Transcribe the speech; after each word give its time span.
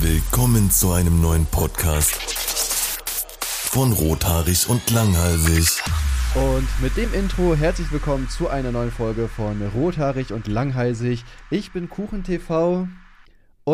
Willkommen 0.00 0.70
zu 0.70 0.92
einem 0.92 1.20
neuen 1.20 1.46
Podcast 1.46 2.14
von 3.70 3.92
Rothaarig 3.92 4.68
und 4.68 4.90
Langhalsig. 4.90 5.82
Und 6.34 6.68
mit 6.80 6.96
dem 6.96 7.12
Intro 7.12 7.54
herzlich 7.54 7.90
willkommen 7.90 8.28
zu 8.28 8.48
einer 8.48 8.72
neuen 8.72 8.90
Folge 8.90 9.28
von 9.28 9.60
Rothaarig 9.74 10.32
und 10.32 10.46
Langhalsig. 10.46 11.24
Ich 11.50 11.72
bin 11.72 11.88
KuchenTV 11.88 12.86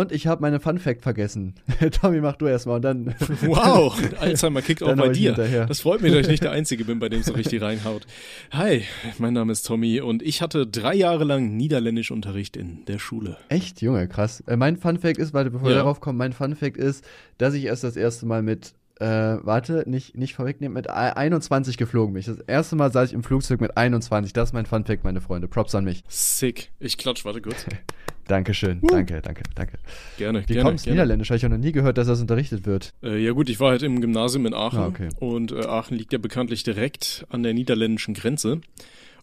und 0.00 0.12
ich 0.12 0.26
habe 0.26 0.40
meine 0.42 0.60
Fun 0.60 0.78
Fact 0.78 1.02
vergessen. 1.02 1.54
Tommy, 2.00 2.20
mach 2.20 2.36
du 2.36 2.46
erstmal 2.46 2.76
und 2.76 2.82
dann. 2.82 3.14
Wow, 3.42 3.96
Alzheimer 4.20 4.62
kickt 4.62 4.82
auch 4.82 4.94
bei 4.96 5.08
dir. 5.08 5.34
hinterher. 5.34 5.66
Das 5.66 5.80
freut 5.80 6.00
mich, 6.02 6.12
dass 6.12 6.22
ich 6.22 6.28
nicht 6.28 6.42
der 6.42 6.50
Einzige 6.52 6.84
bin, 6.84 6.98
bei 6.98 7.08
dem 7.08 7.20
es 7.20 7.26
so 7.26 7.32
richtig 7.32 7.62
reinhaut. 7.62 8.06
Hi, 8.52 8.82
mein 9.18 9.34
Name 9.34 9.52
ist 9.52 9.66
Tommy 9.66 10.00
und 10.00 10.22
ich 10.22 10.42
hatte 10.42 10.66
drei 10.66 10.94
Jahre 10.94 11.24
lang 11.24 11.56
Niederländischunterricht 11.56 12.56
in 12.56 12.84
der 12.86 12.98
Schule. 12.98 13.36
Echt, 13.48 13.82
Junge, 13.82 14.08
krass. 14.08 14.40
Äh, 14.46 14.56
mein 14.56 14.76
Fun 14.76 14.98
Fact 14.98 15.18
ist, 15.18 15.34
warte, 15.34 15.50
bevor 15.50 15.68
wir 15.68 15.72
Ja. 15.76 15.82
darauf 15.82 16.00
kommen, 16.00 16.18
mein 16.18 16.32
Fun 16.32 16.54
Fact 16.56 16.76
ist, 16.76 17.04
dass 17.38 17.54
ich 17.54 17.64
erst 17.64 17.84
das 17.84 17.96
erste 17.96 18.26
Mal 18.26 18.42
mit, 18.42 18.74
äh, 18.98 19.06
warte, 19.06 19.84
nicht, 19.86 20.16
nicht 20.16 20.34
vorwegnehmen, 20.34 20.74
mit 20.74 20.88
ei- 20.90 21.14
21 21.16 21.76
geflogen 21.76 22.14
bin. 22.14 22.22
Das 22.24 22.38
erste 22.40 22.76
Mal 22.76 22.90
saß 22.92 23.08
ich 23.10 23.14
im 23.14 23.22
Flugzeug 23.22 23.60
mit 23.60 23.76
21. 23.76 24.32
Das 24.32 24.50
ist 24.50 24.52
mein 24.52 24.66
Fun 24.66 24.84
Fact, 24.84 25.04
meine 25.04 25.20
Freunde. 25.20 25.48
Props 25.48 25.74
an 25.74 25.84
mich. 25.84 26.02
Sick. 26.08 26.70
Ich 26.80 26.96
klatsch, 26.98 27.24
warte 27.24 27.40
kurz. 27.42 27.66
Dankeschön. 28.28 28.80
Danke, 28.82 29.20
danke, 29.22 29.42
danke. 29.54 29.78
Gerne, 30.18 30.42
Wie 30.46 30.54
gerne. 30.54 30.62
kommst 30.68 30.84
du 30.84 30.90
gerne. 30.90 30.96
Niederländisch? 31.02 31.30
Habe 31.30 31.36
ich 31.38 31.46
auch 31.46 31.50
noch 31.50 31.58
nie 31.58 31.72
gehört, 31.72 31.96
dass 31.98 32.06
das 32.08 32.20
unterrichtet 32.20 32.66
wird. 32.66 32.92
Äh, 33.02 33.18
ja 33.24 33.32
gut, 33.32 33.48
ich 33.48 33.60
war 33.60 33.70
halt 33.70 33.82
im 33.82 34.00
Gymnasium 34.00 34.46
in 34.46 34.54
Aachen 34.54 34.78
Ah, 34.78 34.86
okay. 34.86 35.08
und 35.20 35.52
äh, 35.52 35.64
Aachen 35.66 35.96
liegt 35.96 36.12
ja 36.12 36.18
bekanntlich 36.18 36.62
direkt 36.64 37.24
an 37.30 37.42
der 37.42 37.54
niederländischen 37.54 38.14
Grenze. 38.14 38.60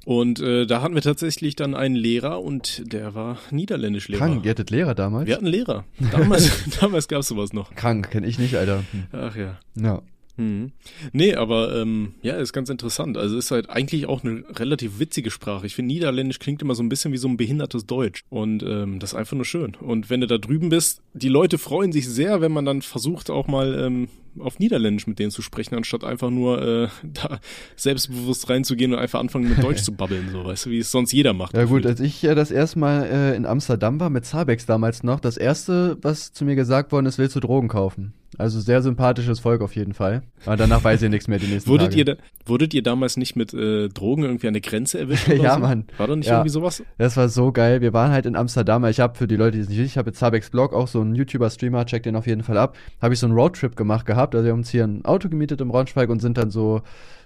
Und 0.05 0.41
äh, 0.41 0.65
da 0.65 0.81
hatten 0.81 0.95
wir 0.95 1.01
tatsächlich 1.01 1.55
dann 1.55 1.75
einen 1.75 1.95
Lehrer 1.95 2.41
und 2.41 2.91
der 2.91 3.15
war 3.15 3.37
Niederländischlehrer. 3.51 4.19
Krank, 4.25 4.43
ihr 4.43 4.51
hattet 4.51 4.69
Lehrer 4.69 4.95
damals? 4.95 5.27
Wir 5.27 5.35
hatten 5.35 5.45
Lehrer. 5.45 5.85
Damals, 6.11 6.51
damals 6.81 7.07
gab 7.07 7.19
es 7.21 7.27
sowas 7.29 7.53
noch. 7.53 7.73
Krank, 7.75 8.11
kenne 8.11 8.27
ich 8.27 8.37
nicht, 8.37 8.55
Alter. 8.57 8.83
Ach 9.13 9.35
ja. 9.35 9.57
Ja. 9.75 10.01
Mhm. 10.37 10.71
Nee, 11.11 11.35
aber 11.35 11.75
ähm, 11.75 12.15
ja, 12.21 12.35
ist 12.35 12.53
ganz 12.53 12.69
interessant. 12.69 13.17
Also 13.17 13.37
ist 13.37 13.51
halt 13.51 13.69
eigentlich 13.69 14.07
auch 14.07 14.23
eine 14.23 14.43
relativ 14.49 14.99
witzige 14.99 15.31
Sprache. 15.31 15.65
Ich 15.65 15.75
finde, 15.75 15.93
Niederländisch 15.93 16.39
klingt 16.39 16.61
immer 16.61 16.75
so 16.75 16.83
ein 16.83 16.89
bisschen 16.89 17.13
wie 17.13 17.17
so 17.17 17.27
ein 17.27 17.37
behindertes 17.37 17.85
Deutsch. 17.85 18.23
Und 18.29 18.63
ähm, 18.63 18.99
das 18.99 19.11
ist 19.11 19.15
einfach 19.15 19.35
nur 19.35 19.45
schön. 19.45 19.75
Und 19.75 20.09
wenn 20.09 20.21
du 20.21 20.27
da 20.27 20.37
drüben 20.37 20.69
bist, 20.69 21.01
die 21.13 21.29
Leute 21.29 21.57
freuen 21.57 21.91
sich 21.91 22.09
sehr, 22.09 22.41
wenn 22.41 22.51
man 22.51 22.65
dann 22.65 22.81
versucht, 22.81 23.29
auch 23.29 23.47
mal 23.47 23.77
ähm, 23.79 24.07
auf 24.39 24.59
Niederländisch 24.59 25.05
mit 25.07 25.19
denen 25.19 25.31
zu 25.31 25.41
sprechen, 25.41 25.75
anstatt 25.75 26.03
einfach 26.03 26.29
nur 26.29 26.61
äh, 26.61 26.87
da 27.03 27.39
selbstbewusst 27.75 28.49
reinzugehen 28.49 28.93
und 28.93 28.99
einfach 28.99 29.19
anfangen 29.19 29.49
mit 29.49 29.61
Deutsch 29.63 29.81
zu 29.83 29.93
babbeln, 29.93 30.29
so 30.31 30.45
weißt 30.45 30.65
du, 30.65 30.69
wie 30.71 30.79
es 30.79 30.91
sonst 30.91 31.11
jeder 31.11 31.33
macht. 31.33 31.55
Ja 31.55 31.65
gut, 31.65 31.83
gefühlt. 31.83 31.85
als 31.85 31.99
ich 31.99 32.23
äh, 32.23 32.35
das 32.35 32.51
erste 32.51 32.79
Mal 32.79 33.03
äh, 33.03 33.35
in 33.35 33.45
Amsterdam 33.45 33.99
war, 33.99 34.09
mit 34.09 34.25
Zabex 34.25 34.65
damals 34.65 35.03
noch, 35.03 35.19
das 35.19 35.37
erste, 35.37 35.97
was 36.01 36.33
zu 36.33 36.45
mir 36.45 36.55
gesagt 36.55 36.91
worden 36.91 37.05
ist, 37.05 37.17
willst 37.17 37.35
du 37.35 37.39
Drogen 37.39 37.67
kaufen? 37.67 38.13
Also 38.39 38.59
sehr 38.59 38.81
sympathisches 38.81 39.39
Volk 39.39 39.61
auf 39.61 39.75
jeden 39.75 39.93
Fall. 39.93 40.23
Aber 40.45 40.55
danach 40.57 40.83
weiß 40.83 41.01
ich 41.03 41.09
nichts 41.09 41.27
mehr 41.27 41.39
die 41.39 41.47
nächsten 41.47 41.69
Wurdet 41.69 41.89
Tage. 41.89 41.97
ihr, 41.99 42.05
da, 42.05 42.15
wurdet 42.45 42.73
ihr 42.73 42.81
damals 42.83 43.17
nicht 43.17 43.35
mit 43.35 43.53
äh, 43.53 43.89
Drogen 43.89 44.23
irgendwie 44.23 44.47
an 44.47 44.53
der 44.53 44.61
Grenze 44.61 44.99
erwischt? 44.99 45.27
Ja, 45.33 45.55
so? 45.55 45.59
Mann. 45.59 45.85
War 45.97 46.07
da 46.07 46.15
nicht 46.15 46.27
Ja. 46.27 46.33
irgendwie 46.35 46.49
sowas? 46.49 46.83
Das 46.97 47.15
war 47.17 47.29
so 47.29 47.51
geil. 47.51 47.81
Wir 47.81 47.93
waren 47.93 48.11
halt 48.11 48.25
in 48.25 48.35
Amsterdam. 48.35 48.85
Ich 48.85 48.99
habe 48.99 49.17
für 49.17 49.27
die 49.27 49.35
Leute, 49.35 49.57
die 49.57 49.63
es 49.63 49.69
nicht 49.69 49.77
wissen, 49.77 49.87
ich 49.87 49.97
habe 49.97 50.09
jetzt 50.09 50.19
Zabex 50.19 50.49
Blog, 50.49 50.73
auch 50.73 50.87
so 50.87 51.01
einen 51.01 51.15
YouTuber-Streamer, 51.15 51.85
checkt 51.85 52.05
den 52.05 52.15
auf 52.15 52.27
jeden 52.27 52.43
Fall 52.43 52.57
ab. 52.57 52.75
Habe 53.01 53.13
ich 53.13 53.19
so 53.19 53.25
einen 53.27 53.35
Roadtrip 53.35 53.75
gemacht 53.75 54.05
gehabt. 54.05 54.35
Also 54.35 54.45
wir 54.45 54.51
haben 54.51 54.59
uns 54.59 54.69
hier 54.69 54.83
ein 54.85 55.05
Auto 55.05 55.29
gemietet 55.29 55.61
im 55.61 55.69
Braunschweig 55.69 56.09
und 56.09 56.21
sind 56.21 56.37
dann 56.37 56.49
so 56.51 56.81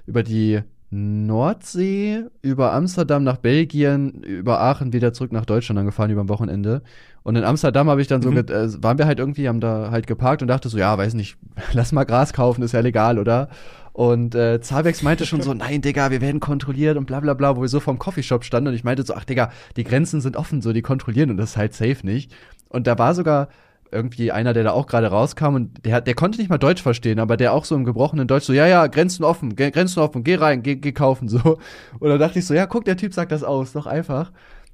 über 0.05 0.23
die 0.23 0.61
Nordsee, 0.89 2.23
über 2.41 2.73
Amsterdam 2.73 3.23
nach 3.23 3.37
Belgien, 3.37 4.23
über 4.23 4.61
Aachen 4.61 4.93
wieder 4.93 5.11
zurück 5.13 5.31
nach 5.33 5.45
Deutschland 5.45 5.77
angefahren 5.79 6.09
über 6.11 6.21
ein 6.21 6.29
Wochenende. 6.29 6.81
Und 7.27 7.35
in 7.35 7.43
Amsterdam 7.43 7.89
habe 7.89 7.99
ich 7.99 8.07
dann 8.07 8.21
so, 8.21 8.31
Mhm. 8.31 8.37
äh, 8.37 8.81
waren 8.81 8.97
wir 8.97 9.05
halt 9.05 9.19
irgendwie, 9.19 9.49
haben 9.49 9.59
da 9.59 9.91
halt 9.91 10.07
geparkt 10.07 10.41
und 10.41 10.47
dachte 10.47 10.69
so, 10.69 10.77
ja, 10.77 10.97
weiß 10.97 11.13
nicht, 11.13 11.35
lass 11.73 11.91
mal 11.91 12.05
Gras 12.05 12.31
kaufen, 12.31 12.61
ist 12.61 12.71
ja 12.71 12.79
legal, 12.79 13.19
oder? 13.19 13.49
Und 13.91 14.33
äh, 14.33 14.61
Zabex 14.61 15.01
meinte 15.03 15.25
schon 15.25 15.41
so, 15.41 15.53
nein, 15.53 15.81
Digga, 15.81 16.09
wir 16.09 16.21
werden 16.21 16.39
kontrolliert 16.39 16.95
und 16.95 17.05
bla 17.05 17.19
bla 17.19 17.33
bla, 17.33 17.57
wo 17.57 17.61
wir 17.61 17.67
so 17.67 17.81
vorm 17.81 17.99
Coffeeshop 17.99 18.45
standen 18.45 18.69
und 18.69 18.75
ich 18.75 18.85
meinte 18.85 19.03
so, 19.03 19.13
ach 19.13 19.25
Digga, 19.25 19.51
die 19.75 19.83
Grenzen 19.83 20.21
sind 20.21 20.37
offen, 20.37 20.61
so, 20.61 20.71
die 20.71 20.81
kontrollieren 20.81 21.29
und 21.29 21.35
das 21.35 21.49
ist 21.49 21.57
halt 21.57 21.73
safe 21.73 21.97
nicht. 22.03 22.31
Und 22.69 22.87
da 22.87 22.97
war 22.97 23.13
sogar 23.13 23.49
irgendwie 23.91 24.31
einer, 24.31 24.53
der 24.53 24.63
da 24.63 24.71
auch 24.71 24.87
gerade 24.87 25.07
rauskam 25.07 25.55
und 25.55 25.85
der, 25.85 25.99
der 25.99 26.13
konnte 26.15 26.39
nicht 26.39 26.49
mal 26.49 26.57
Deutsch 26.57 26.81
verstehen, 26.81 27.19
aber 27.19 27.35
der 27.35 27.51
auch 27.51 27.65
so 27.65 27.75
im 27.75 27.83
gebrochenen 27.83 28.29
Deutsch 28.29 28.45
so, 28.45 28.53
ja, 28.53 28.67
ja, 28.67 28.87
Grenzen 28.87 29.25
offen, 29.25 29.53
Grenzen 29.57 29.99
offen, 29.99 30.23
geh 30.23 30.35
rein, 30.35 30.63
geh, 30.63 30.75
geh 30.77 30.93
kaufen, 30.93 31.27
so. 31.27 31.57
Und 31.99 32.07
da 32.09 32.17
dachte 32.17 32.39
ich 32.39 32.45
so, 32.45 32.53
ja, 32.53 32.67
guck, 32.67 32.85
der 32.85 32.95
Typ 32.95 33.13
sagt 33.13 33.33
das 33.33 33.43
aus, 33.43 33.73
doch 33.73 33.85
einfach. 33.85 34.31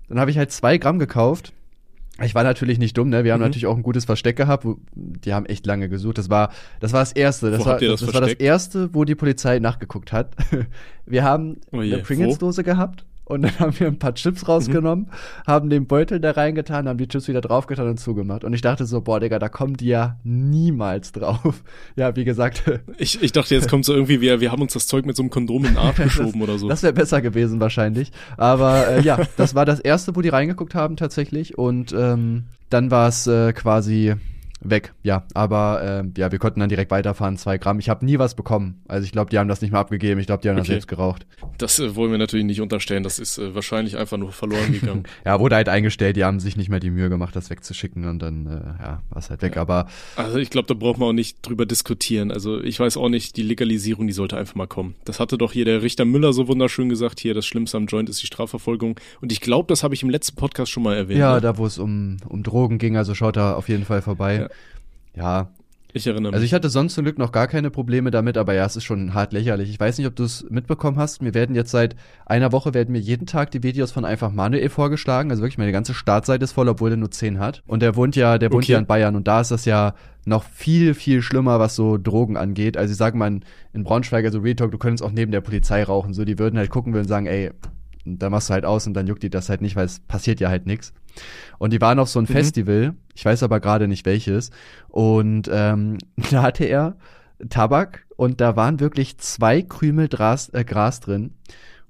Dann 0.08 0.20
habe 0.20 0.30
ich 0.30 0.38
halt 0.38 0.52
zwei 0.52 0.78
Gramm 0.78 1.00
gekauft. 1.00 1.52
Ich 2.22 2.36
war 2.36 2.44
natürlich 2.44 2.78
nicht 2.78 2.96
dumm, 2.98 3.10
ne? 3.10 3.24
Wir 3.24 3.34
haben 3.34 3.40
Mhm. 3.40 3.46
natürlich 3.48 3.66
auch 3.66 3.76
ein 3.76 3.82
gutes 3.82 4.06
Versteck 4.06 4.36
gehabt. 4.36 4.66
Wo, 4.66 4.78
die 4.94 5.34
haben 5.34 5.46
echt 5.48 5.66
lange 5.66 5.90
gesucht. 5.90 6.18
Das 6.20 6.30
war, 6.30 6.52
das 6.80 6.94
war 6.94 7.00
das 7.00 7.12
erste. 7.12 7.50
Das 7.50 7.62
Wo 7.62 7.66
war 7.66 7.80
das 7.80 8.02
das, 8.02 8.14
war 8.14 8.22
das 8.22 8.34
erste, 8.34 8.94
wo 8.94 9.04
die 9.04 9.16
Polizei 9.16 9.58
nachgeguckt 9.60 10.12
hat. 10.14 10.36
Wir 11.06 11.24
haben 11.24 11.58
Oh 11.72 11.82
je, 11.82 11.94
eine 11.96 12.04
Pringles-Dose 12.04 12.64
gehabt 12.64 13.06
und 13.26 13.44
dann 13.44 13.58
haben 13.60 13.80
wir 13.80 13.88
ein 13.88 14.00
paar 14.00 14.14
Chips 14.16 14.48
rausgenommen, 14.48 15.08
haben 15.46 15.70
den 15.70 15.88
Beutel 15.88 16.20
da 16.20 16.32
reingetan, 16.32 16.88
haben 16.88 16.98
die 16.98 17.08
Chips 17.08 17.28
wieder 17.28 17.42
draufgetan 17.42 17.88
und 17.88 18.00
zugemacht. 18.00 18.44
Und 18.44 18.54
ich 18.54 18.62
dachte 18.62 18.86
so, 18.86 19.02
boah, 19.02 19.20
Digga, 19.20 19.40
da 19.40 19.50
kommen 19.50 19.78
die 19.78 19.88
ja 19.88 20.18
niemals 20.24 21.12
drauf. 21.12 21.64
Ja, 21.96 22.16
wie 22.16 22.24
gesagt, 22.24 22.64
Ich, 22.98 23.22
ich 23.22 23.32
dachte, 23.32 23.54
jetzt 23.54 23.70
kommt 23.70 23.86
so 23.86 23.94
irgendwie, 23.94 24.22
wir, 24.22 24.42
wir 24.42 24.52
haben 24.52 24.62
uns 24.62 24.74
das 24.74 24.88
Zeug 24.88 25.06
mit 25.06 25.16
so 25.16 25.24
einem 25.24 25.30
Kondom 25.30 25.66
in 25.66 25.74
den 25.74 25.78
Arsch 25.78 25.98
geschoben 25.98 26.42
oder 26.42 26.58
so. 26.58 26.68
Das 26.68 26.84
wäre 26.84 26.94
besser 26.94 27.22
gewesen 27.22 27.60
wahrscheinlich. 27.60 28.12
Aber 28.38 28.88
äh, 28.88 29.02
ja, 29.02 29.20
das 29.38 29.56
war 29.56 29.66
das 29.66 29.80
erste, 29.80 30.16
wo 30.16 30.22
die 30.22 30.30
reingeguckt 30.30 30.76
haben 30.76 30.96
tatsächlich. 30.98 31.58
Und 31.58 31.94
ähm, 31.94 32.46
dann 32.70 32.92
war 32.92 33.08
es 33.08 33.28
äh, 33.28 33.54
quasi 33.54 34.16
weg. 34.64 34.94
Ja, 35.04 35.24
aber 35.34 36.04
äh, 36.06 36.20
ja, 36.20 36.32
wir 36.32 36.40
konnten 36.40 36.60
dann 36.60 36.70
direkt 36.70 36.92
weiterfahren, 36.92 37.38
zwei 37.38 37.58
Gramm. 37.58 37.80
Ich 37.80 37.90
habe 37.90 38.06
nie 38.06 38.20
was 38.20 38.36
bekommen. 38.36 38.82
Also 38.88 39.06
ich 39.06 39.12
glaube, 39.12 39.30
die 39.30 39.38
haben 39.40 39.48
das 39.48 39.62
nicht 39.62 39.72
mal 39.72 39.80
abgegeben. 39.80 40.20
Ich 40.20 40.26
glaube, 40.28 40.42
die 40.42 40.50
haben 40.50 40.56
das 40.58 40.64
Okay. 40.66 40.74
selbst 40.74 40.88
geraucht. 40.88 41.26
Das 41.58 41.80
äh, 41.80 41.96
wollen 41.96 42.12
wir 42.12 42.18
natürlich 42.18 42.46
nicht 42.46 42.62
unterstellen. 42.62 43.04
Das 43.04 43.20
ist 43.20 43.38
äh, 43.38 43.54
wahrscheinlich 43.56 43.98
einfach 43.98 44.18
nur 44.18 44.32
verloren 44.32 44.72
gegangen. 44.72 45.04
Ja, 45.26 45.40
wurde 45.40 45.56
halt 45.56 45.70
eingestellt. 45.70 46.16
Die 46.18 46.24
haben 46.24 46.40
sich 46.40 46.58
nicht 46.58 46.70
mehr 46.70 46.80
die 46.80 46.90
Mühe 46.90 47.10
gemacht, 47.10 47.36
das 47.36 47.50
wegzuschicken. 47.50 48.06
Und 48.08 48.20
dann 48.20 48.48
äh, 48.48 48.84
ja, 48.84 49.02
war 49.10 49.18
es 49.18 49.30
halt 49.30 49.42
weg. 49.42 49.58
Aber 49.58 49.88
also 50.16 50.38
ich 50.38 50.50
glaube, 50.50 50.68
da 50.68 50.74
braucht 50.74 50.98
man 51.00 51.10
auch 51.10 51.14
nicht 51.14 51.38
drüber 51.42 51.66
diskutieren. 51.66 52.32
Also 52.32 52.62
ich 52.62 52.80
weiß 52.80 52.98
auch 52.98 53.10
nicht, 53.10 53.38
die 53.38 53.44
Legalisierung, 53.44 54.08
die 54.08 54.14
sollte 54.14 54.38
einfach 54.38 54.56
mal 54.56 54.68
kommen. 54.68 54.96
Das 55.06 55.20
hatte 55.20 55.38
doch 55.38 55.52
hier 55.52 55.66
der 55.66 55.82
Richter 55.82 56.06
Müller 56.06 56.34
so 56.34 56.48
wunderschön 56.48 56.90
gesagt. 56.90 57.20
Hier, 57.20 57.34
das 57.34 57.46
Schlimmste 57.46 57.78
am 57.78 57.86
Joint 57.86 58.10
ist 58.10 58.22
die 58.22 58.28
Strafverfolgung. 58.28 59.00
Und 59.22 59.32
ich 59.32 59.42
glaube, 59.42 59.68
das 59.68 59.84
habe 59.84 59.94
ich 59.94 60.04
im 60.04 60.10
letzten 60.10 60.36
Podcast 60.36 60.72
schon 60.72 60.84
mal 60.84 60.96
erwähnt. 60.96 61.20
ja, 61.20 61.36
ne? 61.36 61.42
da 61.42 61.58
wo 61.58 61.66
es 61.66 61.78
um, 61.78 62.18
um 62.28 62.44
Drogen 62.44 62.78
ging, 62.78 62.98
also 62.98 63.14
schaut 63.16 63.38
da 63.38 63.54
auf 63.56 63.70
jeden 63.70 63.86
Fall 63.86 64.02
vorbei. 64.02 64.36
Ja. 64.36 64.50
Ja, 65.16 65.50
ich 65.96 66.08
erinnere 66.08 66.32
mich. 66.32 66.34
Also 66.34 66.46
ich 66.46 66.54
hatte 66.56 66.70
sonst 66.70 66.96
zum 66.96 67.04
Glück 67.04 67.20
noch 67.20 67.32
gar 67.32 67.48
keine 67.48 67.70
Probleme 67.70 68.10
damit, 68.10 68.36
aber 68.36 68.56
ja, 68.56 68.66
es 68.66 68.76
ist 68.76 68.84
schon 68.84 69.14
hart 69.14 69.32
lächerlich. 69.32 69.70
Ich 69.70 69.80
weiß 69.80 70.00
nicht, 70.00 70.08
ob 70.08 70.16
du 70.16 70.24
es 70.24 70.44
mitbekommen 70.50 70.98
hast. 70.98 71.24
Wir 71.24 71.36
werden 71.36 71.56
jetzt 71.56 71.70
seit 71.70 71.96
einer 72.26 72.52
Woche 72.52 72.74
werden 72.74 72.94
mir 72.94 73.00
jeden 73.00 73.28
Tag 73.28 73.52
die 73.52 73.62
Videos 73.62 73.92
von 73.92 74.04
einfach 74.04 74.32
Manuel 74.32 74.70
vorgeschlagen. 74.70 75.30
Also 75.30 75.44
wirklich 75.44 75.60
meine 75.60 75.72
ganze 75.72 75.94
Startseite 75.94 76.46
ist 76.46 76.54
voll, 76.54 76.68
obwohl 76.68 76.90
er 76.90 76.98
nur 76.98 77.12
10 77.12 77.38
hat. 77.38 77.62
Und 77.68 77.84
der 77.84 77.96
wohnt 77.96 78.16
ja, 78.16 78.40
der 78.40 78.52
wohnt 78.52 78.64
Okay. 78.64 78.72
ja 78.72 78.80
in 78.80 78.88
Bayern 78.88 79.16
und 79.16 79.28
da 79.28 79.42
ist 79.42 79.52
das 79.52 79.66
ja 79.66 79.94
noch 80.26 80.44
viel, 80.46 80.96
viel 80.96 81.22
schlimmer, 81.22 81.60
was 81.60 81.76
so 81.76 82.00
Drogen 82.00 82.38
angeht. 82.38 82.76
Also 82.76 82.92
ich 82.94 82.98
sag 82.98 83.14
mal, 83.14 83.28
in- 83.28 83.44
in 83.74 83.84
Braunschweig, 83.84 84.26
also 84.26 84.40
Real 84.40 84.56
Talk, 84.56 84.72
du 84.72 84.80
könntest 84.80 85.04
auch 85.04 85.12
neben 85.12 85.32
der 85.32 85.42
Polizei 85.42 85.84
rauchen. 85.84 86.16
So, 86.16 86.26
die 86.26 86.40
würden 86.40 86.58
halt 86.58 86.72
gucken 86.72 86.94
würden 86.96 87.08
sagen, 87.08 87.28
ey, 87.28 87.52
da 88.06 88.30
machst 88.30 88.50
du 88.50 88.54
halt 88.54 88.66
aus 88.66 88.88
und 88.88 88.94
dann 88.94 89.08
juckt 89.08 89.24
die 89.24 89.30
das 89.30 89.50
halt 89.50 89.62
nicht, 89.62 89.76
weil 89.76 89.86
es 89.86 90.00
passiert 90.00 90.40
ja 90.40 90.50
halt 90.50 90.66
nichts. 90.66 90.94
Und 91.58 91.74
die 91.74 91.82
waren 91.82 92.00
auf 92.00 92.10
so 92.10 92.20
ein 92.20 92.24
Mhm. 92.24 92.34
Festival, 92.34 92.94
ich 93.14 93.24
weiß 93.26 93.44
aber 93.44 93.60
gerade 93.60 93.88
nicht 93.88 94.06
welches, 94.06 94.50
und 94.90 95.50
ähm, 95.52 95.98
da 96.32 96.42
hatte 96.42 96.66
er 96.66 96.96
Tabak 97.50 98.06
und 98.16 98.42
da 98.42 98.56
waren 98.56 98.80
wirklich 98.80 99.18
zwei 99.18 99.62
Krümel 99.62 100.08
Gras, 100.08 100.50
äh, 100.50 100.64
Gras 100.64 101.00
drin. 101.00 101.34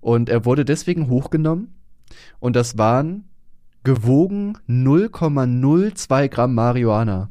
Und 0.02 0.30
er 0.30 0.46
wurde 0.46 0.66
deswegen 0.66 1.10
hochgenommen 1.10 1.74
und 2.40 2.56
das 2.56 2.78
waren 2.78 3.26
gewogen 3.84 4.58
0,02 4.68 6.28
Gramm 6.30 6.56
Marihuana. 6.56 7.30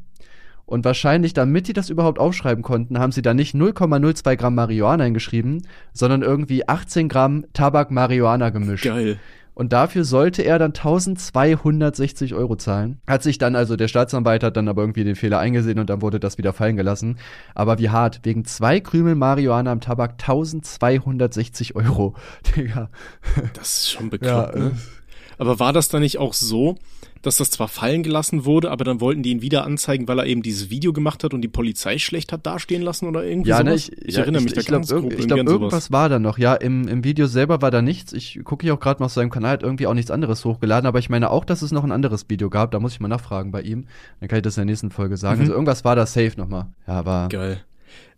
Und 0.67 0.85
wahrscheinlich, 0.85 1.35
damit 1.35 1.69
die 1.69 1.73
das 1.73 1.91
überhaupt 1.91 2.19
aufschreiben 2.19 2.63
konnten, 2.63 2.99
haben 2.99 3.13
sie 3.13 3.23
da 3.23 3.35
nicht 3.35 3.55
0,02 3.55 4.37
Gramm 4.37 4.55
Marihuana 4.55 5.05
hingeschrieben, 5.05 5.67
sondern 5.93 6.23
irgendwie 6.23 6.69
18 6.69 7.09
Gramm 7.09 7.45
Tabak-Marihuana 7.53 8.51
gemischt. 8.51 8.85
Geil. 8.85 9.19
Und 9.55 9.75
dafür 9.75 10.05
sollte 10.05 10.43
er 10.43 10.59
dann 10.59 10.71
1260 10.71 12.35
Euro 12.35 12.57
zahlen. 12.57 13.01
Hat 13.07 13.23
sich 13.23 13.37
dann, 13.37 13.55
also 13.55 13.77
der 13.77 13.89
Staatsanwalt 13.89 14.43
hat 14.43 14.57
dann 14.57 14.69
aber 14.69 14.83
irgendwie 14.83 15.05
den 15.05 15.15
Fehler 15.15 15.41
eingesehen 15.41 15.79
und 15.79 15.91
dann 15.91 16.01
wurde 16.01 16.19
das 16.19 16.39
wieder 16.39 16.55
fallen 16.55 16.77
gelassen. 16.77 17.19
Aber 17.55 17.79
wie 17.79 17.91
hart, 17.91 18.21
wegen 18.23 18.47
zwei 18.47 18.81
Krümel 18.81 19.15
Marihuana 19.15 19.71
am 19.71 19.81
Tabak 19.81 20.13
1260 20.13 21.77
Euro. 21.77 22.15
Digga. 22.57 22.89
Das 23.53 23.77
ist 23.77 23.91
schon 23.91 24.09
bekloppt, 24.09 24.55
Ja, 24.55 24.61
ne? 24.61 24.73
Aber 25.39 25.59
war 25.59 25.73
das 25.73 25.89
dann 25.89 26.03
nicht 26.03 26.19
auch 26.19 26.35
so, 26.35 26.77
dass 27.23 27.37
das 27.37 27.51
zwar 27.51 27.69
fallen 27.69 28.03
gelassen 28.03 28.45
wurde, 28.45 28.71
aber 28.71 28.85
dann 28.85 29.01
wollten 29.01 29.23
die 29.23 29.31
ihn 29.31 29.43
wieder 29.43 29.65
anzeigen, 29.65 30.09
weil 30.09 30.19
er 30.19 30.27
eben 30.27 30.43
dieses 30.43 30.71
Video 30.71 30.93
gemacht 30.93 31.23
hat 31.23 31.33
und 31.35 31.41
die 31.43 31.49
Polizei 31.49 31.99
schlecht 31.99 32.33
hat 32.33 32.45
dastehen 32.47 32.83
lassen 32.83 33.07
oder 33.07 33.25
irgendwie 33.25 33.51
ja, 33.51 33.63
ne, 33.63 33.79
sowas. 33.79 33.89
ich, 33.97 34.09
ich 34.09 34.15
ja, 34.17 34.23
erinnere 34.23 34.43
mich 34.43 34.51
ich, 34.51 34.55
da 34.55 34.61
ich 34.61 34.67
glaub, 34.67 34.81
ganz 34.81 34.93
irg- 34.93 35.01
grob 35.03 35.13
Ich 35.13 35.27
glaube, 35.29 35.43
irgendwas 35.51 35.93
war 35.93 36.09
da 36.09 36.19
noch. 36.19 36.37
Ja, 36.39 36.55
im, 36.55 36.89
im 36.89 37.05
Video 37.05 37.27
selber 37.29 37.63
war 37.63 37.71
da 37.71 37.81
nichts. 37.81 38.13
Ich 38.13 38.41
gucke 38.43 38.65
hier 38.67 38.75
auch 38.75 38.81
gerade 38.81 39.01
mal 39.01 39.07
auf 39.07 39.13
seinem 39.13 39.31
Kanal, 39.31 39.53
hat 39.53 39.63
irgendwie 39.63 39.87
auch 39.87 39.95
nichts 39.95 40.11
anderes 40.11 40.45
hochgeladen, 40.45 40.87
aber 40.87 40.99
ich 40.99 41.11
meine 41.11 41.31
auch, 41.31 41.45
dass 41.45 41.63
es 41.63 41.71
noch 41.71 41.85
ein 41.85 41.93
anderes 41.93 42.27
Video 42.29 42.51
gab. 42.51 42.73
Da 42.73 42.81
muss 42.81 42.93
ich 42.93 43.01
mal 43.01 43.07
nachfragen 43.09 43.53
bei 43.53 43.63
ihm. 43.63 43.85
Dann 44.19 44.29
kann 44.29 44.39
ich 44.39 44.43
das 44.43 44.57
in 44.57 44.63
der 44.63 44.73
nächsten 44.73 44.91
Folge 44.91 45.17
sagen. 45.17 45.37
Mhm. 45.37 45.43
Also 45.43 45.53
irgendwas 45.53 45.85
war 45.85 45.95
da 45.95 46.07
safe 46.07 46.33
nochmal. 46.37 46.67
Ja, 46.89 46.95
aber 46.95 47.29
Geil. 47.31 47.61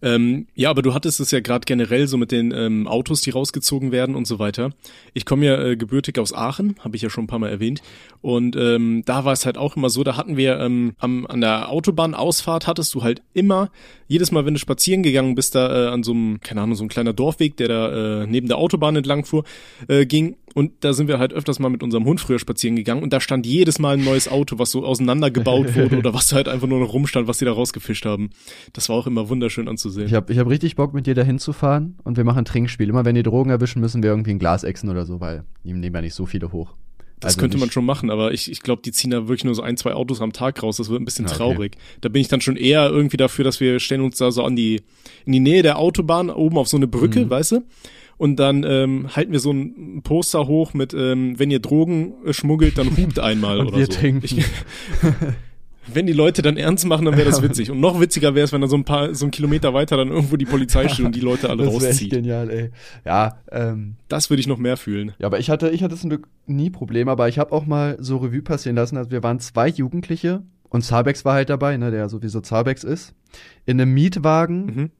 Ähm, 0.03 0.47
ja, 0.55 0.69
aber 0.69 0.83
du 0.83 0.93
hattest 0.93 1.19
es 1.21 1.31
ja 1.31 1.41
gerade 1.41 1.65
generell 1.65 2.07
so 2.09 2.19
mit 2.19 2.31
den 2.31 2.53
ähm, 2.53 2.87
Autos, 2.87 3.23
die 3.23 3.31
rausgezogen 3.31 3.91
werden 3.91 4.15
und 4.15 4.27
so 4.27 4.39
weiter. 4.39 4.71
Ich 5.15 5.25
komme 5.25 5.47
ja 5.47 5.63
äh, 5.63 5.77
gebürtig 5.77 6.19
aus 6.19 6.35
Aachen, 6.35 6.77
habe 6.81 6.97
ich 6.97 7.03
ja 7.03 7.09
schon 7.09 7.25
ein 7.25 7.29
paar 7.29 7.39
Mal 7.39 7.49
erwähnt. 7.49 7.81
Und 8.21 8.55
ähm, 8.55 9.03
da 9.07 9.25
war 9.25 9.33
es 9.33 9.47
halt 9.47 9.57
auch 9.57 9.77
immer 9.77 9.89
so, 9.89 10.05
da 10.05 10.17
hatten 10.17 10.37
wir 10.37 10.61
ähm, 10.61 10.95
am, 10.99 11.27
an 11.27 11.41
der 11.41 11.71
Autobahnausfahrt 11.71 12.67
hattest 12.67 12.95
du 12.95 13.03
halt 13.03 13.23
immer, 13.33 13.71
jedes 14.07 14.31
Mal, 14.31 14.45
wenn 14.45 14.55
du 14.55 14.61
spazieren 14.61 15.03
gegangen 15.03 15.35
bist, 15.35 15.55
da 15.55 15.87
äh, 15.87 15.89
an 15.89 16.03
so 16.03 16.13
einem, 16.13 16.41
keine 16.41 16.61
Ahnung, 16.61 16.77
so 16.77 16.85
ein 16.85 16.89
kleiner 16.89 17.15
Dorfweg, 17.15 17.57
der 17.57 17.69
da 17.69 18.23
äh, 18.23 18.27
neben 18.27 18.49
der 18.49 18.59
Autobahn 18.59 18.97
entlang 18.97 19.25
fuhr, 19.25 19.45
äh, 19.89 20.05
ging. 20.05 20.37
Und 20.55 20.71
da 20.81 20.93
sind 20.93 21.09
wir 21.09 21.19
halt 21.19 21.33
öfters 21.33 21.59
mal 21.59 21.69
mit 21.69 21.83
unserem 21.83 22.05
Hund 22.05 22.21
früher 22.21 22.39
spazieren 22.39 22.77
gegangen 22.77 23.03
und 23.03 23.13
da 23.13 23.21
stand 23.21 23.45
jedes 23.45 23.79
Mal 23.81 23.99
ein 23.99 24.05
neues 24.05 24.29
Auto, 24.29 24.59
was 24.59 24.71
so 24.71 24.85
auseinandergebaut 24.85 25.75
wurde 25.75 25.99
oder 25.99 26.15
was 26.15 26.33
halt 26.33 26.49
einfach 26.49 26.69
nur 26.69 26.79
noch 26.81 26.93
rumstand, 26.93 27.27
was 27.27 27.39
sie 27.39 27.45
da 27.45 27.53
rausgefischt 27.53 28.07
haben. 28.07 28.31
Das 28.73 28.89
war 28.89 28.97
auch 28.97 29.07
immer 29.09 29.29
wunderschön 29.29 29.67
anzusehen. 29.69 30.07
ich 30.07 30.15
habe 30.15 30.33
ich 30.33 30.39
hab 30.39 30.49
richtig 30.49 30.77
Bock, 30.77 30.95
mit 30.95 31.07
dir 31.07 31.15
da 31.15 31.23
hinzufahren 31.23 31.97
und 32.05 32.17
wir 32.17 32.25
machen 32.25 32.39
ein 32.39 32.45
Trinkspiel. 32.45 32.89
Immer 32.89 33.05
wenn 33.05 33.17
die 33.17 33.23
Drogen 33.25 33.51
erwischen, 33.51 33.81
müssen 33.81 34.03
wir 34.03 34.11
irgendwie 34.11 34.31
ein 34.31 34.39
Glas 34.39 34.63
exen 34.65 34.89
oder 34.89 35.05
so, 35.07 35.21
weil 35.21 35.45
die 35.65 35.73
nehmen 35.73 35.95
ja 35.95 36.01
nicht 36.01 36.15
so 36.15 36.25
viele 36.25 36.53
hoch. 36.53 36.73
Das 37.21 37.35
Also 37.35 37.41
könnte 37.41 37.59
man 37.59 37.71
schon 37.71 37.85
machen, 37.87 38.11
aber 38.11 38.33
ich, 38.33 38.51
ich 38.51 38.61
glaube, 38.61 38.83
die 38.83 38.93
ziehen 38.93 39.11
da 39.11 39.23
wirklich 39.29 39.45
nur 39.45 39.55
so 39.55 39.63
ein, 39.63 39.77
zwei 39.77 39.95
Autos 39.95 40.21
am 40.21 40.33
Tag 40.33 40.63
raus. 40.63 40.77
Das 40.77 40.89
wird 40.91 41.01
ein 41.01 41.05
bisschen 41.05 41.27
okay. 41.27 41.37
traurig. 41.37 41.77
Da 42.01 42.09
bin 42.11 42.21
ich 42.21 42.29
dann 42.29 42.41
schon 42.41 42.57
eher 42.57 42.91
irgendwie 42.91 43.17
dafür, 43.17 43.45
dass 43.45 43.61
wir 43.61 43.81
stellen 43.81 44.03
uns 44.03 44.19
da 44.19 44.31
so 44.31 44.43
an 44.45 44.57
die, 44.57 44.83
in 45.25 45.33
die 45.33 45.41
Nähe 45.41 45.63
der 45.63 45.79
Autobahn, 45.79 46.29
oben 46.29 46.59
auf 46.59 46.69
so 46.69 46.77
eine 46.77 46.87
Brücke, 46.87 47.25
Mhm. 47.25 47.31
weißt 47.31 47.53
du? 47.53 47.63
Und 48.25 48.37
dann 48.37 48.65
ähm, 48.65 49.09
halten 49.15 49.33
wir 49.33 49.39
so 49.41 49.53
ein 49.53 50.01
Poster 50.03 50.47
hoch 50.47 50.73
mit, 50.73 50.95
ähm, 50.95 51.39
wenn 51.39 51.51
ihr 51.51 51.61
Drogen 51.61 52.15
äh, 52.25 52.33
schmuggelt, 52.33 52.79
dann 52.79 52.97
hupt 52.97 53.19
einmal 53.19 53.59
Und 53.61 53.69
oder 53.69 53.77
wir 53.79 53.87
so. 53.87 53.93
trinken. 53.93 54.25
Ich, 54.25 54.43
wenn 55.93 56.07
die 56.07 56.15
Leute 56.15 56.41
dann 56.41 56.57
ernst 56.57 56.87
machen, 56.87 57.05
dann 57.05 57.19
wäre 57.19 57.29
das 57.29 57.43
witzig. 57.43 57.71
Und 57.71 57.81
noch 57.81 58.01
witziger 58.01 58.35
wäre 58.35 58.47
es, 58.47 58.53
wenn 58.53 58.63
dann 58.63 58.71
so 58.71 58.77
ein 58.77 58.85
paar, 58.85 59.15
so 59.15 59.27
ein 59.27 59.31
Kilometer 59.31 59.75
weiter 59.75 59.99
dann 59.99 60.09
irgendwo 60.09 60.37
die 60.39 60.47
Polizei 60.47 60.89
steht 60.89 61.05
und 61.05 61.15
die 61.15 61.21
Leute 61.21 61.51
alle 61.51 61.65
Das 61.67 61.75
rauszieht. 61.75 62.11
genial, 62.11 62.49
ey. 62.51 62.71
Ja, 63.05 63.41
ähm, 63.53 63.97
Das 64.09 64.31
würde 64.31 64.41
ich 64.41 64.47
noch 64.47 64.57
mehr 64.57 64.79
fühlen. 64.79 65.13
Ja, 65.19 65.27
aber 65.27 65.39
ich 65.39 65.51
hatte, 65.51 65.69
ich 65.69 65.83
hatte 65.83 65.95
zum 65.97 66.09
Glück 66.09 66.27
nie 66.47 66.71
Probleme, 66.71 67.11
aber 67.11 67.29
ich 67.29 67.39
habe 67.39 67.53
auch 67.53 67.67
mal 67.67 67.99
so 68.01 68.17
Revue 68.17 68.41
passieren 68.41 68.77
lassen. 68.77 68.97
Also 68.97 69.11
wir 69.11 69.23
waren 69.23 69.39
zwei 69.41 69.69
Jugendliche 69.69 70.43
und 70.71 70.81
Zabex 70.83 71.27
war 71.27 71.35
halt 71.35 71.51
dabei, 71.51 71.77
ne, 71.77 71.91
der 71.91 72.09
sowieso 72.09 72.41
Zabex 72.41 72.85
ist, 72.85 73.15
in 73.67 73.79
einem 73.79 73.93
Mietwagen, 73.93 74.65
Mhm. 74.65 74.91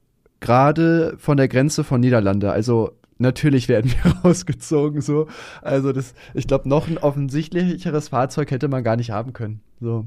gerade 0.41 1.15
von 1.17 1.39
der 1.39 1.49
Grenze 1.49 1.85
von 1.85 2.01
Niederlande. 2.03 2.53
Also 2.53 2.93
natürlich 3.19 3.69
werden 3.69 3.91
wir 3.93 4.13
rausgezogen, 4.25 5.01
so. 5.01 5.29
Also 5.63 5.93
das, 5.93 6.15
ich 6.35 6.47
glaube, 6.47 6.69
noch 6.69 6.89
ein 6.89 6.99
offensichtlicheres 6.99 8.09
Fahrzeug 8.09 8.51
hätte 8.51 8.69
man 8.69 8.83
gar 8.85 8.97
nicht 8.97 9.11
haben 9.11 9.33
können. 9.33 9.61
So. 9.81 10.07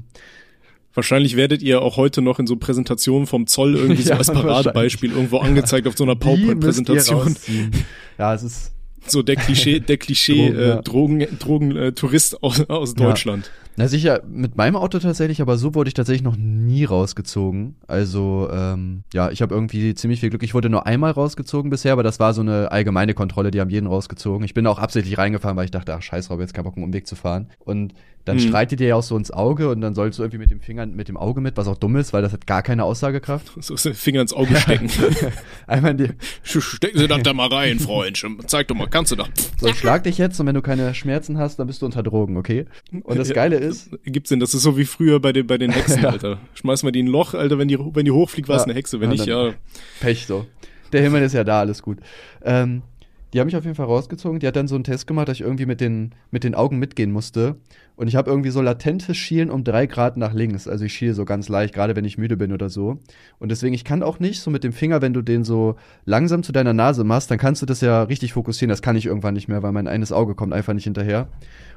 Wahrscheinlich 0.94 1.36
werdet 1.36 1.62
ihr 1.62 1.82
auch 1.82 1.96
heute 1.96 2.22
noch 2.22 2.38
in 2.38 2.46
so 2.46 2.56
Präsentationen 2.56 3.26
vom 3.26 3.46
Zoll 3.46 3.76
irgendwie 3.76 4.02
so 4.02 4.10
Ja, 4.10 4.16
als 4.16 4.32
Paradebeispiel 4.32 5.12
irgendwo 5.12 5.38
angezeigt 5.38 5.86
auf 5.86 5.96
so 5.96 6.04
einer 6.04 6.16
PowerPoint-Präsentation. 6.16 7.36
Ja, 8.18 8.34
es 8.34 8.42
ist 8.42 8.72
So 9.06 9.22
der 9.22 9.36
Klischee, 9.36 9.80
der 9.80 9.96
Klischee 9.98 10.48
Drogen, 10.48 10.60
ja. 10.60 10.78
äh, 10.78 10.82
Drogen, 10.82 11.38
Drogen 11.38 11.76
äh, 11.76 11.92
Tourist 11.92 12.42
aus, 12.42 12.68
aus 12.68 12.94
Ja. 12.98 13.06
Deutschland. 13.06 13.50
Na 13.78 13.86
sicher, 13.86 14.22
mit 14.26 14.56
meinem 14.56 14.74
Auto 14.74 14.98
tatsächlich, 14.98 15.40
aber 15.40 15.56
so 15.56 15.72
wurde 15.72 15.86
ich 15.86 15.94
tatsächlich 15.94 16.24
noch 16.24 16.34
nie 16.36 16.84
rausgezogen. 16.84 17.76
Also, 17.86 18.48
ähm, 18.52 19.04
ja, 19.14 19.30
ich 19.30 19.40
habe 19.40 19.54
irgendwie 19.54 19.94
ziemlich 19.94 20.18
viel 20.18 20.30
Glück. 20.30 20.42
Ich 20.42 20.52
wurde 20.52 20.68
nur 20.68 20.84
einmal 20.84 21.12
rausgezogen 21.12 21.70
bisher, 21.70 21.92
aber 21.92 22.02
das 22.02 22.18
war 22.18 22.34
so 22.34 22.40
eine 22.40 22.72
allgemeine 22.72 23.14
Kontrolle, 23.14 23.52
die 23.52 23.60
haben 23.60 23.70
jeden 23.70 23.86
rausgezogen. 23.86 24.44
Ich 24.44 24.52
bin 24.52 24.66
auch 24.66 24.80
absichtlich 24.80 25.16
reingefahren, 25.16 25.56
weil 25.56 25.66
ich 25.66 25.70
dachte, 25.70 25.94
ach 25.94 26.02
scheiß 26.02 26.26
drauf, 26.26 26.40
jetzt 26.40 26.54
kein 26.54 26.64
Bock, 26.64 26.76
einen 26.76 26.86
Umweg 26.86 27.06
zu 27.06 27.14
fahren. 27.14 27.50
Und 27.60 27.94
dann 28.28 28.36
Mhm. 28.36 28.40
streitet 28.48 28.80
dir 28.80 28.88
ja 28.88 28.94
auch 28.96 29.02
so 29.02 29.16
ins 29.16 29.30
Auge 29.30 29.70
und 29.70 29.80
dann 29.80 29.94
sollst 29.94 30.18
du 30.18 30.22
irgendwie 30.22 30.38
mit 30.38 30.50
dem 30.50 30.60
Finger 30.60 30.86
mit 30.86 31.08
dem 31.08 31.16
Auge 31.16 31.40
mit, 31.40 31.56
was 31.56 31.66
auch 31.66 31.76
dumm 31.78 31.96
ist, 31.96 32.12
weil 32.12 32.22
das 32.22 32.32
hat 32.32 32.46
gar 32.46 32.62
keine 32.62 32.84
Aussagekraft. 32.84 33.52
So 33.60 33.76
so 33.76 33.92
Finger 33.94 34.20
ins 34.20 34.32
Auge 34.32 34.54
stecken. 34.56 34.88
Einmal 35.66 35.92
in 35.92 35.96
die, 35.98 36.08
Stecken 36.42 36.98
Sie 36.98 37.08
das 37.08 37.22
da 37.22 37.32
mal 37.32 37.48
rein, 37.48 37.78
Freund. 37.80 38.22
Zeig 38.46 38.68
doch 38.68 38.74
mal, 38.76 38.86
kannst 38.86 39.12
du 39.12 39.16
da. 39.16 39.24
so, 39.58 39.66
ich 39.66 39.76
schlag 39.76 40.04
dich 40.04 40.18
jetzt 40.18 40.38
und 40.40 40.46
wenn 40.46 40.54
du 40.54 40.62
keine 40.62 40.94
Schmerzen 40.94 41.38
hast, 41.38 41.58
dann 41.58 41.66
bist 41.66 41.82
du 41.82 41.86
unter 41.86 42.02
Drogen, 42.02 42.36
okay? 42.36 42.66
Und 43.02 43.18
das. 43.18 43.32
Geile 43.32 43.56
ist, 43.56 43.90
Gibt's 44.04 44.28
denn, 44.30 44.40
das 44.40 44.54
ist 44.54 44.62
so 44.62 44.76
wie 44.78 44.84
früher 44.84 45.20
bei 45.20 45.32
den, 45.32 45.46
bei 45.46 45.58
den 45.58 45.70
Hexen, 45.70 46.02
Ja. 46.02 46.10
Alter. 46.10 46.38
Schmeiß 46.54 46.82
mal 46.82 46.92
die 46.92 47.00
in 47.00 47.06
ein 47.06 47.10
Loch, 47.10 47.34
Alter, 47.34 47.58
wenn 47.58 47.68
die, 47.68 47.78
wenn 47.78 48.04
die 48.04 48.10
hochfliegt, 48.10 48.48
war 48.48 48.56
es 48.56 48.62
Ja. 48.62 48.66
eine 48.66 48.74
Hexe. 48.74 49.00
Wenn 49.00 49.10
nicht, 49.10 49.26
ja. 49.26 49.54
Pech 50.00 50.26
so. 50.26 50.46
Der 50.92 51.02
Himmel 51.02 51.22
ist 51.22 51.34
ja 51.34 51.44
da, 51.44 51.60
alles 51.60 51.82
gut. 51.82 51.98
Ähm, 52.42 52.82
die 53.32 53.40
haben 53.40 53.46
mich 53.46 53.56
auf 53.56 53.64
jeden 53.64 53.76
Fall 53.76 53.86
rausgezogen. 53.86 54.40
Die 54.40 54.46
hat 54.46 54.56
dann 54.56 54.68
so 54.68 54.74
einen 54.74 54.84
Test 54.84 55.06
gemacht, 55.06 55.28
dass 55.28 55.36
ich 55.36 55.42
irgendwie 55.42 55.66
mit 55.66 55.80
den, 55.80 56.14
mit 56.30 56.44
den 56.44 56.54
Augen 56.54 56.78
mitgehen 56.78 57.12
musste. 57.12 57.56
Und 57.96 58.08
ich 58.08 58.16
habe 58.16 58.30
irgendwie 58.30 58.50
so 58.50 58.62
latentes 58.62 59.16
Schielen 59.16 59.50
um 59.50 59.64
drei 59.64 59.86
Grad 59.86 60.16
nach 60.16 60.32
links. 60.32 60.66
Also 60.66 60.84
ich 60.84 60.94
schiele 60.94 61.14
so 61.14 61.24
ganz 61.24 61.48
leicht, 61.48 61.74
gerade 61.74 61.94
wenn 61.94 62.04
ich 62.04 62.16
müde 62.16 62.36
bin 62.36 62.52
oder 62.52 62.70
so. 62.70 62.98
Und 63.38 63.50
deswegen, 63.50 63.74
ich 63.74 63.84
kann 63.84 64.02
auch 64.02 64.18
nicht 64.18 64.40
so 64.40 64.50
mit 64.50 64.64
dem 64.64 64.72
Finger, 64.72 65.02
wenn 65.02 65.12
du 65.12 65.20
den 65.20 65.44
so 65.44 65.76
langsam 66.04 66.42
zu 66.42 66.52
deiner 66.52 66.72
Nase 66.72 67.04
machst, 67.04 67.30
dann 67.30 67.38
kannst 67.38 67.60
du 67.60 67.66
das 67.66 67.80
ja 67.80 68.04
richtig 68.04 68.32
fokussieren. 68.32 68.70
Das 68.70 68.82
kann 68.82 68.96
ich 68.96 69.06
irgendwann 69.06 69.34
nicht 69.34 69.48
mehr, 69.48 69.62
weil 69.62 69.72
mein 69.72 69.88
eines 69.88 70.12
Auge 70.12 70.34
kommt 70.34 70.54
einfach 70.54 70.72
nicht 70.72 70.84
hinterher. 70.84 71.28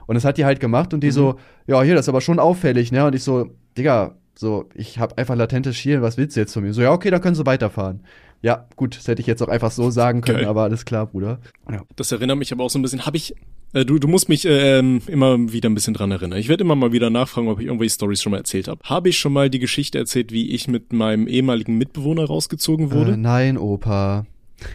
Und 0.07 0.15
das 0.15 0.23
hat 0.23 0.37
die 0.37 0.45
halt 0.45 0.59
gemacht 0.59 0.93
und 0.93 1.01
die 1.01 1.11
so, 1.11 1.35
ja, 1.67 1.81
hier, 1.81 1.95
das 1.95 2.05
ist 2.05 2.09
aber 2.09 2.21
schon 2.21 2.39
auffällig, 2.39 2.91
ne? 2.91 3.05
Und 3.05 3.15
ich 3.15 3.23
so, 3.23 3.49
Digga, 3.77 4.15
so, 4.35 4.69
ich 4.73 4.99
habe 4.99 5.17
einfach 5.17 5.35
latentes 5.35 5.75
Schielen, 5.75 6.01
was 6.01 6.17
willst 6.17 6.35
du 6.35 6.39
jetzt 6.39 6.53
von 6.53 6.63
mir? 6.63 6.73
So, 6.73 6.81
ja, 6.81 6.91
okay, 6.91 7.11
dann 7.11 7.21
können 7.21 7.35
sie 7.35 7.45
weiterfahren. 7.45 8.01
Ja, 8.43 8.67
gut, 8.75 8.97
das 8.97 9.07
hätte 9.07 9.21
ich 9.21 9.27
jetzt 9.27 9.41
auch 9.43 9.47
einfach 9.47 9.71
so 9.71 9.91
sagen 9.91 10.21
können, 10.21 10.39
Geil. 10.39 10.47
aber 10.47 10.63
alles 10.63 10.85
klar, 10.85 11.05
Bruder. 11.05 11.39
Ja. 11.69 11.83
Das 11.95 12.11
erinnert 12.11 12.37
mich 12.37 12.51
aber 12.51 12.63
auch 12.63 12.69
so 12.69 12.79
ein 12.79 12.81
bisschen. 12.81 13.05
Habe 13.05 13.17
ich, 13.17 13.35
äh, 13.73 13.85
du, 13.85 13.99
du 13.99 14.07
musst 14.07 14.29
mich 14.29 14.45
ähm, 14.45 15.01
immer 15.07 15.51
wieder 15.51 15.69
ein 15.69 15.75
bisschen 15.75 15.93
dran 15.93 16.09
erinnern. 16.11 16.39
Ich 16.39 16.49
werde 16.49 16.63
immer 16.63 16.75
mal 16.75 16.91
wieder 16.91 17.11
nachfragen, 17.11 17.49
ob 17.49 17.59
ich 17.59 17.67
irgendwelche 17.67 17.93
Stories 17.93 18.21
schon 18.21 18.31
mal 18.31 18.37
erzählt 18.37 18.67
habe. 18.67 18.81
Habe 18.83 19.09
ich 19.09 19.19
schon 19.19 19.33
mal 19.33 19.49
die 19.49 19.59
Geschichte 19.59 19.99
erzählt, 19.99 20.31
wie 20.31 20.51
ich 20.51 20.67
mit 20.67 20.91
meinem 20.91 21.27
ehemaligen 21.27 21.77
Mitbewohner 21.77 22.25
rausgezogen 22.25 22.91
wurde? 22.91 23.13
Äh, 23.13 23.17
nein, 23.17 23.57
Opa. 23.57 24.25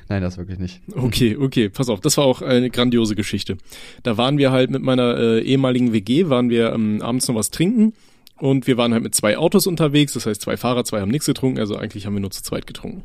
Nein, 0.09 0.23
das 0.23 0.37
wirklich 0.37 0.59
nicht. 0.59 0.81
Okay, 0.95 1.37
okay, 1.37 1.69
pass 1.69 1.89
auf, 1.89 2.01
das 2.01 2.17
war 2.17 2.25
auch 2.25 2.43
eine 2.43 2.71
grandiose 2.71 3.15
Geschichte. 3.15 3.57
Da 4.03 4.17
waren 4.17 4.39
wir 4.39 4.51
halt 4.51 4.71
mit 4.71 4.83
meiner 4.83 5.17
äh, 5.17 5.41
ehemaligen 5.41 5.93
WG, 5.93 6.29
waren 6.29 6.51
wir 6.51 6.73
ähm, 6.73 7.01
abends 7.03 7.29
noch 7.29 7.37
was 7.37 7.51
trinken 7.51 7.93
und 8.39 8.67
wir 8.67 8.77
waren 8.77 8.93
halt 8.93 9.03
mit 9.03 9.15
zwei 9.15 9.39
Autos 9.39 9.67
unterwegs, 9.67 10.13
das 10.13 10.27
heißt 10.27 10.43
zwei 10.43 10.57
Fahrer, 10.57 10.85
zwei 10.85 11.01
haben 11.01 11.11
nichts 11.11 11.27
getrunken, 11.27 11.59
also 11.59 11.77
eigentlich 11.77 12.07
haben 12.07 12.15
wir 12.15 12.21
nur 12.21 12.31
zu 12.31 12.43
zweit 12.43 12.67
getrunken. 12.67 13.03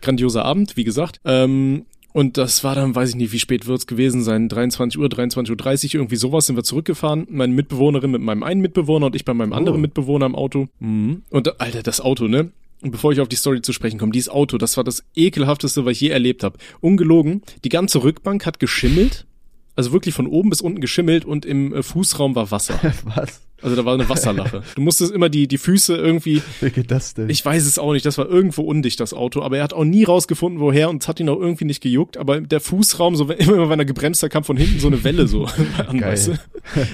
Grandioser 0.00 0.44
Abend, 0.44 0.76
wie 0.76 0.84
gesagt. 0.84 1.20
Ähm, 1.24 1.86
und 2.12 2.36
das 2.38 2.64
war 2.64 2.74
dann, 2.74 2.94
weiß 2.94 3.10
ich 3.10 3.16
nicht, 3.16 3.32
wie 3.32 3.38
spät 3.38 3.66
wird's 3.66 3.86
gewesen 3.86 4.22
sein, 4.22 4.48
23 4.48 4.98
Uhr, 4.98 5.06
23.30 5.06 5.86
Uhr, 5.86 5.94
irgendwie 5.94 6.16
sowas 6.16 6.46
sind 6.46 6.56
wir 6.56 6.64
zurückgefahren. 6.64 7.26
Meine 7.30 7.52
Mitbewohnerin 7.52 8.10
mit 8.10 8.22
meinem 8.22 8.42
einen 8.42 8.60
Mitbewohner 8.60 9.06
und 9.06 9.14
ich 9.14 9.24
bei 9.24 9.34
meinem 9.34 9.52
anderen 9.52 9.78
Oh. 9.78 9.80
Mitbewohner 9.80 10.26
im 10.26 10.34
Auto. 10.34 10.68
Mhm. 10.80 11.22
Und 11.30 11.60
Alter, 11.60 11.82
das 11.82 12.00
Auto, 12.00 12.26
ne? 12.26 12.50
Und 12.80 12.92
bevor 12.92 13.12
ich 13.12 13.20
auf 13.20 13.28
die 13.28 13.36
Story 13.36 13.60
zu 13.60 13.72
sprechen 13.72 13.98
komme, 13.98 14.12
dieses 14.12 14.28
Auto, 14.28 14.56
das 14.56 14.76
war 14.76 14.84
das 14.84 15.04
ekelhafteste, 15.14 15.84
was 15.84 15.92
ich 15.92 16.00
je 16.00 16.08
erlebt 16.08 16.44
habe. 16.44 16.58
Ungelogen, 16.80 17.42
die 17.64 17.68
ganze 17.68 18.02
Rückbank 18.02 18.46
hat 18.46 18.60
geschimmelt, 18.60 19.26
also 19.76 19.92
wirklich 19.92 20.14
von 20.14 20.26
oben 20.26 20.50
bis 20.50 20.60
unten 20.60 20.80
geschimmelt 20.80 21.24
und 21.24 21.44
im 21.44 21.74
äh, 21.74 21.82
Fußraum 21.82 22.34
war 22.34 22.50
Wasser. 22.50 22.80
Was? 23.04 23.42
Also 23.60 23.74
da 23.74 23.84
war 23.84 23.94
eine 23.94 24.08
Wasserlache. 24.08 24.62
Du 24.76 24.82
musstest 24.82 25.12
immer 25.12 25.28
die, 25.28 25.48
die 25.48 25.58
Füße 25.58 25.96
irgendwie, 25.96 26.42
Wie 26.60 26.70
geht 26.70 26.90
das 26.90 27.14
denn? 27.14 27.28
ich 27.28 27.44
weiß 27.44 27.66
es 27.66 27.78
auch 27.78 27.92
nicht, 27.92 28.06
das 28.06 28.16
war 28.18 28.28
irgendwo 28.28 28.62
undicht, 28.62 29.00
das 29.00 29.12
Auto, 29.12 29.42
aber 29.42 29.58
er 29.58 29.64
hat 29.64 29.72
auch 29.72 29.84
nie 29.84 30.04
rausgefunden, 30.04 30.60
woher 30.60 30.90
und 30.90 31.02
es 31.02 31.08
hat 31.08 31.18
ihn 31.20 31.28
auch 31.28 31.40
irgendwie 31.40 31.64
nicht 31.64 31.82
gejuckt, 31.82 32.16
aber 32.16 32.40
der 32.40 32.60
Fußraum, 32.60 33.16
so 33.16 33.24
immer 33.30 33.68
wenn 33.68 33.78
er 33.78 33.84
gebremst 33.84 34.22
hat, 34.22 34.30
kam 34.30 34.44
von 34.44 34.56
hinten 34.56 34.78
so 34.78 34.86
eine 34.86 35.02
Welle 35.02 35.26
so 35.26 35.44
an, 35.86 35.98
Geil. 35.98 36.12
weißt 36.12 36.28
du? 36.28 36.32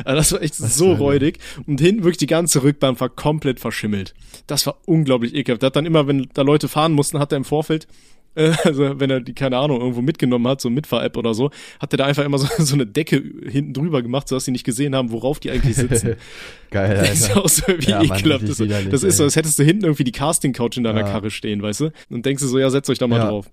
Also 0.05 0.17
das 0.17 0.33
war 0.33 0.43
echt 0.43 0.61
Was 0.61 0.77
so 0.77 0.93
räudig 0.93 1.39
und 1.67 1.81
hinten 1.81 2.03
wirklich 2.05 2.19
die 2.19 2.27
ganze 2.27 2.63
Rückbahn 2.63 2.99
war 2.99 3.09
komplett 3.09 3.61
verschimmelt. 3.61 4.15
Das 4.47 4.67
war 4.67 4.77
unglaublich 4.87 5.35
ekelhaft. 5.35 5.63
Der 5.63 5.69
hat 5.69 5.77
dann 5.77 5.87
immer, 5.87 6.07
wenn 6.07 6.29
da 6.35 6.43
Leute 6.43 6.69
fahren 6.69 6.93
mussten, 6.93 7.19
hat 7.19 7.33
er 7.33 7.37
im 7.37 7.45
Vorfeld 7.45 7.87
also 8.65 8.99
wenn 9.01 9.11
er 9.11 9.21
die, 9.21 9.33
keine 9.35 9.57
Ahnung, 9.59 9.81
irgendwo 9.81 10.03
mitgenommen 10.03 10.47
hat, 10.49 10.61
so 10.61 10.71
Mitfahr-App 10.71 11.17
oder 11.17 11.35
so, 11.35 11.51
hat 11.81 11.93
er 11.93 11.99
da 11.99 12.05
einfach 12.07 12.25
immer 12.25 12.39
so, 12.39 12.47
so 12.65 12.75
eine 12.75 12.87
Decke 12.87 13.23
hinten 13.49 13.73
drüber 13.73 14.03
gemacht, 14.03 14.29
sodass 14.29 14.45
sie 14.45 14.51
nicht 14.51 14.65
gesehen 14.65 14.95
haben, 14.95 15.11
worauf 15.13 15.41
die 15.41 15.51
eigentlich 15.51 15.77
sitzen. 15.77 16.17
Geil, 16.71 16.97
Das 16.99 17.13
ist 17.21 17.29
Alter. 17.31 17.45
auch 17.45 17.49
so, 17.49 17.63
wie 17.69 17.91
Ja, 17.91 18.03
ekelhaft 18.03 18.49
das 18.49 18.59
Das 18.91 19.03
ist 19.05 19.17
so, 19.17 19.25
als 19.25 19.37
hättest 19.37 19.59
du 19.59 19.63
hinten 19.63 19.85
irgendwie 19.85 20.05
die 20.05 20.13
Casting-Couch 20.13 20.77
in 20.77 20.85
deiner 20.85 21.01
Ja. 21.01 21.07
Karre 21.07 21.31
stehen, 21.31 21.63
weißt 21.63 21.81
du? 21.81 21.91
Und 22.11 22.27
denkst 22.27 22.43
du 22.43 22.49
so, 22.49 22.59
ja, 22.59 22.69
setzt 22.71 22.91
euch 22.91 22.99
da 22.99 23.07
mal 23.07 23.19
Ja. 23.19 23.29
drauf. 23.29 23.47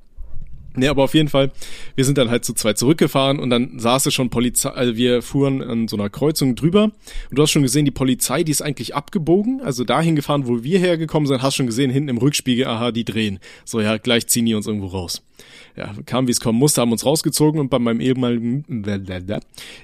Nee, 0.76 0.88
aber 0.88 1.04
auf 1.04 1.14
jeden 1.14 1.28
Fall, 1.28 1.52
wir 1.96 2.06
sind 2.06 2.18
dann 2.18 2.30
halt 2.30 2.46
zu 2.46 2.54
zweit 2.54 2.78
zurückgefahren 2.78 3.40
und 3.40 3.50
dann 3.50 3.78
saß 3.78 4.06
es 4.06 4.14
schon 4.14 4.30
Polizei, 4.30 4.70
also 4.70 4.96
wir 4.96 5.22
fuhren 5.22 5.62
an 5.62 5.88
so 5.90 5.98
einer 5.98 6.10
Kreuzung 6.10 6.56
drüber 6.56 6.84
und 6.84 6.94
du 7.32 7.42
hast 7.42 7.52
schon 7.52 7.62
gesehen, 7.62 7.84
die 7.84 7.92
Polizei, 7.92 8.44
die 8.44 8.52
ist 8.52 8.62
eigentlich 8.62 8.96
abgebogen, 8.96 9.62
also 9.62 9.84
dahin 9.84 10.16
gefahren, 10.16 10.48
wo 10.48 10.64
wir 10.64 10.80
hergekommen 10.80 11.28
sind, 11.28 11.42
hast 11.42 11.56
schon 11.56 11.66
gesehen, 11.66 11.92
hinten 11.92 12.10
im 12.10 12.18
Rückspiegel, 12.18 12.68
aha, 12.68 12.92
die 12.92 13.04
drehen. 13.04 13.40
So, 13.66 13.82
ja, 13.82 13.98
gleich 13.98 14.28
ziehen 14.28 14.46
die 14.46 14.54
uns 14.54 14.68
irgendwo 14.68 14.88
raus. 14.88 15.22
Ja, 15.76 15.94
kam 16.06 16.28
wie 16.28 16.32
es 16.32 16.40
kommen 16.40 16.60
musste, 16.60 16.82
haben 16.82 16.92
uns 16.92 17.06
rausgezogen 17.06 17.60
und 17.60 17.70
bei 17.70 17.80
meinem 17.80 18.02
ehemaligen, 18.02 18.66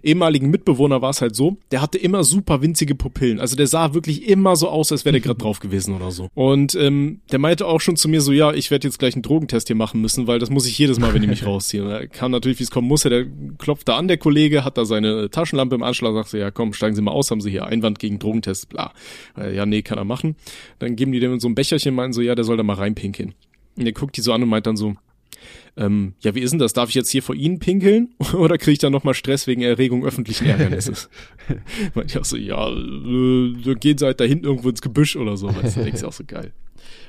ehemaligen 0.03 0.49
Mitbewohner 0.49 1.01
war 1.01 1.11
es 1.11 1.21
halt 1.21 1.35
so, 1.35 1.57
der 1.71 1.81
hatte 1.81 1.97
immer 1.97 2.23
super 2.23 2.61
winzige 2.61 2.95
Pupillen. 2.95 3.39
Also 3.39 3.55
der 3.55 3.67
sah 3.67 3.93
wirklich 3.93 4.27
immer 4.27 4.55
so 4.55 4.69
aus, 4.69 4.91
als 4.91 5.05
wäre 5.05 5.13
der 5.13 5.21
gerade 5.21 5.39
drauf 5.39 5.59
gewesen 5.59 5.95
oder 5.95 6.11
so. 6.11 6.29
Und 6.33 6.75
ähm, 6.75 7.21
der 7.31 7.39
meinte 7.39 7.65
auch 7.65 7.81
schon 7.81 7.95
zu 7.95 8.09
mir 8.09 8.21
so, 8.21 8.31
ja, 8.31 8.53
ich 8.53 8.71
werde 8.71 8.87
jetzt 8.87 8.99
gleich 8.99 9.15
einen 9.15 9.23
Drogentest 9.23 9.67
hier 9.67 9.75
machen 9.75 10.01
müssen, 10.01 10.27
weil 10.27 10.39
das 10.39 10.49
muss 10.49 10.65
ich 10.65 10.77
jedes 10.77 10.99
Mal, 10.99 11.13
wenn 11.13 11.21
die 11.21 11.27
mich 11.27 11.45
rausziehen. 11.45 11.89
Er 11.89 12.07
kam 12.07 12.31
natürlich, 12.31 12.59
wie 12.59 12.63
es 12.63 12.71
kommen 12.71 12.87
musste, 12.87 13.09
der 13.09 13.25
klopft 13.57 13.87
da 13.87 13.97
an, 13.97 14.07
der 14.07 14.17
Kollege, 14.17 14.63
hat 14.63 14.77
da 14.77 14.85
seine 14.85 15.29
Taschenlampe 15.29 15.75
im 15.75 15.83
Anschlag, 15.83 16.13
sagt 16.13 16.29
so, 16.29 16.37
ja 16.37 16.51
komm, 16.51 16.73
steigen 16.73 16.95
Sie 16.95 17.01
mal 17.01 17.11
aus, 17.11 17.31
haben 17.31 17.41
Sie 17.41 17.49
hier 17.51 17.65
Einwand 17.65 17.99
gegen 17.99 18.19
Drogentest, 18.19 18.69
bla. 18.69 18.93
Äh, 19.37 19.55
ja, 19.55 19.65
nee, 19.65 19.81
kann 19.81 19.97
er 19.97 20.05
machen. 20.05 20.35
Dann 20.79 20.95
geben 20.95 21.11
die 21.11 21.19
dem 21.19 21.39
so 21.39 21.47
ein 21.47 21.55
Becherchen, 21.55 21.95
meinen 21.95 22.13
so, 22.13 22.21
ja, 22.21 22.35
der 22.35 22.45
soll 22.45 22.57
da 22.57 22.63
mal 22.63 22.75
reinpinkeln. 22.75 23.33
Und 23.77 23.85
der 23.85 23.93
guckt 23.93 24.17
die 24.17 24.21
so 24.21 24.33
an 24.33 24.41
und 24.41 24.49
meint 24.49 24.65
dann 24.65 24.75
so, 24.75 24.95
ähm, 25.77 26.13
ja, 26.19 26.33
wie 26.35 26.41
ist 26.41 26.51
denn 26.51 26.59
das? 26.59 26.73
Darf 26.73 26.89
ich 26.89 26.95
jetzt 26.95 27.09
hier 27.09 27.21
vor 27.23 27.35
Ihnen 27.35 27.59
pinkeln? 27.59 28.15
Oder 28.33 28.57
kriege 28.57 28.71
ich 28.71 28.79
dann 28.79 28.91
nochmal 28.91 29.13
Stress 29.13 29.47
wegen 29.47 29.61
Erregung 29.61 30.05
öffentlichen 30.05 30.45
Ärgernisses? 30.45 31.09
Meinte 31.93 32.13
ich 32.13 32.17
auch 32.19 32.25
so, 32.25 32.35
ja, 32.35 32.67
äh, 32.69 33.75
gehen 33.75 33.97
Sie 33.97 34.05
halt 34.05 34.19
da 34.19 34.25
hinten 34.25 34.45
irgendwo 34.45 34.69
ins 34.69 34.81
Gebüsch 34.81 35.15
oder 35.15 35.37
so. 35.37 35.47
Weißt 35.55 35.77
du, 35.77 35.83
denkst 35.83 36.01
du 36.01 36.07
auch 36.07 36.13
so 36.13 36.23
geil. 36.25 36.51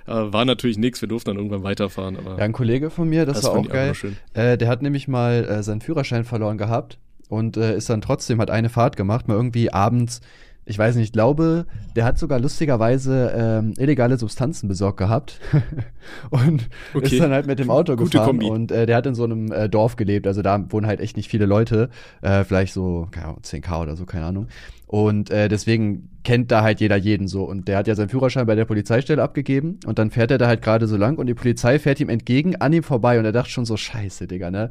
Äh, 0.07 0.33
war 0.33 0.45
natürlich 0.45 0.79
nichts, 0.79 1.01
wir 1.01 1.09
durften 1.09 1.31
dann 1.31 1.37
irgendwann 1.37 1.63
weiterfahren. 1.63 2.17
Aber 2.17 2.39
ja, 2.39 2.45
ein 2.45 2.53
Kollege 2.53 2.91
von 2.91 3.09
mir, 3.09 3.27
das, 3.27 3.41
das 3.41 3.51
war 3.51 3.59
auch 3.59 3.69
geil. 3.69 3.93
Äh, 4.35 4.59
der 4.59 4.69
hat 4.69 4.83
nämlich 4.83 5.09
mal 5.09 5.45
äh, 5.45 5.63
seinen 5.63 5.81
Führerschein 5.81 6.25
verloren 6.25 6.59
gehabt 6.59 6.99
und 7.29 7.57
äh, 7.57 7.77
ist 7.77 7.91
dann 7.91 8.01
trotzdem, 8.01 8.41
hat 8.41 8.51
eine 8.51 8.69
Fahrt 8.69 8.97
gemacht, 8.97 9.29
mal 9.29 9.35
irgendwie 9.35 9.73
abends 9.73 10.21
ich 10.69 10.79
weiß 10.79 10.97
nicht, 10.97 11.07
ich 11.07 11.13
glaube, 11.13 11.67
der 11.97 12.05
hat 12.05 12.19
sogar 12.19 12.39
lustigerweise 12.39 13.33
ähm, 13.35 13.75
illegale 13.79 14.19
Substanzen 14.19 14.69
besorgt 14.69 14.99
gehabt 14.99 15.41
und 16.31 16.69
okay. 16.95 17.07
ist 17.07 17.21
dann 17.21 17.33
halt 17.33 17.47
mit 17.47 17.59
dem 17.59 17.71
Auto 17.71 17.97
Gute 17.97 18.19
gefahren 18.19 18.39
Kombi. 18.39 18.51
und 18.51 18.71
äh, 18.71 18.87
der 18.87 18.97
hat 18.97 19.07
in 19.07 19.15
so 19.15 19.25
einem 19.25 19.51
äh, 19.51 19.69
Dorf 19.69 19.97
gelebt, 19.97 20.27
also 20.27 20.43
da 20.43 20.63
wohnen 20.71 20.87
halt 20.87 21.01
echt 21.01 21.17
nicht 21.17 21.31
viele 21.31 21.47
Leute, 21.47 21.89
äh, 22.21 22.45
vielleicht 22.45 22.75
so, 22.75 23.09
keine 23.11 23.27
Ahnung, 23.27 23.41
10k 23.43 23.83
oder 23.83 23.97
so, 23.97 24.05
keine 24.05 24.27
Ahnung. 24.27 24.49
Und 24.87 25.31
äh, 25.31 25.49
deswegen 25.49 26.09
kennt 26.25 26.51
da 26.51 26.63
halt 26.63 26.81
jeder 26.81 26.97
jeden 26.97 27.29
so. 27.29 27.45
Und 27.45 27.69
der 27.69 27.77
hat 27.77 27.87
ja 27.87 27.95
seinen 27.95 28.09
Führerschein 28.09 28.47
bei 28.47 28.55
der 28.55 28.65
Polizeistelle 28.65 29.23
abgegeben 29.23 29.81
und 29.85 29.99
dann 29.99 30.11
fährt 30.11 30.31
er 30.31 30.39
da 30.39 30.47
halt 30.47 30.63
gerade 30.63 30.87
so 30.87 30.97
lang 30.97 31.19
und 31.19 31.27
die 31.27 31.35
Polizei 31.35 31.79
fährt 31.79 32.01
ihm 32.01 32.09
entgegen, 32.09 32.57
an 32.57 32.73
ihm 32.73 32.83
vorbei 32.83 33.19
und 33.19 33.27
er 33.27 33.33
dachte 33.33 33.51
schon 33.51 33.67
so, 33.67 33.77
scheiße, 33.77 34.27
Digga, 34.27 34.51
ne? 34.51 34.71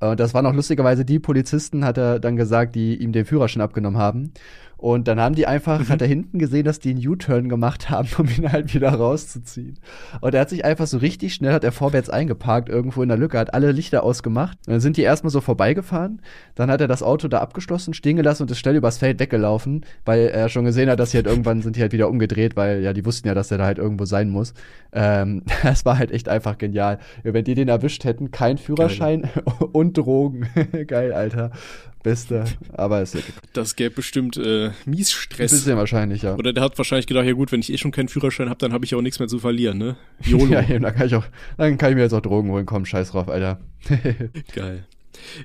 Und 0.00 0.20
das 0.20 0.34
waren 0.34 0.44
auch 0.44 0.52
lustigerweise 0.52 1.04
die 1.04 1.18
Polizisten, 1.18 1.84
hat 1.84 1.96
er 1.96 2.18
dann 2.18 2.36
gesagt, 2.36 2.74
die 2.74 2.96
ihm 2.96 3.12
den 3.12 3.24
Führerschein 3.24 3.62
abgenommen 3.62 3.98
haben. 3.98 4.32
Und 4.84 5.08
dann 5.08 5.18
haben 5.18 5.34
die 5.34 5.46
einfach, 5.46 5.78
mhm. 5.78 5.88
hat 5.88 6.02
er 6.02 6.08
hinten 6.08 6.38
gesehen, 6.38 6.66
dass 6.66 6.78
die 6.78 6.90
einen 6.90 7.08
U-Turn 7.08 7.48
gemacht 7.48 7.88
haben, 7.88 8.06
um 8.18 8.26
ihn 8.28 8.52
halt 8.52 8.74
wieder 8.74 8.90
rauszuziehen. 8.90 9.78
Und 10.20 10.34
er 10.34 10.42
hat 10.42 10.50
sich 10.50 10.66
einfach 10.66 10.86
so 10.86 10.98
richtig 10.98 11.32
schnell, 11.32 11.54
hat 11.54 11.64
er 11.64 11.72
vorwärts 11.72 12.10
eingeparkt, 12.10 12.68
irgendwo 12.68 13.02
in 13.02 13.08
der 13.08 13.16
Lücke, 13.16 13.38
hat 13.38 13.54
alle 13.54 13.72
Lichter 13.72 14.02
ausgemacht. 14.02 14.58
Und 14.66 14.72
dann 14.72 14.80
sind 14.80 14.98
die 14.98 15.00
erstmal 15.00 15.30
so 15.30 15.40
vorbeigefahren. 15.40 16.20
Dann 16.54 16.70
hat 16.70 16.82
er 16.82 16.86
das 16.86 17.02
Auto 17.02 17.28
da 17.28 17.38
abgeschlossen, 17.38 17.94
stehen 17.94 18.16
gelassen 18.16 18.42
und 18.42 18.50
ist 18.50 18.58
schnell 18.58 18.76
übers 18.76 18.98
Feld 18.98 19.20
weggelaufen, 19.20 19.86
weil 20.04 20.26
er 20.26 20.50
schon 20.50 20.66
gesehen 20.66 20.90
hat, 20.90 21.00
dass 21.00 21.12
sie 21.12 21.16
halt 21.16 21.28
irgendwann 21.28 21.62
sind 21.62 21.76
die 21.76 21.80
halt 21.80 21.92
wieder 21.92 22.10
umgedreht, 22.10 22.54
weil 22.54 22.82
ja, 22.82 22.92
die 22.92 23.06
wussten 23.06 23.26
ja, 23.26 23.32
dass 23.32 23.50
er 23.50 23.56
da 23.56 23.64
halt 23.64 23.78
irgendwo 23.78 24.04
sein 24.04 24.28
muss. 24.28 24.52
Ähm, 24.92 25.44
das 25.62 25.86
war 25.86 25.96
halt 25.96 26.10
echt 26.10 26.28
einfach 26.28 26.58
genial. 26.58 26.98
Wenn 27.22 27.44
die 27.44 27.54
den 27.54 27.68
erwischt 27.68 28.04
hätten, 28.04 28.32
kein 28.32 28.58
Führerschein 28.58 29.22
Geil. 29.22 29.44
und 29.72 29.96
Drogen. 29.96 30.46
Geil, 30.86 31.14
Alter. 31.14 31.52
Beste, 32.04 32.44
aber 32.74 33.00
es 33.00 33.16
Das 33.54 33.74
gäbe 33.74 33.96
bestimmt 33.96 34.36
äh, 34.36 34.70
mies 34.84 35.10
Stress. 35.10 35.52
Ein 35.52 35.58
bisschen 35.58 35.76
wahrscheinlich, 35.76 36.22
ja. 36.22 36.36
Oder 36.36 36.52
der 36.52 36.62
hat 36.62 36.78
wahrscheinlich 36.78 37.06
gedacht, 37.06 37.24
ja 37.24 37.32
gut, 37.32 37.50
wenn 37.50 37.60
ich 37.60 37.72
eh 37.72 37.78
schon 37.78 37.92
keinen 37.92 38.08
Führerschein 38.08 38.50
habe, 38.50 38.58
dann 38.58 38.72
habe 38.72 38.84
ich 38.84 38.94
auch 38.94 39.00
nichts 39.00 39.18
mehr 39.18 39.26
zu 39.26 39.38
verlieren, 39.38 39.78
ne? 39.78 39.96
YOLO. 40.22 40.46
ja, 40.52 40.62
eben, 40.62 40.84
dann 40.84 40.94
kann 40.94 41.06
ich 41.06 41.14
auch, 41.14 41.24
dann 41.56 41.78
kann 41.78 41.90
ich 41.90 41.96
mir 41.96 42.02
jetzt 42.02 42.12
auch 42.12 42.20
Drogen 42.20 42.50
holen, 42.50 42.66
komm, 42.66 42.84
scheiß 42.84 43.12
drauf, 43.12 43.28
Alter. 43.28 43.58
Geil. 44.54 44.84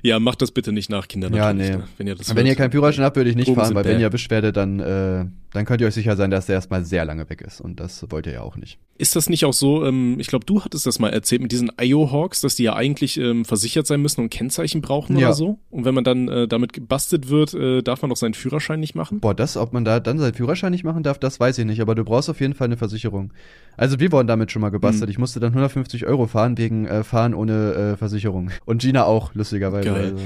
Ja, 0.02 0.20
macht 0.20 0.42
das 0.42 0.50
bitte 0.50 0.72
nicht 0.72 0.90
nach, 0.90 1.08
Kinder. 1.08 1.30
Ja, 1.32 1.52
nee. 1.54 1.70
Ne? 1.70 1.88
Wenn 1.96 2.06
ihr, 2.06 2.14
das 2.14 2.36
wenn 2.36 2.46
ihr 2.46 2.54
keinen 2.54 2.72
Führerschein 2.72 3.04
habt, 3.04 3.16
würde 3.16 3.30
ich 3.30 3.36
nicht 3.36 3.48
Drogen 3.48 3.60
fahren, 3.60 3.74
weil 3.74 3.86
wenn 3.86 3.98
ihr 3.98 4.06
erwischt 4.06 4.30
werdet, 4.30 4.56
dann, 4.56 4.80
äh, 4.80 5.24
dann 5.52 5.64
könnt 5.64 5.80
ihr 5.80 5.86
euch 5.86 5.94
sicher 5.94 6.16
sein, 6.16 6.30
dass 6.30 6.46
der 6.46 6.56
erstmal 6.56 6.84
sehr 6.84 7.04
lange 7.04 7.28
weg 7.28 7.40
ist. 7.40 7.60
Und 7.60 7.80
das 7.80 8.06
wollt 8.10 8.26
ihr 8.26 8.32
ja 8.34 8.42
auch 8.42 8.56
nicht. 8.56 8.78
Ist 8.98 9.16
das 9.16 9.28
nicht 9.28 9.44
auch 9.44 9.52
so, 9.52 9.84
ähm, 9.84 10.16
ich 10.20 10.26
glaube, 10.26 10.44
du 10.44 10.62
hattest 10.62 10.86
das 10.86 10.98
mal 10.98 11.08
erzählt 11.08 11.42
mit 11.42 11.52
diesen 11.52 11.72
IO-Hawks, 11.80 12.40
dass 12.42 12.54
die 12.54 12.64
ja 12.64 12.74
eigentlich 12.74 13.16
ähm, 13.16 13.44
versichert 13.44 13.86
sein 13.86 14.02
müssen 14.02 14.20
und 14.20 14.30
Kennzeichen 14.30 14.80
brauchen 14.80 15.16
ja. 15.16 15.28
oder 15.28 15.34
so? 15.34 15.58
Und 15.70 15.84
wenn 15.84 15.94
man 15.94 16.04
dann 16.04 16.28
äh, 16.28 16.46
damit 16.46 16.72
gebastelt 16.72 17.28
wird, 17.28 17.54
äh, 17.54 17.82
darf 17.82 18.02
man 18.02 18.12
auch 18.12 18.16
seinen 18.16 18.34
Führerschein 18.34 18.78
nicht 18.78 18.94
machen? 18.94 19.20
Boah, 19.20 19.34
das, 19.34 19.56
ob 19.56 19.72
man 19.72 19.84
da 19.84 20.00
dann 20.00 20.18
seinen 20.18 20.34
Führerschein 20.34 20.70
nicht 20.70 20.84
machen 20.84 21.02
darf, 21.02 21.18
das 21.18 21.40
weiß 21.40 21.58
ich 21.58 21.64
nicht. 21.64 21.80
Aber 21.80 21.94
du 21.94 22.04
brauchst 22.04 22.28
auf 22.28 22.40
jeden 22.40 22.54
Fall 22.54 22.66
eine 22.66 22.76
Versicherung. 22.76 23.32
Also 23.76 23.98
wir 23.98 24.12
wurden 24.12 24.28
damit 24.28 24.52
schon 24.52 24.60
mal 24.60 24.70
gebastelt. 24.70 25.08
Mhm. 25.08 25.12
Ich 25.12 25.18
musste 25.18 25.40
dann 25.40 25.50
150 25.50 26.06
Euro 26.06 26.26
fahren 26.26 26.58
wegen 26.58 26.86
äh, 26.86 27.02
Fahren 27.02 27.34
ohne 27.34 27.72
äh, 27.72 27.96
Versicherung. 27.96 28.50
Und 28.66 28.82
Gina 28.82 29.04
auch, 29.04 29.34
lustigerweise. 29.34 29.88
Geil. 29.88 30.04
Also. 30.12 30.16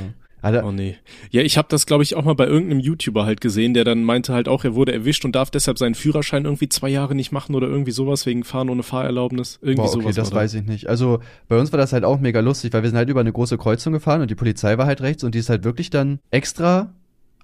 Alter. 0.45 0.65
Oh 0.67 0.73
nee. 0.73 0.97
Ja, 1.31 1.43
ich 1.43 1.57
habe 1.57 1.69
das, 1.71 1.87
glaube 1.87 2.03
ich, 2.03 2.17
auch 2.17 2.25
mal 2.25 2.35
bei 2.35 2.47
irgendeinem 2.47 2.81
YouTuber 2.81 3.25
halt 3.25 3.41
gesehen, 3.41 3.73
der 3.73 3.85
dann 3.85 4.05
meinte 4.05 4.35
halt 4.35 4.47
auch, 4.47 4.65
er 4.65 4.75
wurde 4.75 4.93
erwischt 4.93 5.25
und 5.25 5.35
darf 5.35 5.51
deshalb 5.51 5.79
seinen 5.79 5.95
Führerschein 5.95 6.45
irgendwie 6.45 6.69
zwei 6.69 6.91
Jahre 6.91 7.15
nicht 7.15 7.33
machen 7.33 7.55
oder 7.55 7.67
irgendwie 7.67 7.93
sowas 7.93 8.27
wegen 8.27 8.45
Fahren 8.45 8.69
ohne 8.69 8.83
Fahrerlaubnis. 8.83 9.59
Irgendwie 9.63 9.87
Boah, 9.87 9.95
okay, 9.95 10.03
sowas. 10.03 10.15
das 10.17 10.33
weiß 10.33 10.55
ich 10.55 10.67
nicht. 10.67 10.89
Also 10.89 11.21
bei 11.49 11.59
uns 11.59 11.73
war 11.73 11.79
das 11.79 11.93
halt 11.95 12.05
auch 12.05 12.21
mega 12.21 12.41
lustig, 12.41 12.73
weil 12.73 12.83
wir 12.83 12.91
sind 12.91 12.99
halt 12.99 13.09
über 13.09 13.21
eine 13.21 13.33
große 13.33 13.57
Kreuzung 13.57 13.95
gefahren 13.95 14.21
und 14.21 14.31
die 14.31 14.35
Polizei 14.35 14.77
war 14.77 14.87
halt 14.87 15.01
rechts 15.01 15.25
und 15.25 15.35
die 15.35 15.39
ist 15.39 15.49
halt 15.49 15.65
wirklich 15.65 15.89
dann 15.91 16.19
extra 16.31 16.93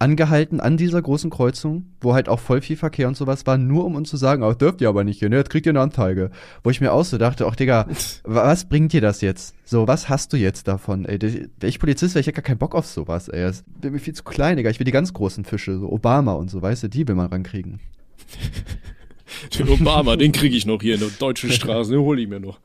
angehalten 0.00 0.60
an 0.60 0.76
dieser 0.76 1.00
großen 1.00 1.30
Kreuzung, 1.30 1.84
wo 2.00 2.14
halt 2.14 2.28
auch 2.28 2.40
voll 2.40 2.62
viel 2.62 2.76
Verkehr 2.76 3.06
und 3.06 3.16
sowas 3.16 3.46
war, 3.46 3.58
nur 3.58 3.84
um 3.84 3.94
uns 3.94 4.08
zu 4.08 4.16
sagen, 4.16 4.42
auch 4.42 4.54
dürft 4.54 4.80
ihr 4.80 4.88
aber 4.88 5.04
nicht 5.04 5.18
hier, 5.18 5.28
ne? 5.28 5.36
Jetzt 5.36 5.50
kriegt 5.50 5.66
ihr 5.66 5.70
eine 5.70 5.80
Anzeige. 5.80 6.30
Wo 6.64 6.70
ich 6.70 6.80
mir 6.80 6.92
auch 6.92 7.04
so 7.04 7.18
dachte, 7.18 7.46
ach 7.46 7.54
Digga, 7.54 7.86
was 8.24 8.68
bringt 8.68 8.92
dir 8.92 9.02
das 9.02 9.20
jetzt? 9.20 9.54
So, 9.64 9.86
was 9.86 10.08
hast 10.08 10.32
du 10.32 10.38
jetzt 10.38 10.66
davon? 10.66 11.04
Ey, 11.04 11.20
wäre 11.20 11.48
ich 11.62 11.78
Polizist, 11.78 12.14
wäre 12.14 12.20
ich 12.20 12.26
ja 12.26 12.32
gar 12.32 12.42
keinen 12.42 12.58
Bock 12.58 12.74
auf 12.74 12.86
sowas, 12.86 13.28
ey. 13.28 13.42
Das 13.42 13.62
wäre 13.80 13.92
mir 13.92 14.00
viel 14.00 14.14
zu 14.14 14.24
klein, 14.24 14.56
Digga. 14.56 14.70
Ich 14.70 14.80
will 14.80 14.86
die 14.86 14.90
ganz 14.90 15.12
großen 15.12 15.44
Fische, 15.44 15.78
so 15.78 15.90
Obama 15.92 16.32
und 16.32 16.50
so, 16.50 16.62
weißt 16.62 16.84
du, 16.84 16.88
die 16.88 17.06
will 17.06 17.14
man 17.14 17.26
rankriegen. 17.26 17.80
Den 19.58 19.68
Obama, 19.68 20.16
den 20.16 20.32
kriege 20.32 20.56
ich 20.56 20.66
noch 20.66 20.82
hier 20.82 20.94
in 20.94 21.00
der 21.00 21.10
deutschen 21.10 21.52
Straße, 21.52 21.92
den 21.92 22.00
hole 22.00 22.20
ich 22.20 22.28
mir 22.28 22.40
noch. 22.40 22.58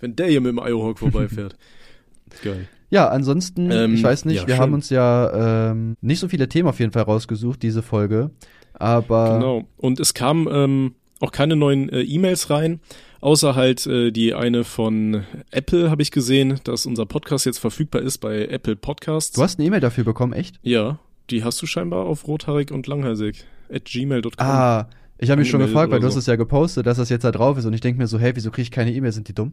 Wenn 0.00 0.16
der 0.16 0.28
hier 0.28 0.40
mit 0.40 0.50
dem 0.50 0.58
Iohawk 0.58 0.98
vorbeifährt. 0.98 1.56
Geil. 2.42 2.68
Ja, 2.90 3.08
ansonsten, 3.08 3.70
ähm, 3.70 3.94
ich 3.94 4.02
weiß 4.02 4.24
nicht, 4.26 4.42
ja, 4.42 4.46
wir 4.46 4.54
schön. 4.54 4.62
haben 4.62 4.74
uns 4.74 4.90
ja 4.90 5.70
ähm, 5.70 5.96
nicht 6.00 6.20
so 6.20 6.28
viele 6.28 6.48
Themen 6.48 6.68
auf 6.68 6.78
jeden 6.78 6.92
Fall 6.92 7.02
rausgesucht, 7.02 7.62
diese 7.62 7.82
Folge. 7.82 8.30
Aber. 8.74 9.34
Genau. 9.34 9.64
Und 9.76 10.00
es 10.00 10.14
kamen 10.14 10.46
ähm, 10.50 10.94
auch 11.20 11.32
keine 11.32 11.56
neuen 11.56 11.88
äh, 11.88 12.02
E-Mails 12.02 12.50
rein, 12.50 12.80
außer 13.20 13.54
halt 13.54 13.86
äh, 13.86 14.10
die 14.10 14.34
eine 14.34 14.64
von 14.64 15.24
Apple 15.50 15.90
habe 15.90 16.02
ich 16.02 16.10
gesehen, 16.10 16.60
dass 16.64 16.86
unser 16.86 17.06
Podcast 17.06 17.46
jetzt 17.46 17.58
verfügbar 17.58 18.02
ist 18.02 18.18
bei 18.18 18.46
Apple 18.46 18.76
Podcasts. 18.76 19.34
Du 19.34 19.42
hast 19.42 19.58
eine 19.58 19.66
E-Mail 19.66 19.80
dafür 19.80 20.04
bekommen, 20.04 20.32
echt? 20.32 20.56
Ja, 20.62 20.98
die 21.30 21.42
hast 21.42 21.60
du 21.60 21.66
scheinbar 21.66 22.04
auf 22.06 22.26
rothaarig 22.28 22.70
und 22.70 22.86
langhalsig 22.86 23.44
at 23.72 23.84
gmail.com. 23.86 24.32
Ah, 24.38 24.88
ich 25.18 25.30
habe 25.30 25.40
mich 25.40 25.48
schon 25.48 25.60
gefragt, 25.60 25.90
weil 25.90 26.00
du 26.00 26.06
hast 26.06 26.16
es 26.16 26.26
ja 26.26 26.36
gepostet, 26.36 26.86
dass 26.86 26.98
das 26.98 27.08
jetzt 27.08 27.24
da 27.24 27.32
drauf 27.32 27.56
ist 27.56 27.64
und 27.64 27.72
ich 27.72 27.80
denke 27.80 27.98
mir 27.98 28.06
so, 28.06 28.18
hey, 28.18 28.36
wieso 28.36 28.50
kriege 28.50 28.62
ich 28.62 28.70
keine 28.70 28.92
E-Mail, 28.92 29.12
sind 29.12 29.28
die 29.28 29.34
dumm? 29.34 29.52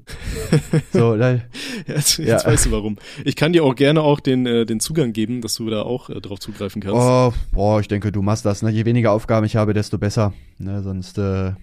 so, 0.92 1.16
da, 1.18 1.40
jetzt, 1.88 2.18
ja. 2.18 2.26
jetzt 2.26 2.46
weißt 2.46 2.66
du 2.66 2.72
warum. 2.72 2.98
Ich 3.24 3.36
kann 3.36 3.54
dir 3.54 3.64
auch 3.64 3.76
gerne 3.76 4.02
auch 4.02 4.20
den, 4.20 4.46
äh, 4.46 4.66
den 4.66 4.80
Zugang 4.82 5.14
geben, 5.14 5.42
dass 5.42 5.56
du 5.56 5.70
da 5.70 5.84
auch 5.84 6.10
äh, 6.10 6.20
drauf 6.20 6.40
zugreifen 6.40 6.82
kannst. 6.82 6.98
Oh, 6.98 7.34
boah, 7.54 7.80
ich 7.80 7.88
denke, 7.88 8.12
du 8.12 8.22
machst 8.22 8.46
das. 8.46 8.62
Ne? 8.62 8.72
Je 8.72 8.86
weniger 8.86 9.12
Aufgaben 9.12 9.46
ich 9.46 9.56
habe, 9.56 9.74
desto 9.74 9.98
besser. 9.98 10.34
Ne? 10.58 10.84
Sonst, 10.84 11.18
äh, 11.18 11.54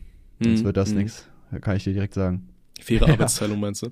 sonst 0.43 0.61
hm, 0.61 0.65
wird 0.65 0.77
das 0.77 0.91
hm. 0.91 0.99
nichts. 0.99 1.27
Kann 1.61 1.77
ich 1.77 1.85
dir 1.85 1.93
direkt 1.93 2.15
sagen. 2.15 2.50
Faire 2.99 3.13
Arbeitsteilung 3.13 3.61
meinst 3.61 3.83
du? 3.83 3.89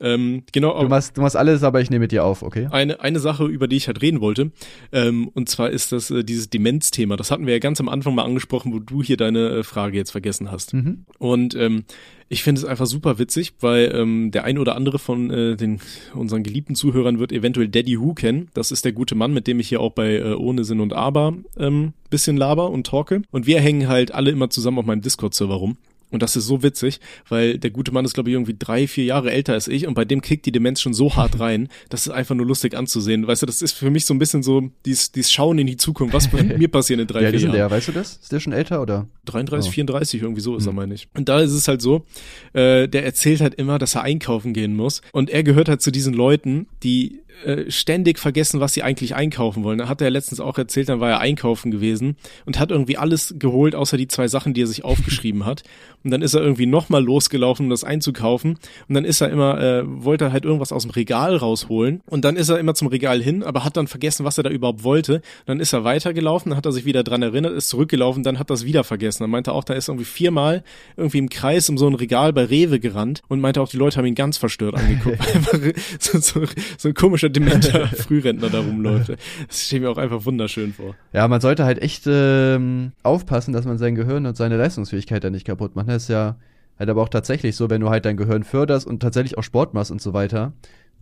Ähm, 0.00 0.42
genau. 0.52 0.80
Du 0.80 0.88
machst, 0.88 1.16
du 1.16 1.20
machst 1.20 1.36
alles, 1.36 1.62
aber 1.62 1.80
ich 1.80 1.90
nehme 1.90 2.04
mit 2.04 2.12
dir 2.12 2.24
auf, 2.24 2.42
okay? 2.42 2.68
Eine, 2.70 3.00
eine 3.00 3.20
Sache, 3.20 3.44
über 3.46 3.68
die 3.68 3.76
ich 3.76 3.86
halt 3.86 4.02
reden 4.02 4.20
wollte, 4.20 4.52
ähm, 4.92 5.28
und 5.28 5.48
zwar 5.48 5.70
ist 5.70 5.92
das 5.92 6.10
äh, 6.10 6.24
dieses 6.24 6.50
Demenzthema. 6.50 7.16
Das 7.16 7.30
hatten 7.30 7.46
wir 7.46 7.54
ja 7.54 7.58
ganz 7.58 7.80
am 7.80 7.88
Anfang 7.88 8.14
mal 8.14 8.24
angesprochen, 8.24 8.72
wo 8.72 8.78
du 8.78 9.02
hier 9.02 9.16
deine 9.16 9.48
äh, 9.48 9.62
Frage 9.62 9.96
jetzt 9.96 10.10
vergessen 10.10 10.50
hast. 10.50 10.74
Mhm. 10.74 11.04
Und 11.18 11.54
ähm, 11.54 11.84
ich 12.30 12.42
finde 12.42 12.60
es 12.60 12.64
einfach 12.66 12.86
super 12.86 13.18
witzig, 13.18 13.54
weil 13.60 13.90
ähm, 13.94 14.30
der 14.30 14.44
ein 14.44 14.58
oder 14.58 14.76
andere 14.76 14.98
von 14.98 15.30
äh, 15.30 15.56
den 15.56 15.80
unseren 16.14 16.42
geliebten 16.42 16.74
Zuhörern 16.74 17.18
wird 17.18 17.32
eventuell 17.32 17.68
Daddy 17.68 17.98
Who 17.98 18.12
kennen. 18.12 18.48
Das 18.52 18.70
ist 18.70 18.84
der 18.84 18.92
gute 18.92 19.14
Mann, 19.14 19.32
mit 19.32 19.46
dem 19.46 19.60
ich 19.60 19.68
hier 19.68 19.80
auch 19.80 19.92
bei 19.92 20.16
äh, 20.16 20.34
Ohne 20.34 20.64
Sinn 20.64 20.80
und 20.80 20.92
Aber 20.92 21.34
ähm, 21.56 21.94
bisschen 22.10 22.36
laber 22.36 22.70
und 22.70 22.86
talke. 22.86 23.22
Und 23.30 23.46
wir 23.46 23.60
hängen 23.60 23.88
halt 23.88 24.12
alle 24.12 24.30
immer 24.30 24.50
zusammen 24.50 24.78
auf 24.78 24.86
meinem 24.86 25.00
Discord-Server 25.00 25.54
rum. 25.54 25.78
Und 26.10 26.22
das 26.22 26.36
ist 26.36 26.46
so 26.46 26.62
witzig, 26.62 27.00
weil 27.28 27.58
der 27.58 27.70
gute 27.70 27.92
Mann 27.92 28.04
ist, 28.04 28.14
glaube 28.14 28.30
ich, 28.30 28.34
irgendwie 28.34 28.56
drei, 28.58 28.86
vier 28.88 29.04
Jahre 29.04 29.30
älter 29.30 29.52
als 29.52 29.68
ich 29.68 29.86
und 29.86 29.94
bei 29.94 30.04
dem 30.04 30.22
kickt 30.22 30.46
die 30.46 30.52
Demenz 30.52 30.80
schon 30.80 30.94
so 30.94 31.16
hart 31.16 31.38
rein, 31.40 31.68
das 31.88 32.06
ist 32.06 32.12
einfach 32.12 32.34
nur 32.34 32.46
lustig 32.46 32.76
anzusehen. 32.76 33.26
Weißt 33.26 33.42
du, 33.42 33.46
das 33.46 33.62
ist 33.62 33.72
für 33.72 33.90
mich 33.90 34.06
so 34.06 34.14
ein 34.14 34.18
bisschen 34.18 34.42
so 34.42 34.70
dies, 34.84 35.12
dies 35.12 35.30
Schauen 35.30 35.58
in 35.58 35.66
die 35.66 35.76
Zukunft. 35.76 36.14
Was 36.14 36.32
wird 36.32 36.58
mir 36.58 36.68
passieren 36.68 37.00
in 37.00 37.06
drei, 37.06 37.22
ja, 37.22 37.30
vier 37.30 37.40
Jahren? 37.40 37.52
Der, 37.52 37.70
weißt 37.70 37.88
du 37.88 37.92
das? 37.92 38.16
Ist 38.16 38.32
der 38.32 38.40
schon 38.40 38.52
älter 38.52 38.80
oder? 38.80 39.08
33, 39.26 39.68
oh. 39.68 39.72
34, 39.72 40.22
irgendwie 40.22 40.40
so 40.40 40.56
ist 40.56 40.66
er, 40.66 40.70
hm. 40.70 40.76
meine 40.76 40.94
ich. 40.94 41.08
Und 41.14 41.28
da 41.28 41.40
ist 41.40 41.52
es 41.52 41.68
halt 41.68 41.82
so, 41.82 42.04
äh, 42.52 42.88
der 42.88 43.04
erzählt 43.04 43.40
halt 43.40 43.54
immer, 43.54 43.78
dass 43.78 43.94
er 43.94 44.02
einkaufen 44.02 44.52
gehen 44.52 44.74
muss. 44.74 45.02
Und 45.12 45.30
er 45.30 45.42
gehört 45.42 45.68
halt 45.68 45.82
zu 45.82 45.90
diesen 45.90 46.14
Leuten, 46.14 46.66
die 46.82 47.20
äh, 47.44 47.70
ständig 47.70 48.18
vergessen, 48.18 48.58
was 48.58 48.72
sie 48.72 48.82
eigentlich 48.82 49.14
einkaufen 49.14 49.62
wollen. 49.62 49.78
Da 49.78 49.88
hat 49.88 50.00
er 50.00 50.10
letztens 50.10 50.40
auch 50.40 50.58
erzählt, 50.58 50.88
dann 50.88 50.98
war 50.98 51.10
er 51.10 51.20
einkaufen 51.20 51.70
gewesen 51.70 52.16
und 52.46 52.58
hat 52.58 52.72
irgendwie 52.72 52.96
alles 52.96 53.36
geholt, 53.38 53.76
außer 53.76 53.96
die 53.96 54.08
zwei 54.08 54.26
Sachen, 54.26 54.54
die 54.54 54.62
er 54.62 54.66
sich 54.66 54.84
aufgeschrieben 54.88 55.46
hat. 55.46 55.62
Und 56.04 56.10
dann 56.10 56.22
ist 56.22 56.34
er 56.34 56.42
irgendwie 56.42 56.66
nochmal 56.66 57.02
losgelaufen, 57.02 57.66
um 57.66 57.70
das 57.70 57.84
einzukaufen 57.84 58.58
und 58.88 58.94
dann 58.94 59.04
ist 59.04 59.20
er 59.20 59.30
immer, 59.30 59.60
äh, 59.60 59.82
wollte 59.84 60.26
er 60.26 60.32
halt 60.32 60.44
irgendwas 60.44 60.72
aus 60.72 60.82
dem 60.82 60.90
Regal 60.90 61.36
rausholen 61.36 62.00
und 62.06 62.24
dann 62.24 62.36
ist 62.36 62.48
er 62.48 62.58
immer 62.58 62.74
zum 62.74 62.88
Regal 62.88 63.20
hin, 63.22 63.42
aber 63.42 63.64
hat 63.64 63.76
dann 63.76 63.86
vergessen, 63.86 64.24
was 64.24 64.38
er 64.38 64.44
da 64.44 64.50
überhaupt 64.50 64.84
wollte. 64.84 65.22
Dann 65.46 65.60
ist 65.60 65.72
er 65.72 65.84
weitergelaufen, 65.84 66.50
dann 66.50 66.56
hat 66.56 66.66
er 66.66 66.72
sich 66.72 66.84
wieder 66.84 67.02
dran 67.02 67.22
erinnert, 67.22 67.52
ist 67.52 67.68
zurückgelaufen, 67.68 68.22
dann 68.22 68.38
hat 68.38 68.50
er 68.50 68.54
es 68.54 68.64
wieder 68.64 68.84
vergessen. 68.84 69.22
Dann 69.22 69.30
meinte 69.30 69.50
er 69.50 69.54
auch, 69.54 69.64
da 69.64 69.74
ist 69.74 69.88
irgendwie 69.88 70.04
viermal 70.04 70.62
irgendwie 70.96 71.18
im 71.18 71.28
Kreis 71.28 71.68
um 71.68 71.78
so 71.78 71.86
ein 71.86 71.94
Regal 71.94 72.32
bei 72.32 72.44
Rewe 72.44 72.80
gerannt 72.80 73.22
und 73.28 73.40
meinte 73.40 73.60
auch, 73.60 73.68
die 73.68 73.76
Leute 73.76 73.98
haben 73.98 74.06
ihn 74.06 74.14
ganz 74.14 74.36
verstört 74.36 74.76
angeguckt, 74.76 75.18
weil 75.52 75.74
so, 75.98 76.18
so, 76.18 76.44
so 76.76 76.88
ein 76.88 76.94
komischer 76.94 77.28
dementer 77.28 77.86
Frührentner 77.96 78.50
da 78.50 78.60
rumläuft. 78.60 79.12
Das 79.48 79.66
steht 79.66 79.82
mir 79.82 79.90
auch 79.90 79.98
einfach 79.98 80.24
wunderschön 80.24 80.72
vor. 80.72 80.94
Ja, 81.12 81.26
man 81.28 81.40
sollte 81.40 81.64
halt 81.64 81.82
echt 81.82 82.04
ähm, 82.06 82.92
aufpassen, 83.02 83.52
dass 83.52 83.64
man 83.64 83.78
sein 83.78 83.94
Gehirn 83.94 84.26
und 84.26 84.36
seine 84.36 84.56
Leistungsfähigkeit 84.56 85.24
da 85.24 85.30
nicht 85.30 85.46
kaputt 85.46 85.76
macht. 85.76 85.88
Das 85.88 85.97
ist 86.04 86.08
ja 86.08 86.36
halt 86.78 86.88
aber 86.90 87.02
auch 87.02 87.08
tatsächlich 87.08 87.56
so, 87.56 87.70
wenn 87.70 87.80
du 87.80 87.90
halt 87.90 88.04
dein 88.04 88.16
Gehirn 88.16 88.44
förderst 88.44 88.86
und 88.86 89.00
tatsächlich 89.00 89.36
auch 89.38 89.42
Sport 89.42 89.74
machst 89.74 89.90
und 89.90 90.00
so 90.00 90.12
weiter, 90.12 90.52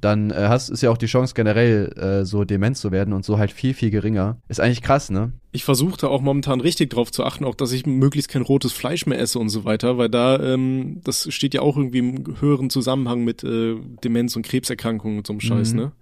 dann 0.00 0.31
äh, 0.31 0.35
hast 0.49 0.69
ist 0.69 0.83
ja 0.83 0.91
auch 0.91 0.99
die 0.99 1.07
Chance 1.07 1.33
generell 1.35 1.93
äh, 1.97 2.25
so 2.26 2.45
dement 2.45 2.76
zu 2.76 2.93
werden 2.93 3.15
und 3.15 3.25
so 3.25 3.38
halt 3.38 3.50
viel 3.50 3.73
viel 3.73 3.91
geringer. 3.91 4.37
Ist 4.49 4.61
eigentlich 4.61 4.83
krass, 4.83 5.11
ne? 5.11 5.33
Ich 5.53 5.65
versuche 5.65 5.97
da 5.99 6.09
auch 6.09 6.21
momentan 6.21 6.61
richtig 6.61 6.91
drauf 6.91 7.11
zu 7.11 7.25
achten, 7.25 7.45
auch 7.47 7.55
dass 7.55 7.73
ich 7.73 7.87
möglichst 7.87 8.31
kein 8.31 8.43
rotes 8.43 8.73
Fleisch 8.73 9.07
mehr 9.07 9.19
esse 9.19 9.38
und 9.38 9.49
so 9.49 9.65
weiter, 9.65 9.97
weil 9.97 10.11
da 10.11 10.38
ähm, 10.41 11.00
das 11.05 11.33
steht 11.33 11.55
ja 11.55 11.62
auch 11.62 11.76
irgendwie 11.79 11.99
im 12.00 12.41
höheren 12.41 12.69
Zusammenhang 12.69 13.25
mit 13.25 13.43
äh, 13.43 13.76
Demenz 14.05 14.37
und 14.37 14.45
Krebserkrankungen 14.45 15.19
und 15.19 15.26
so 15.26 15.33
einem 15.33 15.41
Scheiß, 15.41 15.73
Mhm. 15.73 15.79
ne? 15.79 15.93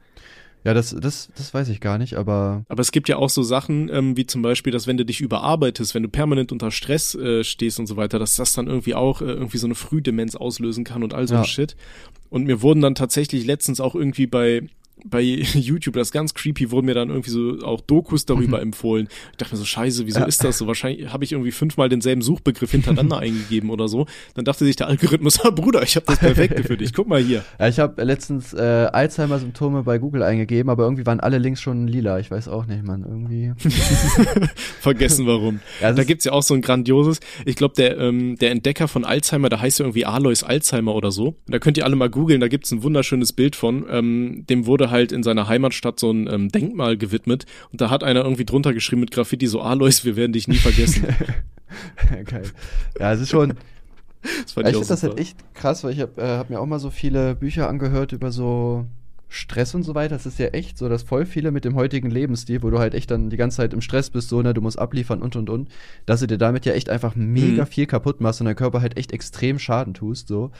Ja, 0.64 0.73
das 0.73 0.97
das 0.99 1.28
das 1.37 1.52
weiß 1.52 1.68
ich 1.68 1.80
gar 1.80 1.99
nicht, 1.99 2.14
aber 2.14 2.64
Aber 2.68 2.80
es 2.80 2.90
gibt 2.90 3.09
ja 3.09 3.16
auch 3.16 3.28
so 3.28 3.42
Sachen, 3.42 3.90
ähm, 3.92 4.16
wie 4.16 4.26
zum 4.26 4.40
Beispiel, 4.40 4.73
dass 4.73 4.87
wenn 4.87 4.97
du 4.97 5.04
dich 5.04 5.21
überarbeitest, 5.21 5.94
wenn 5.94 6.02
du 6.02 6.09
permanent 6.09 6.52
unter 6.52 6.71
Stress 6.71 7.14
äh, 7.14 7.44
stehst 7.44 7.78
und 7.78 7.87
so 7.87 7.97
weiter, 7.97 8.18
dass 8.18 8.37
das 8.37 8.54
dann 8.54 8.66
irgendwie 8.66 8.94
auch 8.94 9.21
äh, 9.21 9.26
irgendwie 9.26 9.59
so 9.59 9.66
eine 9.66 9.75
Frühdemenz 9.75 10.37
auslösen 10.37 10.85
kann 10.85 11.02
und 11.02 11.12
all 11.12 11.28
so 11.28 11.35
ein 11.35 11.42
Ja. 11.42 11.44
Shit. 11.47 11.76
Und 12.30 12.47
mir 12.47 12.62
wurden 12.62 12.80
dann 12.80 12.94
tatsächlich 12.94 13.44
letztens 13.44 13.78
auch 13.78 13.94
irgendwie 13.94 14.26
bei 14.26 14.62
bei 15.05 15.21
YouTube, 15.55 15.95
das 15.95 16.09
ist 16.09 16.13
ganz 16.13 16.35
creepy, 16.35 16.71
wurden 16.71 16.87
mir 16.87 16.95
dann 16.95 17.09
irgendwie 17.11 17.31
so 17.31 17.59
auch 17.63 17.81
Dokus 17.81 18.25
darüber 18.27 18.61
empfohlen. 18.63 19.09
Ich 19.33 19.37
dachte 19.39 19.55
mir 19.55 19.59
so, 19.59 19.65
scheiße, 19.65 20.07
wieso 20.07 20.21
Ja. 20.21 20.27
ist 20.27 20.43
das 20.45 20.59
so? 20.59 20.67
Wahrscheinlich 20.67 21.13
habe 21.13 21.25
ich 21.25 21.33
irgendwie 21.33 21.51
fünfmal 21.53 21.89
denselben 21.89 22.23
Suchbegriff 22.23 22.71
hintereinander 22.71 23.19
eingegeben 23.21 23.71
oder 23.71 23.89
so. 23.89 24.07
Dann 24.35 24.45
dachte 24.45 24.65
sich 24.65 24.77
der 24.77 24.87
Algorithmus, 24.89 25.41
ah, 25.45 25.51
Bruder, 25.51 25.83
ich 25.83 25.97
habe 25.97 26.07
das 26.07 26.19
Perfekte 26.19 26.63
für 26.65 26.77
dich. 26.77 26.93
Guck 26.93 27.09
mal 27.09 27.21
hier. 27.23 27.45
ja, 27.59 27.69
ich 27.69 27.79
habe 27.79 28.03
letztens 28.05 28.53
äh, 28.55 28.59
Alzheimer-Symptome 28.93 29.83
bei 29.83 29.99
Google 29.99 30.23
eingegeben, 30.23 30.71
aber 30.71 30.85
irgendwie 30.85 31.05
waren 31.07 31.21
alle 31.21 31.39
Links 31.39 31.61
schon 31.61 31.87
lila. 31.87 32.19
Ich 32.19 32.31
weiß 32.31 32.49
auch 32.49 32.67
nicht, 32.67 32.83
man. 32.85 33.03
Irgendwie. 33.03 33.53
Vergessen 34.81 35.27
warum. 35.27 35.61
Ja, 35.81 35.93
Da 35.93 36.05
gibt's 36.05 36.25
ja 36.25 36.33
auch 36.33 36.43
so 36.43 36.55
ein 36.55 36.63
grandioses, 36.63 37.21
ich 37.45 37.57
glaube, 37.57 37.75
der, 37.77 37.99
ähm, 37.99 38.37
der 38.37 38.51
Entdecker 38.51 38.89
von 38.89 39.05
Alzheimer, 39.05 39.49
der 39.49 39.61
heißt 39.61 39.79
ja 39.81 39.85
irgendwie 39.85 40.07
Alois 40.07 40.43
Alzheimer 40.45 40.95
oder 40.95 41.11
so. 41.11 41.37
Da 41.47 41.59
könnt 41.59 41.77
ihr 41.77 41.85
alle 41.85 41.97
mal 41.97 42.11
googeln, 42.11 42.41
da 42.41 42.49
gibt's 42.49 42.71
ein 42.73 42.83
wunderschönes 42.83 43.33
Bild 43.33 43.57
von. 43.57 43.85
Ähm, 43.91 44.45
dem 44.49 44.67
wurde 44.67 44.84
halt 44.91 45.12
in 45.12 45.23
seiner 45.23 45.49
Heimatstadt 45.49 45.99
so 46.00 46.11
ein 46.11 46.29
ähm, 46.29 46.49
Denkmal 46.49 46.97
gewidmet 46.97 47.47
und 47.73 47.81
da 47.81 47.91
hat 47.91 48.05
einer 48.05 48.23
irgendwie 48.23 48.45
drunter 48.45 48.73
geschrieben 48.73 49.00
mit 49.00 49.11
Graffiti 49.11 49.47
so, 49.47 49.61
Alois, 49.61 50.05
wir 50.05 50.17
werden 50.17 50.33
dich 50.33 50.49
nie 50.49 50.57
vergessen. 50.57 51.07
Geil. 52.25 52.50
Ja, 52.99 53.12
es 53.12 53.21
ist 53.21 53.31
schon. 53.31 53.55
Das 54.43 54.53
fand 54.53 54.69
ich 54.69 54.73
finde 54.73 54.88
das 54.88 55.03
halt 55.03 55.21
echt 55.21 55.37
krass, 55.53 55.85
weil 55.85 55.93
ich 55.93 56.00
habe 56.00 56.19
äh, 56.19 56.38
hab 56.38 56.49
mir 56.49 56.59
auch 56.59 56.64
mal 56.64 56.79
so 56.79 56.88
viele 56.88 57.35
Bücher 57.35 57.69
angehört 57.69 58.12
über 58.12 58.33
so 58.33 58.87
Stress 59.35 59.75
und 59.75 59.83
so 59.83 59.95
weiter. 59.95 60.14
Das 60.14 60.26
ist 60.26 60.38
ja 60.38 60.47
echt 60.49 60.79
so, 60.79 60.88
dass 60.88 61.03
voll 61.03 61.26
viele 61.26 61.50
mit 61.50 61.64
dem 61.64 61.75
heutigen 61.75 62.11
Lebensstil, 62.11 62.62
wo 62.62 62.71
du 62.71 62.79
halt 62.79 62.95
echt 62.95 63.11
dann 63.11 63.31
die 63.31 63.37
ganze 63.37 63.59
Zeit 63.59 63.75
im 63.75 63.81
Stress 63.81 64.11
bist, 64.11 64.29
so, 64.29 64.41
ne, 64.43 64.55
du 64.55 64.61
musst 64.61 64.79
abliefern 64.79 65.23
und 65.23 65.37
und 65.37 65.50
und, 65.50 65.69
dass 66.07 66.21
du 66.21 66.26
dir 66.26 66.38
damit 66.38 66.64
ja 66.67 66.73
echt 66.73 66.88
einfach 66.91 67.14
mega 67.17 67.62
Mhm. 67.64 67.67
viel 67.67 67.87
kaputt 67.87 68.21
machst 68.21 68.41
und 68.41 68.47
dein 68.47 68.57
Körper 68.57 68.81
halt 68.81 68.97
echt 68.97 69.12
extrem 69.12 69.59
Schaden 69.59 69.95
tust, 69.95 70.29
so. 70.29 70.50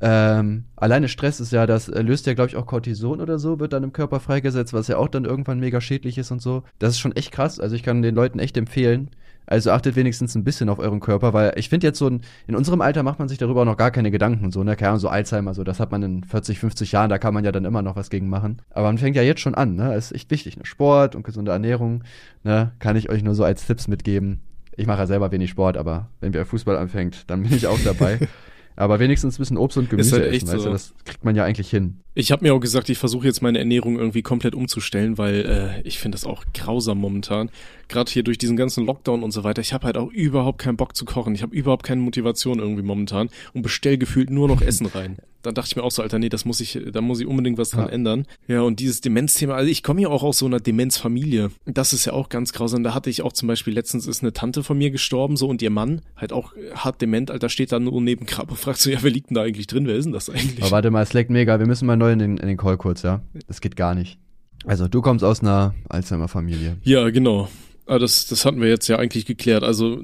Ähm, 0.00 0.64
alleine 0.76 1.08
Stress 1.08 1.40
ist 1.40 1.52
ja, 1.52 1.66
das 1.66 1.88
löst 1.88 2.26
ja, 2.26 2.34
glaube 2.34 2.50
ich, 2.50 2.56
auch 2.56 2.66
Cortison 2.66 3.20
oder 3.20 3.38
so, 3.38 3.58
wird 3.60 3.72
dann 3.72 3.84
im 3.84 3.92
Körper 3.92 4.20
freigesetzt, 4.20 4.72
was 4.72 4.88
ja 4.88 4.98
auch 4.98 5.08
dann 5.08 5.24
irgendwann 5.24 5.60
mega 5.60 5.80
schädlich 5.80 6.18
ist 6.18 6.30
und 6.30 6.42
so. 6.42 6.64
Das 6.78 6.90
ist 6.90 6.98
schon 6.98 7.16
echt 7.16 7.32
krass. 7.32 7.60
Also 7.60 7.76
ich 7.76 7.82
kann 7.82 8.02
den 8.02 8.14
Leuten 8.14 8.38
echt 8.38 8.56
empfehlen, 8.56 9.10
also 9.46 9.70
achtet 9.70 9.96
wenigstens 9.96 10.34
ein 10.34 10.44
bisschen 10.44 10.68
auf 10.68 10.78
euren 10.78 11.00
Körper, 11.00 11.32
weil 11.32 11.52
ich 11.56 11.68
finde 11.68 11.86
jetzt 11.86 11.98
so, 11.98 12.08
ein, 12.08 12.22
in 12.46 12.56
unserem 12.56 12.80
Alter 12.80 13.02
macht 13.02 13.18
man 13.18 13.28
sich 13.28 13.38
darüber 13.38 13.62
auch 13.62 13.66
noch 13.66 13.76
gar 13.76 13.90
keine 13.90 14.10
Gedanken, 14.10 14.50
so, 14.50 14.64
ne, 14.64 14.76
keine 14.76 14.90
Ahnung, 14.90 15.00
so 15.00 15.08
Alzheimer, 15.08 15.54
so, 15.54 15.64
das 15.64 15.78
hat 15.78 15.92
man 15.92 16.02
in 16.02 16.24
40, 16.24 16.58
50 16.58 16.92
Jahren, 16.92 17.10
da 17.10 17.18
kann 17.18 17.32
man 17.32 17.44
ja 17.44 17.52
dann 17.52 17.64
immer 17.64 17.82
noch 17.82 17.96
was 17.96 18.10
gegen 18.10 18.28
machen. 18.28 18.62
Aber 18.70 18.88
man 18.88 18.98
fängt 18.98 19.16
ja 19.16 19.22
jetzt 19.22 19.40
schon 19.40 19.54
an, 19.54 19.76
ne, 19.76 19.94
ist 19.94 20.12
echt 20.12 20.30
wichtig, 20.30 20.56
ne, 20.56 20.66
Sport 20.66 21.14
und 21.14 21.22
gesunde 21.22 21.52
Ernährung, 21.52 22.02
ne, 22.42 22.72
kann 22.78 22.96
ich 22.96 23.08
euch 23.08 23.22
nur 23.22 23.34
so 23.34 23.44
als 23.44 23.66
Tipps 23.66 23.88
mitgeben. 23.88 24.40
Ich 24.76 24.86
mache 24.86 24.98
ja 24.98 25.06
selber 25.06 25.30
wenig 25.32 25.50
Sport, 25.50 25.76
aber 25.76 26.10
wenn 26.20 26.32
ihr 26.32 26.44
Fußball 26.44 26.76
anfängt, 26.76 27.30
dann 27.30 27.42
bin 27.42 27.52
ich 27.54 27.66
auch 27.66 27.78
dabei. 27.84 28.18
aber 28.76 28.98
wenigstens 28.98 29.36
ein 29.36 29.42
bisschen 29.42 29.56
Obst 29.56 29.78
und 29.78 29.88
Gemüse 29.88 30.16
halt 30.16 30.26
echt 30.26 30.42
essen, 30.42 30.48
weißt 30.48 30.62
so. 30.62 30.68
du, 30.68 30.72
das 30.72 30.94
kriegt 31.04 31.24
man 31.24 31.34
ja 31.34 31.44
eigentlich 31.44 31.70
hin. 31.70 32.00
Ich 32.18 32.32
habe 32.32 32.42
mir 32.46 32.54
auch 32.54 32.60
gesagt, 32.60 32.88
ich 32.88 32.96
versuche 32.96 33.26
jetzt 33.26 33.42
meine 33.42 33.58
Ernährung 33.58 33.98
irgendwie 33.98 34.22
komplett 34.22 34.54
umzustellen, 34.54 35.18
weil 35.18 35.82
äh, 35.84 35.86
ich 35.86 35.98
finde 35.98 36.16
das 36.16 36.24
auch 36.24 36.44
grausam 36.54 36.96
momentan. 36.96 37.50
Gerade 37.88 38.10
hier 38.10 38.22
durch 38.22 38.38
diesen 38.38 38.56
ganzen 38.56 38.86
Lockdown 38.86 39.22
und 39.22 39.32
so 39.32 39.44
weiter. 39.44 39.60
Ich 39.60 39.74
habe 39.74 39.84
halt 39.84 39.98
auch 39.98 40.10
überhaupt 40.10 40.58
keinen 40.58 40.78
Bock 40.78 40.96
zu 40.96 41.04
kochen. 41.04 41.34
Ich 41.34 41.42
habe 41.42 41.54
überhaupt 41.54 41.84
keine 41.84 42.00
Motivation 42.00 42.58
irgendwie 42.58 42.82
momentan 42.82 43.28
und 43.52 43.60
bestell 43.60 43.98
gefühlt 43.98 44.30
nur 44.30 44.48
noch 44.48 44.62
Essen 44.62 44.86
rein. 44.86 45.18
Dann 45.42 45.54
dachte 45.54 45.68
ich 45.68 45.76
mir 45.76 45.84
auch 45.84 45.92
so, 45.92 46.02
Alter, 46.02 46.18
nee, 46.18 46.28
das 46.28 46.44
muss 46.44 46.58
ich, 46.58 46.76
da 46.90 47.00
muss 47.00 47.20
ich 47.20 47.26
unbedingt 47.28 47.56
was 47.56 47.70
dran 47.70 47.84
Ja. 47.86 47.92
ändern. 47.92 48.26
Ja, 48.48 48.62
und 48.62 48.80
dieses 48.80 49.00
Demenzthema, 49.00 49.54
also 49.54 49.70
ich 49.70 49.84
komme 49.84 50.00
ja 50.02 50.08
auch 50.08 50.24
aus 50.24 50.38
so 50.38 50.46
einer 50.46 50.58
Demenzfamilie. 50.58 51.52
Das 51.66 51.92
ist 51.92 52.04
ja 52.04 52.14
auch 52.14 52.30
ganz 52.30 52.52
grausam. 52.52 52.82
Da 52.82 52.94
hatte 52.94 53.10
ich 53.10 53.22
auch 53.22 53.32
zum 53.32 53.46
Beispiel 53.46 53.72
letztens 53.72 54.08
ist 54.08 54.22
eine 54.24 54.32
Tante 54.32 54.64
von 54.64 54.76
mir 54.76 54.90
gestorben, 54.90 55.36
so 55.36 55.46
und 55.46 55.62
ihr 55.62 55.70
Mann 55.70 56.02
halt 56.16 56.32
auch 56.32 56.52
hart 56.74 57.00
dement, 57.00 57.30
Alter, 57.30 57.48
steht 57.48 57.70
da 57.70 57.78
nur 57.78 58.00
neben 58.02 58.26
Grab 58.26 58.50
und 58.50 58.56
fragt 58.58 58.80
so, 58.80 58.90
ja, 58.90 58.98
wer 59.02 59.10
liegt 59.12 59.30
denn 59.30 59.36
da 59.36 59.42
eigentlich 59.42 59.68
drin? 59.68 59.86
Wer 59.86 59.94
ist 59.94 60.06
denn 60.06 60.12
das 60.12 60.28
eigentlich? 60.28 60.62
Aber 60.62 60.72
warte 60.72 60.90
mal, 60.90 61.02
es 61.04 61.12
leckt 61.12 61.30
mega, 61.30 61.60
wir 61.60 61.66
müssen 61.66 61.86
mal 61.86 61.96
neu 61.96 62.05
in 62.12 62.18
den, 62.18 62.36
in 62.38 62.48
den 62.48 62.56
Call 62.56 62.76
kurz, 62.76 63.02
ja? 63.02 63.20
Das 63.48 63.60
geht 63.60 63.76
gar 63.76 63.94
nicht. 63.94 64.18
Also, 64.64 64.88
du 64.88 65.00
kommst 65.02 65.24
aus 65.24 65.40
einer 65.42 65.74
Alzheimer-Familie. 65.88 66.76
Ja, 66.82 67.08
genau. 67.10 67.48
Aber 67.86 67.98
das, 68.00 68.26
das 68.26 68.44
hatten 68.44 68.60
wir 68.60 68.68
jetzt 68.68 68.88
ja 68.88 68.98
eigentlich 68.98 69.26
geklärt. 69.26 69.62
Also, 69.62 70.00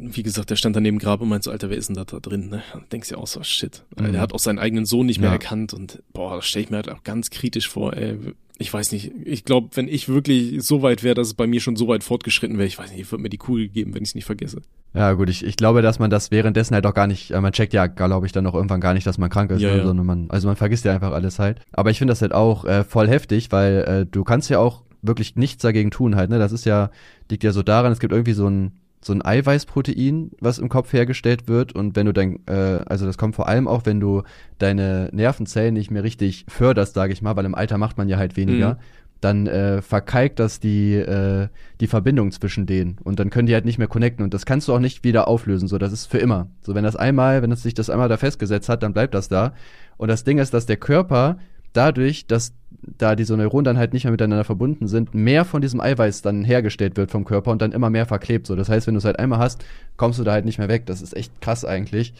wie 0.00 0.22
gesagt, 0.22 0.50
der 0.50 0.56
stand 0.56 0.76
daneben 0.76 0.98
Grab 0.98 1.20
und 1.20 1.28
meint 1.28 1.42
so, 1.44 1.50
Alter, 1.50 1.68
wer 1.70 1.76
ist 1.76 1.88
denn 1.88 1.96
da, 1.96 2.04
da 2.04 2.20
drin? 2.20 2.48
Ne? 2.48 2.62
Und 2.74 2.90
denkst 2.92 3.10
ja 3.10 3.18
auch 3.18 3.26
so, 3.26 3.42
shit. 3.42 3.82
Mhm. 3.98 4.12
Der 4.12 4.20
hat 4.20 4.32
auch 4.32 4.38
seinen 4.38 4.58
eigenen 4.58 4.86
Sohn 4.86 5.06
nicht 5.06 5.18
mehr 5.20 5.28
Ja. 5.30 5.34
erkannt 5.34 5.74
und 5.74 6.02
boah, 6.12 6.36
das 6.36 6.46
stelle 6.46 6.64
ich 6.64 6.70
mir 6.70 6.76
halt 6.76 6.88
auch 6.90 7.02
ganz 7.02 7.30
kritisch 7.30 7.68
vor, 7.68 7.94
ey. 7.94 8.16
Ich 8.60 8.74
weiß 8.74 8.90
nicht, 8.90 9.12
ich 9.24 9.44
glaube, 9.44 9.68
wenn 9.74 9.86
ich 9.86 10.08
wirklich 10.08 10.64
so 10.64 10.82
weit 10.82 11.04
wäre, 11.04 11.14
dass 11.14 11.28
es 11.28 11.34
bei 11.34 11.46
mir 11.46 11.60
schon 11.60 11.76
so 11.76 11.86
weit 11.86 12.02
fortgeschritten 12.02 12.58
wäre, 12.58 12.66
ich 12.66 12.76
weiß 12.76 12.90
nicht, 12.90 13.00
ich 13.00 13.10
würde 13.12 13.22
mir 13.22 13.28
die 13.28 13.36
Kugel 13.36 13.68
geben, 13.68 13.94
wenn 13.94 14.02
ich 14.02 14.08
es 14.10 14.14
nicht 14.16 14.24
vergesse. 14.24 14.62
Ja, 14.94 15.12
gut, 15.12 15.28
ich, 15.28 15.44
ich 15.44 15.56
glaube, 15.56 15.80
dass 15.80 16.00
man 16.00 16.10
das 16.10 16.32
währenddessen 16.32 16.74
halt 16.74 16.84
auch 16.84 16.94
gar 16.94 17.06
nicht, 17.06 17.30
äh, 17.30 17.40
man 17.40 17.52
checkt 17.52 17.72
ja, 17.72 17.86
glaube 17.86 18.26
ich, 18.26 18.32
dann 18.32 18.46
auch 18.48 18.54
irgendwann 18.54 18.80
gar 18.80 18.94
nicht, 18.94 19.06
dass 19.06 19.16
man 19.16 19.30
krank 19.30 19.52
ist, 19.52 19.60
Ja, 19.60 19.70
ne, 19.70 19.78
ja. 19.78 19.86
sondern 19.86 20.04
man, 20.06 20.30
also 20.30 20.48
man 20.48 20.56
vergisst 20.56 20.84
ja 20.84 20.92
einfach 20.92 21.12
alles 21.12 21.38
halt. 21.38 21.60
Aber 21.72 21.90
ich 21.90 21.98
finde 21.98 22.10
das 22.10 22.20
halt 22.20 22.32
auch 22.32 22.64
äh, 22.64 22.82
voll 22.82 23.06
heftig, 23.06 23.52
weil 23.52 23.76
äh, 23.86 24.06
du 24.10 24.24
kannst 24.24 24.50
ja 24.50 24.58
auch 24.58 24.82
wirklich 25.02 25.36
nichts 25.36 25.62
dagegen 25.62 25.92
tun 25.92 26.16
halt, 26.16 26.28
ne? 26.28 26.40
Das 26.40 26.50
ist 26.50 26.64
ja, 26.64 26.90
liegt 27.30 27.44
ja 27.44 27.52
so 27.52 27.62
daran, 27.62 27.92
es 27.92 28.00
gibt 28.00 28.12
irgendwie 28.12 28.32
so 28.32 28.48
ein, 28.48 28.72
so 29.00 29.12
ein 29.12 29.24
Eiweißprotein, 29.24 30.32
was 30.40 30.58
im 30.58 30.68
Kopf 30.68 30.92
hergestellt 30.92 31.48
wird. 31.48 31.72
Und 31.74 31.94
wenn 31.96 32.06
du 32.06 32.12
dein, 32.12 32.40
äh, 32.46 32.80
also 32.86 33.06
das 33.06 33.16
kommt 33.18 33.36
vor 33.36 33.48
allem 33.48 33.68
auch, 33.68 33.86
wenn 33.86 34.00
du 34.00 34.22
deine 34.58 35.08
Nervenzellen 35.12 35.74
nicht 35.74 35.90
mehr 35.90 36.02
richtig 36.02 36.44
förderst, 36.48 36.94
sage 36.94 37.12
ich 37.12 37.22
mal, 37.22 37.36
weil 37.36 37.44
im 37.44 37.54
Alter 37.54 37.78
macht 37.78 37.96
man 37.98 38.08
ja 38.08 38.16
halt 38.18 38.36
weniger, 38.36 38.74
Mhm. 38.74 38.78
dann 39.20 39.46
äh, 39.46 39.82
verkalkt 39.82 40.38
das 40.38 40.60
die, 40.60 40.94
äh, 40.94 41.48
die 41.80 41.86
Verbindung 41.86 42.32
zwischen 42.32 42.66
denen. 42.66 42.98
Und 43.02 43.18
dann 43.20 43.30
können 43.30 43.46
die 43.46 43.54
halt 43.54 43.64
nicht 43.64 43.78
mehr 43.78 43.88
connecten. 43.88 44.24
Und 44.24 44.34
das 44.34 44.46
kannst 44.46 44.68
du 44.68 44.74
auch 44.74 44.78
nicht 44.80 45.04
wieder 45.04 45.28
auflösen, 45.28 45.68
so 45.68 45.78
das 45.78 45.92
ist 45.92 46.06
für 46.06 46.18
immer. 46.18 46.48
So 46.62 46.74
wenn 46.74 46.84
das 46.84 46.96
einmal, 46.96 47.42
wenn 47.42 47.52
es 47.52 47.62
sich 47.62 47.74
das 47.74 47.90
einmal 47.90 48.08
da 48.08 48.16
festgesetzt 48.16 48.68
hat, 48.68 48.82
dann 48.82 48.92
bleibt 48.92 49.14
das 49.14 49.28
da. 49.28 49.54
Und 49.96 50.08
das 50.08 50.24
Ding 50.24 50.38
ist, 50.38 50.54
dass 50.54 50.66
der 50.66 50.76
Körper 50.76 51.38
dadurch, 51.72 52.26
dass 52.26 52.52
da 52.82 53.16
diese 53.16 53.36
Neuronen 53.36 53.64
dann 53.64 53.78
halt 53.78 53.92
nicht 53.92 54.04
mehr 54.04 54.10
miteinander 54.10 54.44
verbunden 54.44 54.88
sind, 54.88 55.14
mehr 55.14 55.44
von 55.44 55.60
diesem 55.60 55.80
Eiweiß 55.80 56.22
dann 56.22 56.44
hergestellt 56.44 56.96
wird 56.96 57.10
vom 57.10 57.24
Körper 57.24 57.50
und 57.50 57.62
dann 57.62 57.72
immer 57.72 57.90
mehr 57.90 58.06
verklebt. 58.06 58.46
So, 58.46 58.56
das 58.56 58.68
heißt, 58.68 58.86
wenn 58.86 58.94
du 58.94 58.98
es 58.98 59.04
halt 59.04 59.18
einmal 59.18 59.38
hast, 59.38 59.64
kommst 59.96 60.18
du 60.18 60.24
da 60.24 60.32
halt 60.32 60.44
nicht 60.44 60.58
mehr 60.58 60.68
weg. 60.68 60.86
Das 60.86 61.02
ist 61.02 61.16
echt 61.16 61.40
krass 61.40 61.64
eigentlich. 61.64 62.14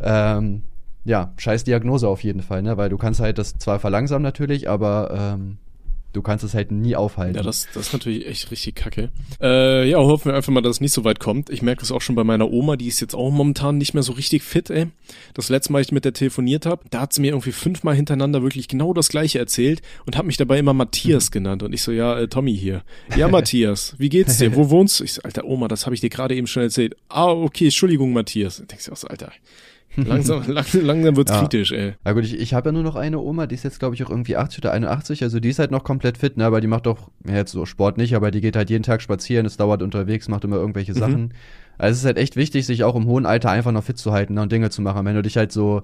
Ähm, 0.00 0.62
ja, 1.04 1.32
scheiß 1.36 1.64
Diagnose 1.64 2.08
auf 2.08 2.22
jeden 2.22 2.42
Fall, 2.42 2.62
ne? 2.62 2.76
Weil 2.76 2.90
du 2.90 2.98
kannst 2.98 3.20
halt 3.20 3.38
das 3.38 3.58
zwar 3.58 3.78
verlangsamen 3.78 4.22
natürlich, 4.22 4.68
aber 4.68 5.10
ähm, 5.36 5.58
du 6.12 6.22
kannst 6.22 6.44
es 6.44 6.54
halt 6.54 6.70
nie 6.72 6.96
aufhalten. 6.96 7.36
Ja, 7.36 7.42
das, 7.42 7.68
das 7.74 7.88
ist 7.88 7.92
natürlich 7.92 8.26
echt 8.26 8.50
richtig 8.50 8.74
kacke. 8.74 9.10
Äh, 9.40 9.88
ja, 9.88 9.98
hoffen 9.98 10.26
wir 10.26 10.34
einfach 10.34 10.52
mal, 10.52 10.62
dass 10.62 10.76
es 10.76 10.80
nicht 10.80 10.92
so 10.92 11.04
weit 11.04 11.20
kommt. 11.20 11.50
Ich 11.50 11.62
merke 11.62 11.80
das 11.80 11.92
auch 11.92 12.00
schon 12.00 12.14
bei 12.14 12.24
meiner 12.24 12.50
Oma, 12.50 12.76
die 12.76 12.88
ist 12.88 13.00
jetzt 13.00 13.14
auch 13.14 13.30
momentan 13.30 13.78
nicht 13.78 13.94
mehr 13.94 14.02
so 14.02 14.12
richtig 14.12 14.42
fit, 14.42 14.70
ey. 14.70 14.86
Das 15.34 15.48
letzte 15.48 15.72
Mal, 15.72 15.82
ich 15.82 15.92
mit 15.92 16.04
der 16.04 16.12
telefoniert 16.12 16.66
habe, 16.66 16.84
da 16.90 17.00
hat 17.00 17.12
sie 17.12 17.20
mir 17.20 17.28
irgendwie 17.28 17.52
fünfmal 17.52 17.94
hintereinander 17.94 18.42
wirklich 18.42 18.68
genau 18.68 18.94
das 18.94 19.08
gleiche 19.08 19.38
erzählt 19.38 19.82
und 20.06 20.16
hat 20.16 20.26
mich 20.26 20.36
dabei 20.36 20.58
immer 20.58 20.74
Matthias 20.74 21.30
genannt. 21.30 21.62
Und 21.62 21.72
ich 21.72 21.82
so, 21.82 21.92
ja, 21.92 22.18
äh, 22.18 22.28
Tommy 22.28 22.56
hier. 22.56 22.82
Ja, 23.16 23.28
Matthias, 23.28 23.94
wie 23.98 24.08
geht's 24.08 24.38
dir? 24.38 24.54
Wo 24.54 24.70
wohnst 24.70 25.00
du? 25.00 25.04
Ich 25.04 25.14
so, 25.14 25.22
Alter, 25.22 25.44
Oma, 25.44 25.68
das 25.68 25.86
habe 25.86 25.94
ich 25.94 26.00
dir 26.00 26.10
gerade 26.10 26.34
eben 26.34 26.46
schon 26.46 26.62
erzählt. 26.62 26.96
Ah, 27.08 27.30
okay, 27.30 27.64
Entschuldigung, 27.64 28.12
Matthias. 28.12 28.62
Denkst 28.66 28.86
du 28.86 28.92
auch 28.92 28.96
so, 28.96 29.08
Alter. 29.08 29.32
Langsam, 29.96 30.42
langsam, 30.46 30.84
langsam 30.84 31.16
wird's 31.16 31.32
Ja. 31.32 31.40
kritisch, 31.40 31.72
ey. 31.72 31.94
Ja 32.04 32.12
gut, 32.12 32.24
ich, 32.24 32.38
ich 32.38 32.54
habe 32.54 32.68
ja 32.68 32.72
nur 32.72 32.82
noch 32.82 32.94
eine 32.96 33.18
Oma, 33.18 33.46
die 33.46 33.54
ist 33.56 33.64
jetzt 33.64 33.78
glaube 33.80 33.94
ich 33.94 34.04
auch 34.04 34.10
irgendwie 34.10 34.36
80 34.36 34.60
oder 34.60 34.72
81, 34.72 35.22
also 35.22 35.40
die 35.40 35.48
ist 35.48 35.58
halt 35.58 35.70
noch 35.70 35.82
komplett 35.82 36.18
fit, 36.18 36.36
ne, 36.36 36.44
aber 36.44 36.60
die 36.60 36.66
macht 36.68 36.86
doch, 36.86 37.10
ja, 37.26 37.34
jetzt 37.36 37.52
so 37.52 37.66
Sport 37.66 37.96
nicht, 37.96 38.14
aber 38.14 38.30
die 38.30 38.40
geht 38.40 38.54
halt 38.54 38.70
jeden 38.70 38.84
Tag 38.84 39.02
spazieren, 39.02 39.46
ist 39.46 39.58
dauert 39.58 39.82
unterwegs, 39.82 40.28
macht 40.28 40.44
immer 40.44 40.56
irgendwelche 40.56 40.92
Mhm. 40.92 40.98
Sachen. 40.98 41.34
Also 41.78 41.92
es 41.92 41.98
ist 42.00 42.04
halt 42.06 42.18
echt 42.18 42.36
wichtig, 42.36 42.66
sich 42.66 42.84
auch 42.84 42.94
im 42.96 43.06
hohen 43.06 43.26
Alter 43.26 43.50
einfach 43.50 43.72
noch 43.72 43.84
fit 43.84 43.98
zu 43.98 44.12
halten 44.12 44.34
ne, 44.34 44.42
und 44.42 44.52
Dinge 44.52 44.70
zu 44.70 44.82
machen. 44.82 45.04
Wenn 45.06 45.14
du 45.16 45.22
dich 45.22 45.36
halt 45.36 45.52
so, 45.52 45.82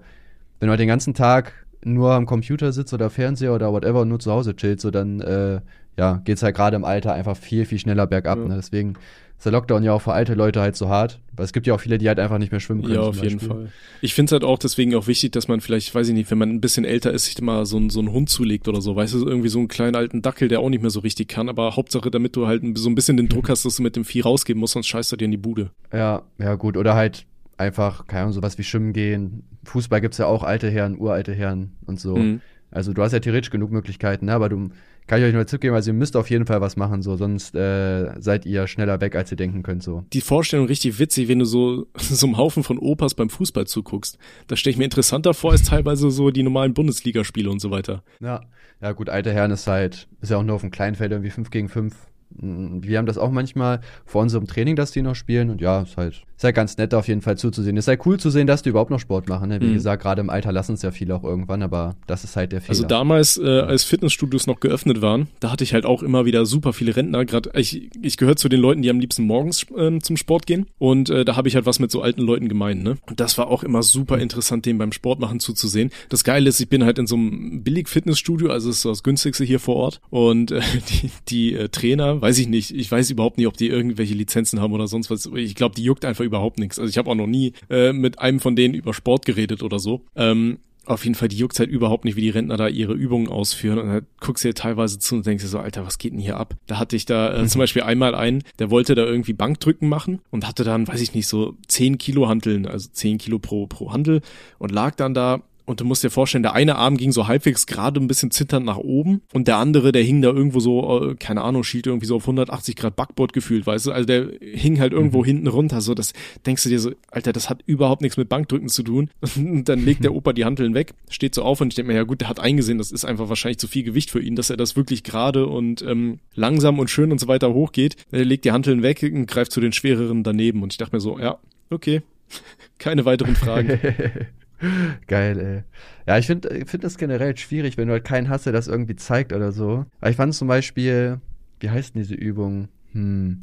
wenn 0.60 0.66
du 0.66 0.70
halt 0.70 0.80
den 0.80 0.88
ganzen 0.88 1.14
Tag 1.14 1.52
nur 1.84 2.12
am 2.12 2.26
Computer 2.26 2.72
sitzt 2.72 2.94
oder 2.94 3.10
Fernseher 3.10 3.54
oder 3.54 3.72
whatever 3.72 4.00
und 4.02 4.08
nur 4.08 4.18
zu 4.20 4.30
Hause 4.32 4.54
chillst, 4.56 4.82
so 4.82 4.90
dann, 4.90 5.20
äh, 5.20 5.60
ja, 5.96 6.20
geht's 6.24 6.42
halt 6.42 6.57
gerade 6.57 6.76
im 6.76 6.85
Alter 6.85 7.12
einfach 7.12 7.37
viel, 7.37 7.64
viel 7.64 7.78
schneller 7.78 8.07
bergab, 8.07 8.38
Ja. 8.38 8.44
ne, 8.48 8.57
deswegen 8.57 8.94
ist 9.37 9.44
der 9.44 9.52
Lockdown 9.52 9.83
ja 9.83 9.92
auch 9.92 10.00
für 10.00 10.12
alte 10.12 10.35
Leute 10.35 10.61
halt 10.61 10.76
so 10.76 10.88
hart, 10.88 11.20
weil 11.37 11.44
es 11.44 11.52
gibt 11.52 11.66
ja 11.66 11.74
auch 11.74 11.80
viele, 11.80 11.98
die 11.98 12.07
halt 12.09 12.20
einfach 12.20 12.38
nicht 12.38 12.52
mehr 12.52 12.61
schwimmen 12.61 12.83
können. 12.83 12.94
Ja, 12.94 13.00
auf 13.00 13.20
jeden. 13.22 13.40
Fall. 13.40 13.68
Ich 14.00 14.14
finde 14.14 14.28
es 14.28 14.33
halt 14.33 14.44
auch 14.44 14.59
deswegen 14.59 14.94
auch 14.94 15.07
wichtig, 15.09 15.33
dass 15.33 15.48
man 15.48 15.61
vielleicht, 15.61 15.92
weiß 15.94 16.09
ich 16.09 16.14
nicht, 16.14 16.30
wenn 16.30 16.38
man 16.38 16.50
ein 16.50 16.61
bisschen 16.61 16.85
älter 16.85 17.12
ist, 17.12 17.24
sich 17.26 17.40
mal 17.42 17.66
so, 17.66 17.80
so 17.90 17.98
einen 17.98 18.12
Hund 18.12 18.30
zulegt 18.30 18.68
oder 18.68 18.80
so. 18.80 18.94
Weißt 18.94 19.12
du, 19.12 19.26
irgendwie 19.26 19.48
so 19.48 19.59
einen 19.59 19.68
kleinen 19.68 19.96
alten 19.96 20.22
Dackel, 20.22 20.48
der 20.48 20.61
auch 20.61 20.70
nicht 20.70 20.83
mehr 20.83 20.90
so 20.90 21.00
richtig 21.00 21.28
kann. 21.28 21.48
Aber 21.48 21.74
Hauptsache, 21.76 22.11
damit 22.12 22.37
du 22.37 22.46
halt 22.46 22.62
so 22.78 22.88
ein 22.88 22.94
bisschen 22.94 23.16
den 23.16 23.28
Druck 23.28 23.48
hast, 23.48 23.64
dass 23.64 23.76
du 23.76 23.83
mit 23.83 23.96
dem 23.96 24.04
Vieh 24.04 24.20
rausgehen 24.20 24.59
musst, 24.59 24.74
sonst 24.74 24.87
scheißt 24.87 25.12
du 25.12 25.16
dir 25.16 25.24
in 25.24 25.33
die 25.33 25.37
Bude. 25.37 25.70
Ja, 25.92 26.22
ja, 26.38 26.54
gut. 26.54 26.76
Oder 26.76 26.94
halt 26.94 27.26
einfach, 27.59 28.07
keine 28.07 28.22
Ahnung, 28.22 28.33
sowas 28.35 28.57
wie 28.57 28.64
Schwimmen 28.64 28.92
gehen. 28.92 29.42
Fußball 29.64 30.00
gibt's 30.00 30.18
ja 30.18 30.26
auch 30.26 30.44
alte 30.44 30.70
Herren, 30.70 30.96
uralte 30.96 31.33
Herren 31.35 31.72
und 31.87 31.98
so. 32.00 32.16
Mhm. 32.16 32.40
Also 32.70 32.92
du 32.92 33.02
hast 33.02 33.12
ja 33.12 33.20
theoretisch 33.20 33.50
genug 33.50 33.70
Möglichkeiten, 33.70 34.26
ne? 34.26 34.33
aber 34.33 34.48
du 34.48 34.70
kann 35.06 35.18
ich 35.18 35.26
euch 35.26 35.32
nur 35.32 35.40
einen 35.40 35.46
Tipp 35.46 35.60
geben, 35.60 35.74
also 35.74 35.90
ihr 35.90 35.94
müsst 35.94 36.16
auf 36.16 36.30
jeden 36.30 36.46
Fall 36.46 36.60
was 36.60 36.76
machen, 36.76 37.02
so, 37.02 37.16
sonst 37.16 37.54
äh, 37.54 38.18
seid 38.20 38.46
ihr 38.46 38.66
schneller 38.66 39.00
weg, 39.00 39.14
als 39.16 39.30
ihr 39.30 39.36
denken 39.36 39.62
könnt, 39.62 39.82
so. 39.82 40.04
Die 40.12 40.20
Vorstellung 40.20 40.66
richtig 40.66 40.98
witzig, 40.98 41.28
wenn 41.28 41.40
du 41.40 41.44
so, 41.44 41.86
so 41.96 42.26
einem 42.26 42.36
Haufen 42.36 42.62
von 42.62 42.78
Opas 42.78 43.14
beim 43.14 43.30
Fußball 43.30 43.66
zuguckst. 43.66 44.18
Das 44.46 44.58
stelle 44.58 44.72
ich 44.72 44.78
mir 44.78 44.84
interessanter 44.84 45.34
vor, 45.34 45.52
als 45.52 45.62
teilweise 45.62 46.10
so 46.10 46.30
die 46.30 46.42
normalen 46.42 46.74
Bundesligaspiele 46.74 47.50
und 47.50 47.60
so 47.60 47.70
weiter. 47.70 48.02
Ja. 48.20 48.42
Ja, 48.80 48.92
gut, 48.92 49.08
alte 49.08 49.32
Herren 49.32 49.50
ist 49.50 49.66
halt, 49.66 50.08
ist 50.20 50.30
ja 50.30 50.36
auch 50.36 50.42
nur 50.42 50.56
auf 50.56 50.60
dem 50.60 50.70
Kleinfeld 50.70 51.12
irgendwie 51.12 51.30
5 51.30 51.50
gegen 51.50 51.68
5. 51.68 51.94
Wir 52.30 52.98
haben 52.98 53.06
das 53.06 53.16
auch 53.18 53.30
manchmal 53.30 53.80
vor 54.04 54.22
unserem 54.22 54.46
Training, 54.46 54.74
dass 54.76 54.90
die 54.90 55.02
noch 55.02 55.14
spielen 55.14 55.50
und 55.50 55.60
ja, 55.60 55.82
ist 55.82 55.96
halt, 55.96 56.22
ist 56.37 56.42
halt 56.42 56.56
ganz 56.56 56.76
nett 56.76 56.92
auf 56.92 57.06
jeden 57.06 57.20
Fall 57.20 57.38
zuzusehen. 57.38 57.76
Ist 57.76 57.87
halt 57.87 58.04
cool 58.06 58.18
zu 58.18 58.28
sehen, 58.30 58.46
dass 58.48 58.62
die 58.62 58.70
überhaupt 58.70 58.90
noch 58.90 58.98
Sport 58.98 59.28
machen. 59.28 59.50
Ne? 59.50 59.60
Wie 59.60 59.66
Mhm. 59.66 59.74
gesagt, 59.74 60.02
gerade 60.02 60.20
im 60.20 60.30
Alter 60.30 60.50
lassen 60.50 60.72
es 60.74 60.82
ja 60.82 60.90
viele 60.90 61.14
auch 61.14 61.22
irgendwann, 61.22 61.62
aber 61.62 61.94
das 62.08 62.24
ist 62.24 62.34
halt 62.34 62.50
der 62.50 62.60
Fehler. 62.60 62.70
Also 62.70 62.87
damals, 62.87 63.38
äh, 63.38 63.60
als 63.60 63.84
Fitnessstudios 63.84 64.48
noch 64.48 64.58
geöffnet 64.58 65.00
waren, 65.00 65.28
da 65.38 65.52
hatte 65.52 65.62
ich 65.62 65.74
halt 65.74 65.87
auch 65.87 66.02
immer 66.02 66.24
wieder 66.24 66.44
super 66.44 66.72
viele 66.72 66.96
Rentner. 66.96 67.24
Gerade 67.24 67.50
ich, 67.54 67.88
ich 68.02 68.16
gehöre 68.16 68.34
zu 68.37 68.48
den 68.48 68.60
Leuten, 68.60 68.82
die 68.82 68.90
am 68.90 68.98
liebsten 68.98 69.22
morgens 69.22 69.64
ähm, 69.76 70.02
zum 70.02 70.16
Sport 70.16 70.46
gehen. 70.46 70.66
Und 70.78 71.10
äh, 71.10 71.24
da 71.24 71.37
habe 71.37 71.46
ich 71.46 71.54
halt 71.54 71.66
was 71.66 71.78
mit 71.78 71.92
so 71.92 72.02
alten 72.02 72.20
Leuten 72.22 72.48
gemeint. 72.48 72.82
Ne? 72.82 72.96
Und 73.06 73.20
das 73.20 73.38
war 73.38 73.46
auch 73.46 73.62
immer 73.62 73.84
super 73.84 74.18
interessant, 74.18 74.66
denen 74.66 74.78
beim 74.80 74.90
Sport 74.92 75.20
machen 75.20 75.38
zuzusehen. 75.38 75.90
Das 76.08 76.24
Geile 76.24 76.48
ist, 76.48 76.58
ich 76.60 76.68
bin 76.68 76.82
halt 76.84 76.98
in 76.98 77.06
so 77.06 77.14
einem 77.14 77.62
Billig-Fitnessstudio, 77.62 78.50
also 78.50 78.70
es 78.70 78.78
ist 78.78 78.84
das 78.87 79.02
günstigste 79.04 79.44
hier 79.44 79.60
vor 79.60 79.76
Ort. 79.76 80.00
Und 80.10 80.50
äh, 80.50 80.60
die, 80.90 81.10
die 81.28 81.54
äh, 81.54 81.68
Trainer, 81.68 82.20
weiß 82.24 82.38
ich 82.38 82.48
nicht, 82.48 82.74
ich 82.74 82.90
weiß 82.90 83.10
überhaupt 83.10 83.37
nicht, 83.37 83.46
ob 83.46 83.58
die 83.58 83.68
irgendwelche 83.68 84.14
Lizenzen 84.14 84.58
haben 84.58 84.72
oder 84.72 84.87
sonst 84.87 85.10
was. 85.10 85.26
Ich 85.34 85.54
glaube, 85.54 85.74
die 85.74 85.84
juckt 85.84 86.06
einfach 86.06 86.24
überhaupt 86.24 86.58
nichts. 86.58 86.78
Also 86.78 86.88
ich 86.88 86.96
habe 86.96 87.10
auch 87.10 87.14
noch 87.14 87.26
nie 87.26 87.52
äh, 87.68 87.92
mit 87.92 88.18
einem 88.18 88.40
von 88.40 88.56
denen 88.56 88.72
über 88.72 88.94
Sport 88.94 89.26
geredet 89.26 89.62
oder 89.62 89.78
so. 89.78 90.00
Ähm, 90.16 90.56
auf 90.87 91.04
jeden 91.04 91.16
Fall, 91.16 91.28
die 91.28 91.37
juckt 91.37 91.58
halt 91.58 91.68
überhaupt 91.68 92.06
nicht, 92.06 92.16
wie 92.16 92.22
die 92.22 92.30
Rentner 92.30 92.56
da 92.56 92.66
ihre 92.66 92.94
Übungen 92.94 93.28
ausführen. 93.28 93.78
Und 93.78 93.88
dann 93.88 94.06
guckst 94.20 94.42
du 94.42 94.48
dir 94.48 94.54
teilweise 94.54 94.98
zu 94.98 95.16
und 95.16 95.26
denkst 95.26 95.44
dir 95.44 95.50
so, 95.50 95.58
Alter, 95.58 95.84
was 95.84 95.98
geht 95.98 96.14
denn 96.14 96.18
hier 96.18 96.38
ab? 96.38 96.54
Da 96.66 96.78
hatte 96.78 96.96
ich 96.96 97.04
da 97.04 97.42
äh, 97.42 97.46
zum 97.46 97.58
Beispiel 97.58 97.82
einmal 97.82 98.14
einen, 98.14 98.42
der 98.58 98.70
wollte 98.70 98.94
da 98.94 99.04
irgendwie 99.04 99.34
Bankdrücken 99.34 99.90
machen 99.90 100.20
und 100.30 100.48
hatte 100.48 100.64
dann, 100.64 100.88
weiß 100.88 101.02
ich 101.02 101.12
nicht, 101.12 101.26
so 101.26 101.58
10 101.68 101.98
Kilo 101.98 102.26
Hanteln, 102.26 102.66
also 102.66 102.88
10 102.90 103.18
Kilo 103.18 103.38
pro, 103.38 103.66
pro 103.66 103.92
Handel 103.92 104.22
und 104.58 104.72
lag 104.72 104.94
dann 104.94 105.12
da 105.12 105.42
und 105.66 105.81
du 105.81 105.85
musst 105.85 106.05
dir 106.05 106.11
vorstellen, 106.11 106.42
der 106.42 106.55
eine 106.55 106.77
Arm 106.77 106.96
ging 106.96 107.12
so 107.12 107.27
halbwegs 107.27 107.66
gerade 107.66 108.00
ein 108.00 108.07
bisschen 108.07 108.31
zitternd 108.31 108.66
nach 108.66 108.77
oben 108.77 109.22
und 109.33 109.48
der 109.48 109.57
andere, 109.57 109.92
der 109.92 110.03
hing 110.03 110.20
da 110.20 110.29
irgendwo 110.29 110.61
so, 110.61 111.11
äh, 111.11 111.14
keine 111.14 111.42
Ahnung, 111.42 111.64
schielte 111.64 111.90
irgendwie 111.90 112.07
so 112.07 112.16
auf 112.16 112.24
180 112.24 112.77
Grad 112.77 112.96
Backboard 112.96 113.33
gefühlt, 113.33 113.66
weißt 113.66 113.87
du? 113.87 113.92
Also 113.92 114.07
der 114.07 114.29
hing 114.40 114.79
halt 114.81 114.92
irgendwo 114.92 115.24
hinten 115.24 115.46
runter, 115.46 115.81
so 115.81 115.94
das 115.94 116.12
denkst 116.46 116.62
du 116.64 116.68
dir 116.68 116.79
so, 116.79 116.92
Alter, 117.11 117.33
das 117.33 117.48
hat 117.48 117.62
überhaupt 117.66 118.03
nichts 118.03 118.16
mit 118.16 118.29
Bankdrücken 118.29 118.68
zu 118.68 118.83
tun. 118.83 119.11
Und 119.37 119.68
dann 119.68 119.85
legt 119.85 120.05
der 120.05 120.14
Opa 120.14 120.33
die 120.33 120.44
Hanteln 120.44 120.74
weg, 120.74 120.94
steht 121.09 121.35
so 121.35 121.42
auf 121.42 121.61
und 121.61 121.68
ich 121.68 121.74
denke 121.74 121.92
mir, 121.92 121.96
ja 121.96 122.05
gut, 122.05 122.20
der 122.20 122.29
hat 122.29 122.40
eingesehen, 122.40 122.79
das 122.79 122.92
ist 122.92 123.05
einfach 123.05 123.29
wahrscheinlich 123.29 123.59
zu 123.59 123.68
viel 123.68 123.83
Gewicht 123.83 124.11
für 124.11 124.20
ihn, 124.20 124.37
dass 124.37 124.50
er 124.50 124.57
das 124.57 124.77
wirklich 124.77 125.03
gerade 125.03 125.46
und 125.46 125.83
ähm, 125.83 126.18
langsam 126.35 126.79
und 126.79 126.90
schön 126.90 127.12
und 127.12 127.18
so 127.18 127.29
weiter 127.29 127.53
hochgeht. 127.53 127.96
Er 128.11 128.24
legt 128.24 128.44
die 128.44 128.53
Hanteln 128.53 128.83
weg 128.83 129.03
und 129.03 129.27
greift 129.27 129.53
zu 129.53 129.61
den 129.61 129.72
schwereren 129.72 130.22
daneben 130.22 130.62
und 130.62 130.72
ich 130.72 130.79
dachte 130.79 130.94
mir 130.94 131.00
so, 131.00 131.18
ja, 131.18 131.38
okay, 131.70 132.03
keine 132.79 133.05
weiteren 133.05 133.37
Fragen. 133.37 133.81
Geil, 135.07 135.38
ey. 135.38 135.62
Ja, 136.07 136.18
ich 136.18 136.27
finde 136.27 136.57
ich 136.57 136.68
find 136.68 136.85
das 136.85 136.98
generell 136.98 137.37
schwierig, 137.37 137.77
wenn 137.77 137.88
du 137.88 137.92
halt 137.92 138.05
keinen 138.05 138.29
hast, 138.29 138.46
der 138.46 138.53
das 138.53 138.68
irgendwie 138.68 138.96
zeigt 138.96 139.33
oder 139.33 139.53
so. 139.53 139.87
Aber 140.00 140.11
ich 140.11 140.16
fand 140.16 140.35
zum 140.35 140.48
Beispiel, 140.48 141.20
wie 141.61 141.70
heißt 141.70 141.94
denn 141.94 142.03
diese 142.03 142.14
Übung? 142.14 142.68
Hm, 142.92 143.42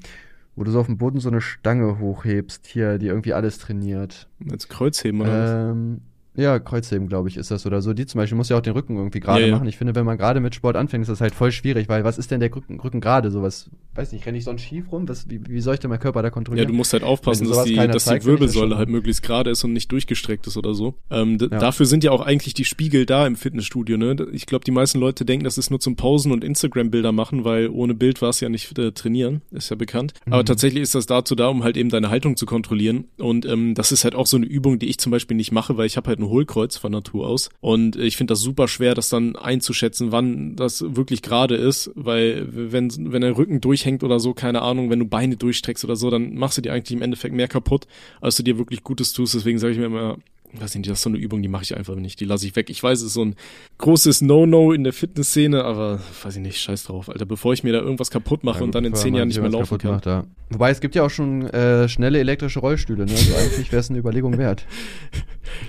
wo 0.56 0.64
du 0.64 0.72
so 0.72 0.80
auf 0.80 0.86
dem 0.86 0.98
Boden 0.98 1.20
so 1.20 1.30
eine 1.30 1.42
Stange 1.42 2.00
hochhebst, 2.00 2.68
hier, 2.68 2.98
die 2.98 3.08
irgendwie 3.08 3.34
alles 3.34 3.58
trainiert. 3.58 4.30
Als 4.50 4.68
Kreuzheben 4.68 5.22
oder 5.22 5.32
was? 5.32 5.50
Ja, 6.36 6.60
Kreuzheben, 6.60 7.10
glaube 7.10 7.28
ich, 7.28 7.36
ist 7.36 7.52
das 7.52 7.66
oder 7.66 7.82
so. 7.82 7.94
Die 7.94 8.06
zum 8.06 8.20
Beispiel 8.20 8.38
muss 8.38 8.48
ja 8.48 8.58
auch 8.58 8.62
den 8.62 8.72
Rücken 8.74 8.96
irgendwie 8.96 9.20
gerade 9.20 9.42
Ja, 9.42 9.48
ja. 9.48 9.54
machen. 9.54 9.68
Ich 9.68 9.78
finde, 9.78 9.96
wenn 9.96 10.06
man 10.06 10.18
gerade 10.18 10.40
mit 10.40 10.56
Sport 10.56 10.78
anfängt, 10.78 11.02
ist 11.02 11.10
das 11.10 11.20
halt 11.20 11.36
voll 11.36 11.52
schwierig, 11.52 11.90
weil 11.90 12.06
was 12.06 12.18
ist 12.18 12.32
denn 12.32 12.40
der 12.40 12.56
Rücken, 12.56 12.80
Rücken 12.80 13.02
gerade? 13.02 13.32
Sowas, 13.32 13.70
weiß 13.96 14.14
nicht, 14.14 14.26
renne 14.26 14.38
ich 14.38 14.46
sonst 14.46 14.62
schief 14.62 14.92
rum? 14.94 15.10
Was, 15.10 15.30
wie, 15.30 15.42
wie 15.48 15.60
soll 15.60 15.74
ich 15.74 15.82
denn 15.82 15.90
meinen 15.90 16.00
Körper 16.00 16.22
da 16.22 16.28
Ja, 16.30 16.32
kontrollieren? 16.32 16.68
du 16.70 16.74
musst 16.74 16.94
halt 16.94 17.04
aufpassen, 17.04 17.50
dass 17.50 17.66
die, 17.66 17.76
dass 17.76 18.06
zeigt, 18.06 18.24
die 18.24 18.28
Wirbelsäule 18.28 18.78
halt 18.78 18.88
möglichst 18.88 19.24
gerade 19.24 19.50
ist 19.50 19.64
und 19.66 19.74
nicht 19.74 19.92
durchgestreckt 19.92 20.48
ist 20.48 20.56
oder 20.56 20.74
so. 20.74 20.96
Ähm, 21.10 21.38
Ja. 21.42 21.48
Dafür 21.60 21.86
sind 21.86 22.04
ja 22.06 22.12
auch 22.12 22.22
eigentlich 22.22 22.54
die 22.54 22.64
Spiegel 22.66 23.06
da 23.06 23.28
im 23.28 23.36
Fitnessstudio. 23.36 23.98
Ne? 23.98 24.16
Ich 24.32 24.46
glaube, 24.46 24.64
die 24.64 24.72
meisten 24.72 25.00
Leute 25.00 25.26
denken, 25.26 25.44
das 25.44 25.58
ist 25.58 25.70
nur 25.70 25.82
zum 25.82 25.98
Pausen 25.98 26.32
und 26.32 26.46
Instagram-Bilder 26.46 27.12
machen, 27.12 27.44
weil 27.44 27.68
ohne 27.68 27.94
Bild 27.94 28.22
war 28.22 28.30
es 28.30 28.40
ja 28.40 28.48
nicht 28.48 28.78
äh, 28.80 28.94
trainieren, 28.94 29.42
ist 29.52 29.70
ja 29.70 29.76
bekannt. 29.76 30.14
Aber 30.28 30.44
Mhm. 30.44 30.46
tatsächlich 30.46 30.82
ist 30.84 30.96
das 30.96 31.08
dazu 31.08 31.36
da, 31.36 31.48
um 31.48 31.64
halt 31.66 31.76
eben 31.76 31.90
deine 31.90 32.10
Haltung 32.10 32.38
zu 32.38 32.46
kontrollieren. 32.46 33.06
Und 33.18 33.46
ähm, 33.46 33.74
das 33.76 33.92
ist 33.92 34.06
halt 34.06 34.16
auch 34.16 34.28
so 34.28 34.38
eine 34.38 34.46
Übung, 34.46 34.80
die 34.80 34.88
ich 34.88 34.98
zum 34.98 35.12
Beispiel 35.12 35.36
nicht 35.36 35.52
mache, 35.52 35.76
weil 35.76 35.88
ich 35.88 35.98
habe 35.98 36.08
halt 36.08 36.21
ein 36.22 36.30
Hohlkreuz 36.30 36.78
von 36.78 36.92
Natur 36.92 37.28
aus. 37.28 37.50
Und 37.60 37.96
ich 37.96 38.18
finde 38.18 38.32
das 38.32 38.42
super 38.42 38.68
schwer, 38.68 38.96
das 38.96 39.10
dann 39.10 39.36
einzuschätzen, 39.36 40.12
wann 40.12 40.56
das 40.56 40.84
wirklich 40.96 41.22
gerade 41.22 41.56
ist, 41.56 41.92
weil 41.96 42.48
wenn, 42.52 42.92
wenn 43.12 43.22
der 43.22 43.38
Rücken 43.38 43.62
durchhängt 43.62 44.04
oder 44.04 44.20
so, 44.20 44.34
keine 44.34 44.62
Ahnung, 44.62 44.90
wenn 44.90 45.00
du 45.00 45.06
Beine 45.06 45.38
durchstreckst 45.38 45.84
oder 45.84 45.96
so, 45.96 46.10
dann 46.10 46.36
machst 46.36 46.58
du 46.58 46.62
dir 46.62 46.74
eigentlich 46.74 46.96
im 46.96 47.02
Endeffekt 47.02 47.36
mehr 47.36 47.48
kaputt, 47.48 47.88
als 48.22 48.38
du 48.38 48.44
dir 48.44 48.58
wirklich 48.58 48.84
Gutes 48.84 49.14
tust. 49.14 49.34
Deswegen 49.34 49.60
sage 49.60 49.74
ich 49.74 49.80
mir 49.80 49.86
immer, 49.86 50.18
weiß 50.54 50.76
nicht, 50.76 50.90
das 50.90 51.00
ist 51.00 51.04
so 51.04 51.10
eine 51.10 51.18
Übung, 51.18 51.42
die 51.42 51.48
mache 51.48 51.64
ich 51.64 51.78
einfach 51.78 51.96
nicht, 51.96 52.20
die 52.20 52.26
lasse 52.26 52.46
ich 52.46 52.56
weg. 52.56 52.70
Ich 52.70 52.82
weiß, 52.82 53.00
es 53.00 53.08
ist 53.08 53.14
so 53.14 53.24
ein 53.24 53.36
großes 53.78 54.22
No-No 54.22 54.74
in 54.74 54.84
der 54.84 54.94
Fitnessszene, 54.94 55.64
aber 55.64 56.02
weiß 56.24 56.36
ich 56.36 56.42
nicht, 56.42 56.60
scheiß 56.60 56.84
drauf, 56.84 57.10
Alter. 57.10 57.26
Bevor 57.26 57.54
ich 57.54 57.64
mir 57.64 57.74
da 57.74 57.80
irgendwas 57.80 58.12
kaputt 58.12 58.44
mache 58.44 58.60
Ja, 58.60 58.64
und 58.64 58.76
dann 58.76 58.86
in 58.86 58.94
zehn 58.94 59.16
Jahren 59.16 59.28
nicht 59.28 59.40
mehr 59.40 59.50
laufen 59.50 59.78
kann. 59.78 59.92
Macht, 59.92 60.06
ja. 60.06 60.26
Wobei 60.50 60.72
es 60.72 60.82
gibt 60.82 60.96
ja 60.96 61.04
auch 61.04 61.10
schon 61.10 61.44
äh, 61.48 61.88
schnelle 61.88 62.20
elektrische 62.20 62.60
Rollstühle, 62.60 63.06
ne? 63.06 63.12
Also 63.12 63.36
eigentlich 63.36 63.72
wäre 63.72 63.80
es 63.80 63.90
eine 63.90 64.00
Überlegung 64.00 64.38
wert. 64.38 64.66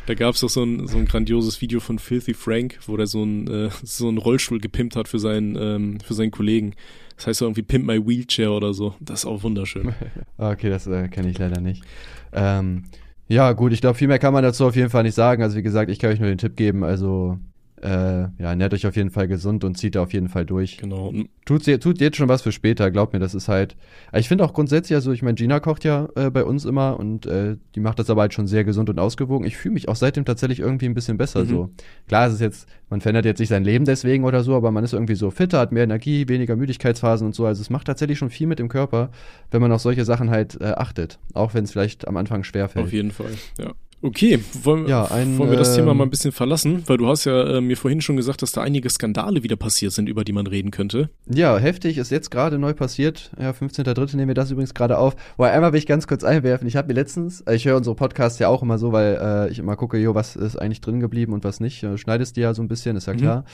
Da 0.06 0.14
gab's 0.14 0.40
doch 0.40 0.48
so 0.48 0.62
ein, 0.62 0.86
so 0.86 0.96
ein 0.98 1.06
grandioses 1.06 1.60
Video 1.60 1.80
von 1.80 1.98
Filthy 1.98 2.34
Frank, 2.34 2.78
wo 2.86 2.96
der 2.96 3.08
so 3.08 3.24
ein, 3.24 3.48
äh, 3.48 3.70
so 3.82 4.06
einen 4.06 4.18
Rollstuhl 4.18 4.60
gepimpt 4.60 4.94
hat 4.94 5.08
für 5.08 5.18
seinen, 5.18 5.56
ähm, 5.56 5.98
für 6.00 6.14
seinen 6.14 6.30
Kollegen. 6.30 6.74
Das 7.16 7.26
heißt 7.26 7.38
so 7.40 7.46
irgendwie 7.46 7.62
Pimp 7.62 7.86
My 7.86 8.06
Wheelchair 8.06 8.52
oder 8.52 8.74
so. 8.74 8.94
Das 9.00 9.20
ist 9.20 9.26
auch 9.26 9.42
wunderschön. 9.42 9.94
Okay, 10.38 10.70
das 10.70 10.86
äh, 10.86 11.08
kenne 11.08 11.30
ich 11.30 11.38
leider 11.38 11.60
nicht. 11.60 11.84
Ähm, 12.32 12.84
ja, 13.32 13.52
gut, 13.52 13.72
ich 13.72 13.80
glaube, 13.80 13.96
viel 13.96 14.08
mehr 14.08 14.18
kann 14.18 14.32
man 14.34 14.42
dazu 14.42 14.66
auf 14.66 14.76
jeden 14.76 14.90
Fall 14.90 15.02
nicht 15.04 15.14
sagen. 15.14 15.42
Also 15.42 15.56
wie 15.56 15.62
gesagt, 15.62 15.90
ich 15.90 15.98
kann 15.98 16.10
euch 16.10 16.20
nur 16.20 16.28
den 16.28 16.38
Tipp 16.38 16.56
geben, 16.56 16.84
also 16.84 17.38
äh, 17.82 17.88
ja, 17.88 18.30
ernährt 18.38 18.72
euch 18.74 18.86
auf 18.86 18.96
jeden 18.96 19.10
Fall 19.10 19.28
gesund 19.28 19.64
und 19.64 19.76
zieht 19.76 19.94
da 19.96 20.02
auf 20.02 20.12
jeden 20.12 20.28
Fall 20.28 20.46
durch. 20.46 20.78
Genau. 20.78 21.12
Tut, 21.44 21.64
tut 21.80 22.00
jetzt 22.00 22.16
schon 22.16 22.28
was 22.28 22.42
für 22.42 22.52
später, 22.52 22.90
glaubt 22.90 23.12
mir, 23.12 23.18
das 23.18 23.34
ist 23.34 23.48
halt. 23.48 23.76
Aber 24.08 24.18
Ich 24.20 24.28
finde 24.28 24.44
auch 24.44 24.52
grundsätzlich, 24.54 24.94
also 24.94 25.10
ich 25.12 25.22
meine, 25.22 25.34
Gina 25.34 25.58
kocht 25.60 25.84
ja 25.84 26.08
äh, 26.14 26.30
bei 26.30 26.44
uns 26.44 26.64
immer 26.64 26.98
und 26.98 27.26
äh, 27.26 27.56
die 27.74 27.80
macht 27.80 27.98
das 27.98 28.08
aber 28.10 28.22
halt 28.22 28.34
schon 28.34 28.46
sehr 28.46 28.64
gesund 28.64 28.88
und 28.88 28.98
ausgewogen. 29.00 29.46
Ich 29.46 29.56
fühle 29.56 29.74
mich 29.74 29.88
auch 29.88 29.96
seitdem 29.96 30.24
tatsächlich 30.24 30.60
irgendwie 30.60 30.86
ein 30.86 30.94
bisschen 30.94 31.16
besser 31.18 31.42
Mhm. 31.44 31.48
so. 31.48 31.70
Klar, 32.08 32.28
es 32.28 32.34
ist 32.34 32.40
jetzt, 32.40 32.68
man 32.88 33.00
verändert 33.00 33.24
jetzt 33.24 33.40
nicht 33.40 33.48
sein 33.48 33.64
Leben 33.64 33.84
deswegen 33.84 34.24
oder 34.24 34.42
so, 34.44 34.54
aber 34.54 34.70
man 34.70 34.84
ist 34.84 34.92
irgendwie 34.92 35.16
so 35.16 35.30
fitter, 35.30 35.58
hat 35.58 35.72
mehr 35.72 35.84
Energie, 35.84 36.28
weniger 36.28 36.56
Müdigkeitsphasen 36.56 37.26
und 37.26 37.34
so. 37.34 37.46
Also 37.46 37.60
es 37.62 37.70
macht 37.70 37.86
tatsächlich 37.88 38.18
schon 38.18 38.30
viel 38.30 38.46
mit 38.46 38.58
dem 38.60 38.68
Körper, 38.68 39.10
wenn 39.50 39.60
man 39.60 39.72
auf 39.72 39.80
solche 39.80 40.04
Sachen 40.04 40.30
halt 40.30 40.60
äh, 40.60 40.66
achtet. 40.76 41.18
Auch 41.34 41.54
wenn 41.54 41.64
es 41.64 41.72
vielleicht 41.72 42.06
am 42.06 42.16
Anfang 42.16 42.44
schwer 42.44 42.68
fällt. 42.68 42.86
Auf 42.86 42.92
jeden 42.92 43.10
Fall, 43.10 43.30
ja. 43.58 43.72
Okay, 44.04 44.40
wollen, 44.64 44.88
Ja, 44.88 45.04
ein, 45.04 45.38
wollen 45.38 45.50
wir 45.50 45.56
das 45.56 45.70
ähm, 45.70 45.76
Thema 45.84 45.94
mal 45.94 46.02
ein 46.04 46.10
bisschen 46.10 46.32
verlassen? 46.32 46.82
Weil 46.86 46.96
du 46.96 47.06
hast 47.06 47.24
ja 47.24 47.58
äh, 47.58 47.60
mir 47.60 47.76
vorhin 47.76 48.00
schon 48.00 48.16
gesagt, 48.16 48.42
dass 48.42 48.50
da 48.50 48.60
einige 48.60 48.90
Skandale 48.90 49.44
wieder 49.44 49.54
passiert 49.54 49.92
sind, 49.92 50.08
über 50.08 50.24
die 50.24 50.32
man 50.32 50.48
reden 50.48 50.72
könnte. 50.72 51.08
Ja, 51.32 51.56
heftig 51.56 51.98
ist 51.98 52.10
jetzt 52.10 52.30
gerade 52.32 52.58
neu 52.58 52.72
passiert. 52.74 53.30
Ja, 53.40 53.50
15.3. 53.52 54.16
nehmen 54.16 54.28
wir 54.28 54.34
das 54.34 54.50
übrigens 54.50 54.74
gerade 54.74 54.98
auf. 54.98 55.14
Wobei 55.36 55.52
einmal 55.52 55.72
will 55.72 55.78
ich 55.78 55.86
ganz 55.86 56.08
kurz 56.08 56.24
einwerfen. 56.24 56.66
Ich 56.66 56.74
habe 56.74 56.88
mir 56.88 56.94
letztens, 56.94 57.42
äh, 57.42 57.54
ich 57.54 57.64
höre 57.64 57.76
unsere 57.76 57.94
Podcasts 57.94 58.40
ja 58.40 58.48
auch 58.48 58.62
immer 58.62 58.76
so, 58.78 58.90
weil 58.90 59.18
äh, 59.22 59.50
ich 59.52 59.60
immer 59.60 59.76
gucke, 59.76 59.98
jo, 59.98 60.16
was 60.16 60.34
ist 60.34 60.56
eigentlich 60.56 60.80
drin 60.80 60.98
geblieben 60.98 61.32
und 61.32 61.44
was 61.44 61.60
nicht. 61.60 61.86
Schneidest 61.96 62.36
die 62.36 62.40
ja 62.40 62.54
so 62.54 62.62
ein 62.62 62.68
bisschen, 62.68 62.96
ist 62.96 63.06
ja 63.06 63.12
Mhm. 63.12 63.18
klar. 63.18 63.44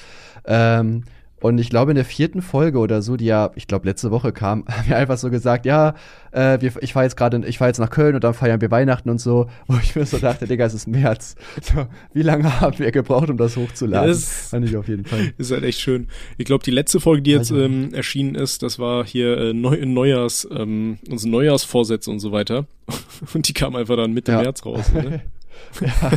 Ähm, 0.46 1.02
Und 1.40 1.58
ich 1.58 1.70
glaube, 1.70 1.92
in 1.92 1.94
der 1.94 2.04
vierten 2.04 2.42
Folge 2.42 2.78
oder 2.78 3.00
so, 3.00 3.16
die 3.16 3.26
ja, 3.26 3.50
ich 3.54 3.66
glaube, 3.66 3.86
letzte 3.86 4.10
Woche 4.10 4.32
kam, 4.32 4.64
haben 4.68 4.88
wir 4.88 4.96
einfach 4.96 5.18
so 5.18 5.30
gesagt, 5.30 5.66
ja, 5.66 5.94
äh, 6.32 6.60
wir, 6.60 6.72
ich 6.80 6.92
fahre 6.92 7.04
jetzt 7.04 7.16
gerade, 7.16 7.46
ich 7.46 7.58
fahre 7.58 7.68
jetzt 7.68 7.78
nach 7.78 7.90
Köln 7.90 8.14
und 8.14 8.24
dann 8.24 8.34
feiern 8.34 8.60
wir 8.60 8.70
Weihnachten 8.70 9.08
und 9.10 9.20
so. 9.20 9.48
Wo 9.66 9.76
ich 9.82 9.94
mir 9.94 10.04
so 10.06 10.18
dachte, 10.18 10.46
Digga, 10.46 10.66
es 10.66 10.74
ist 10.74 10.88
März. 10.88 11.36
So, 11.62 11.86
wie 12.14 12.22
lange 12.22 12.60
haben 12.60 12.78
wir 12.78 12.90
gebraucht, 12.92 13.28
um 13.30 13.36
das 13.36 13.56
hochzuladen? 13.56 14.08
Das 14.08 14.48
Fand 14.48 14.64
ich 14.66 14.76
auf 14.76 14.88
jeden 14.88 15.04
Fall. 15.04 15.32
Ist 15.38 15.50
halt 15.50 15.64
echt 15.64 15.80
schön. 15.80 16.08
Ich 16.38 16.46
glaube, 16.46 16.64
die 16.64 16.70
letzte 16.70 16.98
Folge, 17.00 17.22
die 17.22 17.32
jetzt 17.32 17.50
ähm, 17.50 17.92
erschienen 17.92 18.34
ist, 18.34 18.62
das 18.62 18.78
war 18.78 19.04
hier 19.04 19.36
äh, 19.36 19.52
Neu 19.52 19.84
Neujahrs, 19.84 20.48
ähm, 20.50 20.98
unsere 21.10 21.30
Neujahrsvorsätze 21.30 22.10
und 22.10 22.20
so 22.20 22.32
weiter. 22.32 22.66
Und 23.34 23.48
die 23.48 23.52
kam 23.52 23.76
einfach 23.76 23.96
dann 23.96 24.12
Mitte 24.12 24.32
Ja. 24.32 24.42
März 24.42 24.64
raus. 24.64 24.92
Ne? 24.92 25.20
ja. 25.80 26.10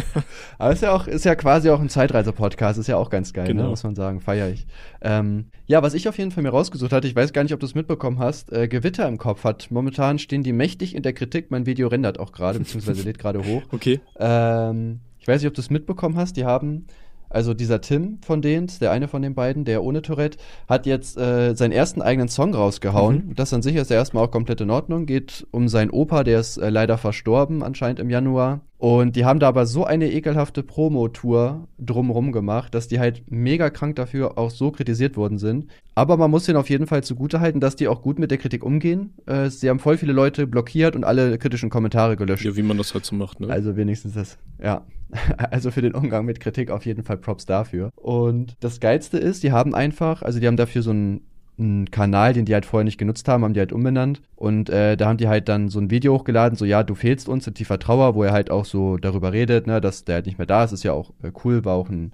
Aber 0.58 0.72
ist 0.74 0.82
ja 0.82 0.92
auch, 0.94 1.08
ist 1.08 1.26
ja 1.26 1.36
quasi 1.36 1.70
auch 1.70 1.80
ein 1.80 1.90
Zeitreise-Podcast, 1.90 2.80
ist 2.80 2.88
ja 2.88 2.98
auch 2.98 3.10
ganz 3.10 3.34
geil, 3.34 3.48
Genau. 3.48 3.64
ne? 3.64 3.70
muss 3.70 3.84
man 3.84 3.96
sagen, 3.96 4.22
feier 4.22 4.50
ich. 4.50 4.66
Ähm, 5.02 5.46
ja, 5.68 5.82
was 5.84 5.94
ich 5.94 6.08
auf 6.08 6.18
jeden 6.18 6.32
Fall 6.32 6.44
mir 6.44 6.50
rausgesucht 6.50 6.92
hatte, 6.92 7.08
ich 7.08 7.16
weiß 7.16 7.34
gar 7.34 7.44
nicht, 7.44 7.54
ob 7.54 7.60
du 7.60 7.66
es 7.66 7.76
mitbekommen 7.76 8.20
hast, 8.20 8.52
äh, 8.52 8.68
Gewitter 8.68 9.08
im 9.08 9.18
Kopf 9.18 9.44
hat. 9.44 9.70
Momentan 9.72 10.20
stehen 10.20 10.44
die 10.44 10.54
mächtig 10.54 10.96
in 10.96 11.04
der 11.04 11.14
Kritik, 11.14 11.52
mein 11.52 11.66
Video 11.66 11.88
rendert 11.88 12.20
auch 12.20 12.32
gerade, 12.32 12.60
beziehungsweise 12.60 13.02
lädt 13.06 13.20
gerade 13.20 13.44
hoch. 13.46 13.64
Okay. 13.72 14.00
Ähm, 14.20 15.00
ich 15.20 15.28
weiß 15.28 15.42
nicht, 15.42 15.48
ob 15.48 15.54
du 15.54 15.62
es 15.62 15.70
mitbekommen 15.70 16.18
hast, 16.18 16.36
die 16.38 16.46
haben, 16.46 16.88
also 17.34 17.54
dieser 17.54 17.82
Tim 17.82 18.20
von 18.26 18.42
denen, 18.42 18.68
der 18.80 18.92
eine 18.92 19.08
von 19.08 19.22
den 19.22 19.36
beiden, 19.36 19.66
der 19.66 19.84
ohne 19.84 20.02
Tourette, 20.02 20.38
hat 20.68 20.86
jetzt 20.86 21.18
äh, 21.18 21.56
seinen 21.56 21.72
ersten 21.72 22.02
eigenen 22.02 22.28
Song 22.28 22.54
rausgehauen. 22.54 23.28
Mhm. 23.28 23.36
Das 23.36 23.54
an 23.54 23.62
sich 23.62 23.76
ist 23.76 23.90
ja 23.90 23.98
erstmal 23.98 24.26
auch 24.26 24.32
komplett 24.32 24.62
in 24.62 24.70
Ordnung. 24.70 25.06
Geht 25.06 25.48
um 25.52 25.68
seinen 25.68 25.92
Opa, 25.92 26.24
der 26.24 26.40
ist 26.40 26.58
äh, 26.58 26.70
leider 26.70 26.98
verstorben, 26.98 27.64
anscheinend 27.64 28.00
im 28.00 28.10
Januar. 28.10 28.62
Und 28.82 29.16
die 29.16 29.26
haben 29.26 29.40
da 29.40 29.48
aber 29.48 29.68
so 29.68 29.86
eine 29.86 30.12
ekelhafte 30.12 30.64
Promo-Tour 30.64 31.68
drumrum 31.78 32.32
gemacht, 32.32 32.74
dass 32.74 32.88
die 32.88 33.00
halt 33.00 33.22
mega 33.30 33.70
krank 33.70 33.96
dafür 33.96 34.40
auch 34.40 34.50
so 34.50 34.72
kritisiert 34.72 35.18
worden 35.18 35.38
sind. 35.38 35.68
Aber 35.94 36.18
man 36.18 36.32
muss 36.32 36.46
denen 36.46 36.58
auf 36.58 36.70
jeden 36.70 36.88
Fall 36.88 37.04
zugutehalten, 37.04 37.62
dass 37.62 37.76
die 37.76 37.88
auch 37.88 38.02
gut 38.02 38.18
mit 38.18 38.32
der 38.32 38.40
Kritik 38.40 38.66
umgehen. 38.66 39.14
Äh, 39.28 39.50
sie 39.52 39.70
haben 39.70 39.78
voll 39.78 39.98
viele 39.98 40.14
Leute 40.14 40.48
blockiert 40.48 40.96
und 40.96 41.04
alle 41.04 41.38
kritischen 41.38 41.70
Kommentare 41.70 42.18
gelöscht. 42.18 42.44
Ja, 42.44 42.56
wie 42.56 42.64
man 42.64 42.78
das 42.78 42.96
halt 42.96 43.06
so 43.06 43.16
macht, 43.16 43.40
ne? 43.40 43.50
Also 43.50 43.76
wenigstens 43.76 44.16
das, 44.16 44.40
ja. 44.60 44.84
Also 45.52 45.72
für 45.72 45.82
den 45.82 45.94
Umgang 45.94 46.26
mit 46.26 46.40
Kritik 46.40 46.72
auf 46.72 46.86
jeden 46.86 47.04
Fall 47.04 47.18
Props 47.18 47.46
dafür. 47.46 47.92
Und 47.96 48.56
das 48.60 48.80
Geilste 48.80 49.18
ist, 49.18 49.44
die 49.44 49.52
haben 49.52 49.76
einfach, 49.76 50.22
also 50.22 50.40
die 50.40 50.48
haben 50.48 50.58
dafür 50.58 50.82
so 50.82 50.92
einen, 50.92 51.22
einen 51.58 51.92
Kanal, 51.92 52.34
den 52.34 52.46
die 52.46 52.54
halt 52.54 52.66
vorher 52.66 52.86
nicht 52.86 52.98
genutzt 52.98 53.28
haben, 53.28 53.44
haben 53.44 53.54
die 53.54 53.60
halt 53.60 53.74
umbenannt. 53.74 54.22
Und 54.36 54.70
äh, 54.70 54.98
da 54.98 55.08
haben 55.08 55.18
die 55.18 55.28
halt 55.28 55.50
dann 55.50 55.70
so 55.70 55.80
ein 55.80 55.92
Video 55.92 56.14
hochgeladen, 56.14 56.58
so 56.58 56.66
ja, 56.66 56.84
du 56.84 56.96
fehlst 56.96 57.30
uns 57.30 57.48
in 57.48 57.54
tiefer 57.54 57.80
Trauer, 57.80 58.16
wo 58.16 58.24
er 58.24 58.32
halt 58.32 58.50
auch 58.50 58.66
so 58.66 58.98
darüber 58.98 59.34
redet, 59.34 59.68
ne, 59.68 59.82
dass 59.82 60.06
der 60.06 60.16
halt 60.16 60.26
nicht 60.26 60.38
mehr 60.38 60.48
da 60.48 60.64
ist. 60.64 60.72
Ist 60.72 60.84
ja 60.84 60.94
auch 60.94 61.12
äh, 61.24 61.32
cool, 61.44 61.66
war 61.66 61.76
auch 61.76 61.90
ein 61.90 62.14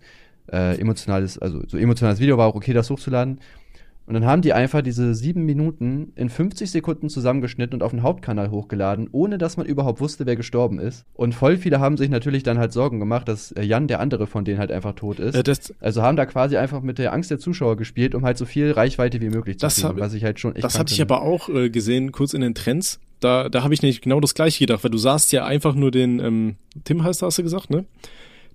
äh, 0.52 0.80
emotionales, 0.80 1.38
also 1.38 1.62
so 1.68 1.78
emotionales 1.78 2.20
Video, 2.20 2.38
war 2.38 2.48
auch 2.48 2.56
okay, 2.56 2.74
das 2.74 2.90
hochzuladen. 2.90 3.40
Und 4.08 4.14
dann 4.14 4.26
haben 4.26 4.42
die 4.42 4.54
einfach 4.54 4.82
diese 4.82 5.14
sieben 5.14 5.44
Minuten 5.46 6.14
in 6.16 6.30
50 6.30 6.72
Sekunden 6.72 7.10
zusammengeschnitten 7.10 7.76
und 7.76 7.84
auf 7.84 7.92
den 7.92 8.04
Hauptkanal 8.04 8.50
hochgeladen, 8.52 9.10
ohne 9.12 9.38
dass 9.38 9.58
man 9.58 9.66
überhaupt 9.66 10.00
wusste, 10.00 10.26
wer 10.26 10.38
gestorben 10.38 10.80
ist. 10.80 11.04
Und 11.14 11.36
voll 11.36 11.58
viele 11.58 11.80
haben 11.82 11.98
sich 11.98 12.10
natürlich 12.10 12.44
dann 12.44 12.58
halt 12.58 12.72
Sorgen 12.72 13.00
gemacht, 13.00 13.28
dass 13.28 13.52
äh, 13.52 13.64
Jan, 13.64 13.88
der 13.88 14.00
andere 14.00 14.26
von 14.26 14.46
denen, 14.46 14.60
halt 14.60 14.72
einfach 14.72 14.94
tot 14.94 15.20
ist. 15.20 15.36
Äh, 15.36 15.44
also 15.82 16.02
haben 16.04 16.16
da 16.16 16.26
quasi 16.26 16.56
einfach 16.56 16.82
mit 16.82 17.00
der 17.00 17.12
Angst 17.12 17.32
der 17.32 17.38
Zuschauer 17.40 17.76
gespielt, 17.76 18.16
um 18.16 18.24
halt 18.24 18.38
so 18.38 18.46
viel 18.46 18.72
Reichweite 18.72 19.20
wie 19.20 19.30
möglich 19.30 19.60
zu 19.60 19.66
kriegen, 19.82 19.90
hab- 19.90 20.00
was 20.00 20.14
ich 20.14 20.24
halt 20.24 20.40
schon 20.40 20.56
echt 20.56 20.64
das 20.64 20.80
hatte 20.80 20.94
ich 20.94 21.02
aber 21.02 21.22
auch 21.22 21.50
äh, 21.50 21.70
gesehen, 21.70 22.14
kurz 22.14 22.34
in 22.34 22.40
den 22.42 22.56
Trends. 22.56 23.02
Da, 23.20 23.50
da 23.50 23.64
habe 23.64 23.74
ich 23.74 23.82
nicht 23.82 24.04
genau 24.04 24.20
das 24.22 24.36
gleiche 24.36 24.60
gedacht, 24.60 24.84
weil 24.86 24.92
du 24.92 24.98
sahst 25.00 25.32
ja 25.34 25.46
einfach 25.46 25.76
nur 25.76 25.92
den, 25.92 26.20
ähm, 26.20 26.56
Tim 26.86 27.04
heißt, 27.04 27.22
hast 27.24 27.40
du 27.40 27.44
gesagt, 27.44 27.72
ne? 27.72 27.84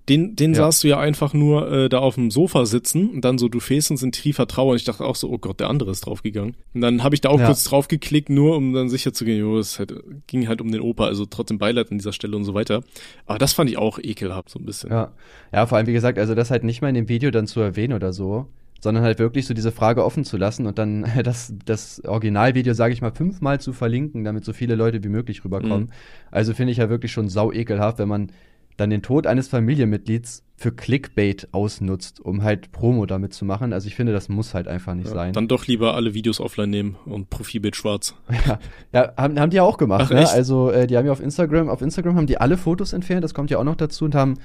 Den, 0.09 0.35
den 0.35 0.51
Ja. 0.51 0.57
sahst 0.57 0.83
du 0.83 0.89
ja 0.89 0.99
einfach 0.99 1.33
nur 1.33 1.71
äh, 1.71 1.87
da 1.89 1.99
auf 1.99 2.15
dem 2.15 2.29
Sofa 2.29 2.65
sitzen 2.65 3.09
und 3.09 3.23
dann 3.23 3.37
so, 3.37 3.47
du 3.47 3.61
fehlst 3.61 3.89
uns 3.89 4.03
in 4.03 4.11
tiefer 4.11 4.47
Trauer. 4.47 4.71
Und 4.71 4.75
ich 4.75 4.83
dachte 4.83 5.05
auch 5.05 5.15
so, 5.15 5.29
oh 5.29 5.37
Gott, 5.37 5.61
der 5.61 5.69
andere 5.69 5.91
ist 5.91 6.01
draufgegangen. 6.05 6.55
Und 6.73 6.81
dann 6.81 7.03
habe 7.03 7.15
ich 7.15 7.21
da 7.21 7.29
auch 7.29 7.39
Ja. 7.39 7.45
kurz 7.45 7.63
drauf 7.63 7.87
geklickt, 7.87 8.29
nur 8.29 8.57
um 8.57 8.73
dann 8.73 8.89
sicher 8.89 9.13
zu 9.13 9.23
gehen, 9.23 9.39
jo, 9.39 9.57
es 9.57 9.79
halt, 9.79 9.93
ging 10.27 10.47
halt 10.49 10.59
um 10.59 10.71
den 10.71 10.81
Opa, 10.81 11.05
also 11.05 11.25
trotzdem 11.25 11.57
Beileid 11.57 11.89
an 11.91 11.97
dieser 11.99 12.11
Stelle 12.11 12.35
und 12.35 12.43
so 12.43 12.53
weiter. 12.53 12.83
Aber 13.25 13.37
das 13.39 13.53
fand 13.53 13.69
ich 13.69 13.77
auch 13.77 13.97
ekelhaft, 13.97 14.49
so 14.49 14.59
ein 14.59 14.65
bisschen. 14.65 14.89
Ja. 14.91 15.13
ja, 15.53 15.65
vor 15.67 15.77
allem, 15.77 15.87
wie 15.87 15.93
gesagt, 15.93 16.17
also 16.19 16.35
das 16.35 16.51
halt 16.51 16.65
nicht 16.65 16.81
mal 16.81 16.89
in 16.89 16.95
dem 16.95 17.07
Video 17.07 17.31
dann 17.31 17.47
zu 17.47 17.61
erwähnen 17.61 17.93
oder 17.93 18.11
so, 18.11 18.47
sondern 18.81 19.05
halt 19.05 19.19
wirklich 19.19 19.45
so 19.45 19.53
diese 19.53 19.71
Frage 19.71 20.03
offen 20.03 20.25
zu 20.25 20.35
lassen 20.35 20.65
und 20.67 20.77
dann 20.77 21.05
das, 21.23 21.53
das 21.65 22.03
Originalvideo, 22.03 22.73
sage 22.73 22.93
ich 22.93 23.01
mal, 23.01 23.13
fünfmal 23.13 23.61
zu 23.61 23.71
verlinken, 23.71 24.25
damit 24.25 24.43
so 24.43 24.51
viele 24.51 24.75
Leute 24.75 25.01
wie 25.01 25.07
möglich 25.09 25.45
rüberkommen. 25.45 25.85
Mhm. 25.85 25.89
Also 26.29 26.53
finde 26.53 26.71
ich 26.73 26.79
ja 26.79 26.89
wirklich 26.89 27.13
schon 27.13 27.29
sau 27.29 27.53
ekelhaft, 27.53 27.99
wenn 27.99 28.09
man 28.09 28.31
dann 28.77 28.89
den 28.89 29.01
Tod 29.01 29.27
eines 29.27 29.47
Familienmitglieds 29.47 30.43
für 30.55 30.71
Clickbait 30.71 31.49
ausnutzt, 31.51 32.19
um 32.19 32.43
halt 32.43 32.71
Promo 32.71 33.05
damit 33.05 33.33
zu 33.33 33.43
machen. 33.43 33.73
Also 33.73 33.87
ich 33.87 33.95
finde, 33.95 34.13
das 34.13 34.29
muss 34.29 34.53
halt 34.53 34.67
einfach 34.67 34.93
nicht 34.93 35.07
Ja, 35.07 35.13
sein. 35.13 35.33
Dann 35.33 35.47
doch 35.47 35.67
lieber 35.67 35.95
alle 35.95 36.13
Videos 36.13 36.39
offline 36.39 36.69
nehmen 36.69 36.95
und 37.05 37.29
Profilbild 37.29 37.75
schwarz. 37.75 38.15
Ja, 38.45 38.59
ja 38.93 39.13
haben, 39.17 39.39
haben 39.39 39.49
die 39.49 39.57
ja 39.57 39.63
auch 39.63 39.77
gemacht. 39.77 40.05
Ach, 40.05 40.11
ne? 40.11 40.29
Also 40.29 40.71
äh, 40.71 40.87
die 40.87 40.97
haben 40.97 41.05
ja 41.05 41.11
auf 41.11 41.19
Instagram, 41.19 41.69
auf 41.69 41.81
Instagram 41.81 42.15
haben 42.15 42.27
die 42.27 42.37
alle 42.37 42.57
Fotos 42.57 42.93
entfernt, 42.93 43.23
das 43.23 43.33
kommt 43.33 43.51
ja 43.51 43.57
auch 43.57 43.63
noch 43.63 43.75
dazu 43.75 44.05
und 44.05 44.15
haben 44.15 44.35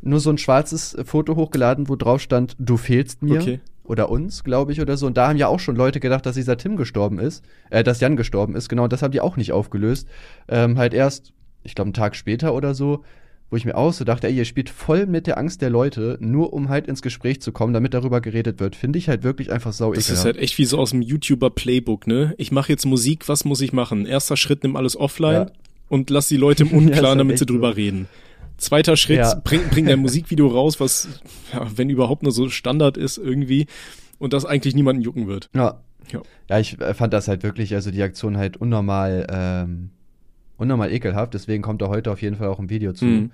nur 0.00 0.20
so 0.20 0.30
ein 0.30 0.38
schwarzes 0.38 0.94
äh, 0.94 1.04
Foto 1.04 1.36
hochgeladen, 1.36 1.88
wo 1.88 1.96
drauf 1.96 2.20
stand, 2.20 2.56
du 2.58 2.76
fehlst 2.76 3.22
mir. 3.22 3.40
Okay. 3.40 3.60
Oder 3.84 4.10
uns, 4.10 4.44
glaube 4.44 4.72
ich, 4.72 4.82
oder 4.82 4.98
so. 4.98 5.06
Und 5.06 5.16
da 5.16 5.28
haben 5.28 5.38
ja 5.38 5.48
auch 5.48 5.60
schon 5.60 5.74
Leute 5.74 5.98
gedacht, 5.98 6.26
dass 6.26 6.34
dieser 6.34 6.58
Tim 6.58 6.76
gestorben 6.76 7.18
ist, 7.18 7.42
äh, 7.70 7.82
dass 7.82 8.00
Jan 8.00 8.16
gestorben 8.16 8.54
ist, 8.54 8.68
genau, 8.68 8.84
und 8.84 8.92
das 8.92 9.02
haben 9.02 9.12
die 9.12 9.20
auch 9.22 9.38
nicht 9.38 9.52
aufgelöst. 9.52 10.06
Ähm, 10.46 10.76
halt 10.76 10.92
erst, 10.92 11.32
ich 11.62 11.74
glaube, 11.74 11.86
einen 11.86 11.94
Tag 11.94 12.14
später 12.14 12.52
oder 12.52 12.74
so, 12.74 13.02
wo 13.50 13.56
ich 13.56 13.64
mir 13.64 13.76
auch 13.76 13.92
so 13.92 14.04
dachte, 14.04 14.26
ey, 14.26 14.34
ihr 14.36 14.44
spielt 14.44 14.68
voll 14.68 15.06
mit 15.06 15.26
der 15.26 15.38
Angst 15.38 15.62
der 15.62 15.70
Leute, 15.70 16.18
nur 16.20 16.52
um 16.52 16.68
halt 16.68 16.86
ins 16.86 17.00
Gespräch 17.02 17.40
zu 17.40 17.50
kommen, 17.52 17.72
damit 17.72 17.94
darüber 17.94 18.20
geredet 18.20 18.60
wird. 18.60 18.76
Finde 18.76 18.98
ich 18.98 19.08
halt 19.08 19.22
wirklich 19.22 19.50
einfach 19.50 19.72
sau 19.72 19.92
Das 19.94 20.10
ist 20.10 20.24
halt 20.24 20.36
echt 20.36 20.58
wie 20.58 20.64
so 20.66 20.78
aus 20.78 20.90
dem 20.90 21.00
YouTuber-Playbook, 21.02 22.06
ne? 22.06 22.34
Ich 22.38 22.52
mache 22.52 22.70
jetzt 22.70 22.84
Musik, 22.84 23.28
was 23.28 23.44
muss 23.44 23.60
ich 23.60 23.72
machen? 23.72 24.04
Erster 24.06 24.36
Schritt, 24.36 24.62
nimm 24.64 24.76
alles 24.76 24.96
offline 24.96 25.32
Ja. 25.32 25.50
und 25.88 26.10
lass 26.10 26.28
die 26.28 26.36
Leute 26.36 26.64
im 26.64 26.68
Ja, 26.72 26.76
Unklaren, 26.76 27.06
halt 27.08 27.20
damit 27.20 27.38
sie 27.38 27.46
drüber 27.46 27.70
so. 27.70 27.76
reden. 27.76 28.06
Zweiter 28.58 28.96
Schritt, 28.96 29.18
Ja. 29.18 29.34
bring, 29.44 29.62
bring 29.70 29.86
dein 29.86 29.98
Musikvideo 30.00 30.48
raus, 30.48 30.78
was, 30.80 31.08
ja, 31.52 31.66
wenn 31.76 31.88
überhaupt 31.90 32.22
nur 32.24 32.32
so 32.32 32.48
Standard 32.50 32.96
ist 32.96 33.16
irgendwie 33.18 33.66
und 34.18 34.32
das 34.32 34.44
eigentlich 34.44 34.74
niemanden 34.74 35.00
jucken 35.02 35.26
wird. 35.26 35.48
Ja. 35.54 35.80
Ja. 36.12 36.22
Ja, 36.48 36.58
ich 36.58 36.80
äh, 36.80 36.92
fand 36.94 37.12
das 37.12 37.28
halt 37.28 37.42
wirklich, 37.42 37.74
also 37.74 37.90
die 37.90 38.02
Aktion 38.02 38.36
halt 38.38 38.56
unnormal, 38.56 39.26
ähm, 39.30 39.90
unnormal 40.58 40.92
ekelhaft, 40.92 41.34
deswegen 41.34 41.62
kommt 41.62 41.80
da 41.80 41.88
heute 41.88 42.10
auf 42.10 42.20
jeden 42.20 42.36
Fall 42.36 42.48
auch 42.48 42.58
ein 42.58 42.68
Video 42.68 42.92
zu. 42.92 43.06
Mhm. 43.06 43.30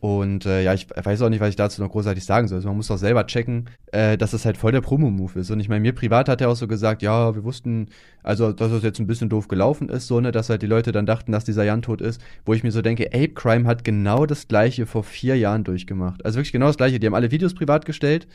Und 0.00 0.46
äh, 0.46 0.62
ja, 0.62 0.74
ich 0.74 0.86
weiß 0.88 1.22
auch 1.22 1.28
nicht, 1.28 1.40
was 1.40 1.48
ich 1.48 1.56
dazu 1.56 1.82
noch 1.82 1.90
großartig 1.90 2.24
sagen 2.24 2.46
soll. 2.46 2.56
Also 2.56 2.68
man 2.68 2.76
muss 2.76 2.90
auch 2.90 2.98
selber 2.98 3.26
checken, 3.26 3.68
äh, 3.90 4.16
dass 4.16 4.32
es 4.32 4.44
halt 4.44 4.56
voll 4.56 4.70
der 4.70 4.80
Promo-Move 4.80 5.40
ist. 5.40 5.50
Und 5.50 5.58
ich 5.58 5.68
meine, 5.68 5.80
mir 5.80 5.92
privat 5.92 6.28
hat 6.28 6.40
er 6.40 6.50
auch 6.50 6.56
so 6.56 6.68
gesagt, 6.68 7.02
ja, 7.02 7.34
wir 7.34 7.42
wussten, 7.42 7.88
also 8.22 8.52
dass 8.52 8.70
es 8.70 8.84
jetzt 8.84 9.00
ein 9.00 9.08
bisschen 9.08 9.28
doof 9.28 9.48
gelaufen 9.48 9.88
ist, 9.88 10.06
so, 10.06 10.20
ne, 10.20 10.30
dass 10.30 10.50
halt 10.50 10.62
die 10.62 10.68
Leute 10.68 10.92
dann 10.92 11.04
dachten, 11.04 11.32
dass 11.32 11.44
dieser 11.44 11.64
Jan 11.64 11.82
tot 11.82 12.00
ist, 12.00 12.20
wo 12.44 12.54
ich 12.54 12.62
mir 12.62 12.70
so 12.70 12.80
denke, 12.80 13.08
Ape 13.08 13.30
Crime 13.30 13.66
hat 13.66 13.82
genau 13.82 14.24
das 14.24 14.46
gleiche 14.46 14.86
vor 14.86 15.02
vier 15.02 15.36
Jahren 15.36 15.64
durchgemacht. 15.64 16.24
Also 16.24 16.36
wirklich 16.36 16.52
genau 16.52 16.66
das 16.66 16.76
gleiche. 16.76 17.00
Die 17.00 17.06
haben 17.06 17.14
alle 17.14 17.32
Videos 17.32 17.54
privat 17.54 17.84
gestellt. 17.84 18.28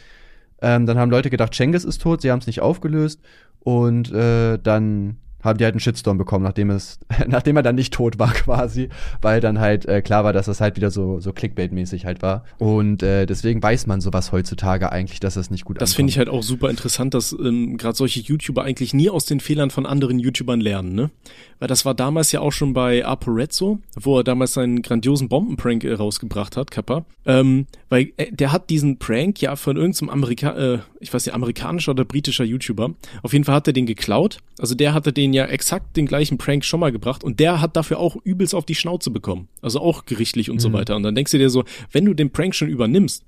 Ähm, 0.62 0.86
dann 0.86 0.98
haben 0.98 1.12
Leute 1.12 1.30
gedacht, 1.30 1.54
Cengiz 1.54 1.86
ist 1.86 2.02
tot, 2.02 2.22
sie 2.22 2.32
haben 2.32 2.40
es 2.40 2.48
nicht 2.48 2.62
aufgelöst 2.62 3.22
und 3.62 4.12
äh, 4.12 4.60
dann 4.62 5.18
haben 5.44 5.58
die 5.58 5.66
halt 5.66 5.74
einen 5.74 5.80
Shitstorm 5.80 6.18
bekommen, 6.18 6.44
nachdem 6.44 6.70
es, 6.70 7.00
nachdem 7.28 7.58
er 7.58 7.64
dann 7.64 7.76
nicht 7.76 7.94
tot 7.94 8.20
war 8.20 8.34
quasi, 8.34 8.90
weil 9.22 9.42
dann 9.42 9.60
halt 9.60 9.86
äh, 9.86 10.02
klar 10.02 10.24
war, 10.24 10.34
dass 10.34 10.46
das 10.46 10.62
halt 10.62 10.76
wieder 10.76 10.92
so 10.92 11.20
so 11.20 11.32
Clickbait-mäßig 11.32 12.06
halt 12.06 12.22
war. 12.22 12.46
Und 12.58 13.04
äh, 13.04 13.26
deswegen 13.26 13.62
weiß 13.62 13.88
man 13.88 14.02
sowas 14.02 14.32
heutzutage 14.32 14.92
eigentlich, 14.92 15.20
dass 15.20 15.36
das 15.36 15.52
nicht 15.52 15.66
gut 15.66 15.82
Das 15.82 15.94
finde 15.94 16.12
ich 16.12 16.18
halt 16.18 16.30
auch 16.30 16.44
super 16.44 16.70
interessant, 16.70 17.14
dass 17.14 17.34
ähm, 17.34 17.78
gerade 17.78 17.96
solche 17.96 18.22
YouTuber 18.22 18.64
eigentlich 18.64 18.94
nie 18.94 19.10
aus 19.10 19.26
den 19.26 19.40
Fehlern 19.40 19.70
von 19.70 19.86
anderen 19.86 20.20
YouTubern 20.20 20.62
lernen, 20.62 20.96
ne? 20.96 21.12
Weil 21.60 21.68
das 21.68 21.86
war 21.86 21.94
damals 21.94 22.32
ja 22.32 22.42
auch 22.42 22.52
schon 22.52 22.74
bei 22.74 23.06
ApoRed 23.06 23.54
wo 24.00 24.18
er 24.18 24.24
damals 24.24 24.54
seinen 24.54 24.82
grandiosen 24.82 25.30
Bombenprank 25.30 25.84
äh, 25.84 25.94
rausgebracht 25.94 26.58
hat, 26.58 26.72
Kappa. 26.72 27.06
Ähm, 27.26 27.68
weil 27.90 28.12
äh, 28.18 28.32
der 28.32 28.52
hat 28.52 28.70
diesen 28.70 28.98
Prank 28.98 29.42
ja 29.42 29.56
von 29.56 29.78
irgendeinem 29.78 30.10
Amerika 30.10 30.58
äh, 30.58 30.80
ich 31.04 31.14
weiß 31.14 31.26
nicht, 31.26 31.36
amerikanischer 31.36 31.92
oder 31.92 32.06
britischer 32.06 32.44
YouTuber. 32.44 32.94
Auf 33.22 33.34
jeden 33.34 33.46
Fall 33.46 33.56
hat 33.56 33.68
er 33.68 33.74
den 33.74 33.86
geklaut. 33.86 34.40
Also 34.60 34.74
der 34.76 34.94
hatte 34.94 35.14
den 35.14 35.34
ja 35.34 35.46
exakt 35.46 35.96
den 35.98 36.06
gleichen 36.06 36.38
Prank 36.38 36.66
schon 36.66 36.80
mal 36.80 36.92
gebracht 36.92 37.24
und 37.24 37.40
der 37.40 37.62
hat 37.62 37.76
dafür 37.76 38.00
auch 38.00 38.16
übelst 38.24 38.56
auf 38.56 38.66
die 38.66 38.76
Schnauze 38.76 39.12
bekommen. 39.12 39.48
Also 39.62 39.80
auch 39.82 40.06
gerichtlich 40.06 40.50
und 40.50 40.60
so 40.60 40.70
Mhm. 40.70 40.74
weiter. 40.74 40.96
Und 40.96 41.04
dann 41.04 41.14
denkst 41.16 41.32
du 41.32 41.38
dir 41.38 41.50
so, 41.50 41.64
wenn 41.92 42.06
du 42.06 42.14
den 42.14 42.32
Prank 42.32 42.56
schon 42.56 42.70
übernimmst, 42.70 43.24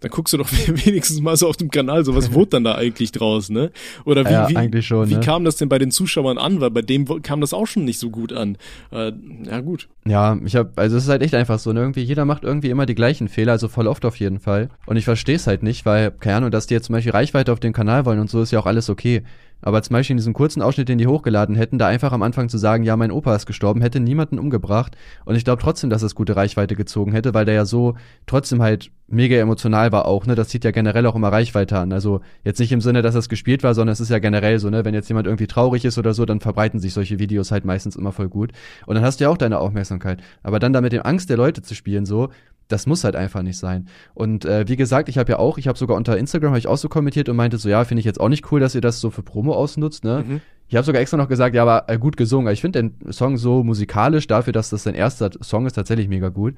dann 0.00 0.10
guckst 0.10 0.32
du 0.32 0.38
doch 0.38 0.50
wenigstens 0.66 1.20
mal 1.20 1.36
so 1.36 1.48
auf 1.48 1.56
dem 1.56 1.70
Kanal, 1.70 2.04
so 2.04 2.14
was 2.16 2.32
wurde 2.32 2.50
dann 2.50 2.64
da 2.64 2.74
eigentlich 2.74 3.12
draus, 3.12 3.50
ne? 3.50 3.70
Oder 4.04 4.24
wie, 4.24 4.32
Ja, 4.32 4.48
wie, 4.72 4.82
schon, 4.82 5.10
wie 5.10 5.14
ne? 5.14 5.20
kam 5.20 5.44
das 5.44 5.56
denn 5.56 5.68
bei 5.68 5.78
den 5.78 5.90
Zuschauern 5.90 6.38
an? 6.38 6.60
Weil 6.60 6.70
bei 6.70 6.82
dem 6.82 7.22
kam 7.22 7.40
das 7.40 7.52
auch 7.52 7.66
schon 7.66 7.84
nicht 7.84 7.98
so 7.98 8.10
gut 8.10 8.32
an. 8.32 8.56
Äh, 8.92 9.12
ja, 9.44 9.60
gut. 9.60 9.88
Ja, 10.06 10.38
ich 10.44 10.56
habe, 10.56 10.70
also 10.76 10.96
es 10.96 11.04
ist 11.04 11.08
halt 11.10 11.22
echt 11.22 11.34
einfach 11.34 11.58
so, 11.58 11.72
ne? 11.72 11.80
Irgendwie, 11.80 12.02
jeder 12.02 12.24
macht 12.24 12.44
irgendwie 12.44 12.70
immer 12.70 12.86
die 12.86 12.94
gleichen 12.94 13.28
Fehler, 13.28 13.52
also 13.52 13.68
voll 13.68 13.86
oft 13.86 14.04
auf 14.04 14.16
jeden 14.16 14.40
Fall. 14.40 14.70
Und 14.86 14.96
ich 14.96 15.04
verstehe 15.04 15.36
es 15.36 15.46
halt 15.46 15.62
nicht, 15.62 15.84
weil, 15.84 16.10
keine 16.10 16.36
Ahnung, 16.36 16.50
dass 16.50 16.66
die 16.66 16.74
jetzt 16.74 16.86
zum 16.86 16.94
Beispiel 16.94 17.12
Reichweite 17.12 17.52
auf 17.52 17.60
den 17.60 17.72
Kanal 17.72 18.06
wollen 18.06 18.20
und 18.20 18.30
so 18.30 18.40
ist 18.40 18.50
ja 18.50 18.58
auch 18.58 18.66
alles 18.66 18.88
okay. 18.88 19.22
Aber 19.62 19.82
zum 19.82 19.94
Beispiel 19.94 20.14
in 20.14 20.18
diesem 20.18 20.32
kurzen 20.32 20.62
Ausschnitt, 20.62 20.88
den 20.88 20.98
die 20.98 21.06
hochgeladen 21.06 21.56
hätten, 21.56 21.78
da 21.78 21.86
einfach 21.86 22.12
am 22.12 22.22
Anfang 22.22 22.48
zu 22.48 22.58
sagen, 22.58 22.84
ja, 22.84 22.96
mein 22.96 23.12
Opa 23.12 23.34
ist 23.34 23.46
gestorben, 23.46 23.80
hätte 23.80 24.00
niemanden 24.00 24.38
umgebracht. 24.38 24.96
Und 25.24 25.36
ich 25.36 25.44
glaube 25.44 25.62
trotzdem, 25.62 25.90
dass 25.90 26.02
es 26.02 26.14
gute 26.14 26.36
Reichweite 26.36 26.76
gezogen 26.76 27.12
hätte, 27.12 27.34
weil 27.34 27.44
der 27.44 27.54
ja 27.54 27.64
so 27.64 27.94
trotzdem 28.26 28.62
halt 28.62 28.90
mega 29.10 29.36
emotional 29.36 29.92
war 29.92 30.06
auch, 30.06 30.24
ne, 30.26 30.34
das 30.34 30.48
zieht 30.48 30.64
ja 30.64 30.70
generell 30.70 31.04
auch 31.06 31.16
immer 31.16 31.32
Reichweite 31.32 31.78
an. 31.78 31.92
Also 31.92 32.20
jetzt 32.44 32.60
nicht 32.60 32.72
im 32.72 32.80
Sinne, 32.80 33.02
dass 33.02 33.14
das 33.14 33.28
gespielt 33.28 33.62
war, 33.62 33.74
sondern 33.74 33.92
es 33.92 34.00
ist 34.00 34.10
ja 34.10 34.18
generell 34.20 34.58
so, 34.58 34.70
ne, 34.70 34.84
wenn 34.84 34.94
jetzt 34.94 35.08
jemand 35.08 35.26
irgendwie 35.26 35.48
traurig 35.48 35.84
ist 35.84 35.98
oder 35.98 36.14
so, 36.14 36.24
dann 36.24 36.40
verbreiten 36.40 36.78
sich 36.78 36.94
solche 36.94 37.18
Videos 37.18 37.50
halt 37.50 37.64
meistens 37.64 37.96
immer 37.96 38.12
voll 38.12 38.28
gut. 38.28 38.52
Und 38.86 38.94
dann 38.94 39.04
hast 39.04 39.18
du 39.18 39.24
ja 39.24 39.30
auch 39.30 39.36
deine 39.36 39.58
Aufmerksamkeit. 39.58 40.22
Aber 40.42 40.58
dann 40.58 40.72
da 40.72 40.80
mit 40.80 40.92
dem 40.92 41.02
Angst 41.02 41.28
der 41.28 41.36
Leute 41.36 41.62
zu 41.62 41.74
spielen, 41.74 42.06
so, 42.06 42.28
das 42.72 42.86
muss 42.86 43.04
halt 43.04 43.16
einfach 43.16 43.42
nicht 43.42 43.58
sein. 43.58 43.86
Und 44.14 44.44
äh, 44.44 44.66
wie 44.68 44.76
gesagt, 44.76 45.08
ich 45.08 45.18
habe 45.18 45.32
ja 45.32 45.38
auch, 45.38 45.58
ich 45.58 45.68
habe 45.68 45.78
sogar 45.78 45.96
unter 45.96 46.16
Instagram 46.16 46.50
habe 46.50 46.58
ich 46.58 46.66
auch 46.66 46.76
so 46.76 46.88
kommentiert 46.88 47.28
und 47.28 47.36
meinte 47.36 47.58
so, 47.58 47.68
ja, 47.68 47.84
finde 47.84 48.00
ich 48.00 48.06
jetzt 48.06 48.20
auch 48.20 48.28
nicht 48.28 48.50
cool, 48.52 48.60
dass 48.60 48.74
ihr 48.74 48.80
das 48.80 49.00
so 49.00 49.10
für 49.10 49.22
Promo 49.22 49.52
ausnutzt, 49.54 50.04
ne? 50.04 50.24
Mhm. 50.26 50.40
Ich 50.68 50.76
habe 50.76 50.84
sogar 50.84 51.02
extra 51.02 51.16
noch 51.16 51.28
gesagt, 51.28 51.56
ja, 51.56 51.62
aber 51.62 51.92
äh, 51.92 51.98
gut 51.98 52.16
gesungen. 52.16 52.52
Ich 52.52 52.60
finde 52.60 52.80
den 52.80 53.12
Song 53.12 53.36
so 53.36 53.64
musikalisch 53.64 54.28
dafür, 54.28 54.52
dass 54.52 54.70
das 54.70 54.84
sein 54.84 54.94
erster 54.94 55.30
Song 55.42 55.66
ist, 55.66 55.72
tatsächlich 55.72 56.06
mega 56.06 56.28
gut. 56.28 56.54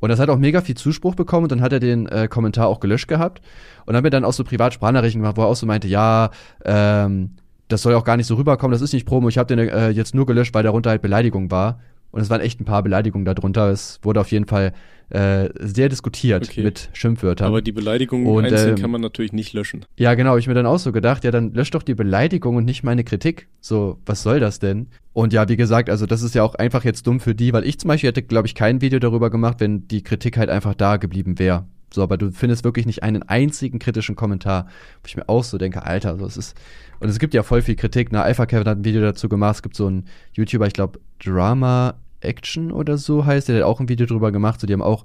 Und 0.00 0.08
das 0.08 0.18
hat 0.18 0.30
auch 0.30 0.38
mega 0.38 0.62
viel 0.62 0.74
Zuspruch 0.74 1.14
bekommen 1.14 1.44
und 1.44 1.52
dann 1.52 1.60
hat 1.60 1.72
er 1.72 1.78
den 1.78 2.06
äh, 2.06 2.28
Kommentar 2.28 2.66
auch 2.66 2.80
gelöscht 2.80 3.08
gehabt 3.08 3.42
und 3.84 3.94
hat 3.94 4.02
mir 4.02 4.10
dann 4.10 4.24
auch 4.24 4.32
so 4.32 4.42
privat 4.42 4.72
Sprachnachrichten 4.72 5.20
gemacht, 5.20 5.36
wo 5.36 5.42
er 5.42 5.48
auch 5.48 5.54
so 5.54 5.66
meinte, 5.66 5.86
ja, 5.86 6.30
ähm, 6.64 7.32
das 7.68 7.82
soll 7.82 7.94
auch 7.94 8.04
gar 8.04 8.16
nicht 8.16 8.26
so 8.26 8.36
rüberkommen, 8.36 8.72
das 8.72 8.82
ist 8.82 8.94
nicht 8.94 9.06
Promo, 9.06 9.28
ich 9.28 9.38
habe 9.38 9.54
den 9.54 9.68
äh, 9.68 9.90
jetzt 9.90 10.14
nur 10.14 10.26
gelöscht, 10.26 10.54
weil 10.54 10.62
darunter 10.62 10.90
halt 10.90 11.02
Beleidigung 11.02 11.50
war. 11.50 11.78
Und 12.10 12.20
es 12.20 12.30
waren 12.30 12.40
echt 12.40 12.60
ein 12.60 12.66
paar 12.66 12.82
Beleidigungen 12.82 13.24
darunter. 13.24 13.70
Es 13.70 13.98
wurde 14.02 14.20
auf 14.20 14.30
jeden 14.30 14.46
Fall 14.46 14.72
äh, 15.12 15.50
sehr 15.58 15.90
diskutiert 15.90 16.48
okay. 16.48 16.62
mit 16.62 16.88
Schimpfwörtern. 16.94 17.46
Aber 17.46 17.60
die 17.60 17.72
Beleidigungen 17.72 18.26
und, 18.26 18.46
einzeln 18.46 18.76
ähm, 18.76 18.80
kann 18.80 18.90
man 18.90 19.02
natürlich 19.02 19.34
nicht 19.34 19.52
löschen. 19.52 19.84
Ja, 19.98 20.14
genau. 20.14 20.38
Ich 20.38 20.46
mir 20.46 20.54
dann 20.54 20.64
auch 20.64 20.78
so 20.78 20.90
gedacht, 20.90 21.24
ja, 21.24 21.30
dann 21.30 21.52
lösch 21.52 21.70
doch 21.70 21.82
die 21.82 21.94
Beleidigung 21.94 22.56
und 22.56 22.64
nicht 22.64 22.82
meine 22.82 23.04
Kritik. 23.04 23.48
So, 23.60 23.98
was 24.06 24.22
soll 24.22 24.40
das 24.40 24.58
denn? 24.58 24.86
Und 25.12 25.34
ja, 25.34 25.50
wie 25.50 25.56
gesagt, 25.56 25.90
also 25.90 26.06
das 26.06 26.22
ist 26.22 26.34
ja 26.34 26.42
auch 26.42 26.54
einfach 26.54 26.84
jetzt 26.84 27.06
dumm 27.06 27.20
für 27.20 27.34
die, 27.34 27.52
weil 27.52 27.64
ich 27.64 27.78
zum 27.78 27.88
Beispiel 27.88 28.08
hätte, 28.08 28.22
glaube 28.22 28.46
ich, 28.46 28.54
kein 28.54 28.80
Video 28.80 28.98
darüber 28.98 29.28
gemacht, 29.28 29.60
wenn 29.60 29.86
die 29.86 30.02
Kritik 30.02 30.38
halt 30.38 30.48
einfach 30.48 30.74
da 30.74 30.96
geblieben 30.96 31.38
wäre. 31.38 31.66
So, 31.92 32.02
aber 32.02 32.16
du 32.16 32.30
findest 32.30 32.64
wirklich 32.64 32.86
nicht 32.86 33.02
einen 33.02 33.22
einzigen 33.22 33.78
kritischen 33.78 34.16
Kommentar, 34.16 34.64
wo 35.02 35.06
ich 35.08 35.16
mir 35.16 35.28
auch 35.28 35.44
so 35.44 35.58
denke, 35.58 35.84
Alter, 35.84 36.16
so 36.16 36.24
es 36.24 36.38
ist. 36.38 36.56
Und 37.00 37.10
es 37.10 37.18
gibt 37.18 37.34
ja 37.34 37.42
voll 37.42 37.60
viel 37.60 37.76
Kritik. 37.76 38.12
Na, 38.12 38.22
Alpha 38.22 38.46
Kevin 38.46 38.66
hat 38.66 38.78
ein 38.78 38.84
Video 38.86 39.02
dazu 39.02 39.28
gemacht. 39.28 39.56
Es 39.56 39.62
gibt 39.62 39.76
so 39.76 39.88
einen 39.88 40.06
YouTuber, 40.32 40.66
ich 40.66 40.72
glaube, 40.72 41.00
Drama 41.22 41.96
Action 42.24 42.72
oder 42.72 42.98
so 42.98 43.26
heißt, 43.26 43.48
der 43.48 43.56
hat 43.56 43.62
auch 43.64 43.80
ein 43.80 43.88
Video 43.88 44.06
drüber 44.06 44.32
gemacht. 44.32 44.60
So, 44.60 44.66
die 44.66 44.72
haben 44.72 44.82
auch 44.82 45.04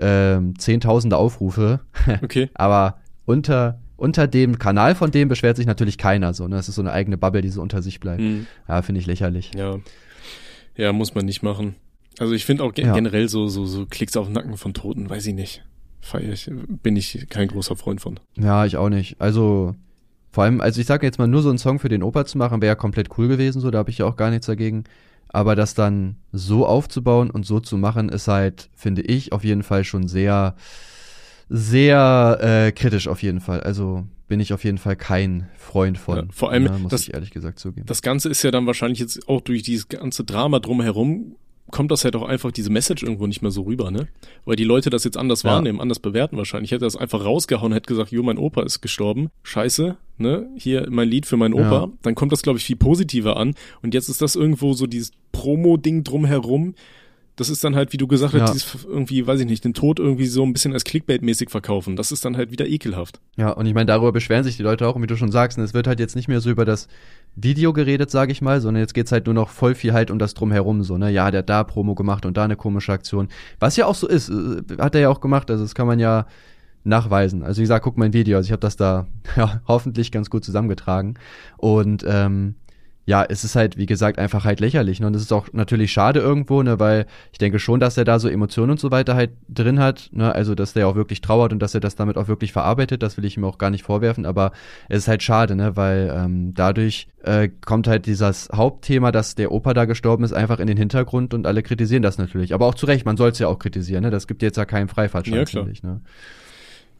ähm, 0.00 0.58
zehntausende 0.58 1.16
Aufrufe. 1.16 1.80
Okay. 2.22 2.50
Aber 2.54 2.98
unter, 3.24 3.80
unter 3.96 4.26
dem 4.26 4.58
Kanal 4.58 4.94
von 4.94 5.10
dem 5.10 5.28
beschwert 5.28 5.56
sich 5.56 5.66
natürlich 5.66 5.98
keiner 5.98 6.34
so. 6.34 6.48
Ne? 6.48 6.56
Das 6.56 6.68
ist 6.68 6.74
so 6.74 6.82
eine 6.82 6.92
eigene 6.92 7.16
Bubble, 7.16 7.42
die 7.42 7.48
so 7.48 7.62
unter 7.62 7.82
sich 7.82 8.00
bleibt. 8.00 8.20
Mhm. 8.20 8.46
Ja, 8.68 8.82
finde 8.82 9.00
ich 9.00 9.06
lächerlich. 9.06 9.52
Ja. 9.56 9.78
Ja, 10.76 10.92
muss 10.92 11.14
man 11.14 11.24
nicht 11.24 11.42
machen. 11.42 11.76
Also 12.18 12.32
ich 12.34 12.44
finde 12.44 12.64
auch 12.64 12.74
ge 12.74 12.84
ja. 12.84 12.92
generell 12.92 13.28
so, 13.28 13.48
so, 13.48 13.64
so 13.66 13.86
Klicks 13.86 14.16
auf 14.16 14.26
den 14.26 14.34
Nacken 14.34 14.56
von 14.56 14.74
Toten, 14.74 15.08
weiß 15.08 15.26
ich 15.26 15.34
nicht. 15.34 15.64
Feier 16.00 16.32
ich, 16.32 16.50
bin 16.82 16.96
ich 16.96 17.26
kein 17.30 17.48
großer 17.48 17.76
Freund 17.76 18.00
von. 18.00 18.20
Ja, 18.36 18.66
ich 18.66 18.76
auch 18.76 18.90
nicht. 18.90 19.20
Also, 19.20 19.74
vor 20.30 20.44
allem, 20.44 20.60
also 20.60 20.80
ich 20.80 20.86
sage 20.86 21.06
jetzt 21.06 21.18
mal, 21.18 21.26
nur 21.26 21.42
so 21.42 21.48
einen 21.48 21.58
Song 21.58 21.78
für 21.78 21.88
den 21.88 22.02
Opa 22.02 22.26
zu 22.26 22.36
machen, 22.38 22.60
wäre 22.60 22.72
ja 22.72 22.74
komplett 22.74 23.16
cool 23.16 23.28
gewesen, 23.28 23.60
so, 23.60 23.70
da 23.70 23.78
habe 23.78 23.90
ich 23.90 23.98
ja 23.98 24.06
auch 24.06 24.16
gar 24.16 24.30
nichts 24.30 24.46
dagegen. 24.46 24.84
Aber 25.34 25.56
das 25.56 25.74
dann 25.74 26.14
so 26.30 26.64
aufzubauen 26.64 27.28
und 27.28 27.44
so 27.44 27.58
zu 27.58 27.76
machen, 27.76 28.08
ist 28.08 28.28
halt, 28.28 28.70
finde 28.72 29.02
ich, 29.02 29.32
auf 29.32 29.42
jeden 29.42 29.64
Fall 29.64 29.82
schon 29.82 30.06
sehr, 30.06 30.54
sehr 31.48 32.38
äh, 32.40 32.70
kritisch 32.70 33.08
auf 33.08 33.20
jeden 33.20 33.40
Fall. 33.40 33.60
Also 33.60 34.04
bin 34.28 34.38
ich 34.38 34.52
auf 34.52 34.62
jeden 34.62 34.78
Fall 34.78 34.94
kein 34.94 35.48
Freund 35.56 35.98
von. 35.98 36.16
Ja, 36.16 36.24
vor 36.30 36.52
allem, 36.52 36.66
ja, 36.66 36.78
muss 36.78 36.90
das, 36.90 37.02
ich 37.02 37.14
ehrlich 37.14 37.32
gesagt 37.32 37.58
zugeben. 37.58 37.84
Das 37.86 38.00
Ganze 38.00 38.28
ist 38.28 38.44
ja 38.44 38.52
dann 38.52 38.64
wahrscheinlich 38.66 39.00
jetzt 39.00 39.28
auch 39.28 39.40
durch 39.40 39.64
dieses 39.64 39.88
ganze 39.88 40.22
Drama 40.22 40.60
drumherum 40.60 41.34
kommt 41.74 41.90
das 41.90 42.04
halt 42.04 42.14
auch 42.14 42.22
einfach 42.22 42.52
diese 42.52 42.70
Message 42.70 43.02
irgendwo 43.02 43.26
nicht 43.26 43.42
mehr 43.42 43.50
so 43.50 43.62
rüber, 43.62 43.90
ne? 43.90 44.06
Weil 44.44 44.54
die 44.54 44.62
Leute 44.62 44.90
das 44.90 45.02
jetzt 45.02 45.16
anders 45.16 45.42
ja. 45.42 45.50
wahrnehmen, 45.50 45.80
anders 45.80 45.98
bewerten 45.98 46.36
wahrscheinlich. 46.36 46.68
Ich 46.68 46.72
hätte 46.72 46.84
das 46.84 46.94
einfach 46.94 47.24
rausgehauen, 47.24 47.72
hätte 47.72 47.88
gesagt, 47.88 48.12
jo, 48.12 48.22
mein 48.22 48.38
Opa 48.38 48.62
ist 48.62 48.80
gestorben. 48.80 49.30
Scheiße, 49.42 49.96
ne? 50.16 50.46
Hier 50.56 50.86
mein 50.88 51.08
Lied 51.08 51.26
für 51.26 51.36
meinen 51.36 51.52
Opa. 51.52 51.86
Ja. 51.86 51.88
Dann 52.02 52.14
kommt 52.14 52.30
das, 52.30 52.42
glaube 52.42 52.60
ich, 52.60 52.64
viel 52.64 52.76
positiver 52.76 53.36
an. 53.36 53.56
Und 53.82 53.92
jetzt 53.92 54.08
ist 54.08 54.22
das 54.22 54.36
irgendwo 54.36 54.74
so 54.74 54.86
dieses 54.86 55.10
Promo-Ding 55.32 56.04
drumherum. 56.04 56.76
Das 57.36 57.48
ist 57.48 57.64
dann 57.64 57.74
halt, 57.74 57.92
wie 57.92 57.96
du 57.96 58.06
gesagt 58.06 58.34
hast, 58.34 58.54
dieses 58.54 58.84
irgendwie, 58.84 59.26
weiß 59.26 59.40
ich 59.40 59.46
nicht, 59.46 59.64
den 59.64 59.74
Tod 59.74 59.98
irgendwie 59.98 60.26
so 60.26 60.44
ein 60.44 60.52
bisschen 60.52 60.72
als 60.72 60.84
Clickbait-mäßig 60.84 61.50
verkaufen. 61.50 61.96
Das 61.96 62.12
ist 62.12 62.24
dann 62.24 62.36
halt 62.36 62.52
wieder 62.52 62.66
ekelhaft. 62.66 63.20
Ja, 63.36 63.50
und 63.50 63.66
ich 63.66 63.74
meine, 63.74 63.86
darüber 63.86 64.12
beschweren 64.12 64.44
sich 64.44 64.56
die 64.56 64.62
Leute 64.62 64.86
auch. 64.86 64.94
Und 64.94 65.02
wie 65.02 65.08
du 65.08 65.16
schon 65.16 65.32
sagst, 65.32 65.58
es 65.58 65.74
wird 65.74 65.86
halt 65.86 65.98
jetzt 65.98 66.14
nicht 66.14 66.28
mehr 66.28 66.40
so 66.40 66.50
über 66.50 66.64
das 66.64 66.86
Video 67.36 67.72
geredet, 67.72 68.10
sage 68.10 68.30
ich 68.30 68.40
mal, 68.40 68.60
sondern 68.60 68.82
jetzt 68.82 68.94
geht's 68.94 69.10
halt 69.10 69.26
nur 69.26 69.34
noch 69.34 69.50
voll 69.50 69.74
viel 69.74 69.92
halt 69.92 70.10
um 70.10 70.18
das 70.18 70.34
drumherum, 70.34 70.84
so, 70.84 70.96
ne? 70.96 71.10
Ja, 71.10 71.30
der 71.30 71.38
hat 71.38 71.48
da 71.48 71.64
Promo 71.64 71.94
gemacht 71.94 72.24
und 72.26 72.36
da 72.36 72.44
eine 72.44 72.56
komische 72.56 72.92
Aktion. 72.92 73.28
Was 73.58 73.76
ja 73.76 73.86
auch 73.86 73.96
so 73.96 74.06
ist, 74.06 74.28
äh, 74.28 74.62
hat 74.78 74.94
er 74.94 75.00
ja 75.00 75.08
auch 75.08 75.20
gemacht, 75.20 75.50
also 75.50 75.64
das 75.64 75.74
kann 75.74 75.88
man 75.88 75.98
ja 75.98 76.26
nachweisen. 76.84 77.42
Also 77.42 77.58
wie 77.58 77.62
gesagt, 77.64 77.84
guck 77.84 77.98
mein 77.98 78.12
Video, 78.12 78.36
also 78.36 78.46
ich 78.46 78.52
habe 78.52 78.60
das 78.60 78.76
da 78.76 79.06
ja, 79.36 79.60
hoffentlich 79.66 80.12
ganz 80.12 80.30
gut 80.30 80.44
zusammengetragen. 80.44 81.14
Und 81.56 82.04
ähm, 82.06 82.54
ja, 83.06 83.24
es 83.28 83.44
ist 83.44 83.54
halt, 83.54 83.76
wie 83.76 83.86
gesagt, 83.86 84.18
einfach 84.18 84.44
halt 84.44 84.60
lächerlich. 84.60 85.00
Ne? 85.00 85.06
Und 85.06 85.16
es 85.16 85.22
ist 85.22 85.32
auch 85.32 85.48
natürlich 85.52 85.92
schade 85.92 86.20
irgendwo, 86.20 86.62
ne, 86.62 86.80
weil 86.80 87.06
ich 87.32 87.38
denke 87.38 87.58
schon, 87.58 87.78
dass 87.80 87.98
er 87.98 88.04
da 88.04 88.18
so 88.18 88.28
Emotionen 88.28 88.72
und 88.72 88.80
so 88.80 88.90
weiter 88.90 89.14
halt 89.14 89.30
drin 89.48 89.78
hat. 89.78 90.08
Ne? 90.12 90.34
Also, 90.34 90.54
dass 90.54 90.72
der 90.72 90.88
auch 90.88 90.94
wirklich 90.94 91.20
trauert 91.20 91.52
und 91.52 91.58
dass 91.58 91.74
er 91.74 91.80
das 91.80 91.96
damit 91.96 92.16
auch 92.16 92.28
wirklich 92.28 92.52
verarbeitet, 92.52 93.02
das 93.02 93.16
will 93.16 93.24
ich 93.26 93.36
ihm 93.36 93.44
auch 93.44 93.58
gar 93.58 93.70
nicht 93.70 93.84
vorwerfen. 93.84 94.24
Aber 94.24 94.52
es 94.88 94.98
ist 94.98 95.08
halt 95.08 95.22
schade, 95.22 95.54
ne, 95.54 95.76
weil 95.76 96.12
ähm, 96.14 96.54
dadurch 96.54 97.08
äh, 97.22 97.48
kommt 97.64 97.86
halt 97.86 98.06
dieses 98.06 98.48
Hauptthema, 98.54 99.12
dass 99.12 99.34
der 99.34 99.52
Opa 99.52 99.74
da 99.74 99.84
gestorben 99.84 100.24
ist, 100.24 100.32
einfach 100.32 100.58
in 100.58 100.66
den 100.66 100.76
Hintergrund 100.78 101.34
und 101.34 101.46
alle 101.46 101.62
kritisieren 101.62 102.02
das 102.02 102.16
natürlich. 102.16 102.54
Aber 102.54 102.66
auch 102.66 102.74
zu 102.74 102.86
Recht, 102.86 103.04
man 103.04 103.16
soll 103.16 103.30
es 103.30 103.38
ja 103.38 103.48
auch 103.48 103.58
kritisieren, 103.58 104.02
ne? 104.02 104.10
Das 104.10 104.26
gibt 104.26 104.42
jetzt 104.42 104.56
ja 104.56 104.64
keinen 104.64 104.88
Freifahrtschein, 104.88 105.40
ja, 105.40 105.46
finde 105.46 105.70
ich, 105.70 105.82
ne? 105.82 106.00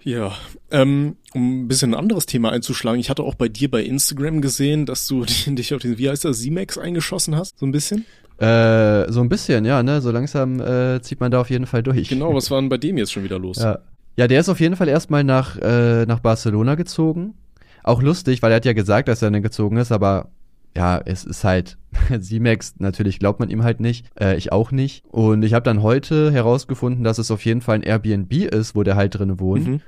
Ja, 0.05 0.33
ähm, 0.71 1.17
um 1.33 1.63
ein 1.63 1.69
bisschen 1.69 1.95
ein 1.95 1.99
anderes 1.99 2.27
Thema 2.27 2.53
einzuschlagen. 2.53 3.01
Ich 3.01 3.09
hatte 3.09 3.23
auch 3.23 3.35
bei 3.35 3.49
dir 3.49 3.71
bei 3.71 3.83
Instagram 3.83 4.43
gesehen, 4.43 4.85
dass 4.85 5.07
du 5.07 5.25
dich 5.47 5.75
auf 5.75 5.81
den, 5.81 5.99
wie 5.99 6.11
heißt 6.11 6.25
das, 6.25 6.43
Z-Max 6.43 6.79
eingeschossen 6.79 7.35
hast, 7.37 7.59
so 7.59 7.67
ein 7.67 7.73
bisschen? 7.73 8.05
Äh, 8.39 9.11
so 9.11 9.21
ein 9.21 9.29
bisschen, 9.29 9.65
ja, 9.65 9.83
ne? 9.83 10.01
So 10.01 10.11
langsam 10.11 10.61
äh, 10.61 11.01
zieht 11.01 11.21
man 11.21 11.31
da 11.31 11.41
auf 11.41 11.51
jeden 11.51 11.67
Fall 11.67 11.83
durch. 11.83 12.09
Genau, 12.09 12.35
was 12.35 12.51
war 12.51 12.61
denn 12.61 12.69
bei 12.69 12.79
dem 12.79 12.99
jetzt 12.99 13.13
schon 13.13 13.25
wieder 13.25 13.39
los? 13.39 13.57
Ja, 13.57 13.79
ja 14.17 14.29
der 14.29 14.41
ist 14.41 14.49
auf 14.49 14.61
jeden 14.61 14.77
Fall 14.77 14.89
erstmal 14.89 15.25
nach, 15.25 15.57
äh, 15.57 16.05
nach 16.05 16.21
Barcelona 16.21 16.75
gezogen. 16.75 17.35
Auch 17.83 18.03
lustig, 18.03 18.43
weil 18.43 18.53
er 18.53 18.57
hat 18.57 18.65
ja 18.65 18.73
gesagt, 18.73 19.09
dass 19.09 19.23
er 19.23 19.31
dann 19.31 19.43
gezogen 19.43 19.77
ist, 19.77 19.93
aber 19.93 20.31
ja, 20.77 21.01
es 21.05 21.25
ist 21.25 21.45
halt, 21.45 21.79
Z-Max, 22.21 22.75
natürlich 22.79 23.19
glaubt 23.19 23.41
man 23.41 23.51
ihm 23.51 23.63
halt 23.63 23.81
nicht, 23.81 24.07
äh, 24.21 24.37
ich 24.37 24.53
auch 24.53 24.73
nicht. 24.73 25.05
Und 25.11 25.45
ich 25.45 25.55
habe 25.55 25.65
dann 25.65 25.83
heute 25.83 26.33
herausgefunden, 26.33 27.05
dass 27.05 27.19
es 27.19 27.31
auf 27.31 27.45
jeden 27.45 27.61
Fall 27.61 27.77
ein 27.77 27.83
Airbnb 27.83 28.33
ist, 28.33 28.75
wo 28.75 28.83
der 28.83 28.97
halt 28.97 29.19
drin 29.19 29.39
wohnt. 29.39 29.67
Mhm. 29.67 29.81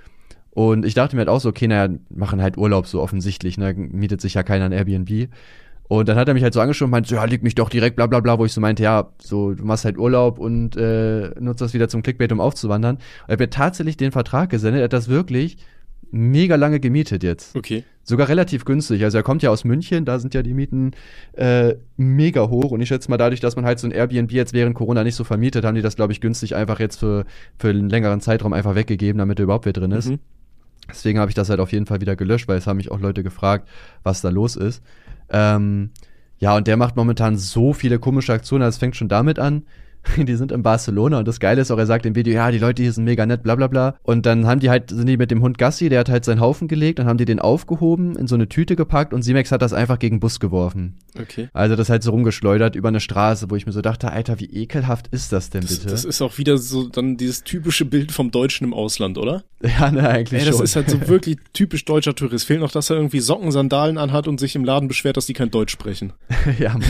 Und 0.50 0.86
ich 0.86 0.94
dachte 0.94 1.16
mir 1.16 1.20
halt 1.20 1.28
auch 1.28 1.40
so, 1.40 1.50
okay, 1.50 1.66
naja, 1.66 1.94
machen 2.08 2.40
halt 2.40 2.56
Urlaub 2.56 2.86
so 2.86 3.02
offensichtlich, 3.02 3.58
ne? 3.58 3.74
Mietet 3.74 4.22
sich 4.22 4.34
ja 4.34 4.42
keiner 4.42 4.64
ein 4.64 4.72
Airbnb. 4.72 5.28
Und 5.88 6.08
dann 6.08 6.16
hat 6.16 6.28
er 6.28 6.34
mich 6.34 6.42
halt 6.42 6.54
so 6.54 6.60
angeschaut 6.60 6.86
und 6.86 6.90
meinte, 6.90 7.08
so, 7.08 7.16
ja, 7.16 7.24
liegt 7.24 7.44
mich 7.44 7.54
doch 7.54 7.68
direkt, 7.68 7.96
bla 7.96 8.06
bla 8.06 8.20
bla, 8.20 8.38
wo 8.38 8.44
ich 8.44 8.52
so 8.52 8.60
meinte, 8.60 8.82
ja, 8.82 9.10
so, 9.20 9.52
du 9.52 9.64
machst 9.64 9.84
halt 9.84 9.98
Urlaub 9.98 10.38
und 10.38 10.76
äh, 10.76 11.30
nutzt 11.38 11.60
das 11.60 11.74
wieder 11.74 11.88
zum 11.88 12.02
Clickbait, 12.02 12.32
um 12.32 12.40
aufzuwandern. 12.40 12.96
Und 12.96 13.02
er 13.28 13.32
hat 13.34 13.40
mir 13.40 13.50
tatsächlich 13.50 13.96
den 13.96 14.12
Vertrag 14.12 14.50
gesendet, 14.50 14.80
er 14.80 14.84
hat 14.84 14.92
das 14.92 15.08
wirklich 15.08 15.58
mega 16.16 16.56
lange 16.56 16.80
gemietet 16.80 17.22
jetzt. 17.22 17.54
Okay. 17.54 17.84
Sogar 18.02 18.28
relativ 18.28 18.64
günstig. 18.64 19.02
Also 19.04 19.18
er 19.18 19.22
kommt 19.22 19.42
ja 19.42 19.50
aus 19.50 19.64
München, 19.64 20.04
da 20.04 20.18
sind 20.18 20.34
ja 20.34 20.42
die 20.42 20.54
Mieten 20.54 20.92
äh, 21.32 21.74
mega 21.96 22.48
hoch. 22.48 22.70
Und 22.70 22.80
ich 22.80 22.88
schätze 22.88 23.10
mal, 23.10 23.16
dadurch, 23.16 23.40
dass 23.40 23.56
man 23.56 23.64
halt 23.64 23.78
so 23.78 23.86
ein 23.86 23.90
Airbnb 23.90 24.30
jetzt 24.32 24.52
während 24.52 24.74
Corona 24.74 25.02
nicht 25.04 25.16
so 25.16 25.24
vermietet, 25.24 25.64
haben 25.64 25.74
die 25.74 25.82
das, 25.82 25.96
glaube 25.96 26.12
ich, 26.12 26.20
günstig 26.20 26.54
einfach 26.54 26.78
jetzt 26.78 26.98
für, 27.00 27.24
für 27.58 27.68
einen 27.68 27.90
längeren 27.90 28.20
Zeitraum 28.20 28.52
einfach 28.52 28.74
weggegeben, 28.74 29.18
damit 29.18 29.38
er 29.38 29.44
überhaupt 29.44 29.66
wieder 29.66 29.80
drin 29.80 29.92
ist. 29.92 30.10
Mhm. 30.10 30.18
Deswegen 30.88 31.18
habe 31.18 31.30
ich 31.30 31.34
das 31.34 31.50
halt 31.50 31.60
auf 31.60 31.72
jeden 31.72 31.86
Fall 31.86 32.00
wieder 32.00 32.16
gelöscht, 32.16 32.46
weil 32.46 32.58
es 32.58 32.66
haben 32.66 32.76
mich 32.76 32.90
auch 32.92 33.00
Leute 33.00 33.22
gefragt, 33.22 33.68
was 34.04 34.20
da 34.20 34.28
los 34.28 34.54
ist. 34.56 34.82
Ähm, 35.30 35.90
ja, 36.38 36.56
und 36.56 36.66
der 36.66 36.76
macht 36.76 36.96
momentan 36.96 37.36
so 37.36 37.72
viele 37.72 37.98
komische 37.98 38.32
Aktionen. 38.32 38.62
Also 38.62 38.76
es 38.76 38.78
fängt 38.78 38.94
schon 38.94 39.08
damit 39.08 39.38
an, 39.38 39.64
die 40.16 40.36
sind 40.36 40.52
in 40.52 40.62
Barcelona 40.62 41.18
und 41.18 41.28
das 41.28 41.40
Geile 41.40 41.60
ist 41.60 41.70
auch, 41.70 41.78
er 41.78 41.86
sagt 41.86 42.06
im 42.06 42.14
Video, 42.14 42.34
ja, 42.34 42.50
die 42.50 42.58
Leute 42.58 42.82
hier 42.82 42.92
sind 42.92 43.04
mega 43.04 43.26
nett, 43.26 43.42
bla 43.42 43.54
bla 43.54 43.66
bla. 43.66 43.96
Und 44.02 44.26
dann 44.26 44.46
haben 44.46 44.60
die 44.60 44.70
halt, 44.70 44.90
sind 44.90 45.06
die 45.06 45.16
mit 45.16 45.30
dem 45.30 45.42
Hund 45.42 45.58
Gassi, 45.58 45.88
der 45.88 46.00
hat 46.00 46.08
halt 46.08 46.24
seinen 46.24 46.40
Haufen 46.40 46.68
gelegt, 46.68 46.98
dann 46.98 47.06
haben 47.06 47.18
die 47.18 47.24
den 47.24 47.38
aufgehoben, 47.38 48.16
in 48.16 48.26
so 48.26 48.34
eine 48.34 48.48
Tüte 48.48 48.76
gepackt 48.76 49.12
und 49.12 49.22
Simex 49.22 49.52
hat 49.52 49.62
das 49.62 49.72
einfach 49.72 49.98
gegen 49.98 50.20
Bus 50.20 50.40
geworfen. 50.40 50.96
Okay. 51.18 51.48
Also 51.52 51.76
das 51.76 51.88
halt 51.88 52.02
so 52.02 52.10
rumgeschleudert 52.10 52.76
über 52.76 52.88
eine 52.88 53.00
Straße, 53.00 53.50
wo 53.50 53.56
ich 53.56 53.66
mir 53.66 53.72
so 53.72 53.82
dachte, 53.82 54.12
Alter, 54.12 54.38
wie 54.40 54.46
ekelhaft 54.46 55.08
ist 55.08 55.32
das 55.32 55.50
denn 55.50 55.62
bitte? 55.62 55.84
Das, 55.84 55.92
das 55.92 56.04
ist 56.04 56.22
auch 56.22 56.38
wieder 56.38 56.58
so 56.58 56.88
dann 56.88 57.16
dieses 57.16 57.44
typische 57.44 57.84
Bild 57.84 58.12
vom 58.12 58.30
Deutschen 58.30 58.64
im 58.64 58.74
Ausland, 58.74 59.18
oder? 59.18 59.44
Ja, 59.78 59.90
ne, 59.90 60.08
eigentlich 60.08 60.42
Ey, 60.42 60.46
das 60.46 60.56
schon. 60.56 60.64
ist 60.64 60.76
halt 60.76 60.90
so 60.90 61.00
wirklich 61.08 61.38
typisch 61.52 61.84
deutscher 61.84 62.14
Tourist. 62.14 62.46
Fehlt 62.46 62.60
noch, 62.60 62.70
dass 62.70 62.90
er 62.90 62.96
irgendwie 62.96 63.20
Socken, 63.20 63.50
Sandalen 63.50 63.98
anhat 63.98 64.28
und 64.28 64.38
sich 64.38 64.54
im 64.54 64.64
Laden 64.64 64.86
beschwert, 64.86 65.16
dass 65.16 65.26
die 65.26 65.32
kein 65.32 65.50
Deutsch 65.50 65.72
sprechen. 65.72 66.12
ja, 66.58 66.74
Mann. 66.74 66.84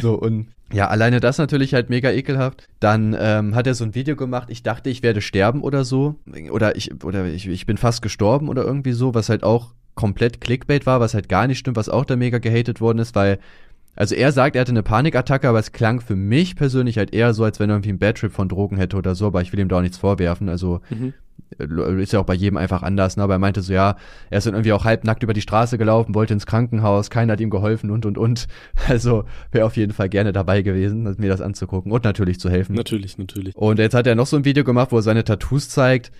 So, 0.00 0.14
und 0.14 0.48
ja, 0.72 0.88
alleine 0.88 1.20
das 1.20 1.38
natürlich 1.38 1.74
halt 1.74 1.90
mega 1.90 2.10
ekelhaft. 2.10 2.66
Dann 2.80 3.16
ähm, 3.18 3.54
hat 3.54 3.66
er 3.66 3.74
so 3.74 3.84
ein 3.84 3.94
Video 3.94 4.16
gemacht, 4.16 4.48
ich 4.50 4.62
dachte, 4.62 4.90
ich 4.90 5.02
werde 5.02 5.20
sterben 5.20 5.62
oder 5.62 5.84
so. 5.84 6.16
Oder 6.50 6.76
ich, 6.76 7.04
oder 7.04 7.26
ich, 7.26 7.48
ich 7.48 7.66
bin 7.66 7.76
fast 7.76 8.02
gestorben 8.02 8.48
oder 8.48 8.64
irgendwie 8.64 8.92
so, 8.92 9.14
was 9.14 9.28
halt 9.28 9.42
auch 9.42 9.74
komplett 9.94 10.40
Clickbait 10.40 10.86
war, 10.86 11.00
was 11.00 11.14
halt 11.14 11.28
gar 11.28 11.46
nicht 11.46 11.58
stimmt, 11.58 11.76
was 11.76 11.88
auch 11.88 12.04
da 12.04 12.16
mega 12.16 12.38
gehatet 12.38 12.80
worden 12.80 12.98
ist, 12.98 13.14
weil, 13.14 13.38
also 13.94 14.14
er 14.14 14.32
sagt, 14.32 14.56
er 14.56 14.62
hatte 14.62 14.72
eine 14.72 14.82
Panikattacke, 14.82 15.48
aber 15.48 15.58
es 15.58 15.72
klang 15.72 16.00
für 16.00 16.16
mich 16.16 16.56
persönlich 16.56 16.96
halt 16.96 17.12
eher 17.12 17.34
so, 17.34 17.44
als 17.44 17.60
wenn 17.60 17.68
er 17.68 17.76
irgendwie 17.76 17.90
einen 17.90 17.98
Bad 17.98 18.16
Trip 18.16 18.32
von 18.32 18.48
Drogen 18.48 18.78
hätte 18.78 18.96
oder 18.96 19.14
so, 19.14 19.26
aber 19.26 19.42
ich 19.42 19.52
will 19.52 19.60
ihm 19.60 19.68
da 19.68 19.78
auch 19.78 19.82
nichts 19.82 19.98
vorwerfen. 19.98 20.48
Also, 20.48 20.80
mhm. 20.88 21.12
Ist 21.58 22.12
ja 22.12 22.20
auch 22.20 22.24
bei 22.24 22.34
jedem 22.34 22.56
einfach 22.56 22.82
anders, 22.82 23.16
ne? 23.16 23.22
aber 23.22 23.34
er 23.34 23.38
meinte 23.38 23.62
so, 23.62 23.72
ja, 23.72 23.96
er 24.30 24.38
ist 24.38 24.46
dann 24.46 24.54
irgendwie 24.54 24.72
auch 24.72 24.84
halbnackt 24.84 25.22
über 25.22 25.34
die 25.34 25.40
Straße 25.40 25.78
gelaufen, 25.78 26.14
wollte 26.14 26.34
ins 26.34 26.46
Krankenhaus, 26.46 27.10
keiner 27.10 27.34
hat 27.34 27.40
ihm 27.40 27.50
geholfen 27.50 27.90
und, 27.90 28.06
und, 28.06 28.18
und. 28.18 28.46
Also 28.88 29.24
wäre 29.52 29.64
auf 29.64 29.76
jeden 29.76 29.92
Fall 29.92 30.08
gerne 30.08 30.32
dabei 30.32 30.62
gewesen, 30.62 31.14
mir 31.18 31.28
das 31.28 31.40
anzugucken 31.40 31.92
und 31.92 32.04
natürlich 32.04 32.38
zu 32.40 32.50
helfen. 32.50 32.74
Natürlich, 32.74 33.16
natürlich. 33.16 33.56
Und 33.56 33.78
jetzt 33.78 33.94
hat 33.94 34.06
er 34.06 34.14
noch 34.14 34.26
so 34.26 34.36
ein 34.36 34.44
Video 34.44 34.64
gemacht, 34.64 34.92
wo 34.92 34.96
er 34.96 35.02
seine 35.02 35.24
Tattoos 35.24 35.68
zeigt 35.68 36.10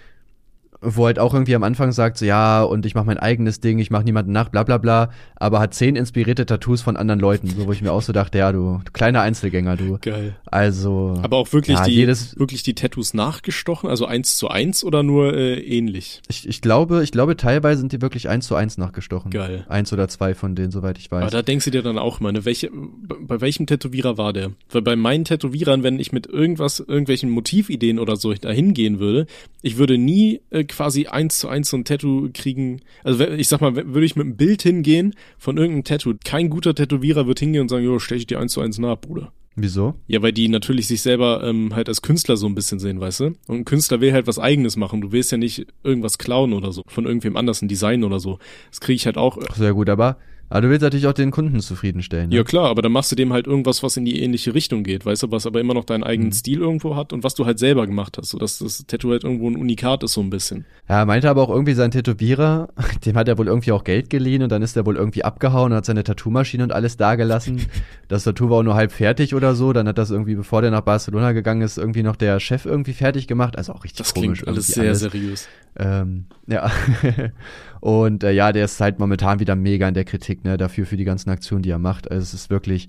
wo 0.83 1.07
halt 1.07 1.19
auch 1.19 1.33
irgendwie 1.33 1.55
am 1.55 1.63
Anfang 1.63 1.93
sagt, 1.93 2.19
so 2.19 2.25
ja, 2.25 2.63
und 2.63 2.85
ich 2.85 2.95
mache 2.95 3.07
mein 3.07 3.19
eigenes 3.19 3.61
Ding, 3.61 3.79
ich 3.79 3.91
mache 3.91 4.03
niemanden 4.03 4.33
nach, 4.33 4.49
bla 4.49 4.65
bla 4.65 4.79
bla, 4.79 5.11
aber 5.37 5.61
hat 5.61 5.75
zehn 5.75 5.95
inspirierte 5.95 6.45
Tattoos 6.45 6.83
von 6.83 6.97
anderen 6.97 7.21
Leuten, 7.21 7.47
so 7.47 7.67
wo 7.67 7.73
ich 7.73 7.83
mir 7.83 7.93
auch 7.93 8.03
so 8.03 8.13
dachte, 8.13 8.39
ja, 8.39 8.51
du, 8.51 8.81
du 8.85 8.93
kleiner 8.93 9.23
Einzelgänger, 9.23 9.77
du. 9.77 9.99
Geil. 10.01 10.35
Also. 10.53 11.19
Aber 11.23 11.39
auch 11.39 11.51
wirklich 11.55 11.79
ja, 11.79 11.85
die 11.85 11.93
jedes, 11.93 12.39
wirklich 12.39 12.63
die 12.63 12.75
Tattoos 12.75 13.15
nachgestochen, 13.15 13.89
also 13.89 14.05
eins 14.05 14.37
zu 14.37 14.49
eins 14.49 14.85
oder 14.85 15.03
nur 15.03 15.33
äh, 15.35 15.59
ähnlich? 15.59 16.21
Ich, 16.29 16.47
ich 16.47 16.61
glaube, 16.61 17.03
ich 17.03 17.11
glaube, 17.11 17.39
teilweise 17.39 17.81
sind 17.81 17.93
die 17.93 18.03
wirklich 18.03 18.29
eins 18.29 18.49
zu 18.49 18.55
eins 18.55 18.77
nachgestochen. 18.77 19.31
Geil. 19.31 19.65
Eins 19.71 19.95
oder 19.95 20.09
zwei 20.09 20.35
von 20.35 20.55
denen, 20.55 20.71
soweit 20.71 20.99
ich 20.99 21.11
weiß. 21.11 21.23
Aber 21.23 21.31
da 21.31 21.41
denkst 21.41 21.65
du 21.65 21.71
dir 21.71 21.81
dann 21.81 21.97
auch 21.97 22.21
mal, 22.21 22.33
ne, 22.33 22.45
welche, 22.45 22.71
bei 22.71 23.41
welchem 23.41 23.67
Tätowierer 23.67 24.19
war 24.19 24.35
der? 24.35 24.53
Weil 24.71 24.83
bei 24.83 24.95
meinen 24.95 25.25
Tätowierern, 25.25 25.83
wenn 25.85 25.99
ich 25.99 26.13
mit 26.13 26.27
irgendwas, 26.27 26.81
irgendwelchen 26.81 27.31
Motivideen 27.31 27.99
oder 27.99 28.17
so 28.17 28.35
da 28.35 28.51
hingehen 28.51 28.99
würde, 28.99 29.27
ich 29.63 29.79
würde 29.79 29.97
nie 29.97 30.43
äh, 30.51 30.65
quasi 30.65 31.07
eins 31.07 31.39
zu 31.39 31.49
eins 31.49 31.71
so 31.71 31.79
ein 31.79 31.87
Tattoo 31.87 32.29
kriegen. 32.35 32.83
Also 33.05 33.27
ich 33.27 33.49
sag 33.49 33.63
mal, 33.63 33.75
würde 33.75 34.05
ich 34.05 34.17
mit 34.17 34.27
einem 34.27 34.37
Bild 34.37 34.61
hingehen 34.61 35.15
von 35.39 35.57
irgendeinem 35.57 35.85
Tattoo, 35.85 36.13
kein 36.23 36.51
guter 36.51 36.75
Tätowierer 36.75 37.27
wird 37.27 37.41
hingehen 37.41 37.63
und 37.63 37.69
sagen, 37.69 37.85
jo, 37.85 37.99
stell 37.99 38.19
ich 38.19 38.27
dir 38.27 38.39
eins 38.39 38.53
zu 38.53 38.61
eins 38.61 38.77
nach, 38.77 39.01
Bruder. 39.01 39.33
Wieso? 39.55 39.95
Ja, 40.07 40.23
weil 40.23 40.33
die 40.33 40.49
natürlich 40.49 40.87
sich 40.87 41.03
selber 41.03 41.43
ähm, 41.45 41.75
halt 41.75 41.89
als 41.89 42.01
Künstler 42.01 42.37
so 42.37 42.47
ein 42.47 42.55
bisschen 42.55 42.79
sehen, 42.79 43.01
weißt 43.01 43.21
du? 43.21 43.25
Und 43.49 43.59
ein 43.59 43.65
Künstler 43.65 44.01
will 44.01 44.13
halt 44.13 44.27
was 44.27 44.39
eigenes 44.39 44.77
machen. 44.77 45.01
Du 45.03 45.13
willst 45.13 45.31
ja 45.31 45.39
nicht 45.39 45.67
irgendwas 45.85 46.17
klauen 46.19 46.53
oder 46.55 46.73
so, 46.73 46.83
von 46.87 47.05
irgendwem 47.05 47.37
anders, 47.37 47.61
ein 47.61 47.69
Design 47.69 48.03
oder 48.05 48.19
so. 48.19 48.39
Das 48.71 48.81
kriege 48.81 48.97
ich 48.97 49.07
halt 49.07 49.19
auch. 49.19 49.37
Äh, 49.37 49.45
Sehr 49.55 49.75
gut, 49.75 49.91
aber 49.91 50.17
aber 50.53 50.61
du 50.63 50.69
willst 50.71 50.83
natürlich 50.83 51.07
auch 51.07 51.13
den 51.13 51.31
Kunden 51.31 51.61
zufriedenstellen. 51.61 52.29
Ne? 52.29 52.37
Ja 52.37 52.45
klar, 52.45 52.69
aber 52.71 52.83
dann 52.83 52.93
machst 52.93 53.11
du 53.11 53.17
dem 53.17 53.33
halt 53.33 53.47
irgendwas, 53.47 53.83
was 53.83 53.97
in 53.97 54.05
die 54.05 54.21
ähnliche 54.23 54.55
Richtung 54.55 54.85
geht, 54.85 55.05
weißt 55.05 55.25
du, 55.25 55.31
was 55.31 55.47
aber 55.47 55.61
immer 55.61 55.75
noch 55.75 55.85
deinen 55.85 56.05
eigenen 56.05 56.29
Mhm. 56.29 56.33
Stil 56.35 56.59
irgendwo 56.61 56.95
hat 56.97 57.13
und 57.13 57.25
was 57.25 57.35
du 57.35 57.47
halt 57.47 57.59
selber 57.59 57.87
gemacht 57.87 58.19
hast, 58.19 58.29
sodass 58.31 58.59
das 58.59 58.85
Tattoo 58.87 59.11
halt 59.11 59.25
irgendwo 59.25 59.49
ein 59.49 59.57
Unikat 59.57 60.03
ist 60.03 60.13
so 60.13 60.21
ein 60.21 60.31
bisschen. 60.31 60.65
Ja, 60.89 61.01
er 61.01 61.07
meinte 61.07 61.29
aber 61.31 61.43
auch 61.43 61.51
irgendwie 61.51 61.75
sein 61.75 61.91
Tätowierer, 61.91 62.69
dem 63.07 63.17
hat 63.17 63.29
er 63.29 63.39
wohl 63.39 63.47
irgendwie 63.49 63.73
auch 63.73 63.85
Geld 63.85 64.11
geliehen 64.11 64.43
und 64.43 64.53
dann 64.53 64.63
ist 64.63 64.77
er 64.77 64.87
wohl 64.87 64.97
irgendwie 64.97 65.25
abgehauen 65.25 65.73
und 65.73 65.77
hat 65.79 65.85
seine 65.87 66.05
Tattoo-Maschine 66.05 66.63
und 66.65 66.73
alles 66.73 66.97
dagelassen. 66.97 67.63
Das 68.09 68.25
Tattoo 68.25 68.51
war 68.51 68.59
auch 68.59 68.63
nur 68.63 68.75
halb 68.75 68.93
fertig 68.93 69.35
oder 69.35 69.55
so. 69.55 69.73
Dann 69.73 69.89
hat 69.89 69.97
das 69.97 70.11
irgendwie, 70.11 70.35
bevor 70.35 70.61
der 70.61 70.71
nach 70.71 70.83
Barcelona 70.83 71.33
gegangen 71.33 71.63
ist, 71.63 71.79
irgendwie 71.79 72.03
noch 72.03 72.15
der 72.17 72.41
Chef 72.41 72.67
irgendwie 72.67 72.93
fertig 72.93 73.27
gemacht. 73.27 73.57
Also 73.57 73.73
auch 73.73 73.85
richtig 73.85 73.99
Das 73.99 74.13
komisch. 74.13 74.43
klingt 74.43 74.49
alles 74.49 74.67
sehr 74.67 74.95
seriös. 74.95 75.49
Ähm, 75.79 76.27
ja. 76.47 76.71
und 77.83 78.23
äh, 78.23 78.31
ja, 78.31 78.53
der 78.53 78.67
ist 78.67 78.81
halt 78.81 79.01
momentan 79.01 79.41
wieder 79.41 79.57
mega 79.57 79.89
in 79.89 79.95
der 79.95 80.05
Kritik, 80.05 80.45
ne, 80.45 80.57
dafür 80.57 80.87
für 80.87 80.97
die 80.97 81.03
ganzen 81.03 81.31
Aktionen, 81.31 81.65
die 81.65 81.71
er 81.71 81.81
macht. 81.81 82.09
Also 82.09 82.23
es 82.23 82.33
ist 82.33 82.49
wirklich, 82.49 82.87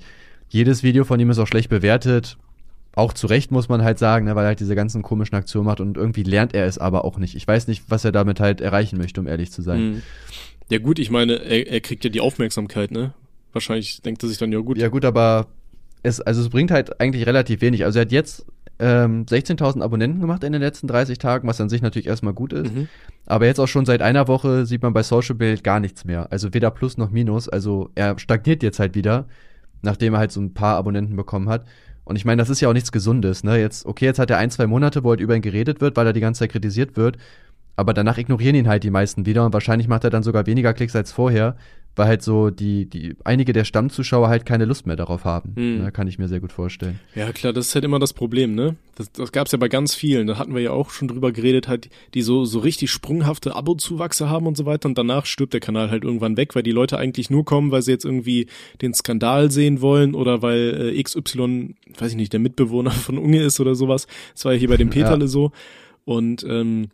jedes 0.50 0.84
Video 0.84 1.04
von 1.04 1.20
ihm 1.20 1.32
ist 1.32 1.40
auch 1.40 1.48
schlecht 1.48 1.70
bewertet. 1.70 2.38
Auch 2.96 3.12
zu 3.12 3.26
Recht 3.26 3.50
muss 3.50 3.70
man 3.70 3.82
halt 3.82 3.98
sagen, 3.98 4.26
ne, 4.26 4.36
weil 4.36 4.46
er 4.46 4.50
halt 4.50 4.60
diese 4.60 4.76
ganzen 4.76 5.02
komischen 5.02 5.34
Aktionen 5.34 5.66
macht 5.66 5.80
und 5.80 5.98
irgendwie 5.98 6.22
lernt 6.22 6.54
er 6.54 6.68
es 6.68 6.78
aber 6.78 7.06
auch 7.06 7.18
nicht. 7.18 7.34
Ich 7.34 7.48
weiß 7.48 7.68
nicht, 7.68 7.86
was 7.88 8.06
er 8.06 8.12
damit 8.12 8.40
halt 8.40 8.62
erreichen 8.62 9.00
möchte, 9.00 9.20
um 9.20 9.26
ehrlich 9.26 9.52
zu 9.52 9.64
sein. 9.64 9.94
Mhm. 9.94 10.02
Ja 10.70 10.78
gut, 10.78 11.00
ich 11.00 11.10
meine, 11.10 11.38
er, 11.38 11.66
er 11.66 11.82
kriegt 11.82 12.04
ja 12.04 12.12
die 12.12 12.22
Aufmerksamkeit, 12.22 12.92
ne? 12.92 13.16
Wahrscheinlich 13.52 14.04
denkt 14.04 14.22
er 14.22 14.30
sich 14.30 14.38
dann, 14.38 14.52
ja 14.52 14.60
gut, 14.60 14.78
Ja 14.78 14.90
gut, 14.90 15.06
aber 15.06 15.48
es, 16.04 16.22
also 16.22 16.40
es 16.40 16.50
bringt 16.50 16.70
halt 16.70 17.02
eigentlich 17.02 17.26
relativ 17.26 17.62
wenig. 17.62 17.84
Also 17.84 17.98
er 17.98 18.06
hat 18.06 18.12
jetzt 18.12 18.46
ähm, 18.80 19.26
16.000 19.26 19.82
Abonnenten 19.82 20.20
gemacht 20.20 20.44
in 20.44 20.52
den 20.52 20.62
letzten 20.62 20.88
30 20.88 21.18
Tagen, 21.18 21.48
was 21.48 21.62
an 21.62 21.70
sich 21.70 21.82
natürlich 21.82 22.08
erstmal 22.08 22.34
gut 22.34 22.54
ist. 22.54 22.74
Mhm. 22.74 22.88
Aber 23.26 23.46
jetzt 23.46 23.60
auch 23.60 23.68
schon 23.68 23.86
seit 23.86 24.02
einer 24.02 24.28
Woche 24.28 24.66
sieht 24.66 24.82
man 24.82 24.94
bei 24.94 25.04
Social 25.04 25.36
Build 25.36 25.64
gar 25.64 25.80
nichts 25.80 26.06
mehr. 26.06 26.32
Also 26.32 26.54
weder 26.54 26.72
Plus 26.72 26.98
noch 26.98 27.12
Minus. 27.12 27.48
Also 27.48 27.92
er 27.96 28.18
stagniert 28.18 28.64
jetzt 28.64 28.80
halt 28.80 28.96
wieder, 28.96 29.26
nachdem 29.82 30.14
er 30.14 30.20
halt 30.20 30.32
so 30.32 30.42
ein 30.42 30.54
paar 30.54 30.76
Abonnenten 30.78 31.16
bekommen 31.16 31.50
hat. 31.50 31.66
Und 32.04 32.18
ich 32.18 32.26
meine, 32.26 32.42
das 32.42 32.50
ist 32.50 32.60
ja 32.60 32.70
auch 32.70 32.74
nichts 32.74 32.92
Gesundes, 32.92 33.44
ne? 33.44 33.58
Jetzt, 33.58 33.86
okay, 33.86 34.06
jetzt 34.06 34.20
hat 34.20 34.30
er 34.30 34.38
ein, 34.38 34.52
zwei 34.52 34.68
Monate, 34.68 35.04
wo 35.04 35.12
halt 35.12 35.22
über 35.22 35.36
ihn 35.36 35.42
geredet 35.42 35.80
wird, 35.80 35.96
weil 35.96 36.06
er 36.06 36.14
die 36.14 36.20
ganze 36.20 36.40
Zeit 36.40 36.52
kritisiert 36.52 36.98
wird. 36.98 37.18
Aber 37.76 37.94
danach 37.94 38.18
ignorieren 38.18 38.56
ihn 38.56 38.68
halt 38.68 38.84
die 38.84 38.90
meisten 38.90 39.26
wieder 39.26 39.46
und 39.46 39.54
wahrscheinlich 39.54 39.88
macht 39.88 40.04
er 40.04 40.10
dann 40.10 40.22
sogar 40.24 40.46
weniger 40.46 40.74
Klicks 40.74 40.96
als 40.96 41.12
vorher, 41.12 41.56
weil 41.96 42.08
halt 42.08 42.24
so 42.24 42.50
die, 42.50 42.86
die, 42.86 43.16
einige 43.24 43.54
der 43.54 43.66
Stammzuschauer 43.66 44.28
halt 44.28 44.46
keine 44.46 44.66
Lust 44.66 44.88
mehr 44.88 44.96
darauf 44.96 45.26
haben. 45.26 45.54
Hm. 45.56 45.84
Ne? 45.84 45.92
Kann 45.92 46.08
ich 46.08 46.18
mir 46.18 46.28
sehr 46.28 46.40
gut 46.40 46.52
vorstellen. 46.52 47.00
Ja, 47.14 47.32
klar, 47.32 47.54
das 47.54 47.68
ist 47.68 47.76
halt 47.76 47.86
immer 47.86 48.00
das 48.00 48.14
Problem, 48.14 48.56
ne? 48.56 48.76
Das, 48.96 49.12
das 49.12 49.32
gab's 49.32 49.52
ja 49.52 49.58
bei 49.58 49.70
ganz 49.70 49.94
vielen. 49.96 50.28
Da 50.28 50.38
hatten 50.38 50.54
wir 50.56 50.62
ja 50.62 50.72
auch 50.72 50.90
schon 50.90 51.08
drüber 51.08 51.32
geredet, 51.32 51.68
halt, 51.68 51.90
die 52.14 52.22
so, 52.22 52.46
so 52.46 52.60
richtig 52.60 52.92
sprunghafte 52.92 53.56
Abo-Zuwachse 53.56 54.30
haben 54.30 54.48
und 54.48 54.58
so 54.58 54.66
weiter. 54.66 54.88
Und 54.90 54.98
danach 54.98 55.26
stirbt 55.26 55.54
der 55.54 55.62
Kanal 55.62 55.92
halt 55.92 56.04
irgendwann 56.04 56.38
weg, 56.38 56.56
weil 56.56 56.64
die 56.64 56.72
Leute 56.72 56.98
eigentlich 56.98 57.30
nur 57.30 57.46
kommen, 57.46 57.72
weil 57.72 57.82
sie 57.82 57.92
jetzt 57.92 58.06
irgendwie 58.06 58.48
den 58.82 58.94
Skandal 58.94 59.52
sehen 59.52 59.82
wollen 59.82 60.16
oder 60.16 60.42
weil 60.42 60.94
äh, 60.96 61.04
XY, 61.04 61.76
weiß 61.98 62.12
ich 62.12 62.18
nicht, 62.18 62.34
der 62.34 62.40
Mitbewohner 62.40 62.92
von 62.92 63.18
Unge 63.18 63.42
ist 63.42 63.60
oder 63.60 63.76
sowas. 63.76 64.08
Das 64.34 64.46
war 64.46 64.54
ja 64.54 64.60
hier 64.60 64.70
bei 64.70 64.78
dem 64.78 64.90
Peterle 64.90 65.26
Ja. 65.26 65.28
so. 65.28 65.52
Und 66.06 66.46
ähm, 66.50 66.90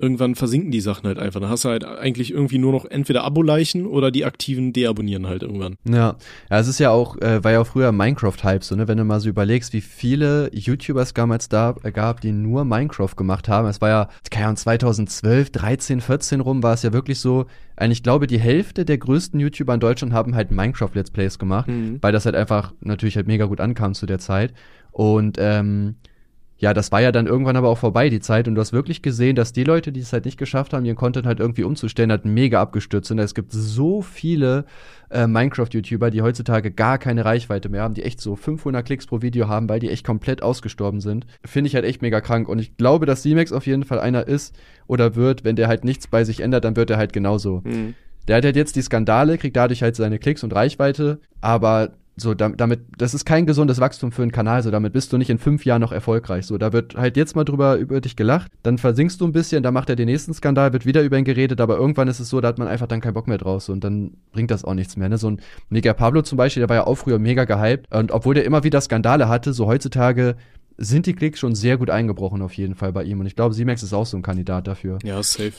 irgendwann 0.00 0.34
versinken 0.34 0.70
die 0.70 0.80
Sachen 0.80 1.06
halt 1.06 1.18
einfach. 1.18 1.40
Dann 1.40 1.50
hast 1.50 1.64
du 1.64 1.68
halt 1.68 1.84
eigentlich 1.84 2.32
irgendwie 2.32 2.58
nur 2.58 2.72
noch 2.72 2.84
entweder 2.84 3.24
Abo-Leichen 3.24 3.86
oder 3.86 4.10
die 4.10 4.24
aktiven 4.24 4.72
deabonnieren 4.72 5.26
halt 5.26 5.42
irgendwann. 5.42 5.76
Ja, 5.88 6.16
ja, 6.50 6.58
es 6.58 6.68
ist 6.68 6.78
ja 6.80 6.90
auch, 6.90 7.16
äh, 7.20 7.42
war 7.44 7.52
ja 7.52 7.60
auch 7.60 7.66
früher 7.66 7.92
Minecraft-Hype, 7.92 8.64
so, 8.64 8.74
ne? 8.76 8.88
Wenn 8.88 8.98
du 8.98 9.04
mal 9.04 9.20
so 9.20 9.28
überlegst, 9.28 9.72
wie 9.72 9.80
viele 9.80 10.50
YouTuber 10.54 11.02
es 11.02 11.12
damals 11.14 11.48
da 11.48 11.74
äh, 11.82 11.92
gab, 11.92 12.20
die 12.20 12.32
nur 12.32 12.64
Minecraft 12.64 13.14
gemacht 13.16 13.48
haben. 13.48 13.68
Es 13.68 13.80
war 13.80 13.88
ja, 13.88 14.08
keine 14.30 14.46
Ahnung, 14.46 14.56
2012, 14.56 15.50
13, 15.50 16.00
14 16.00 16.40
rum 16.40 16.62
war 16.62 16.74
es 16.74 16.82
ja 16.82 16.92
wirklich 16.92 17.18
so, 17.20 17.46
eigentlich, 17.76 17.98
ich 17.98 18.02
glaube, 18.02 18.26
die 18.26 18.40
Hälfte 18.40 18.84
der 18.84 18.98
größten 18.98 19.38
YouTuber 19.40 19.74
in 19.74 19.80
Deutschland 19.80 20.12
haben 20.12 20.34
halt 20.34 20.50
Minecraft-Let's 20.50 21.10
Plays 21.10 21.38
gemacht, 21.38 21.68
Mhm. 21.68 21.98
weil 22.00 22.12
das 22.12 22.24
halt 22.26 22.34
einfach 22.36 22.72
natürlich 22.80 23.16
halt 23.16 23.26
mega 23.26 23.44
gut 23.46 23.60
ankam 23.60 23.94
zu 23.94 24.06
der 24.06 24.18
Zeit. 24.18 24.52
Und, 24.92 25.36
ähm, 25.38 25.96
ja, 26.60 26.74
das 26.74 26.92
war 26.92 27.00
ja 27.00 27.10
dann 27.10 27.26
irgendwann 27.26 27.56
aber 27.56 27.70
auch 27.70 27.78
vorbei, 27.78 28.10
die 28.10 28.20
Zeit. 28.20 28.46
Und 28.46 28.54
du 28.54 28.60
hast 28.60 28.74
wirklich 28.74 29.00
gesehen, 29.00 29.34
dass 29.34 29.54
die 29.54 29.64
Leute, 29.64 29.92
die 29.92 30.00
es 30.00 30.12
halt 30.12 30.26
nicht 30.26 30.36
geschafft 30.36 30.74
haben, 30.74 30.84
ihren 30.84 30.94
Content 30.94 31.26
halt 31.26 31.40
irgendwie 31.40 31.64
umzustellen, 31.64 32.10
halt 32.10 32.26
mega 32.26 32.60
abgestürzt 32.60 33.08
sind. 33.08 33.18
Es 33.18 33.34
gibt 33.34 33.52
so 33.52 34.02
viele 34.02 34.66
äh, 35.08 35.26
Minecraft-YouTuber, 35.26 36.10
die 36.10 36.20
heutzutage 36.20 36.70
gar 36.70 36.98
keine 36.98 37.24
Reichweite 37.24 37.70
mehr 37.70 37.82
haben, 37.82 37.94
die 37.94 38.02
echt 38.02 38.20
so 38.20 38.36
500 38.36 38.84
Klicks 38.84 39.06
pro 39.06 39.22
Video 39.22 39.48
haben, 39.48 39.70
weil 39.70 39.80
die 39.80 39.88
echt 39.88 40.04
komplett 40.04 40.42
ausgestorben 40.42 41.00
sind. 41.00 41.26
Finde 41.46 41.68
ich 41.68 41.74
halt 41.74 41.86
echt 41.86 42.02
mega 42.02 42.20
krank. 42.20 42.46
Und 42.46 42.58
ich 42.58 42.76
glaube, 42.76 43.06
dass 43.06 43.22
C-Max 43.22 43.52
auf 43.52 43.66
jeden 43.66 43.84
Fall 43.84 43.98
einer 43.98 44.28
ist 44.28 44.54
oder 44.86 45.16
wird, 45.16 45.44
wenn 45.44 45.56
der 45.56 45.66
halt 45.66 45.84
nichts 45.84 46.08
bei 46.08 46.24
sich 46.24 46.40
ändert, 46.40 46.66
dann 46.66 46.76
wird 46.76 46.90
er 46.90 46.98
halt 46.98 47.14
genauso. 47.14 47.62
Mhm. 47.64 47.94
Der 48.28 48.36
hat 48.36 48.44
halt 48.44 48.56
jetzt 48.56 48.76
die 48.76 48.82
Skandale, 48.82 49.38
kriegt 49.38 49.56
dadurch 49.56 49.82
halt 49.82 49.96
seine 49.96 50.18
Klicks 50.18 50.44
und 50.44 50.54
Reichweite, 50.54 51.20
aber 51.40 51.92
so 52.20 52.34
dam- 52.34 52.56
damit, 52.56 52.80
das 52.98 53.14
ist 53.14 53.24
kein 53.24 53.46
gesundes 53.46 53.80
Wachstum 53.80 54.12
für 54.12 54.22
einen 54.22 54.32
Kanal, 54.32 54.62
so 54.62 54.70
damit 54.70 54.92
bist 54.92 55.12
du 55.12 55.18
nicht 55.18 55.30
in 55.30 55.38
fünf 55.38 55.64
Jahren 55.64 55.80
noch 55.80 55.92
erfolgreich. 55.92 56.46
So, 56.46 56.58
da 56.58 56.72
wird 56.72 56.94
halt 56.96 57.16
jetzt 57.16 57.34
mal 57.36 57.44
drüber 57.44 57.76
über 57.76 58.00
dich 58.00 58.16
gelacht, 58.16 58.50
dann 58.62 58.78
versinkst 58.78 59.20
du 59.20 59.26
ein 59.26 59.32
bisschen, 59.32 59.62
dann 59.62 59.74
macht 59.74 59.88
er 59.90 59.96
den 59.96 60.06
nächsten 60.06 60.34
Skandal, 60.34 60.72
wird 60.72 60.86
wieder 60.86 61.02
über 61.02 61.18
ihn 61.18 61.24
geredet, 61.24 61.60
aber 61.60 61.76
irgendwann 61.76 62.08
ist 62.08 62.20
es 62.20 62.28
so, 62.28 62.40
da 62.40 62.48
hat 62.48 62.58
man 62.58 62.68
einfach 62.68 62.86
dann 62.86 63.00
keinen 63.00 63.14
Bock 63.14 63.26
mehr 63.28 63.38
draus 63.38 63.66
so, 63.66 63.72
und 63.72 63.82
dann 63.82 64.12
bringt 64.32 64.50
das 64.50 64.64
auch 64.64 64.74
nichts 64.74 64.96
mehr. 64.96 65.08
Ne? 65.08 65.18
So 65.18 65.30
ein 65.30 65.40
Mega 65.68 65.92
Pablo 65.94 66.22
zum 66.22 66.38
Beispiel, 66.38 66.60
der 66.60 66.68
war 66.68 66.76
ja 66.76 66.86
auch 66.86 66.96
früher 66.96 67.18
mega 67.18 67.44
gehypt 67.44 67.86
und 67.94 68.12
obwohl 68.12 68.34
der 68.34 68.44
immer 68.44 68.62
wieder 68.64 68.80
Skandale 68.80 69.28
hatte, 69.28 69.52
so 69.52 69.66
heutzutage 69.66 70.36
sind 70.76 71.06
die 71.06 71.14
Klicks 71.14 71.38
schon 71.38 71.54
sehr 71.54 71.76
gut 71.76 71.90
eingebrochen 71.90 72.42
auf 72.42 72.54
jeden 72.54 72.74
Fall 72.74 72.92
bei 72.92 73.04
ihm 73.04 73.20
und 73.20 73.26
ich 73.26 73.36
glaube, 73.36 73.54
Simax 73.54 73.82
ist 73.82 73.92
auch 73.92 74.06
so 74.06 74.16
ein 74.16 74.22
Kandidat 74.22 74.66
dafür. 74.66 74.98
Ja, 75.02 75.22
safe. 75.22 75.52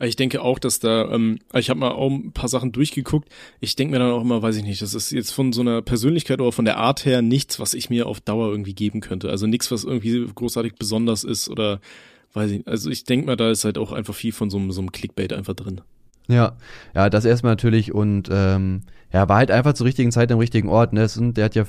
Ich 0.00 0.16
denke 0.16 0.42
auch, 0.42 0.58
dass 0.58 0.80
da, 0.80 1.10
ähm, 1.12 1.38
ich 1.54 1.70
habe 1.70 1.78
mal 1.80 1.92
auch 1.92 2.10
ein 2.10 2.32
paar 2.32 2.48
Sachen 2.48 2.72
durchgeguckt. 2.72 3.28
Ich 3.60 3.76
denke 3.76 3.92
mir 3.92 4.00
dann 4.00 4.10
auch 4.10 4.20
immer, 4.22 4.42
weiß 4.42 4.56
ich 4.56 4.64
nicht, 4.64 4.82
das 4.82 4.92
ist 4.94 5.12
jetzt 5.12 5.30
von 5.30 5.52
so 5.52 5.60
einer 5.60 5.82
Persönlichkeit 5.82 6.40
oder 6.40 6.52
von 6.52 6.64
der 6.64 6.78
Art 6.78 7.04
her 7.06 7.22
nichts, 7.22 7.60
was 7.60 7.74
ich 7.74 7.90
mir 7.90 8.06
auf 8.06 8.20
Dauer 8.20 8.48
irgendwie 8.50 8.74
geben 8.74 9.00
könnte. 9.00 9.30
Also 9.30 9.46
nichts, 9.46 9.70
was 9.70 9.84
irgendwie 9.84 10.26
großartig 10.34 10.74
besonders 10.74 11.22
ist 11.24 11.48
oder 11.48 11.80
weiß 12.32 12.50
ich 12.50 12.56
nicht. 12.58 12.68
Also 12.68 12.90
ich 12.90 13.04
denke 13.04 13.26
mal, 13.26 13.36
da 13.36 13.50
ist 13.50 13.64
halt 13.64 13.78
auch 13.78 13.92
einfach 13.92 14.14
viel 14.14 14.32
von 14.32 14.50
so 14.50 14.58
einem, 14.58 14.72
so 14.72 14.80
einem 14.80 14.90
Clickbait 14.92 15.32
einfach 15.32 15.54
drin. 15.54 15.80
Ja, 16.26 16.56
ja, 16.94 17.08
das 17.08 17.24
erstmal 17.24 17.52
natürlich 17.52 17.92
und 17.94 18.28
ähm, 18.32 18.82
ja, 19.12 19.28
war 19.28 19.36
halt 19.36 19.50
einfach 19.50 19.74
zur 19.74 19.86
richtigen 19.86 20.10
Zeit 20.10 20.32
am 20.32 20.38
richtigen 20.38 20.68
Ort. 20.68 20.92
Ne? 20.92 21.06
Sind- 21.08 21.36
Der 21.36 21.44
hat 21.44 21.54
ja, 21.54 21.66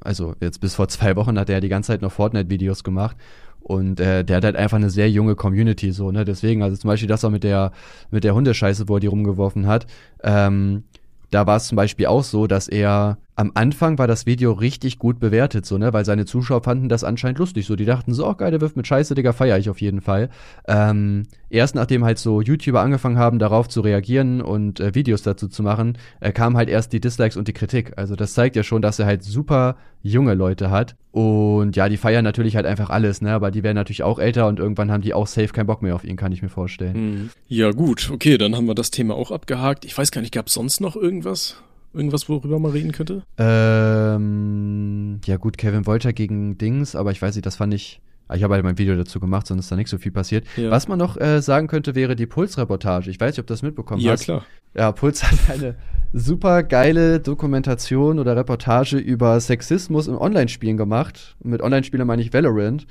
also 0.00 0.34
jetzt 0.40 0.60
bis 0.60 0.74
vor 0.74 0.88
zwei 0.88 1.16
Wochen 1.16 1.38
hat 1.38 1.48
er 1.48 1.54
ja 1.56 1.60
die 1.60 1.68
ganze 1.68 1.86
Zeit 1.88 2.02
noch 2.02 2.12
Fortnite-Videos 2.12 2.84
gemacht 2.84 3.16
und 3.62 4.00
äh, 4.00 4.24
der 4.24 4.36
hat 4.36 4.44
halt 4.44 4.56
einfach 4.56 4.76
eine 4.76 4.90
sehr 4.90 5.10
junge 5.10 5.34
Community 5.34 5.92
so, 5.92 6.10
ne? 6.10 6.24
Deswegen, 6.24 6.62
also 6.62 6.76
zum 6.76 6.88
Beispiel 6.88 7.08
das 7.08 7.24
auch 7.24 7.30
mit 7.30 7.44
der 7.44 7.72
mit 8.10 8.24
der 8.24 8.34
Hundescheiße, 8.34 8.88
wo 8.88 8.96
er 8.96 9.00
die 9.00 9.06
rumgeworfen 9.06 9.66
hat. 9.66 9.86
Ähm, 10.22 10.84
da 11.30 11.46
war 11.46 11.56
es 11.56 11.66
zum 11.66 11.76
Beispiel 11.76 12.06
auch 12.06 12.24
so, 12.24 12.46
dass 12.46 12.68
er 12.68 13.18
am 13.34 13.52
Anfang 13.54 13.98
war 13.98 14.06
das 14.06 14.26
Video 14.26 14.52
richtig 14.52 14.98
gut 14.98 15.18
bewertet, 15.18 15.64
so, 15.64 15.78
ne, 15.78 15.92
weil 15.92 16.04
seine 16.04 16.26
Zuschauer 16.26 16.62
fanden 16.62 16.90
das 16.90 17.02
anscheinend 17.02 17.38
lustig, 17.38 17.66
so, 17.66 17.76
die 17.76 17.86
dachten 17.86 18.12
so, 18.12 18.28
oh 18.28 18.34
geil, 18.34 18.50
der 18.50 18.60
wirft 18.60 18.76
mit 18.76 18.86
Scheiße, 18.86 19.14
Digga, 19.14 19.32
feier 19.32 19.58
ich 19.58 19.70
auf 19.70 19.80
jeden 19.80 20.02
Fall. 20.02 20.28
Ähm, 20.68 21.22
erst 21.48 21.74
nachdem 21.74 22.04
halt 22.04 22.18
so 22.18 22.42
YouTuber 22.42 22.82
angefangen 22.82 23.16
haben, 23.16 23.38
darauf 23.38 23.68
zu 23.68 23.80
reagieren 23.80 24.42
und 24.42 24.80
äh, 24.80 24.94
Videos 24.94 25.22
dazu 25.22 25.48
zu 25.48 25.62
machen, 25.62 25.96
äh, 26.20 26.30
kamen 26.30 26.58
halt 26.58 26.68
erst 26.68 26.92
die 26.92 27.00
Dislikes 27.00 27.38
und 27.38 27.48
die 27.48 27.54
Kritik. 27.54 27.92
Also 27.96 28.16
das 28.16 28.34
zeigt 28.34 28.54
ja 28.54 28.62
schon, 28.62 28.82
dass 28.82 28.98
er 28.98 29.06
halt 29.06 29.24
super 29.24 29.76
junge 30.02 30.34
Leute 30.34 30.70
hat. 30.70 30.96
Und 31.10 31.74
ja, 31.76 31.88
die 31.88 31.96
feiern 31.96 32.24
natürlich 32.24 32.56
halt 32.56 32.66
einfach 32.66 32.90
alles, 32.90 33.22
ne, 33.22 33.32
aber 33.32 33.50
die 33.50 33.62
werden 33.62 33.76
natürlich 33.76 34.02
auch 34.02 34.18
älter 34.18 34.46
und 34.46 34.58
irgendwann 34.58 34.90
haben 34.90 35.02
die 35.02 35.14
auch 35.14 35.26
safe 35.26 35.48
keinen 35.48 35.66
Bock 35.66 35.80
mehr 35.80 35.94
auf 35.94 36.04
ihn, 36.04 36.16
kann 36.16 36.32
ich 36.32 36.42
mir 36.42 36.48
vorstellen. 36.50 36.96
Mhm. 36.96 37.30
Ja, 37.48 37.70
gut, 37.70 38.10
okay, 38.12 38.36
dann 38.36 38.54
haben 38.56 38.66
wir 38.66 38.74
das 38.74 38.90
Thema 38.90 39.14
auch 39.14 39.30
abgehakt. 39.30 39.86
Ich 39.86 39.96
weiß 39.96 40.10
gar 40.10 40.20
nicht, 40.20 40.34
gab 40.34 40.48
es 40.48 40.54
sonst 40.54 40.80
noch 40.80 40.96
irgendwas? 40.96 41.62
Irgendwas, 41.94 42.28
worüber 42.28 42.58
man 42.58 42.72
reden 42.72 42.92
könnte? 42.92 43.22
Ähm, 43.36 45.20
ja 45.26 45.36
gut, 45.36 45.58
Kevin 45.58 45.86
Wolter 45.86 46.12
gegen 46.12 46.56
Dings, 46.56 46.94
aber 46.96 47.10
ich 47.10 47.20
weiß 47.20 47.34
nicht, 47.34 47.44
das 47.44 47.56
fand 47.56 47.74
ich. 47.74 48.00
Ah, 48.28 48.36
ich 48.36 48.44
habe 48.44 48.54
halt 48.54 48.64
mein 48.64 48.78
Video 48.78 48.96
dazu 48.96 49.20
gemacht, 49.20 49.46
sonst 49.46 49.64
ist 49.64 49.72
da 49.72 49.76
nicht 49.76 49.88
so 49.88 49.98
viel 49.98 50.12
passiert. 50.12 50.46
Ja. 50.56 50.70
Was 50.70 50.88
man 50.88 50.98
noch 50.98 51.20
äh, 51.20 51.42
sagen 51.42 51.66
könnte, 51.66 51.94
wäre 51.94 52.16
die 52.16 52.26
Puls-Reportage. 52.26 53.10
Ich 53.10 53.20
weiß 53.20 53.32
nicht, 53.32 53.40
ob 53.40 53.46
du 53.46 53.52
das 53.52 53.62
mitbekommen 53.62 54.00
ja, 54.00 54.12
hast. 54.12 54.26
Ja, 54.26 54.38
klar. 54.38 54.46
Ja, 54.74 54.92
Puls 54.92 55.22
hat 55.22 55.38
eine 55.50 55.74
super 56.14 56.62
geile 56.62 57.20
Dokumentation 57.20 58.18
oder 58.18 58.36
Reportage 58.36 58.96
über 58.96 59.38
Sexismus 59.40 60.06
in 60.06 60.14
Online-Spielen 60.14 60.76
gemacht. 60.78 61.36
Mit 61.42 61.60
Online-Spielern 61.60 62.06
meine 62.06 62.22
ich 62.22 62.32
Valorant. 62.32 62.86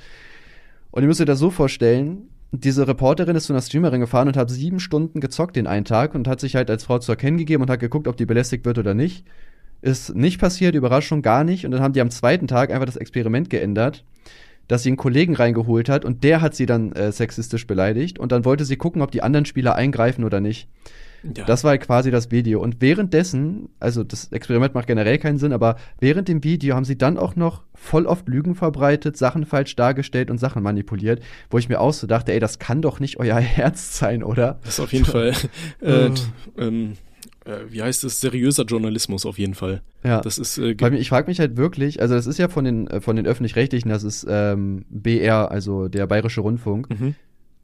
Und 0.92 1.02
ihr 1.02 1.08
müsst 1.08 1.20
euch 1.20 1.26
das 1.26 1.38
so 1.38 1.50
vorstellen, 1.50 2.28
diese 2.52 2.86
Reporterin 2.86 3.34
ist 3.34 3.46
zu 3.46 3.54
einer 3.54 3.62
Streamerin 3.62 4.00
gefahren 4.00 4.28
und 4.28 4.36
hat 4.36 4.50
sieben 4.50 4.78
Stunden 4.78 5.20
gezockt 5.20 5.56
den 5.56 5.66
einen 5.66 5.86
Tag 5.86 6.14
und 6.14 6.28
hat 6.28 6.38
sich 6.38 6.54
halt 6.54 6.70
als 6.70 6.84
Frau 6.84 6.98
zu 6.98 7.12
erkennen 7.12 7.38
gegeben 7.38 7.62
und 7.62 7.70
hat 7.70 7.80
geguckt, 7.80 8.06
ob 8.06 8.16
die 8.16 8.26
belästigt 8.26 8.66
wird 8.66 8.78
oder 8.78 8.92
nicht. 8.92 9.24
Ist 9.80 10.14
nicht 10.14 10.38
passiert, 10.38 10.74
Überraschung 10.74 11.22
gar 11.22 11.44
nicht. 11.44 11.64
Und 11.64 11.72
dann 11.72 11.80
haben 11.80 11.94
die 11.94 12.02
am 12.02 12.10
zweiten 12.10 12.46
Tag 12.46 12.70
einfach 12.70 12.86
das 12.86 12.96
Experiment 12.96 13.48
geändert, 13.48 14.04
dass 14.68 14.82
sie 14.82 14.90
einen 14.90 14.98
Kollegen 14.98 15.34
reingeholt 15.34 15.88
hat 15.88 16.04
und 16.04 16.24
der 16.24 16.40
hat 16.40 16.54
sie 16.54 16.66
dann 16.66 16.92
äh, 16.92 17.10
sexistisch 17.10 17.66
beleidigt 17.66 18.18
und 18.18 18.32
dann 18.32 18.44
wollte 18.44 18.64
sie 18.64 18.76
gucken, 18.76 19.02
ob 19.02 19.10
die 19.10 19.22
anderen 19.22 19.46
Spieler 19.46 19.74
eingreifen 19.74 20.22
oder 20.22 20.40
nicht. 20.40 20.68
Ja. 21.22 21.44
Das 21.44 21.64
war 21.64 21.76
quasi 21.78 22.10
das 22.10 22.30
Video. 22.30 22.60
Und 22.60 22.80
währenddessen, 22.80 23.68
also 23.78 24.04
das 24.04 24.32
Experiment 24.32 24.74
macht 24.74 24.86
generell 24.86 25.18
keinen 25.18 25.38
Sinn, 25.38 25.52
aber 25.52 25.76
während 26.00 26.28
dem 26.28 26.42
Video 26.44 26.74
haben 26.74 26.84
sie 26.84 26.98
dann 26.98 27.18
auch 27.18 27.36
noch 27.36 27.62
voll 27.74 28.06
oft 28.06 28.28
Lügen 28.28 28.54
verbreitet, 28.54 29.16
Sachen 29.16 29.44
falsch 29.44 29.76
dargestellt 29.76 30.30
und 30.30 30.38
Sachen 30.38 30.62
manipuliert, 30.62 31.22
wo 31.50 31.58
ich 31.58 31.68
mir 31.68 31.80
auch 31.80 31.92
so 31.92 32.06
dachte, 32.06 32.32
ey, 32.32 32.40
das 32.40 32.58
kann 32.58 32.82
doch 32.82 33.00
nicht 33.00 33.18
euer 33.18 33.36
Herz 33.40 33.98
sein, 33.98 34.22
oder? 34.22 34.58
Das 34.64 34.74
ist 34.74 34.80
auf 34.80 34.92
jeden 34.92 35.04
Fall. 35.04 35.32
Äh, 35.80 36.10
ähm, 36.58 36.96
äh, 37.44 37.56
wie 37.68 37.82
heißt 37.82 38.04
es, 38.04 38.20
seriöser 38.20 38.64
Journalismus 38.64 39.26
auf 39.26 39.38
jeden 39.38 39.54
Fall. 39.54 39.82
Ja. 40.04 40.20
Das 40.20 40.38
ist. 40.38 40.58
Äh, 40.58 40.76
ich 40.94 41.08
frage 41.08 41.28
mich 41.28 41.40
halt 41.40 41.56
wirklich, 41.56 42.00
also 42.00 42.14
das 42.14 42.26
ist 42.26 42.38
ja 42.38 42.48
von 42.48 42.64
den 42.64 42.86
äh, 42.86 43.00
von 43.00 43.16
den 43.16 43.26
öffentlich-rechtlichen, 43.26 43.88
das 43.88 44.04
ist 44.04 44.26
ähm, 44.28 44.84
BR, 44.90 45.50
also 45.50 45.88
der 45.88 46.06
Bayerische 46.06 46.40
Rundfunk. 46.40 46.90
Mhm 46.90 47.14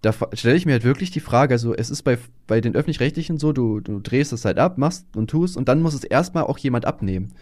da 0.01 0.14
stelle 0.32 0.57
ich 0.57 0.66
mir 0.66 0.72
halt 0.72 0.84
wirklich 0.84 1.11
die 1.11 1.20
Frage, 1.20 1.55
also 1.55 1.74
es 1.74 1.90
ist 1.90 2.03
bei, 2.03 2.18
bei 2.46 2.61
den 2.61 2.76
Öffentlich-Rechtlichen 2.76 3.38
so, 3.38 3.53
du, 3.53 3.80
du 3.80 3.99
drehst 3.99 4.32
es 4.32 4.44
halt 4.44 4.59
ab, 4.59 4.78
machst 4.78 5.07
und 5.16 5.28
tust 5.28 5.57
und 5.57 5.68
dann 5.68 5.82
muss 5.82 5.94
es 5.94 6.05
erstmal 6.05 6.44
auch 6.44 6.59
jemand 6.59 6.84
abnehmen. 6.84 7.32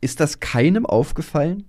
Ist 0.00 0.20
das 0.20 0.40
keinem 0.40 0.86
aufgefallen? 0.86 1.64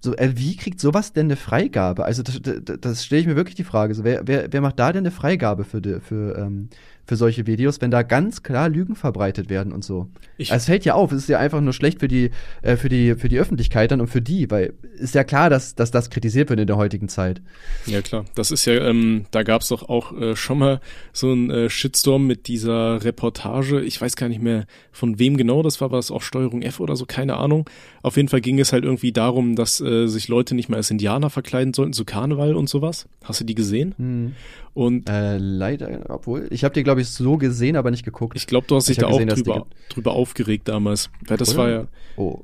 So, 0.00 0.14
äh, 0.16 0.32
wie 0.36 0.56
kriegt 0.56 0.80
sowas 0.80 1.14
denn 1.14 1.26
eine 1.26 1.36
Freigabe? 1.36 2.04
Also 2.04 2.22
das, 2.22 2.40
das, 2.42 2.78
das 2.78 3.04
stelle 3.06 3.22
ich 3.22 3.26
mir 3.26 3.36
wirklich 3.36 3.54
die 3.54 3.64
Frage. 3.64 3.94
So, 3.94 4.04
wer, 4.04 4.26
wer, 4.26 4.52
wer 4.52 4.60
macht 4.60 4.78
da 4.78 4.92
denn 4.92 5.00
eine 5.00 5.10
Freigabe 5.10 5.64
für, 5.64 5.80
die, 5.80 6.00
für, 6.00 6.36
ähm, 6.36 6.68
für 7.06 7.16
solche 7.16 7.46
Videos, 7.46 7.80
wenn 7.80 7.90
da 7.90 8.02
ganz 8.02 8.42
klar 8.42 8.68
Lügen 8.68 8.96
verbreitet 8.96 9.50
werden 9.50 9.72
und 9.72 9.84
so. 9.84 10.08
Ich 10.36 10.52
also 10.52 10.62
es 10.62 10.66
fällt 10.66 10.84
ja 10.84 10.94
auf, 10.94 11.12
es 11.12 11.22
ist 11.22 11.28
ja 11.28 11.38
einfach 11.38 11.60
nur 11.60 11.72
schlecht 11.72 12.00
für 12.00 12.08
die, 12.08 12.30
äh, 12.62 12.76
für 12.76 12.88
die, 12.88 13.14
für 13.14 13.28
die 13.28 13.38
Öffentlichkeit 13.38 13.90
dann 13.90 14.00
und 14.00 14.08
für 14.08 14.22
die, 14.22 14.50
weil 14.50 14.74
ist 14.96 15.14
ja 15.14 15.24
klar, 15.24 15.50
dass, 15.50 15.74
dass 15.74 15.90
das 15.90 16.10
kritisiert 16.10 16.50
wird 16.50 16.60
in 16.60 16.66
der 16.66 16.76
heutigen 16.76 17.08
Zeit. 17.08 17.42
Ja 17.86 18.00
klar, 18.02 18.24
das 18.34 18.50
ist 18.50 18.64
ja, 18.64 18.74
ähm, 18.74 19.26
da 19.30 19.42
gab 19.42 19.62
es 19.62 19.68
doch 19.68 19.88
auch 19.88 20.16
äh, 20.18 20.36
schon 20.36 20.58
mal 20.58 20.80
so 21.12 21.32
ein 21.32 21.50
äh, 21.50 21.70
Shitstorm 21.70 22.26
mit 22.26 22.48
dieser 22.48 23.04
Reportage. 23.04 23.80
Ich 23.82 24.00
weiß 24.00 24.16
gar 24.16 24.28
nicht 24.28 24.42
mehr 24.42 24.66
von 24.92 25.18
wem 25.18 25.36
genau 25.36 25.62
das 25.62 25.80
war, 25.80 25.90
war 25.90 25.98
es 25.98 26.10
auch 26.10 26.22
Steuerung 26.22 26.62
F 26.62 26.80
oder 26.80 26.96
so, 26.96 27.04
keine 27.06 27.36
Ahnung. 27.36 27.68
Auf 28.02 28.16
jeden 28.16 28.28
Fall 28.28 28.40
ging 28.40 28.58
es 28.58 28.72
halt 28.72 28.84
irgendwie 28.84 29.12
darum, 29.12 29.56
dass 29.56 29.80
äh, 29.80 30.06
sich 30.06 30.28
Leute 30.28 30.54
nicht 30.54 30.68
mehr 30.68 30.78
als 30.78 30.90
Indianer 30.90 31.30
verkleiden 31.30 31.74
sollten 31.74 31.92
zu 31.92 32.04
Karneval 32.04 32.54
und 32.54 32.68
sowas. 32.68 33.06
Hast 33.24 33.40
du 33.40 33.44
die 33.44 33.54
gesehen? 33.54 33.94
Hm. 33.98 34.32
Und 34.74 35.08
äh, 35.08 35.38
leider, 35.38 36.00
obwohl, 36.08 36.48
ich 36.50 36.64
habe 36.64 36.74
die, 36.74 36.82
glaube 36.82 36.93
ich, 37.00 37.10
so 37.10 37.36
gesehen, 37.36 37.76
aber 37.76 37.90
nicht 37.90 38.04
geguckt. 38.04 38.36
Ich 38.36 38.46
glaube, 38.46 38.66
du 38.66 38.76
hast 38.76 38.88
dich 38.88 38.98
da 38.98 39.08
gesehen, 39.08 39.30
auch 39.30 39.34
drüber, 39.34 39.66
drüber 39.88 40.12
aufgeregt 40.12 40.68
damals. 40.68 41.10
Weil 41.26 41.36
das 41.36 41.50
Oder? 41.50 41.58
war 41.58 41.68
ja. 41.68 41.84
Oh. 42.16 42.40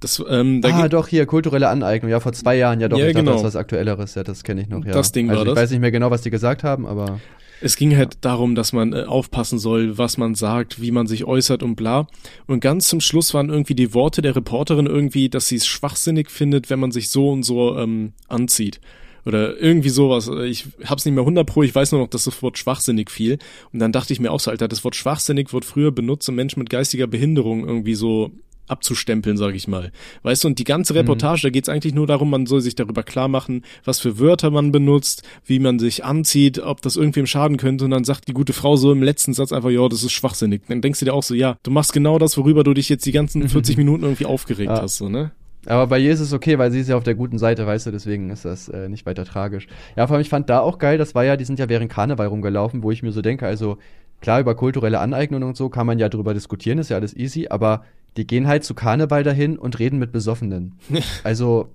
Das, 0.00 0.22
ähm, 0.28 0.62
da 0.62 0.68
ah, 0.68 0.88
doch, 0.88 1.08
hier, 1.08 1.26
kulturelle 1.26 1.68
Aneignung. 1.68 2.10
Ja, 2.10 2.20
vor 2.20 2.32
zwei 2.32 2.56
Jahren, 2.56 2.80
ja 2.80 2.88
doch, 2.88 2.98
ja, 2.98 3.08
ich 3.08 3.16
genau. 3.16 3.32
dachte, 3.32 3.42
das 3.42 3.50
ist 3.50 3.54
was 3.54 3.60
Aktuelleres. 3.60 4.14
Ja, 4.14 4.22
das 4.22 4.44
kenne 4.44 4.60
ich 4.60 4.68
noch, 4.68 4.84
ja. 4.84 4.92
Das 4.92 5.10
Ding 5.10 5.28
also, 5.28 5.40
war 5.40 5.46
ich 5.46 5.54
das. 5.54 5.62
weiß 5.62 5.70
nicht 5.72 5.80
mehr 5.80 5.90
genau, 5.90 6.10
was 6.10 6.22
die 6.22 6.30
gesagt 6.30 6.62
haben, 6.62 6.86
aber. 6.86 7.20
Es 7.60 7.74
ging 7.74 7.96
halt 7.96 8.14
ja. 8.14 8.18
darum, 8.20 8.54
dass 8.54 8.72
man 8.72 8.92
äh, 8.92 9.02
aufpassen 9.02 9.58
soll, 9.58 9.98
was 9.98 10.16
man 10.16 10.36
sagt, 10.36 10.80
wie 10.80 10.92
man 10.92 11.08
sich 11.08 11.24
äußert 11.24 11.64
und 11.64 11.74
bla. 11.74 12.06
Und 12.46 12.60
ganz 12.60 12.86
zum 12.86 13.00
Schluss 13.00 13.34
waren 13.34 13.48
irgendwie 13.48 13.74
die 13.74 13.92
Worte 13.92 14.22
der 14.22 14.36
Reporterin 14.36 14.86
irgendwie, 14.86 15.28
dass 15.28 15.48
sie 15.48 15.56
es 15.56 15.66
schwachsinnig 15.66 16.30
findet, 16.30 16.70
wenn 16.70 16.78
man 16.78 16.92
sich 16.92 17.10
so 17.10 17.30
und 17.30 17.42
so 17.42 17.76
ähm, 17.76 18.12
anzieht 18.28 18.80
oder 19.28 19.60
irgendwie 19.60 19.90
sowas. 19.90 20.28
Ich 20.46 20.66
hab's 20.84 21.04
nicht 21.04 21.14
mehr 21.14 21.22
100 21.22 21.46
pro, 21.46 21.62
ich 21.62 21.74
weiß 21.74 21.92
nur 21.92 22.00
noch, 22.00 22.08
dass 22.08 22.24
das 22.24 22.42
Wort 22.42 22.58
schwachsinnig 22.58 23.10
fiel. 23.10 23.38
Und 23.72 23.78
dann 23.78 23.92
dachte 23.92 24.12
ich 24.12 24.20
mir 24.20 24.32
auch 24.32 24.40
so, 24.40 24.50
Alter, 24.50 24.68
das 24.68 24.82
Wort 24.84 24.96
schwachsinnig 24.96 25.52
wird 25.52 25.66
früher 25.66 25.92
benutzt, 25.92 26.28
um 26.28 26.34
Menschen 26.34 26.60
mit 26.60 26.70
geistiger 26.70 27.06
Behinderung 27.06 27.68
irgendwie 27.68 27.94
so 27.94 28.32
abzustempeln, 28.68 29.36
sag 29.36 29.54
ich 29.54 29.68
mal. 29.68 29.92
Weißt 30.22 30.44
du, 30.44 30.48
und 30.48 30.58
die 30.58 30.64
ganze 30.64 30.92
mhm. 30.92 31.00
Reportage, 31.00 31.40
mhm. 31.40 31.42
da 31.42 31.50
geht's 31.50 31.68
eigentlich 31.68 31.94
nur 31.94 32.06
darum, 32.06 32.30
man 32.30 32.46
soll 32.46 32.60
sich 32.60 32.74
darüber 32.74 33.02
klar 33.02 33.28
machen, 33.28 33.64
was 33.84 34.00
für 34.00 34.18
Wörter 34.18 34.50
man 34.50 34.72
benutzt, 34.72 35.22
wie 35.44 35.58
man 35.58 35.78
sich 35.78 36.04
anzieht, 36.04 36.58
ob 36.58 36.80
das 36.82 36.96
irgendwem 36.96 37.26
schaden 37.26 37.58
könnte. 37.58 37.84
Und 37.84 37.90
dann 37.90 38.04
sagt 38.04 38.28
die 38.28 38.32
gute 38.32 38.52
Frau 38.52 38.76
so 38.76 38.92
im 38.92 39.02
letzten 39.02 39.34
Satz 39.34 39.52
einfach, 39.52 39.70
ja, 39.70 39.86
das 39.88 40.04
ist 40.04 40.12
schwachsinnig. 40.12 40.62
Dann 40.68 40.80
denkst 40.80 41.00
du 41.00 41.04
dir 41.04 41.14
auch 41.14 41.22
so, 41.22 41.34
ja, 41.34 41.58
du 41.62 41.70
machst 41.70 41.92
genau 41.92 42.18
das, 42.18 42.36
worüber 42.38 42.64
du 42.64 42.74
dich 42.74 42.88
jetzt 42.88 43.04
die 43.04 43.12
ganzen 43.12 43.46
40 43.48 43.76
Minuten 43.76 44.04
irgendwie 44.04 44.26
aufgeregt 44.26 44.70
ja. 44.70 44.82
hast, 44.82 44.96
so, 44.96 45.08
ne? 45.08 45.32
Aber 45.66 45.86
bei 45.88 45.98
ihr 45.98 46.12
ist 46.12 46.20
es 46.20 46.32
okay, 46.32 46.58
weil 46.58 46.70
sie 46.70 46.80
ist 46.80 46.88
ja 46.88 46.96
auf 46.96 47.04
der 47.04 47.14
guten 47.14 47.38
Seite, 47.38 47.66
weißt 47.66 47.86
du, 47.86 47.90
deswegen 47.90 48.30
ist 48.30 48.44
das 48.44 48.68
äh, 48.68 48.88
nicht 48.88 49.06
weiter 49.06 49.24
tragisch. 49.24 49.66
Ja, 49.96 50.06
vor 50.06 50.14
allem, 50.14 50.22
ich 50.22 50.28
fand 50.28 50.48
da 50.48 50.60
auch 50.60 50.78
geil, 50.78 50.98
das 50.98 51.14
war 51.14 51.24
ja, 51.24 51.36
die 51.36 51.44
sind 51.44 51.58
ja 51.58 51.68
während 51.68 51.90
Karneval 51.90 52.28
rumgelaufen, 52.28 52.82
wo 52.82 52.90
ich 52.90 53.02
mir 53.02 53.12
so 53.12 53.22
denke, 53.22 53.46
also 53.46 53.78
klar, 54.20 54.40
über 54.40 54.54
kulturelle 54.54 55.00
Aneignung 55.00 55.42
und 55.42 55.56
so 55.56 55.68
kann 55.68 55.86
man 55.86 55.98
ja 55.98 56.08
drüber 56.08 56.34
diskutieren, 56.34 56.78
ist 56.78 56.90
ja 56.90 56.96
alles 56.96 57.16
easy, 57.16 57.48
aber 57.48 57.84
die 58.16 58.26
gehen 58.26 58.48
halt 58.48 58.64
zu 58.64 58.74
Karneval 58.74 59.22
dahin 59.22 59.58
und 59.58 59.78
reden 59.78 59.98
mit 59.98 60.12
Besoffenen. 60.12 60.74
Also, 61.24 61.68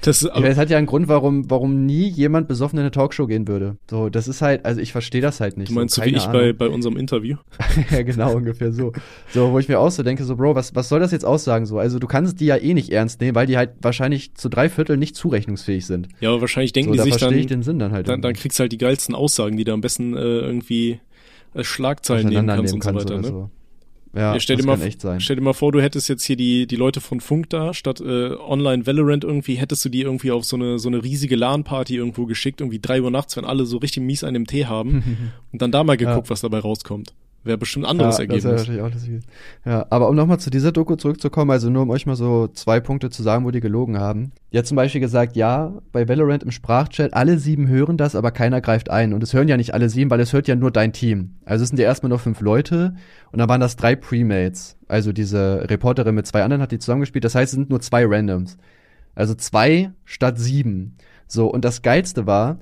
das, 0.00 0.20
das 0.20 0.56
hat 0.56 0.70
ja 0.70 0.78
einen 0.78 0.86
Grund, 0.86 1.08
warum, 1.08 1.50
warum 1.50 1.86
nie 1.86 2.08
jemand 2.08 2.48
besoffen 2.48 2.78
in 2.78 2.82
eine 2.82 2.90
Talkshow 2.90 3.26
gehen 3.26 3.48
würde. 3.48 3.76
So, 3.90 4.08
das 4.08 4.28
ist 4.28 4.42
halt, 4.42 4.64
also 4.64 4.80
ich 4.80 4.92
verstehe 4.92 5.20
das 5.20 5.40
halt 5.40 5.56
nicht. 5.56 5.70
Du 5.70 5.74
meinst 5.74 5.94
so, 5.94 6.04
wie 6.04 6.10
ich 6.10 6.26
bei, 6.26 6.52
bei 6.52 6.68
unserem 6.68 6.96
Interview? 6.96 7.36
ja, 7.90 8.02
genau, 8.02 8.34
ungefähr 8.34 8.72
so. 8.72 8.92
So, 9.32 9.52
wo 9.52 9.58
ich 9.58 9.68
mir 9.68 9.78
auch 9.78 9.90
so 9.90 10.02
denke, 10.02 10.24
so, 10.24 10.36
Bro, 10.36 10.54
was, 10.54 10.74
was 10.74 10.88
soll 10.88 11.00
das 11.00 11.12
jetzt 11.12 11.24
aussagen? 11.24 11.66
So, 11.66 11.78
also 11.78 11.98
du 11.98 12.06
kannst 12.06 12.40
die 12.40 12.46
ja 12.46 12.56
eh 12.56 12.74
nicht 12.74 12.90
ernst 12.90 13.20
nehmen, 13.20 13.34
weil 13.34 13.46
die 13.46 13.56
halt 13.56 13.70
wahrscheinlich 13.80 14.34
zu 14.34 14.48
drei 14.48 14.68
Viertel 14.68 14.96
nicht 14.96 15.16
zurechnungsfähig 15.16 15.86
sind. 15.86 16.08
Ja, 16.20 16.30
aber 16.30 16.40
wahrscheinlich 16.40 16.72
denken 16.72 16.96
so, 16.96 17.04
die 17.04 17.10
sich 17.10 17.20
dann. 17.20 17.34
Ich 17.34 17.46
den 17.46 17.62
Sinn 17.62 17.78
dann 17.78 17.92
halt. 17.92 18.08
Dann, 18.08 18.22
dann 18.22 18.34
kriegst 18.34 18.58
du 18.58 18.62
halt 18.62 18.72
die 18.72 18.78
geilsten 18.78 19.14
Aussagen, 19.14 19.56
die 19.56 19.64
du 19.64 19.72
am 19.72 19.80
besten 19.80 20.16
äh, 20.16 20.20
irgendwie 20.20 21.00
als 21.54 21.66
Schlagzeilen 21.66 22.28
nehmen 22.28 22.46
kannst 22.46 22.74
und 22.74 22.84
so 22.84 22.94
weiter, 22.94 23.18
ne? 23.18 23.28
So. 23.28 23.50
Ja, 24.16 24.34
ja 24.34 24.40
stell, 24.40 24.56
dir 24.56 24.64
mal, 24.64 24.78
stell 25.20 25.36
dir 25.36 25.42
mal 25.42 25.52
vor, 25.52 25.72
du 25.72 25.80
hättest 25.82 26.08
jetzt 26.08 26.24
hier 26.24 26.36
die, 26.36 26.66
die 26.66 26.76
Leute 26.76 27.00
von 27.00 27.20
Funk 27.20 27.50
da, 27.50 27.74
statt 27.74 28.00
äh, 28.00 28.30
Online 28.34 28.86
Valorant 28.86 29.24
irgendwie, 29.24 29.56
hättest 29.56 29.84
du 29.84 29.88
die 29.90 30.00
irgendwie 30.00 30.30
auf 30.30 30.44
so 30.44 30.56
eine, 30.56 30.78
so 30.78 30.88
eine 30.88 31.04
riesige 31.04 31.36
LAN-Party 31.36 31.96
irgendwo 31.96 32.24
geschickt, 32.24 32.60
irgendwie 32.60 32.78
drei 32.78 33.02
Uhr 33.02 33.10
nachts, 33.10 33.36
wenn 33.36 33.44
alle 33.44 33.66
so 33.66 33.76
richtig 33.76 34.02
mies 34.02 34.24
an 34.24 34.34
dem 34.34 34.46
Tee 34.46 34.64
haben 34.64 35.32
und 35.52 35.60
dann 35.60 35.70
da 35.70 35.84
mal 35.84 35.96
geguckt, 35.96 36.28
ja. 36.28 36.30
was 36.30 36.40
dabei 36.40 36.60
rauskommt. 36.60 37.12
Wäre 37.46 37.58
bestimmt 37.58 37.86
anderes 37.86 38.18
ja, 38.18 38.24
Ergebnis. 38.24 38.66
Das 38.66 39.08
ja, 39.64 39.86
aber 39.88 40.08
um 40.08 40.16
nochmal 40.16 40.40
zu 40.40 40.50
dieser 40.50 40.72
Doku 40.72 40.96
zurückzukommen, 40.96 41.52
also 41.52 41.70
nur 41.70 41.82
um 41.82 41.90
euch 41.90 42.04
mal 42.04 42.16
so 42.16 42.48
zwei 42.48 42.80
Punkte 42.80 43.08
zu 43.08 43.22
sagen, 43.22 43.44
wo 43.44 43.52
die 43.52 43.60
gelogen 43.60 43.98
haben. 43.98 44.32
Die 44.52 44.58
hat 44.58 44.66
zum 44.66 44.76
Beispiel 44.76 45.00
gesagt, 45.00 45.36
ja, 45.36 45.72
bei 45.92 46.08
Valorant 46.08 46.42
im 46.42 46.50
Sprachchat, 46.50 47.14
alle 47.14 47.38
sieben 47.38 47.68
hören 47.68 47.96
das, 47.96 48.16
aber 48.16 48.32
keiner 48.32 48.60
greift 48.60 48.90
ein. 48.90 49.14
Und 49.14 49.22
es 49.22 49.32
hören 49.32 49.46
ja 49.46 49.56
nicht 49.56 49.74
alle 49.74 49.88
sieben, 49.88 50.10
weil 50.10 50.18
es 50.18 50.32
hört 50.32 50.48
ja 50.48 50.56
nur 50.56 50.72
dein 50.72 50.92
Team. 50.92 51.36
Also 51.44 51.62
es 51.62 51.68
sind 51.68 51.78
ja 51.78 51.84
erstmal 51.84 52.10
nur 52.10 52.18
fünf 52.18 52.40
Leute 52.40 52.96
und 53.30 53.38
dann 53.38 53.48
waren 53.48 53.60
das 53.60 53.76
drei 53.76 53.94
Premates. 53.94 54.76
Also 54.88 55.12
diese 55.12 55.70
Reporterin 55.70 56.16
mit 56.16 56.26
zwei 56.26 56.42
anderen 56.42 56.62
hat 56.62 56.72
die 56.72 56.80
zusammengespielt. 56.80 57.24
Das 57.24 57.36
heißt, 57.36 57.52
es 57.52 57.56
sind 57.56 57.70
nur 57.70 57.80
zwei 57.80 58.04
Randoms. 58.04 58.58
Also 59.14 59.34
zwei 59.34 59.92
statt 60.04 60.38
sieben. 60.38 60.96
So, 61.28 61.46
und 61.46 61.64
das 61.64 61.82
Geilste 61.82 62.26
war, 62.26 62.58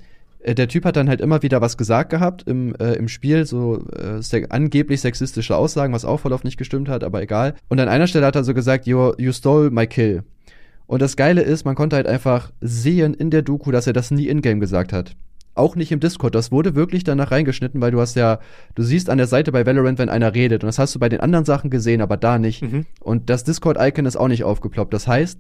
der 0.47 0.69
Typ 0.69 0.85
hat 0.85 0.97
dann 0.97 1.09
halt 1.09 1.23
immer 1.23 1.43
wieder 1.43 1.61
was 1.63 1.79
gesagt 1.79 2.11
gehabt 2.11 2.43
im, 2.47 2.75
äh, 2.77 2.93
im 2.95 3.09
Spiel, 3.09 3.47
so 3.47 3.83
äh, 3.89 4.21
se 4.21 4.45
angeblich 4.51 5.01
sexistische 5.01 5.57
Aussagen, 5.57 5.95
was 5.95 6.05
auch 6.05 6.21
voll 6.21 6.33
oft 6.35 6.45
nicht 6.45 6.59
gestimmt 6.59 6.89
hat, 6.91 7.03
aber 7.03 7.23
egal. 7.23 7.55
Und 7.69 7.81
an 7.81 7.89
einer 7.89 8.07
Stelle 8.07 8.27
hat 8.27 8.37
er 8.37 8.45
so 8.45 8.53
gesagt, 8.53 8.87
you, 8.87 9.13
you 9.17 9.33
stole 9.33 9.71
my 9.71 9.87
kill. 9.87 10.23
Und 10.87 11.01
das 11.01 11.17
Geile 11.17 11.41
ist, 11.41 11.65
man 11.65 11.75
konnte 11.77 11.97
halt 11.97 12.07
einfach 12.07 12.53
sehen 12.61 13.15
in 13.15 13.31
der 13.31 13.41
Doku, 13.41 13.71
dass 13.71 13.87
er 13.87 13.95
das 13.95 14.11
nie 14.11 14.29
in-game 14.29 14.61
gesagt 14.61 14.93
hat. 14.93 15.17
auch 15.55 15.77
nicht 15.77 15.93
im 15.93 16.01
Discord. 16.01 16.35
Das 16.35 16.51
wurde 16.53 16.75
wirklich 16.75 17.05
danach 17.05 17.31
reingeschnitten, 17.31 17.81
weil 17.81 17.91
du 17.93 18.01
hast 18.01 18.17
ja, 18.17 18.41
du 18.75 18.83
siehst 18.83 19.09
an 19.09 19.19
der 19.19 19.27
Seite 19.27 19.53
bei 19.53 19.65
Valorant, 19.65 19.99
wenn 19.99 20.09
einer 20.09 20.35
redet. 20.35 20.63
Und 20.65 20.67
das 20.67 20.79
hast 20.79 20.95
du 20.95 20.99
bei 20.99 21.09
den 21.09 21.21
anderen 21.21 21.45
Sachen 21.45 21.71
gesehen, 21.71 22.01
aber 22.01 22.17
da 22.17 22.39
nicht. 22.39 22.63
Mhm. 22.63 22.87
Und 23.01 23.31
das 23.31 23.45
Discord-Icon 23.45 24.07
ist 24.07 24.17
auch 24.17 24.29
nicht 24.29 24.45
aufgeploppt. 24.45 24.93
Das 24.93 25.07
heißt, 25.07 25.39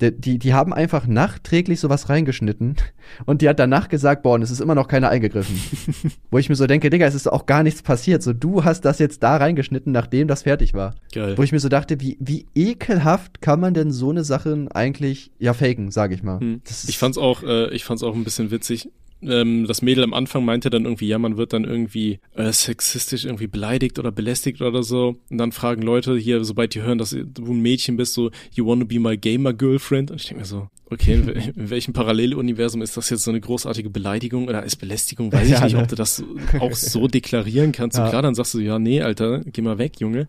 die, 0.00 0.12
die, 0.12 0.38
die 0.38 0.54
haben 0.54 0.72
einfach 0.72 1.06
nachträglich 1.06 1.80
sowas 1.80 2.08
reingeschnitten 2.08 2.76
und 3.24 3.42
die 3.42 3.48
hat 3.48 3.58
danach 3.58 3.88
gesagt, 3.88 4.22
boah, 4.22 4.34
und 4.34 4.42
es 4.42 4.50
ist 4.50 4.60
immer 4.60 4.74
noch 4.74 4.88
keiner 4.88 5.08
eingegriffen. 5.08 5.58
Wo 6.30 6.38
ich 6.38 6.48
mir 6.48 6.54
so 6.54 6.66
denke, 6.66 6.90
Digga, 6.90 7.06
es 7.06 7.14
ist 7.14 7.30
auch 7.30 7.46
gar 7.46 7.62
nichts 7.62 7.82
passiert. 7.82 8.22
So, 8.22 8.32
du 8.32 8.64
hast 8.64 8.84
das 8.84 8.98
jetzt 8.98 9.22
da 9.22 9.36
reingeschnitten, 9.36 9.92
nachdem 9.92 10.28
das 10.28 10.42
fertig 10.42 10.74
war. 10.74 10.94
Geil. 11.12 11.38
Wo 11.38 11.42
ich 11.42 11.52
mir 11.52 11.60
so 11.60 11.68
dachte, 11.68 12.00
wie, 12.00 12.16
wie 12.20 12.46
ekelhaft 12.54 13.40
kann 13.40 13.60
man 13.60 13.74
denn 13.74 13.90
so 13.90 14.10
eine 14.10 14.24
Sache 14.24 14.66
eigentlich, 14.74 15.30
ja, 15.38 15.54
faken, 15.54 15.90
sag 15.90 16.12
ich 16.12 16.22
mal. 16.22 16.40
Hm. 16.40 16.60
Ich 16.88 16.98
fand's 16.98 17.18
auch, 17.18 17.42
äh, 17.42 17.70
ich 17.74 17.84
fand's 17.84 18.02
auch 18.02 18.14
ein 18.14 18.24
bisschen 18.24 18.50
witzig 18.50 18.90
ähm, 19.22 19.66
das 19.66 19.82
Mädel 19.82 20.04
am 20.04 20.14
Anfang 20.14 20.44
meinte 20.44 20.70
dann 20.70 20.84
irgendwie, 20.84 21.08
ja, 21.08 21.18
man 21.18 21.36
wird 21.36 21.52
dann 21.52 21.64
irgendwie 21.64 22.20
äh, 22.34 22.52
sexistisch 22.52 23.24
irgendwie 23.24 23.46
beleidigt 23.46 23.98
oder 23.98 24.12
belästigt 24.12 24.60
oder 24.62 24.82
so. 24.82 25.16
Und 25.30 25.38
dann 25.38 25.52
fragen 25.52 25.82
Leute 25.82 26.16
hier, 26.16 26.44
sobald 26.44 26.74
die 26.74 26.82
hören, 26.82 26.98
dass 26.98 27.10
du 27.10 27.52
ein 27.52 27.60
Mädchen 27.60 27.96
bist, 27.96 28.14
so, 28.14 28.30
you 28.52 28.66
wanna 28.66 28.84
be 28.84 28.98
my 29.00 29.16
gamer 29.16 29.52
girlfriend? 29.52 30.10
Und 30.10 30.20
ich 30.20 30.28
denke 30.28 30.42
mir 30.42 30.46
so, 30.46 30.68
okay, 30.90 31.14
in, 31.14 31.28
in 31.28 31.70
welchem 31.70 31.92
Paralleluniversum 31.92 32.82
ist 32.82 32.96
das 32.96 33.10
jetzt 33.10 33.24
so 33.24 33.30
eine 33.30 33.40
großartige 33.40 33.90
Beleidigung 33.90 34.48
oder 34.48 34.62
ist 34.62 34.76
Belästigung? 34.76 35.32
Weiß 35.32 35.48
ja, 35.48 35.58
ich 35.58 35.64
nicht, 35.64 35.74
ne? 35.74 35.82
ob 35.82 35.88
du 35.88 35.96
das 35.96 36.22
auch 36.60 36.74
so 36.74 37.08
deklarieren 37.08 37.72
kannst. 37.72 37.96
Ja. 37.96 38.04
Und 38.04 38.10
klar, 38.10 38.22
dann 38.22 38.34
sagst 38.34 38.54
du, 38.54 38.60
ja, 38.60 38.78
nee, 38.78 39.02
Alter, 39.02 39.42
geh 39.44 39.62
mal 39.62 39.78
weg, 39.78 40.00
Junge. 40.00 40.28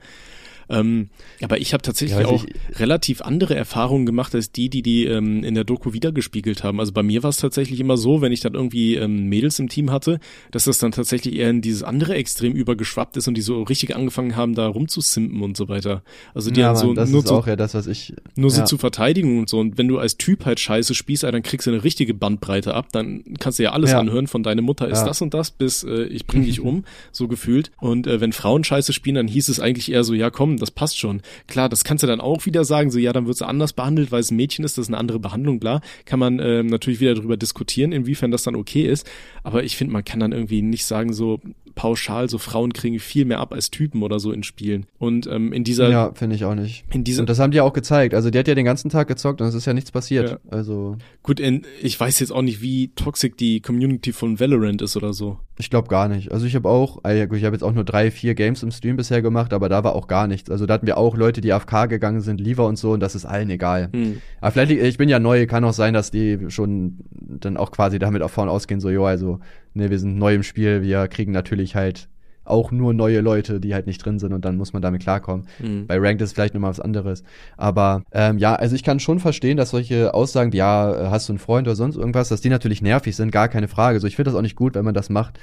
Ähm, 0.70 1.10
aber 1.42 1.60
ich 1.60 1.74
habe 1.74 1.82
tatsächlich 1.82 2.20
ja, 2.20 2.26
auch 2.26 2.46
ich, 2.46 2.80
relativ 2.80 3.22
andere 3.22 3.56
Erfahrungen 3.56 4.06
gemacht 4.06 4.36
als 4.36 4.52
die, 4.52 4.70
die 4.70 4.82
die 4.82 5.06
ähm, 5.06 5.44
in 5.44 5.56
der 5.56 5.64
Doku 5.64 5.94
wiedergespiegelt 5.94 6.64
haben. 6.64 6.80
Also 6.80 6.92
bei 6.92 7.04
mir 7.04 7.24
war 7.24 7.30
es 7.30 7.38
tatsächlich 7.38 7.80
immer 7.80 7.98
so, 7.98 8.22
wenn 8.22 8.32
ich 8.32 8.42
dann 8.42 8.54
irgendwie 8.54 8.96
ähm, 8.96 9.26
Mädels 9.26 9.60
im 9.60 9.70
Team 9.70 9.92
hatte, 9.92 10.20
dass 10.52 10.66
das 10.66 10.78
dann 10.78 10.92
tatsächlich 10.92 11.36
eher 11.36 11.50
in 11.50 11.62
dieses 11.62 11.84
andere 11.84 12.16
Extrem 12.16 12.54
übergeschwappt 12.54 13.18
ist 13.18 13.28
und 13.28 13.36
die 13.36 13.42
so 13.42 13.64
richtig 13.64 13.96
angefangen 13.96 14.36
haben, 14.36 14.56
da 14.56 14.68
rumzusimpen 14.68 15.42
und 15.42 15.56
so 15.56 15.70
weiter. 15.70 16.04
Also 16.34 16.52
die 16.52 16.60
ja, 16.60 16.74
dann 16.74 16.78
so 16.78 16.94
das 16.94 17.10
nur 17.10 17.24
ist 17.24 17.32
auch 17.32 17.48
ja 17.48 17.56
das, 17.56 17.74
was 17.74 17.88
ich 17.88 18.14
nur 18.36 18.50
so 18.50 18.64
zu 18.64 18.78
Verteidigung 18.78 19.40
und 19.40 19.50
so. 19.50 19.60
Und 19.60 19.78
wenn 19.78 19.88
du 19.88 19.98
als 20.00 20.18
Typ 20.18 20.46
halt 20.46 20.60
Scheiße 20.60 20.94
spielst, 20.94 21.24
dann 21.24 21.44
kriegst 21.44 21.68
du 21.68 21.72
eine 21.72 21.84
richtige 21.84 22.14
Bandbreite 22.14 22.74
ab. 22.74 22.88
Dann 22.92 23.24
kannst 23.40 23.60
du 23.60 23.64
ja 23.64 23.72
alles 23.72 23.94
anhören 23.94 24.28
von 24.28 24.44
deine 24.44 24.62
Mutter 24.62 24.88
ist 24.88 25.04
das 25.04 25.22
und 25.22 25.34
das 25.34 25.52
bis 25.52 25.84
äh, 25.84 26.04
ich 26.06 26.28
bring 26.28 26.44
dich 26.44 26.60
um, 26.68 26.84
so 27.12 27.28
gefühlt. 27.28 27.72
Und 27.80 28.08
äh, 28.08 28.22
wenn 28.22 28.34
Frauen 28.34 28.64
Scheiße 28.64 28.94
spielen, 28.94 29.16
dann 29.16 29.28
hieß 29.28 29.50
es 29.50 29.60
eigentlich 29.60 29.92
eher 29.92 30.04
so, 30.04 30.14
ja 30.14 30.30
komm, 30.30 30.57
das 30.58 30.72
passt 30.72 30.98
schon. 30.98 31.22
Klar, 31.48 31.70
das 31.70 31.84
kannst 31.84 32.04
du 32.04 32.08
dann 32.08 32.22
auch 32.22 32.46
wieder 32.46 32.66
sagen, 32.66 32.92
so 32.92 33.00
ja, 33.00 33.14
dann 33.14 33.28
wird 33.28 33.38
sie 33.38 33.48
anders 33.48 33.74
behandelt, 33.74 34.12
weil 34.12 34.22
es 34.22 34.32
ein 34.32 34.36
Mädchen 34.36 34.66
ist, 34.66 34.78
das 34.78 34.84
ist 34.84 34.90
eine 34.90 34.98
andere 34.98 35.20
Behandlung, 35.20 35.60
bla. 35.60 35.82
Kann 36.06 36.20
man 36.20 36.40
äh, 36.40 36.64
natürlich 36.64 37.00
wieder 37.00 37.16
darüber 37.16 37.38
diskutieren, 37.38 37.92
inwiefern 37.92 38.32
das 38.32 38.44
dann 38.44 38.56
okay 38.56 38.84
ist. 38.84 39.08
Aber 39.44 39.64
ich 39.64 39.78
finde, 39.78 39.94
man 39.94 40.06
kann 40.06 40.20
dann 40.20 40.32
irgendwie 40.32 40.62
nicht 40.62 40.86
sagen, 40.86 41.14
so 41.14 41.40
pauschal, 41.78 42.28
so 42.28 42.40
Frauen 42.40 42.74
kriegen 42.74 43.00
viel 43.00 43.24
mehr 43.24 43.40
ab 43.40 43.54
als 43.54 43.70
Typen 43.70 44.04
oder 44.04 44.20
so 44.20 44.34
in 44.34 44.44
Spielen. 44.44 44.88
Und 44.98 45.28
ähm, 45.28 45.54
in 45.54 45.64
dieser. 45.64 45.90
Ja, 45.90 46.12
finde 46.14 46.36
ich 46.36 46.44
auch 46.44 46.56
nicht. 46.56 46.84
In 46.92 47.06
dieser, 47.06 47.22
und 47.22 47.30
das 47.30 47.40
haben 47.40 47.52
die 47.52 47.62
auch 47.62 47.72
gezeigt. 47.72 48.14
Also 48.14 48.30
die 48.30 48.38
hat 48.38 48.48
ja 48.48 48.56
den 48.56 48.66
ganzen 48.66 48.90
Tag 48.90 49.08
gezockt 49.08 49.40
und 49.40 49.48
es 49.48 49.54
ist 49.54 49.66
ja 49.66 49.74
nichts 49.74 49.92
passiert. 49.92 50.32
Ja. 50.32 50.40
Also. 50.50 50.98
Gut, 51.24 51.40
in, 51.40 51.62
ich 51.82 51.98
weiß 51.98 52.20
jetzt 52.20 52.32
auch 52.32 52.42
nicht, 52.42 52.62
wie 52.62 52.90
toxisch 52.96 53.32
die 53.40 53.62
Community 53.62 54.12
von 54.12 54.40
Valorant 54.40 54.82
ist 54.82 54.98
oder 54.98 55.14
so. 55.14 55.38
Ich 55.60 55.70
glaube 55.70 55.88
gar 55.88 56.08
nicht. 56.08 56.32
Also 56.32 56.46
ich 56.46 56.56
habe 56.56 56.70
auch, 56.70 57.00
also 57.04 57.34
ich 57.34 57.44
habe 57.44 57.56
jetzt 57.56 57.64
auch 57.64 57.74
nur 57.74 57.84
drei, 57.84 58.12
vier 58.12 58.36
Games 58.36 58.62
im 58.62 58.72
Stream 58.72 58.96
bisher 58.96 59.22
gemacht, 59.22 59.54
aber 59.54 59.70
da 59.70 59.84
war 59.84 59.96
auch 59.96 60.08
gar 60.08 60.28
nichts. 60.28 60.52
Also 60.52 60.66
da 60.66 60.76
hatten 60.76 60.86
wir 60.88 60.98
auch 60.98 61.18
Leute, 61.18 61.42
die 61.42 61.52
AFK 61.52 61.90
gegangen 61.90 62.22
sind, 62.22 62.40
Lieber 62.40 62.68
und 62.68 62.78
so, 62.78 62.92
und 62.92 63.00
das 63.00 63.16
ist 63.16 63.26
allen 63.26 63.50
egal. 63.50 63.90
Hm. 63.92 64.22
Aber 64.40 64.52
vielleicht, 64.52 64.72
ich 64.72 64.98
bin 64.98 65.10
ja 65.10 65.20
neu, 65.20 65.48
kann 65.48 65.64
auch 65.64 65.74
sein, 65.74 65.94
dass 65.94 66.12
die 66.12 66.40
schon 66.50 67.00
dann 67.28 67.58
auch 67.58 67.72
quasi 67.72 68.00
damit 68.00 68.22
auch 68.22 68.30
vorne 68.30 68.52
ausgehen, 68.52 68.80
so, 68.80 68.90
jo, 68.90 69.06
also, 69.06 69.40
ne, 69.74 69.90
wir 69.90 70.00
sind 70.00 70.18
neu 70.18 70.36
im 70.36 70.44
Spiel, 70.44 70.82
wir 70.82 71.08
kriegen 71.08 71.32
natürlich 71.32 71.76
halt 71.76 72.10
auch 72.44 72.72
nur 72.72 72.94
neue 72.94 73.20
Leute, 73.20 73.60
die 73.60 73.74
halt 73.74 73.88
nicht 73.88 74.04
drin 74.06 74.20
sind 74.20 74.32
und 74.32 74.46
dann 74.46 74.56
muss 74.56 74.72
man 74.72 74.82
damit 74.82 75.02
klarkommen. 75.02 75.48
Mhm. 75.60 75.86
Bei 75.86 75.98
Ranked 76.00 76.22
ist 76.22 76.34
vielleicht 76.34 76.54
nochmal 76.54 76.70
was 76.70 76.80
anderes. 76.80 77.24
Aber 77.58 78.04
ähm, 78.14 78.38
ja, 78.38 78.56
also 78.56 78.74
ich 78.74 78.84
kann 78.84 79.02
schon 79.02 79.20
verstehen, 79.20 79.58
dass 79.58 79.72
solche 79.72 80.14
Aussagen 80.14 80.54
wie, 80.54 80.58
ja, 80.58 81.10
hast 81.12 81.28
du 81.28 81.34
einen 81.34 81.40
Freund 81.40 81.68
oder 81.68 81.76
sonst 81.76 81.98
irgendwas, 81.98 82.30
dass 82.30 82.40
die 82.40 82.48
natürlich 82.48 82.82
nervig 82.82 83.18
sind, 83.18 83.32
gar 83.32 83.50
keine 83.50 83.68
Frage. 83.68 84.00
So, 84.00 84.08
ich 84.08 84.16
finde 84.16 84.32
das 84.32 84.38
auch 84.38 84.42
nicht 84.42 84.56
gut, 84.56 84.76
wenn 84.76 84.86
man 84.86 84.94
das 84.94 85.10
macht 85.10 85.38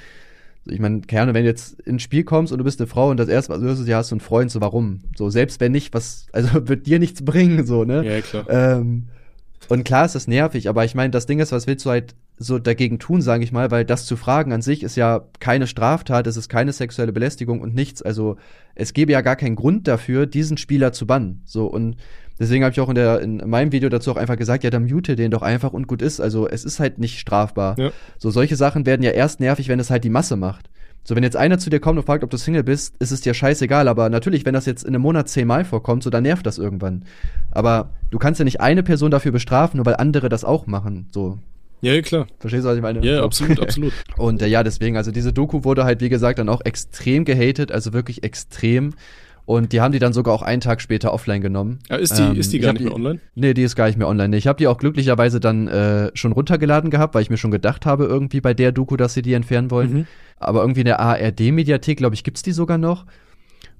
ich 0.67 0.79
meine, 0.79 1.01
gerne, 1.01 1.33
wenn 1.33 1.43
du 1.43 1.49
jetzt 1.49 1.79
ins 1.81 2.01
Spiel 2.01 2.23
kommst 2.23 2.51
und 2.51 2.57
du 2.57 2.63
bist 2.63 2.79
eine 2.79 2.87
Frau 2.87 3.09
und 3.09 3.17
das 3.17 3.29
erste, 3.29 3.53
was 3.53 3.59
du 3.59 3.67
hörst, 3.67 3.87
ja, 3.87 3.97
hast 3.97 4.11
du 4.11 4.15
einen 4.15 4.19
Freund, 4.19 4.49
so 4.51 4.61
warum? 4.61 5.01
So, 5.15 5.29
selbst 5.29 5.59
wenn 5.61 5.71
nicht, 5.71 5.93
was, 5.93 6.25
also 6.31 6.49
wird 6.67 6.87
dir 6.87 6.99
nichts 6.99 7.23
bringen, 7.23 7.65
so, 7.65 7.83
ne? 7.83 8.03
Ja, 8.05 8.21
klar. 8.21 8.45
Ähm, 8.49 9.03
und 9.69 9.83
klar 9.83 10.05
ist 10.05 10.15
das 10.15 10.27
nervig, 10.27 10.69
aber 10.69 10.85
ich 10.85 10.95
meine, 10.95 11.11
das 11.11 11.25
Ding 11.25 11.39
ist, 11.39 11.51
was 11.51 11.67
willst 11.67 11.85
du 11.85 11.89
halt 11.89 12.15
so 12.37 12.59
dagegen 12.59 12.99
tun, 12.99 13.21
sage 13.21 13.43
ich 13.43 13.51
mal, 13.51 13.71
weil 13.71 13.85
das 13.85 14.05
zu 14.05 14.17
fragen 14.17 14.51
an 14.51 14.61
sich 14.61 14.83
ist 14.83 14.97
ja 14.97 15.25
keine 15.39 15.67
Straftat, 15.67 16.27
es 16.27 16.37
ist 16.37 16.49
keine 16.49 16.73
sexuelle 16.73 17.13
Belästigung 17.13 17.61
und 17.61 17.73
nichts. 17.73 18.01
Also 18.01 18.37
es 18.75 18.93
gäbe 18.93 19.13
ja 19.13 19.21
gar 19.21 19.37
keinen 19.37 19.55
Grund 19.55 19.87
dafür, 19.87 20.25
diesen 20.25 20.57
Spieler 20.57 20.91
zu 20.91 21.07
bannen. 21.07 21.41
So 21.45 21.67
und 21.67 21.95
Deswegen 22.37 22.63
habe 22.65 22.73
ich 22.73 22.81
auch 22.81 22.89
in, 22.89 22.95
der, 22.95 23.21
in 23.21 23.37
meinem 23.49 23.71
Video 23.71 23.87
dazu 23.87 24.11
auch 24.11 24.17
einfach 24.17 24.37
gesagt, 24.37 24.63
ja, 24.63 24.69
dann 24.69 24.87
mute 24.87 25.15
den 25.15 25.31
doch 25.31 25.41
einfach 25.41 25.71
und 25.71 25.87
gut 25.87 26.01
ist. 26.01 26.19
Also 26.19 26.47
es 26.49 26.65
ist 26.65 26.79
halt 26.79 26.99
nicht 26.99 27.19
strafbar. 27.19 27.79
Ja. 27.79 27.91
So 28.17 28.29
solche 28.29 28.57
Sachen 28.57 28.85
werden 28.85 29.03
ja 29.03 29.11
erst 29.11 29.39
nervig, 29.39 29.69
wenn 29.69 29.79
es 29.79 29.89
halt 29.89 30.03
die 30.03 30.09
Masse 30.09 30.35
macht. 30.35 30.69
So, 31.07 31.15
wenn 31.15 31.21
jetzt 31.21 31.37
einer 31.37 31.59
zu 31.59 31.69
dir 31.69 31.79
kommt 31.79 31.99
und 31.99 32.05
fragt, 32.05 32.23
ob 32.23 32.31
du 32.31 32.37
Single 32.37 32.63
bist, 32.63 32.95
ist 32.97 33.11
es 33.11 33.21
dir 33.21 33.35
scheißegal. 33.35 33.87
Aber 33.87 34.09
natürlich, 34.09 34.43
wenn 34.43 34.55
das 34.55 34.65
jetzt 34.65 34.83
in 34.83 34.89
einem 34.89 35.03
Monat 35.03 35.29
zehnmal 35.29 35.63
vorkommt, 35.63 36.01
so 36.01 36.09
dann 36.09 36.23
nervt 36.23 36.47
das 36.47 36.57
irgendwann. 36.57 37.03
Aber 37.51 37.91
du 38.09 38.17
kannst 38.17 38.39
ja 38.39 38.43
nicht 38.43 38.59
eine 38.59 38.81
Person 38.81 39.11
dafür 39.11 39.31
bestrafen, 39.31 39.77
nur 39.77 39.85
weil 39.85 39.97
andere 39.97 40.29
das 40.29 40.43
auch 40.43 40.65
machen. 40.65 41.07
So. 41.11 41.37
Ja, 41.81 42.01
klar. 42.01 42.25
Verstehst 42.39 42.65
du, 42.65 42.69
was 42.69 42.75
ich 42.77 42.81
meine? 42.81 43.05
Ja, 43.05 43.23
absolut, 43.23 43.61
absolut. 43.61 43.93
Und 44.17 44.41
äh, 44.41 44.47
ja, 44.47 44.63
deswegen, 44.63 44.97
also 44.97 45.11
diese 45.11 45.31
Doku 45.31 45.63
wurde 45.63 45.83
halt, 45.83 46.01
wie 46.01 46.09
gesagt, 46.09 46.39
dann 46.39 46.49
auch 46.49 46.61
extrem 46.65 47.23
gehatet, 47.23 47.71
also 47.71 47.93
wirklich 47.93 48.23
extrem. 48.23 48.95
Und 49.45 49.73
die 49.73 49.81
haben 49.81 49.91
die 49.91 49.99
dann 49.99 50.11
sogar 50.11 50.33
auch 50.33 50.41
einen 50.41 50.61
Tag 50.61 50.81
später 50.81 51.13
offline 51.13 51.41
genommen. 51.41 51.79
Ja, 51.89 51.97
ist 51.97 52.17
die, 52.17 52.23
ähm, 52.23 52.35
ist 52.35 52.51
die 52.51 52.59
gar 52.59 52.73
nicht 52.73 52.83
mehr 52.83 52.95
online? 52.95 53.19
Nee, 53.35 53.53
die 53.53 53.61
ist 53.61 53.75
gar 53.75 53.85
nicht 53.85 53.97
mehr 53.97 54.07
online. 54.07 54.35
Ich 54.35 54.47
habe 54.47 54.57
die 54.57 54.67
auch 54.67 54.79
glücklicherweise 54.79 55.39
dann 55.39 55.67
äh, 55.67 56.09
schon 56.15 56.31
runtergeladen 56.31 56.89
gehabt, 56.89 57.13
weil 57.13 57.21
ich 57.21 57.29
mir 57.29 57.37
schon 57.37 57.51
gedacht 57.51 57.85
habe, 57.85 58.05
irgendwie 58.05 58.41
bei 58.41 58.55
der 58.55 58.71
Doku, 58.71 58.97
dass 58.97 59.13
sie 59.13 59.21
die 59.21 59.33
entfernen 59.33 59.69
wollen. 59.69 59.93
Mhm. 59.93 60.07
Aber 60.37 60.61
irgendwie 60.61 60.81
in 60.81 60.87
der 60.87 60.99
ARD-Mediathek, 60.99 61.97
glaube 61.97 62.15
ich, 62.15 62.23
gibt's 62.23 62.41
die 62.41 62.53
sogar 62.53 62.79
noch. 62.79 63.05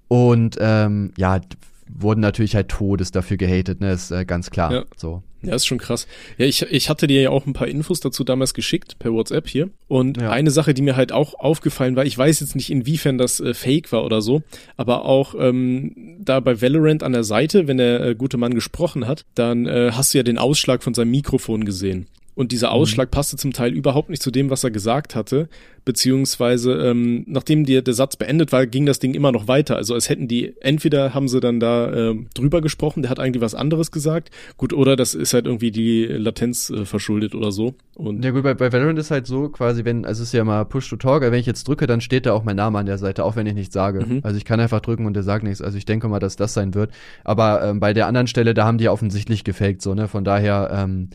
Und 0.07 0.57
ähm, 0.59 1.11
ja, 1.17 1.39
wurden 1.87 2.21
natürlich 2.21 2.55
halt 2.55 2.69
Todes 2.69 3.11
dafür 3.11 3.37
gehatet, 3.37 3.81
ne, 3.81 3.91
ist 3.91 4.11
äh, 4.11 4.25
ganz 4.25 4.49
klar. 4.49 4.71
Ja. 4.71 4.85
So. 4.95 5.23
Ja, 5.41 5.53
ist 5.53 5.67
schon 5.67 5.77
krass. 5.77 6.07
Ja, 6.37 6.45
ich, 6.45 6.63
ich 6.63 6.89
hatte 6.89 7.05
dir 7.05 7.21
ja 7.21 7.29
auch 7.29 7.45
ein 7.45 7.53
paar 7.53 7.67
Infos 7.67 7.99
dazu 7.99 8.23
damals 8.23 8.55
geschickt, 8.55 8.97
per 8.97 9.13
WhatsApp 9.13 9.47
hier. 9.47 9.69
Und 9.87 10.19
ja. 10.19 10.31
eine 10.31 10.49
Sache, 10.49 10.73
die 10.73 10.81
mir 10.81 10.95
halt 10.95 11.11
auch 11.11 11.35
aufgefallen 11.35 11.95
war, 11.95 12.05
ich 12.05 12.17
weiß 12.17 12.39
jetzt 12.39 12.55
nicht, 12.55 12.71
inwiefern 12.71 13.17
das 13.17 13.39
äh, 13.39 13.53
fake 13.53 13.91
war 13.91 14.03
oder 14.03 14.21
so, 14.21 14.41
aber 14.75 15.05
auch 15.05 15.35
ähm, 15.37 16.17
da 16.19 16.39
bei 16.39 16.61
Valorant 16.61 17.03
an 17.03 17.13
der 17.13 17.23
Seite, 17.23 17.67
wenn 17.67 17.77
der 17.77 18.01
äh, 18.01 18.15
gute 18.15 18.37
Mann 18.37 18.55
gesprochen 18.55 19.07
hat, 19.07 19.25
dann 19.35 19.67
äh, 19.67 19.91
hast 19.93 20.13
du 20.13 20.17
ja 20.17 20.23
den 20.23 20.39
Ausschlag 20.39 20.81
von 20.83 20.95
seinem 20.95 21.11
Mikrofon 21.11 21.65
gesehen. 21.65 22.07
Und 22.35 22.51
dieser 22.51 22.67
mhm. 22.67 22.73
Ausschlag 22.73 23.11
passte 23.11 23.37
zum 23.37 23.53
Teil 23.53 23.73
überhaupt 23.73 24.09
nicht 24.09 24.21
zu 24.21 24.31
dem, 24.31 24.49
was 24.49 24.63
er 24.63 24.71
gesagt 24.71 25.15
hatte 25.15 25.49
beziehungsweise 25.85 26.73
ähm, 26.73 27.23
nachdem 27.27 27.63
die, 27.63 27.81
der 27.81 27.93
Satz 27.93 28.15
beendet 28.15 28.51
war, 28.51 28.65
ging 28.65 28.87
das 28.87 28.99
Ding 28.99 29.13
immer 29.13 29.31
noch 29.31 29.47
weiter. 29.47 29.75
Also 29.75 29.93
als 29.93 30.09
hätten 30.09 30.27
die, 30.27 30.55
entweder 30.59 31.13
haben 31.13 31.27
sie 31.27 31.39
dann 31.39 31.59
da 31.59 32.09
äh, 32.09 32.15
drüber 32.33 32.61
gesprochen, 32.61 33.03
der 33.03 33.11
hat 33.11 33.19
eigentlich 33.19 33.41
was 33.41 33.53
anderes 33.53 33.91
gesagt, 33.91 34.31
gut, 34.57 34.73
oder 34.73 34.95
das 34.95 35.13
ist 35.13 35.33
halt 35.35 35.45
irgendwie 35.45 35.71
die 35.71 36.05
Latenz 36.05 36.71
äh, 36.71 36.85
verschuldet 36.85 37.35
oder 37.35 37.51
so. 37.51 37.75
Und 37.93 38.25
ja 38.25 38.31
gut, 38.31 38.43
bei, 38.43 38.55
bei 38.55 38.73
Valorant 38.73 38.97
ist 38.97 39.11
halt 39.11 39.27
so, 39.27 39.49
quasi, 39.49 39.85
wenn, 39.85 40.05
also 40.05 40.23
es 40.23 40.29
ist 40.29 40.33
ja 40.33 40.43
mal 40.43 40.65
Push-to-Talk, 40.65 41.21
wenn 41.21 41.33
ich 41.35 41.45
jetzt 41.45 41.67
drücke, 41.67 41.85
dann 41.85 42.01
steht 42.01 42.25
da 42.25 42.33
auch 42.33 42.43
mein 42.43 42.55
Name 42.55 42.79
an 42.79 42.87
der 42.87 42.97
Seite, 42.97 43.23
auch 43.23 43.35
wenn 43.35 43.45
ich 43.45 43.53
nichts 43.53 43.73
sage. 43.73 44.03
Mhm. 44.05 44.19
Also 44.23 44.37
ich 44.37 44.45
kann 44.45 44.59
einfach 44.59 44.81
drücken 44.81 45.05
und 45.05 45.13
der 45.13 45.23
sagt 45.23 45.43
nichts. 45.43 45.61
Also 45.61 45.77
ich 45.77 45.85
denke 45.85 46.07
mal, 46.07 46.19
dass 46.19 46.35
das 46.35 46.55
sein 46.55 46.73
wird. 46.73 46.91
Aber 47.23 47.63
ähm, 47.63 47.79
bei 47.79 47.93
der 47.93 48.07
anderen 48.07 48.27
Stelle, 48.27 48.55
da 48.55 48.65
haben 48.65 48.79
die 48.79 48.85
ja 48.85 48.91
offensichtlich 48.91 49.43
gefaked, 49.43 49.83
so, 49.83 49.93
ne? 49.93 50.07
Von 50.07 50.23
daher, 50.23 50.71
ähm, 50.73 51.09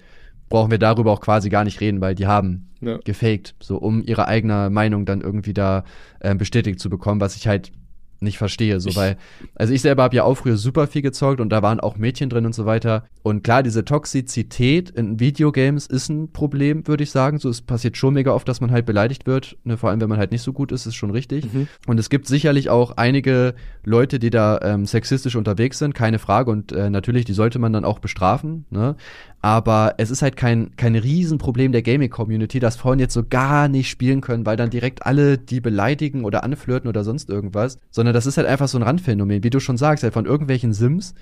brauchen 0.51 0.71
wir 0.71 0.79
darüber 0.79 1.13
auch 1.13 1.23
quasi 1.23 1.49
gar 1.49 1.65
nicht 1.65 1.81
reden, 1.81 2.03
weil 2.03 2.15
die 2.15 2.27
haben 2.27 2.69
ja. 2.83 2.99
gefaked, 2.99 3.55
so 3.61 3.79
um 3.79 4.03
ihre 4.05 4.29
eigene 4.29 4.69
Meinung 4.69 5.07
dann 5.07 5.23
irgendwie 5.23 5.55
da 5.55 5.85
äh, 6.19 6.35
bestätigt 6.35 6.81
zu 6.81 6.91
bekommen, 6.91 7.23
was 7.23 7.37
ich 7.37 7.49
halt 7.49 7.73
nicht 8.21 8.39
verstehe. 8.39 8.81
So, 8.81 8.95
weil, 8.97 9.17
also 9.55 9.73
ich 9.73 9.83
selber 9.83 10.03
habe 10.03 10.17
ja 10.17 10.25
auch 10.25 10.35
früher 10.35 10.57
super 10.57 10.87
viel 10.87 11.03
gezockt 11.03 11.41
und 11.41 11.51
da 11.51 11.63
waren 11.63 11.81
auch 11.81 11.97
Mädchen 11.97 12.31
drin 12.31 12.47
und 12.47 12.55
so 12.55 12.67
weiter. 12.67 13.05
Und 13.23 13.43
klar, 13.45 13.63
diese 13.63 13.85
Toxizität 13.85 14.91
in 14.91 15.21
Videogames 15.21 15.87
ist 15.87 16.09
ein 16.09 16.33
Problem, 16.33 16.87
würde 16.87 17.03
ich 17.03 17.11
sagen. 17.11 17.39
So, 17.39 17.49
es 17.49 17.61
passiert 17.63 17.97
schon 17.97 18.15
mega 18.15 18.33
oft, 18.33 18.49
dass 18.49 18.61
man 18.61 18.71
halt 18.71 18.87
beleidigt 18.87 19.27
wird. 19.27 19.57
Ne, 19.65 19.77
vor 19.77 19.91
allem, 19.91 20.01
wenn 20.01 20.09
man 20.09 20.19
halt 20.19 20.33
nicht 20.33 20.43
so 20.43 20.53
gut 20.53 20.73
ist, 20.73 20.87
ist 20.87 20.95
schon 20.95 21.11
richtig. 21.11 21.53
Mhm. 21.53 21.69
Und 21.87 22.01
es 22.01 22.11
gibt 22.11 22.27
sicherlich 22.27 22.71
auch 22.71 22.97
einige 22.97 23.55
Leute, 23.85 24.19
die 24.19 24.31
da 24.31 24.59
ähm, 24.63 24.87
sexistisch 24.87 25.37
unterwegs 25.37 25.79
sind, 25.79 25.95
keine 25.95 26.19
Frage. 26.19 26.51
Und 26.51 26.73
äh, 26.73 26.91
natürlich, 26.91 27.25
die 27.25 27.33
sollte 27.33 27.59
man 27.59 27.73
dann 27.73 27.85
auch 27.85 27.99
bestrafen. 27.99 28.65
Ne? 28.71 28.97
Aber 29.43 29.95
es 29.97 30.11
ist 30.11 30.21
halt 30.21 30.37
kein, 30.37 30.77
kein 30.77 30.95
Riesenproblem 30.97 31.73
der 31.73 31.83
Gaming-Community, 31.83 32.61
dass 32.61 32.77
Frauen 32.77 32.99
jetzt 32.99 33.15
so 33.15 33.25
gar 33.25 33.69
nicht 33.69 33.89
spielen 33.89 34.21
können, 34.21 34.45
weil 34.45 34.57
dann 34.57 34.69
direkt 34.69 35.07
alle 35.07 35.39
die 35.39 35.61
beleidigen 35.61 36.25
oder 36.25 36.45
anflirten 36.45 36.89
oder 36.89 37.05
sonst 37.05 37.31
irgendwas. 37.31 37.79
Sondern 37.91 38.10
das 38.13 38.27
ist 38.27 38.37
halt 38.37 38.47
einfach 38.47 38.69
so 38.69 38.79
ein 38.79 38.83
Randphänomen, 38.83 39.43
wie 39.43 39.51
du 39.51 39.61
schon 39.61 39.77
sagst, 39.77 40.03
halt 40.03 40.15
von 40.15 40.27
irgendwelchen 40.27 40.73
Sims, 40.73 41.15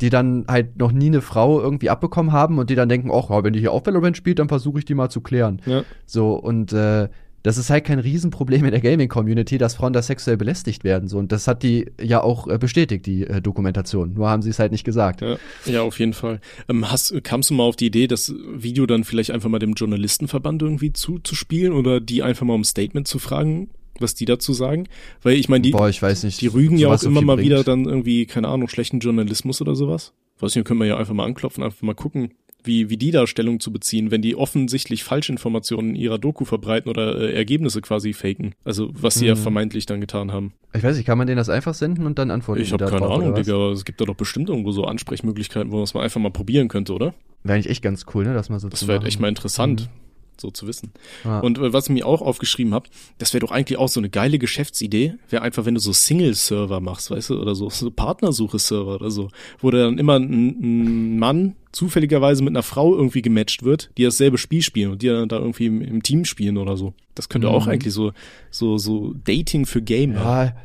die 0.00 0.10
dann 0.10 0.44
halt 0.48 0.78
noch 0.78 0.92
nie 0.92 1.06
eine 1.06 1.22
Frau 1.22 1.60
irgendwie 1.60 1.90
abbekommen 1.90 2.32
haben 2.32 2.58
und 2.58 2.70
die 2.70 2.74
dann 2.74 2.88
denken, 2.88 3.10
ach, 3.12 3.30
wenn 3.42 3.52
die 3.52 3.60
hier 3.60 3.72
auch 3.72 3.86
Valorant 3.86 4.16
spielt, 4.16 4.38
dann 4.38 4.48
versuche 4.48 4.78
ich 4.78 4.84
die 4.84 4.94
mal 4.94 5.08
zu 5.08 5.20
klären. 5.20 5.62
Ja. 5.64 5.84
So, 6.04 6.34
und 6.34 6.72
äh, 6.72 7.08
das 7.46 7.58
ist 7.58 7.70
halt 7.70 7.84
kein 7.84 8.00
Riesenproblem 8.00 8.64
in 8.64 8.72
der 8.72 8.80
Gaming-Community, 8.80 9.56
dass 9.56 9.76
Frauen 9.76 9.92
da 9.92 10.02
sexuell 10.02 10.36
belästigt 10.36 10.82
werden. 10.82 11.08
So, 11.08 11.18
und 11.18 11.30
das 11.30 11.46
hat 11.46 11.62
die 11.62 11.86
ja 12.02 12.20
auch 12.20 12.48
äh, 12.48 12.58
bestätigt, 12.58 13.06
die 13.06 13.22
äh, 13.22 13.40
Dokumentation. 13.40 14.14
Nur 14.14 14.28
haben 14.28 14.42
sie 14.42 14.50
es 14.50 14.58
halt 14.58 14.72
nicht 14.72 14.82
gesagt. 14.82 15.20
Ja, 15.20 15.36
ja 15.64 15.82
auf 15.82 16.00
jeden 16.00 16.12
Fall. 16.12 16.40
Ähm, 16.68 16.90
hast, 16.90 17.22
kamst 17.22 17.50
du 17.50 17.54
mal 17.54 17.62
auf 17.62 17.76
die 17.76 17.86
Idee, 17.86 18.08
das 18.08 18.34
Video 18.52 18.84
dann 18.86 19.04
vielleicht 19.04 19.30
einfach 19.30 19.48
mal 19.48 19.60
dem 19.60 19.74
Journalistenverband 19.74 20.60
irgendwie 20.60 20.92
zuzuspielen 20.92 21.72
oder 21.72 22.00
die 22.00 22.24
einfach 22.24 22.44
mal 22.44 22.54
um 22.54 22.64
Statement 22.64 23.06
zu 23.06 23.20
fragen? 23.20 23.70
Was 24.00 24.14
die 24.14 24.24
dazu 24.24 24.52
sagen. 24.52 24.88
Weil 25.22 25.36
ich 25.36 25.48
meine, 25.48 25.62
die, 25.62 25.70
Boah, 25.70 25.88
ich 25.88 26.00
weiß 26.00 26.24
nicht, 26.24 26.40
die 26.40 26.46
rügen 26.46 26.78
ja 26.78 26.88
auch 26.88 27.02
immer 27.02 27.22
mal 27.22 27.36
bringt. 27.36 27.46
wieder 27.46 27.64
dann 27.64 27.84
irgendwie, 27.84 28.26
keine 28.26 28.48
Ahnung, 28.48 28.68
schlechten 28.68 29.00
Journalismus 29.00 29.60
oder 29.60 29.74
sowas. 29.74 30.12
Weiß 30.38 30.54
nicht, 30.54 30.66
können 30.66 30.80
wir 30.80 30.86
ja 30.86 30.96
einfach 30.96 31.14
mal 31.14 31.24
anklopfen, 31.24 31.64
einfach 31.64 31.82
mal 31.82 31.94
gucken, 31.94 32.30
wie, 32.66 32.90
wie 32.90 32.96
die 32.96 33.10
da 33.10 33.26
Stellung 33.26 33.60
zu 33.60 33.72
beziehen, 33.72 34.10
wenn 34.10 34.22
die 34.22 34.36
offensichtlich 34.36 35.04
Falschinformationen 35.04 35.94
in 35.94 35.96
ihrer 35.96 36.18
Doku 36.18 36.44
verbreiten 36.44 36.90
oder 36.90 37.16
äh, 37.16 37.32
Ergebnisse 37.32 37.80
quasi 37.80 38.12
faken. 38.12 38.54
Also 38.64 38.90
was 38.92 39.14
sie 39.14 39.20
hm. 39.20 39.28
ja 39.28 39.36
vermeintlich 39.36 39.86
dann 39.86 40.00
getan 40.00 40.32
haben. 40.32 40.52
Ich 40.74 40.82
weiß 40.82 40.96
nicht, 40.96 41.06
kann 41.06 41.16
man 41.16 41.26
denen 41.26 41.38
das 41.38 41.48
einfach 41.48 41.74
senden 41.74 42.06
und 42.06 42.18
dann 42.18 42.30
antworten? 42.30 42.60
Ich 42.60 42.72
habe 42.72 42.84
keine 42.84 42.98
drauf, 42.98 43.20
Ahnung, 43.20 43.34
Digga. 43.34 43.70
Es 43.70 43.84
gibt 43.84 44.00
da 44.00 44.04
doch 44.04 44.16
bestimmt 44.16 44.48
irgendwo 44.48 44.72
so 44.72 44.84
Ansprechmöglichkeiten, 44.84 45.70
wo 45.70 45.76
man 45.76 45.84
es 45.84 45.94
mal 45.94 46.02
einfach 46.02 46.20
mal 46.20 46.30
probieren 46.30 46.68
könnte, 46.68 46.92
oder? 46.92 47.14
Wäre 47.44 47.54
eigentlich 47.54 47.70
echt 47.70 47.82
ganz 47.82 48.04
cool, 48.14 48.24
ne, 48.24 48.34
dass 48.34 48.48
man 48.48 48.58
so 48.58 48.68
Das 48.68 48.86
wäre 48.88 49.06
echt 49.06 49.20
mal 49.20 49.28
interessant. 49.28 49.82
Mhm 49.82 50.05
so 50.40 50.50
zu 50.50 50.66
wissen. 50.66 50.92
Ah. 51.24 51.40
Und 51.40 51.58
äh, 51.58 51.72
was 51.72 51.86
ich 51.86 51.90
mir 51.90 52.06
auch 52.06 52.22
aufgeschrieben 52.22 52.74
habe, 52.74 52.88
das 53.18 53.32
wäre 53.32 53.40
doch 53.40 53.52
eigentlich 53.52 53.78
auch 53.78 53.88
so 53.88 54.00
eine 54.00 54.10
geile 54.10 54.38
Geschäftsidee, 54.38 55.14
wäre 55.30 55.42
einfach, 55.42 55.64
wenn 55.64 55.74
du 55.74 55.80
so 55.80 55.92
Single-Server 55.92 56.80
machst, 56.80 57.10
weißt 57.10 57.30
du, 57.30 57.40
oder 57.40 57.54
so, 57.54 57.70
so 57.70 57.90
Partnersuche-Server 57.90 58.96
oder 58.96 59.10
so, 59.10 59.28
wo 59.60 59.70
dann 59.70 59.98
immer 59.98 60.18
ein, 60.18 60.56
ein, 60.60 61.18
Mann 61.18 61.56
zufälligerweise 61.72 62.42
mit 62.42 62.52
einer 62.52 62.62
Frau 62.62 62.94
irgendwie 62.94 63.22
gematcht 63.22 63.62
wird, 63.62 63.90
die 63.98 64.04
dasselbe 64.04 64.38
Spiel 64.38 64.62
spielen 64.62 64.92
und 64.92 65.02
die 65.02 65.08
dann 65.08 65.28
da 65.28 65.38
irgendwie 65.38 65.66
im, 65.66 65.82
im 65.82 66.02
Team 66.02 66.24
spielen 66.24 66.56
oder 66.56 66.76
so. 66.76 66.94
Das 67.14 67.28
könnte 67.28 67.48
mhm. 67.48 67.54
auch 67.54 67.66
eigentlich 67.66 67.94
so, 67.94 68.12
so, 68.50 68.78
so 68.78 69.14
Dating 69.24 69.66
für 69.66 69.82
Gamer. 69.82 70.14
Ja. 70.14 70.56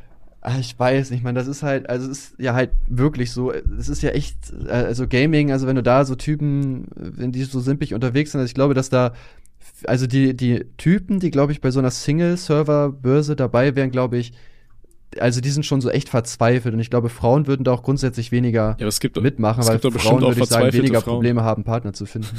Ah, 0.43 0.57
ich 0.59 0.77
weiß 0.77 1.11
nicht, 1.11 1.19
ich 1.19 1.23
meine, 1.23 1.37
das 1.37 1.47
ist 1.47 1.61
halt, 1.61 1.87
also 1.87 2.09
es 2.09 2.17
ist 2.17 2.39
ja 2.39 2.55
halt 2.55 2.71
wirklich 2.87 3.31
so, 3.31 3.53
es 3.53 3.89
ist 3.89 4.01
ja 4.01 4.09
echt, 4.09 4.35
äh, 4.65 4.71
also 4.71 5.07
Gaming, 5.07 5.51
also 5.51 5.67
wenn 5.67 5.75
du 5.75 5.83
da 5.83 6.03
so 6.03 6.15
Typen, 6.15 6.87
wenn 6.95 7.31
die 7.31 7.43
so 7.43 7.59
simplig 7.59 7.93
unterwegs 7.93 8.31
sind, 8.31 8.41
also 8.41 8.49
ich 8.49 8.55
glaube, 8.55 8.73
dass 8.73 8.89
da 8.89 9.13
also 9.85 10.07
die, 10.07 10.35
die 10.35 10.65
Typen, 10.77 11.19
die, 11.19 11.31
glaube 11.31 11.51
ich, 11.51 11.61
bei 11.61 11.71
so 11.71 11.79
einer 11.79 11.91
Single-Server-Börse 11.91 13.35
dabei 13.35 13.75
wären, 13.75 13.91
glaube 13.91 14.17
ich, 14.17 14.33
also 15.19 15.41
die 15.41 15.49
sind 15.49 15.65
schon 15.65 15.81
so 15.81 15.89
echt 15.89 16.09
verzweifelt 16.09 16.73
und 16.73 16.79
ich 16.79 16.89
glaube, 16.89 17.09
Frauen 17.09 17.47
würden 17.47 17.63
da 17.63 17.73
auch 17.73 17.83
grundsätzlich 17.83 18.31
weniger 18.31 18.77
ja, 18.79 18.87
es 18.87 18.99
gibt, 18.99 19.21
mitmachen, 19.21 19.65
weil 19.67 19.79
Frauen, 19.79 20.21
würde 20.21 20.39
ich 20.39 20.45
sagen, 20.47 20.71
weniger 20.71 21.01
Frauen. 21.01 21.15
Probleme 21.15 21.43
haben, 21.43 21.63
Partner 21.63 21.93
zu 21.93 22.05
finden. 22.05 22.29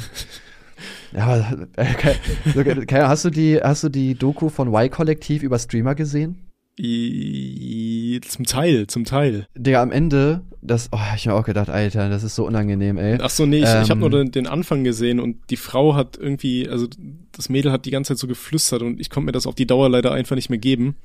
ja, 1.13 1.55
Kai, 2.87 3.01
hast 3.01 3.25
du 3.25 3.29
die, 3.29 3.59
hast 3.61 3.83
du 3.83 3.89
die 3.89 4.15
Doku 4.15 4.49
von 4.49 4.73
Y-Kollektiv 4.73 5.43
über 5.43 5.59
Streamer 5.59 5.95
gesehen? 5.95 6.52
Zum 6.75 8.45
Teil, 8.45 8.87
zum 8.87 9.05
Teil. 9.05 9.47
Digga, 9.55 9.81
am 9.81 9.91
Ende, 9.91 10.41
das, 10.61 10.89
oh, 10.91 10.97
ich 11.15 11.27
mir 11.27 11.35
auch 11.35 11.45
gedacht, 11.45 11.69
Alter, 11.69 12.09
das 12.09 12.23
ist 12.23 12.35
so 12.35 12.47
unangenehm, 12.47 12.97
ey. 12.97 13.19
Ach 13.21 13.29
so, 13.29 13.45
nee, 13.45 13.59
ich, 13.59 13.69
ähm, 13.69 13.83
ich 13.83 13.91
habe 13.91 13.99
nur 13.99 14.09
den, 14.09 14.31
den, 14.31 14.47
Anfang 14.47 14.83
gesehen 14.83 15.19
und 15.19 15.37
die 15.51 15.55
Frau 15.55 15.93
hat 15.93 16.17
irgendwie, 16.17 16.67
also 16.67 16.87
das 17.31 17.49
Mädel 17.49 17.71
hat 17.71 17.85
die 17.85 17.91
ganze 17.91 18.13
Zeit 18.13 18.17
so 18.17 18.27
geflüstert 18.27 18.81
und 18.81 18.99
ich 18.99 19.11
konnte 19.11 19.27
mir 19.27 19.31
das 19.33 19.45
auf 19.45 19.53
die 19.53 19.67
Dauer 19.67 19.87
leider 19.87 20.11
einfach 20.11 20.35
nicht 20.35 20.49
mehr 20.49 20.57
geben. 20.57 20.95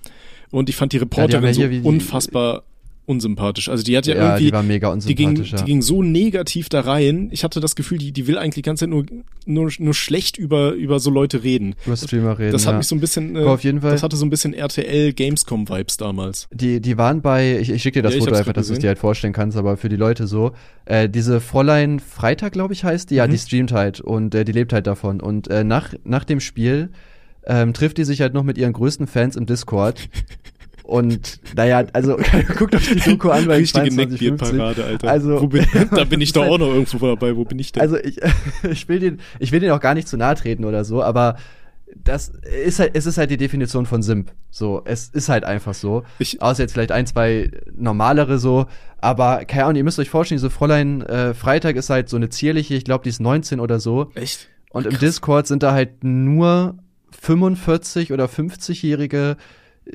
Und 0.51 0.71
ich 0.71 0.77
fand 0.77 0.95
die 0.95 0.99
Reporterin 0.99 1.55
ja, 1.55 1.69
die 1.69 1.81
so 1.83 1.89
unfassbar 1.89 2.63
unsympathisch. 3.09 3.69
Also 3.69 3.83
die 3.83 3.97
hat 3.97 4.07
ja, 4.07 4.15
ja 4.15 4.23
irgendwie, 4.23 4.45
die 4.47 4.53
war 4.53 4.63
mega 4.63 4.89
unsympathisch. 4.89 5.51
Die 5.51 5.57
ging, 5.57 5.59
die 5.59 5.65
ging 5.65 5.83
so 5.83 6.03
negativ 6.03 6.69
da 6.69 6.81
rein. 6.81 7.29
Ich 7.33 7.43
hatte 7.43 7.61
das 7.61 7.75
Gefühl, 7.75 7.99
die, 7.99 8.13
die 8.13 8.27
will 8.27 8.39
eigentlich 8.39 8.57
die 8.57 8.63
ganze 8.63 8.85
Zeit 8.85 8.91
nur, 8.91 9.07
nur, 9.47 9.71
nur 9.79 9.95
schlecht 9.95 10.37
über, 10.37 10.73
über 10.73 11.01
so 11.01 11.11
Leute 11.11 11.43
reden. 11.43 11.75
Über 11.87 11.97
Streamer 11.97 12.39
reden. 12.39 12.53
Das 12.53 12.67
hat 12.67 12.75
ja. 12.75 12.79
mich 12.79 12.87
so 12.87 12.95
ein 12.95 13.01
bisschen, 13.01 13.37
äh, 13.37 13.45
auf 13.45 13.65
jeden 13.65 13.81
Fall. 13.81 13.93
das 13.93 14.03
hatte 14.03 14.17
so 14.17 14.27
ein 14.27 14.31
bisschen 14.31 14.53
RTL 14.53 15.13
Gamescom 15.13 15.69
Vibes 15.69 15.97
damals. 15.97 16.49
Die, 16.53 16.81
die 16.81 16.99
waren 16.99 17.23
bei, 17.23 17.59
ich, 17.59 17.71
ich 17.71 17.83
schicke 17.83 18.01
dir 18.01 18.03
das 18.03 18.15
ja, 18.15 18.21
Foto 18.21 18.35
einfach, 18.35 18.53
dass 18.53 18.69
du 18.69 18.75
es 18.75 18.79
dir 18.79 18.89
halt 18.89 18.99
vorstellen 18.99 19.33
kannst, 19.33 19.57
aber 19.57 19.77
für 19.77 19.89
die 19.89 19.97
Leute 19.97 20.27
so, 20.27 20.53
äh, 20.85 21.09
diese 21.09 21.41
Fräulein 21.41 22.01
Freitag, 22.01 22.53
glaube 22.53 22.75
ich, 22.75 22.85
heißt 22.85 23.11
die, 23.11 23.17
ja, 23.17 23.27
mhm. 23.27 23.31
die 23.33 23.39
streamt 23.39 23.73
halt 23.73 24.01
und 24.01 24.35
äh, 24.35 24.45
die 24.45 24.53
lebt 24.53 24.73
halt 24.73 24.87
davon. 24.87 25.21
Und 25.21 25.49
äh, 25.49 25.65
nach, 25.65 25.95
nach 26.05 26.25
dem 26.25 26.41
Spiel 26.41 26.91
ähm, 27.47 27.73
trifft 27.73 27.99
die 27.99 28.05
sich 28.05 28.21
halt 28.21 28.35
noch 28.35 28.45
mit 28.45 28.59
ihren 28.59 28.73
größten 28.73 29.07
Fans 29.07 29.35
im 29.35 29.47
Discord 29.47 30.09
Und 30.89 31.41
naja, 31.55 31.85
also 31.93 32.17
guckt 32.57 32.75
euch 32.75 32.89
die 32.89 32.99
Doku 32.99 33.29
an, 33.29 33.47
weil 33.47 33.59
Richtige 33.59 33.95
Neckbeard-Parade, 33.95 34.87
Alter. 34.87 35.11
Also, 35.11 35.47
bin, 35.47 35.67
da 35.91 36.05
bin 36.05 36.23
ich 36.23 36.33
doch 36.33 36.47
auch 36.47 36.57
noch 36.57 36.69
irgendwo 36.69 37.07
dabei. 37.07 37.37
Wo 37.37 37.45
bin 37.45 37.59
ich 37.59 37.73
denn? 37.73 37.83
Also 37.83 37.99
ich, 37.99 38.19
ich 38.71 38.89
will 38.89 38.99
den, 38.99 39.21
ich 39.39 39.53
will 39.53 39.61
den 39.61 39.71
auch 39.71 39.81
gar 39.81 39.93
nicht 39.93 40.09
zu 40.09 40.17
nahe 40.17 40.35
treten 40.35 40.65
oder 40.65 40.87
so, 40.87 41.03
aber 41.03 41.37
das 41.95 42.33
ist 42.65 42.79
halt, 42.79 42.93
es 42.95 43.05
ist 43.05 43.19
halt 43.19 43.31
die 43.31 43.37
Definition 43.37 43.85
von 43.85 44.03
Simp. 44.03 44.33
So, 44.49 44.81
es 44.87 45.11
ist 45.11 45.29
halt 45.29 45.45
einfach 45.45 45.75
so. 45.75 46.05
Ich, 46.19 46.41
Außer 46.41 46.63
jetzt 46.63 46.73
vielleicht 46.73 46.93
ein, 46.93 47.07
zwei 47.07 47.51
normalere 47.77 48.39
so. 48.39 48.65
Aber 48.99 49.45
keine 49.45 49.65
Ahnung, 49.65 49.77
ihr 49.77 49.85
müsst 49.85 49.99
euch 49.99 50.09
vorstellen, 50.09 50.39
diese 50.39 50.49
Fräulein 50.49 51.03
äh, 51.03 51.35
Freitag 51.35 51.77
ist 51.77 51.91
halt 51.91 52.09
so 52.09 52.17
eine 52.17 52.31
zierliche, 52.31 52.75
ich 52.75 52.85
glaube, 52.85 53.05
die 53.05 53.11
ist 53.11 53.21
19 53.21 53.61
oder 53.61 53.79
so. 53.79 54.11
Echt? 54.15 54.49
Und 54.71 54.87
im 54.87 54.99
Discord 54.99 55.47
sind 55.47 55.63
da 55.63 55.73
halt 55.73 56.03
nur 56.03 56.79
45 57.11 58.11
oder 58.11 58.25
50-jährige 58.25 59.37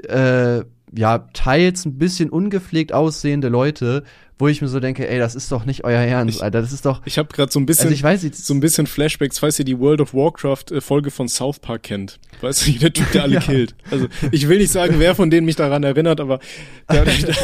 äh, 0.07 0.63
ja, 0.95 1.19
teils 1.33 1.85
ein 1.85 1.97
bisschen 1.97 2.29
ungepflegt 2.29 2.93
aussehende 2.93 3.49
Leute, 3.49 4.03
wo 4.39 4.47
ich 4.47 4.61
mir 4.61 4.67
so 4.67 4.79
denke, 4.79 5.07
ey, 5.07 5.19
das 5.19 5.35
ist 5.35 5.51
doch 5.51 5.65
nicht 5.65 5.83
euer 5.83 6.01
Ernst, 6.01 6.37
ich, 6.37 6.43
Alter, 6.43 6.61
das 6.61 6.73
ist 6.73 6.85
doch. 6.85 7.01
Ich 7.05 7.17
habe 7.17 7.33
gerade 7.33 7.51
so 7.51 7.59
ein 7.59 7.65
bisschen, 7.65 7.85
also 7.85 7.95
ich 7.95 8.03
weiß 8.03 8.23
nicht, 8.23 8.35
so 8.35 8.53
ein 8.53 8.59
bisschen 8.59 8.87
Flashbacks, 8.87 9.39
falls 9.39 9.59
ihr 9.59 9.65
die 9.65 9.79
World 9.79 10.01
of 10.01 10.13
Warcraft 10.13 10.71
äh, 10.71 10.81
Folge 10.81 11.11
von 11.11 11.27
South 11.27 11.59
Park 11.59 11.83
kennt. 11.83 12.19
Weißt 12.41 12.67
du, 12.67 12.71
der 12.73 12.93
Typ, 12.93 13.11
der 13.11 13.23
alle 13.23 13.33
ja. 13.35 13.41
killt. 13.41 13.75
Also 13.91 14.07
ich 14.31 14.47
will 14.47 14.57
nicht 14.57 14.71
sagen, 14.71 14.95
wer 14.97 15.15
von 15.15 15.29
denen 15.29 15.45
mich 15.45 15.55
daran 15.55 15.83
erinnert, 15.83 16.19
aber 16.19 16.39
der, 16.91 17.05
der, 17.05 17.35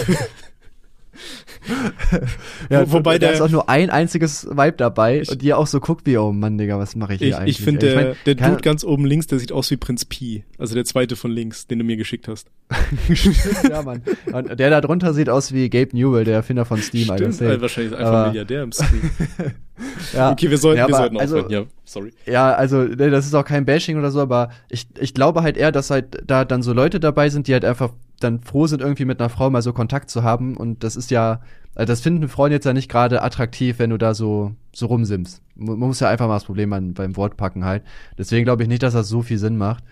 ja, 2.70 2.91
wobei 2.91 3.20
der, 3.20 3.30
da 3.30 3.36
ist 3.36 3.41
auch 3.41 3.49
nur 3.49 3.70
ein 3.70 3.89
einziges 3.89 4.47
Vibe 4.49 4.74
dabei 4.78 5.22
ich, 5.22 5.30
und 5.30 5.41
die 5.41 5.53
auch 5.53 5.68
so 5.68 5.80
guckt 5.80 6.05
wie, 6.05 6.18
oh 6.18 6.32
Mann, 6.32 6.57
Digga, 6.57 6.80
was 6.80 6.95
mache 6.95 7.14
ich 7.14 7.20
hier 7.20 7.30
ich, 7.30 7.36
eigentlich? 7.36 7.60
Ich 7.60 7.64
finde, 7.64 7.80
der, 7.80 7.89
ich 7.89 7.95
mein, 8.07 8.16
der 8.26 8.36
Dude 8.36 8.62
ganz 8.62 8.84
oben 8.84 9.05
links, 9.05 9.28
der 9.28 9.39
sieht 9.39 9.51
aus 9.51 9.70
wie 9.72 9.78
Prinz 9.78 10.05
Pi. 10.05 10.43
Also 10.57 10.76
der 10.76 10.86
zweite 10.86 11.16
von 11.16 11.32
links, 11.32 11.68
den 11.68 11.80
du 11.80 11.86
mir 11.86 11.97
geschickt 11.97 12.28
hast. 12.28 12.47
ja, 13.70 13.82
Mann. 13.82 14.03
Und 14.32 14.60
der 14.60 14.70
da 14.70 14.82
drunter 14.82 15.14
sieht 15.14 15.30
aus 15.30 15.53
wie 15.53 15.70
Gabe 15.70 15.95
Newell, 15.95 16.24
der 16.24 16.36
Erfinder 16.36 16.66
von 16.66 16.82
Steam. 16.82 17.05
Stimmt, 17.05 17.41
also 17.41 17.62
wahrscheinlich 17.62 17.93
ist 17.93 17.97
einfach 17.97 18.26
ein 18.26 18.28
Milliardär 18.28 18.64
im 18.64 18.72
Stream. 18.72 19.12
ja, 20.14 20.32
okay, 20.32 20.49
wir 20.49 20.57
sollten, 20.57 20.80
ja, 20.80 20.88
wir 20.88 20.95
sollten 20.95 21.18
also, 21.18 21.38
aufhören. 21.38 21.51
Ja, 21.51 21.66
sorry. 21.84 22.12
Ja, 22.26 22.53
also 22.53 22.84
ne, 22.84 23.10
das 23.10 23.26
ist 23.26 23.34
auch 23.34 23.45
kein 23.45 23.66
Bashing 23.66 23.97
oder 23.97 24.12
so, 24.12 24.22
aber 24.22 24.49
ich, 24.70 24.88
ich 24.99 25.14
glaube 25.14 25.41
halt 25.41 25.57
eher, 25.57 25.72
dass 25.72 25.89
halt 25.89 26.22
da 26.26 26.45
dann 26.45 26.62
so 26.62 26.74
Leute 26.74 26.99
dabei 26.99 27.30
sind, 27.30 27.47
die 27.47 27.53
halt 27.53 27.66
einfach 27.66 27.91
dann 28.20 28.41
froh 28.41 28.67
sind, 28.67 28.82
irgendwie 28.82 29.05
mit 29.05 29.20
einer 29.20 29.30
Frau 29.30 29.49
mal 29.49 29.61
so 29.61 29.74
Kontakt 29.74 30.09
zu 30.09 30.24
haben. 30.24 30.57
Und 30.57 30.84
das 30.84 30.95
ist 30.95 31.11
ja, 31.11 31.41
also 31.76 31.91
das 31.91 32.01
finden 32.01 32.28
Frauen 32.28 32.51
jetzt 32.51 32.65
ja 32.65 32.74
nicht 32.74 32.89
gerade 32.89 33.22
attraktiv, 33.22 33.80
wenn 33.80 33.89
du 33.89 33.97
da 33.97 34.13
so, 34.13 34.53
so 34.74 34.88
rumsimmst. 34.88 35.41
Man 35.55 35.80
muss 35.80 35.99
ja 35.99 36.09
einfach 36.09 36.28
mal 36.28 36.36
das 36.36 36.45
Problem 36.45 36.74
an, 36.74 36.93
beim 36.93 37.15
Wort 37.17 37.38
packen 37.38 37.65
halt. 37.65 37.84
Deswegen 38.17 38.45
glaube 38.45 38.63
ich 38.63 38.70
nicht, 38.70 38.84
dass 38.84 38.93
das 38.93 39.07
so 39.09 39.22
viel 39.22 39.38
Sinn 39.38 39.57
macht. 39.57 39.84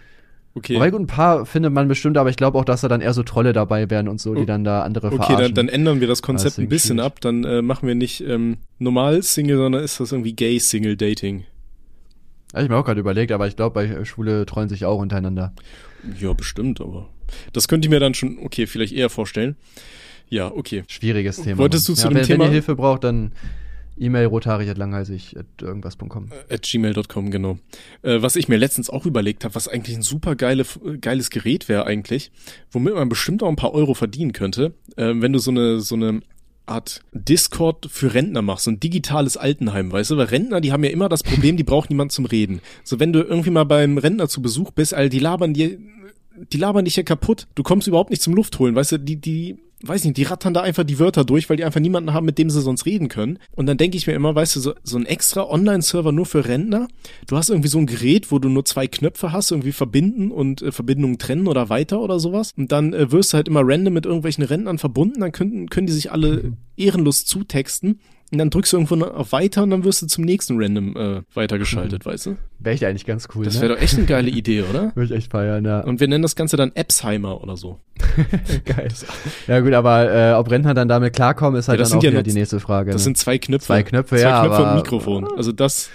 Okay. 0.57 0.75
Wobei 0.75 0.89
gut, 0.89 1.01
ein 1.01 1.07
paar 1.07 1.45
findet 1.45 1.71
man 1.71 1.87
bestimmt, 1.87 2.17
aber 2.17 2.31
ich 2.31 2.35
glaube 2.35 2.57
auch, 2.57 2.65
dass 2.65 2.81
da 2.81 2.87
dann 2.87 3.01
eher 3.01 3.13
so 3.13 3.21
Trolle 3.21 3.53
dabei 3.53 3.91
wären 3.91 4.07
und 4.07 4.19
so, 4.19 4.33
die 4.33 4.47
dann 4.47 4.63
da 4.63 4.81
andere 4.81 5.07
okay, 5.07 5.17
verarschen. 5.17 5.35
Okay, 5.35 5.53
dann, 5.53 5.67
dann 5.67 5.69
ändern 5.69 6.01
wir 6.01 6.07
das 6.07 6.23
Konzept 6.23 6.57
ein 6.57 6.67
bisschen 6.67 6.97
schwierig. 6.97 7.05
ab. 7.05 7.21
Dann 7.21 7.43
äh, 7.43 7.61
machen 7.61 7.87
wir 7.87 7.93
nicht 7.93 8.21
ähm, 8.21 8.57
normal 8.79 9.21
Single, 9.21 9.57
sondern 9.57 9.83
ist 9.83 9.99
das 9.99 10.11
irgendwie 10.11 10.33
Gay 10.33 10.57
Single 10.57 10.97
Dating. 10.97 11.43
Ja, 12.55 12.63
ich 12.63 12.69
mir 12.69 12.75
auch 12.75 12.85
gerade 12.85 12.99
überlegt, 12.99 13.31
aber 13.31 13.47
ich 13.47 13.55
glaube, 13.55 13.75
bei 13.75 14.03
Schwule 14.05 14.47
trollen 14.47 14.67
sich 14.67 14.85
auch 14.85 14.99
untereinander. 14.99 15.53
Ja, 16.19 16.33
bestimmt, 16.33 16.81
aber 16.81 17.09
das 17.53 17.67
könnte 17.67 17.87
ich 17.87 17.89
mir 17.89 17.99
dann 17.99 18.13
schon, 18.13 18.39
okay, 18.43 18.67
vielleicht 18.67 18.93
eher 18.93 19.09
vorstellen. 19.09 19.55
Ja, 20.29 20.51
okay. 20.51 20.83
Schwieriges 20.87 21.41
Thema. 21.41 21.59
Wolltest 21.59 21.87
du 21.87 21.93
zu 21.93 22.03
ja, 22.03 22.09
dem 22.09 22.17
wenn, 22.17 22.23
Thema? 22.23 22.43
Wenn 22.43 22.49
ihr 22.49 22.53
Hilfe 22.53 22.75
braucht, 22.75 23.03
dann 23.03 23.31
E-Mail 23.99 24.27
rothaarig.langhalsig 24.27 25.37
at 25.37 25.45
irgendwas.com. 25.61 26.29
At 26.49 26.61
gmail.com, 26.61 27.31
genau. 27.31 27.57
Äh, 28.03 28.21
was 28.21 28.35
ich 28.35 28.47
mir 28.47 28.57
letztens 28.57 28.89
auch 28.89 29.05
überlegt 29.05 29.43
habe, 29.43 29.55
was 29.55 29.67
eigentlich 29.67 29.95
ein 29.95 30.03
super 30.03 30.35
geile, 30.35 30.65
geiles 31.01 31.29
Gerät 31.29 31.67
wäre 31.67 31.85
eigentlich, 31.85 32.31
womit 32.71 32.93
man 32.93 33.09
bestimmt 33.09 33.41
auch 33.41 33.49
ein 33.49 33.55
paar 33.55 33.73
Euro 33.73 33.93
verdienen 33.93 34.33
könnte, 34.33 34.73
äh, 34.97 35.13
wenn 35.15 35.33
du 35.33 35.39
so 35.39 35.51
eine, 35.51 35.79
so 35.79 35.95
eine 35.95 36.21
Art 36.67 37.01
Discord 37.13 37.87
für 37.89 38.13
Rentner 38.13 38.41
machst, 38.41 38.65
so 38.65 38.71
ein 38.71 38.79
digitales 38.79 39.37
Altenheim, 39.37 39.91
weißt 39.91 40.11
du? 40.11 40.17
Weil 40.17 40.25
Rentner, 40.25 40.61
die 40.61 40.73
haben 40.73 40.83
ja 40.83 40.89
immer 40.89 41.07
das 41.07 41.23
Problem, 41.23 41.55
die 41.55 41.63
brauchen 41.63 41.87
niemand 41.89 42.11
zum 42.11 42.25
Reden. 42.25 42.61
So, 42.83 42.99
wenn 42.99 43.13
du 43.13 43.21
irgendwie 43.21 43.51
mal 43.51 43.63
beim 43.63 43.97
Rentner 43.97 44.27
zu 44.27 44.41
Besuch 44.41 44.71
bist, 44.71 44.93
all 44.93 45.09
die 45.09 45.19
labern 45.19 45.53
dir, 45.53 45.77
die 46.51 46.57
labern 46.57 46.85
dich 46.85 46.95
ja 46.95 47.03
kaputt. 47.03 47.47
Du 47.55 47.63
kommst 47.63 47.87
überhaupt 47.87 48.09
nicht 48.09 48.21
zum 48.21 48.33
Luft 48.33 48.57
holen, 48.59 48.75
weißt 48.75 48.93
du? 48.93 48.99
Die, 48.99 49.17
die 49.17 49.57
weiß 49.83 50.05
nicht, 50.05 50.17
die 50.17 50.23
rattern 50.23 50.53
da 50.53 50.61
einfach 50.61 50.83
die 50.83 50.99
Wörter 50.99 51.23
durch, 51.23 51.49
weil 51.49 51.57
die 51.57 51.63
einfach 51.63 51.79
niemanden 51.79 52.13
haben, 52.13 52.25
mit 52.25 52.37
dem 52.37 52.49
sie 52.49 52.61
sonst 52.61 52.85
reden 52.85 53.09
können. 53.09 53.37
Und 53.55 53.67
dann 53.67 53.77
denke 53.77 53.97
ich 53.97 54.07
mir 54.07 54.13
immer, 54.13 54.33
weißt 54.33 54.55
du, 54.55 54.59
so, 54.59 54.73
so 54.83 54.97
ein 54.97 55.05
extra 55.05 55.43
Online-Server 55.43 56.11
nur 56.11 56.25
für 56.25 56.47
Rentner. 56.47 56.87
Du 57.27 57.37
hast 57.37 57.49
irgendwie 57.49 57.69
so 57.69 57.77
ein 57.77 57.85
Gerät, 57.85 58.31
wo 58.31 58.39
du 58.39 58.49
nur 58.49 58.65
zwei 58.65 58.87
Knöpfe 58.87 59.31
hast, 59.31 59.51
irgendwie 59.51 59.71
verbinden 59.71 60.31
und 60.31 60.61
äh, 60.61 60.71
Verbindungen 60.71 61.19
trennen 61.19 61.47
oder 61.47 61.69
weiter 61.69 62.01
oder 62.01 62.19
sowas. 62.19 62.53
Und 62.57 62.71
dann 62.71 62.93
äh, 62.93 63.11
wirst 63.11 63.33
du 63.33 63.37
halt 63.37 63.47
immer 63.47 63.61
random 63.63 63.93
mit 63.93 64.05
irgendwelchen 64.05 64.43
Rentnern 64.43 64.79
verbunden. 64.79 65.19
Dann 65.19 65.31
können, 65.31 65.69
können 65.69 65.87
die 65.87 65.93
sich 65.93 66.11
alle 66.11 66.53
ehrenlos 66.75 67.25
zutexten. 67.25 67.99
Und 68.31 68.37
dann 68.39 68.49
drückst 68.49 68.73
du 68.73 68.77
irgendwo 68.77 69.05
auf 69.05 69.31
Weiter 69.31 69.63
und 69.63 69.69
dann 69.69 69.83
wirst 69.85 70.01
du 70.01 70.07
zum 70.07 70.23
nächsten 70.25 70.61
Random 70.61 70.95
äh, 70.97 71.21
weitergeschaltet, 71.33 72.05
Mhm. 72.05 72.09
weißt 72.09 72.25
du? 72.25 72.37
Wäre 72.59 72.75
ich 72.75 72.85
eigentlich 72.85 73.05
ganz 73.05 73.27
cool, 73.35 73.45
Das 73.45 73.55
ne? 73.55 73.61
wäre 73.61 73.75
doch 73.75 73.81
echt 73.81 73.95
eine 73.97 74.05
geile 74.05 74.29
Idee, 74.29 74.63
oder? 74.63 74.91
Würde 74.95 75.13
ich 75.13 75.17
echt 75.19 75.31
feiern, 75.31 75.63
ja. 75.63 75.79
Und 75.81 75.99
wir 75.99 76.07
nennen 76.07 76.23
das 76.23 76.35
Ganze 76.35 76.57
dann 76.57 76.71
Appsheimer 76.75 77.41
oder 77.41 77.55
so. 77.55 77.79
Geil. 78.65 78.89
Ja 79.47 79.59
gut, 79.61 79.73
aber 79.73 80.11
äh, 80.11 80.33
ob 80.33 80.51
Rentner 80.51 80.73
dann 80.73 80.87
damit 80.89 81.13
klarkommen, 81.15 81.57
ist 81.59 81.67
halt 81.69 81.77
Ja, 81.79 81.83
das 81.83 81.89
dann 81.91 81.99
auch 81.99 82.03
ja 82.03 82.11
wieder 82.11 82.23
die 82.23 82.33
nächste 82.33 82.59
Frage. 82.59 82.91
Das 82.91 83.01
ne? 83.01 83.03
sind 83.05 83.17
zwei 83.17 83.37
Knöpfe. 83.37 83.65
Zwei 83.67 83.83
Knöpfe, 83.83 84.15
zwei 84.17 84.21
ja, 84.21 84.41
Knöpfe 84.41 84.55
und 84.57 84.61
aber- 84.63 84.71
ein 84.71 84.77
Mikrofon. 84.77 85.27
Also 85.37 85.51
das, 85.53 85.89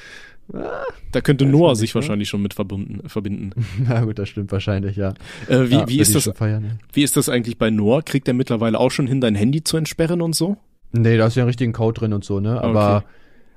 da 1.13 1.21
könnte 1.21 1.45
Noah 1.45 1.77
sich 1.77 1.91
ne? 1.91 1.95
wahrscheinlich 1.97 2.29
schon 2.29 2.43
mit 2.43 2.55
verbunden, 2.55 3.09
verbinden. 3.09 3.51
Na 3.87 4.01
gut, 4.05 4.19
das 4.19 4.29
stimmt 4.29 4.53
wahrscheinlich, 4.53 4.97
ja. 4.97 5.11
Äh, 5.49 5.69
wie, 5.69 5.75
ja, 5.75 5.89
wie, 5.89 5.99
ist 6.01 6.15
das, 6.15 6.31
Feiern, 6.35 6.65
ja. 6.65 6.71
wie 6.93 7.03
ist 7.03 7.17
das 7.17 7.29
eigentlich 7.29 7.59
bei 7.59 7.71
Noah? 7.71 8.03
Kriegt 8.03 8.27
er 8.29 8.35
mittlerweile 8.35 8.79
auch 8.81 8.91
schon 8.91 9.07
hin, 9.07 9.21
dein 9.21 9.35
Handy 9.35 9.63
zu 9.65 9.77
entsperren 9.77 10.23
und 10.23 10.35
so? 10.35 10.57
Nee, 10.93 11.17
da 11.17 11.27
ist 11.27 11.37
ja 11.37 11.43
einen 11.43 11.49
richtigen 11.49 11.73
Code 11.73 12.01
drin 12.01 12.13
und 12.13 12.25
so, 12.25 12.41
ne? 12.41 12.61
Aber 12.61 12.99
Okay. 12.99 13.07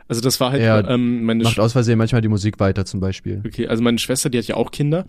Also 0.08 0.22
das 0.22 0.40
war 0.40 0.52
halt 0.52 0.62
Er 0.62 0.88
ähm, 0.88 1.24
meine 1.24 1.44
macht 1.44 1.60
aus 1.60 1.72
Versehen 1.72 1.98
manchmal 1.98 2.22
die 2.22 2.28
Musik 2.28 2.60
weiter 2.60 2.86
zum 2.86 3.00
Beispiel. 3.00 3.42
Okay, 3.46 3.68
also 3.68 3.82
meine 3.82 3.98
Schwester, 3.98 4.30
die 4.30 4.38
hat 4.38 4.46
ja 4.46 4.56
auch 4.56 4.72
Kinder. 4.72 5.06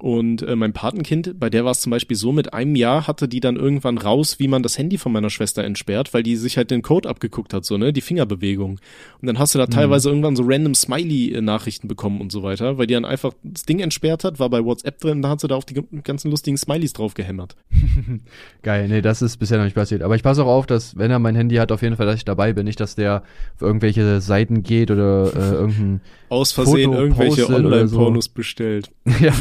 Und 0.00 0.40
äh, 0.40 0.56
mein 0.56 0.72
Patenkind, 0.72 1.38
bei 1.38 1.50
der 1.50 1.66
war 1.66 1.72
es 1.72 1.82
zum 1.82 1.90
Beispiel 1.90 2.16
so, 2.16 2.32
mit 2.32 2.54
einem 2.54 2.74
Jahr 2.74 3.06
hatte 3.06 3.28
die 3.28 3.40
dann 3.40 3.56
irgendwann 3.56 3.98
raus, 3.98 4.38
wie 4.38 4.48
man 4.48 4.62
das 4.62 4.78
Handy 4.78 4.96
von 4.96 5.12
meiner 5.12 5.28
Schwester 5.28 5.62
entsperrt, 5.62 6.14
weil 6.14 6.22
die 6.22 6.36
sich 6.36 6.56
halt 6.56 6.70
den 6.70 6.80
Code 6.80 7.06
abgeguckt 7.06 7.52
hat, 7.52 7.66
so, 7.66 7.76
ne, 7.76 7.92
die 7.92 8.00
Fingerbewegung. 8.00 8.80
Und 9.20 9.26
dann 9.26 9.38
hast 9.38 9.54
du 9.54 9.58
da 9.58 9.66
teilweise 9.66 10.08
irgendwann 10.08 10.36
so 10.36 10.44
random 10.46 10.74
Smiley-Nachrichten 10.74 11.86
bekommen 11.86 12.22
und 12.22 12.32
so 12.32 12.42
weiter, 12.42 12.78
weil 12.78 12.86
die 12.86 12.94
dann 12.94 13.04
einfach 13.04 13.34
das 13.42 13.64
Ding 13.64 13.80
entsperrt 13.80 14.24
hat, 14.24 14.38
war 14.38 14.48
bei 14.48 14.64
WhatsApp 14.64 15.00
drin, 15.00 15.18
und 15.18 15.22
da 15.22 15.28
hat 15.28 15.40
sie 15.40 15.48
da 15.48 15.56
auf 15.56 15.66
die 15.66 15.82
ganzen 16.02 16.30
lustigen 16.30 16.56
Smileys 16.56 16.94
drauf 16.94 17.12
gehämmert. 17.12 17.56
Geil, 18.62 18.88
nee, 18.88 19.02
das 19.02 19.20
ist 19.20 19.36
bisher 19.36 19.58
noch 19.58 19.64
nicht 19.64 19.74
passiert. 19.74 20.00
Aber 20.00 20.14
ich 20.16 20.22
passe 20.22 20.42
auch 20.44 20.48
auf, 20.48 20.66
dass, 20.66 20.96
wenn 20.96 21.10
er 21.10 21.18
mein 21.18 21.36
Handy 21.36 21.56
hat, 21.56 21.72
auf 21.72 21.82
jeden 21.82 21.96
Fall, 21.96 22.06
dass 22.06 22.16
ich 22.16 22.24
dabei 22.24 22.54
bin. 22.54 22.64
Nicht, 22.64 22.80
dass 22.80 22.94
der 22.94 23.22
auf 23.56 23.60
irgendwelche 23.62 24.22
Seiten 24.22 24.62
geht 24.62 24.90
oder 24.90 25.30
äh, 25.34 25.54
irgendein. 25.56 26.00
Aus 26.30 26.52
Versehen 26.52 26.90
Foto 26.90 27.02
irgendwelche 27.02 27.50
Online-Pornos 27.50 28.28
bestellt. 28.28 28.90
ja. 29.20 29.34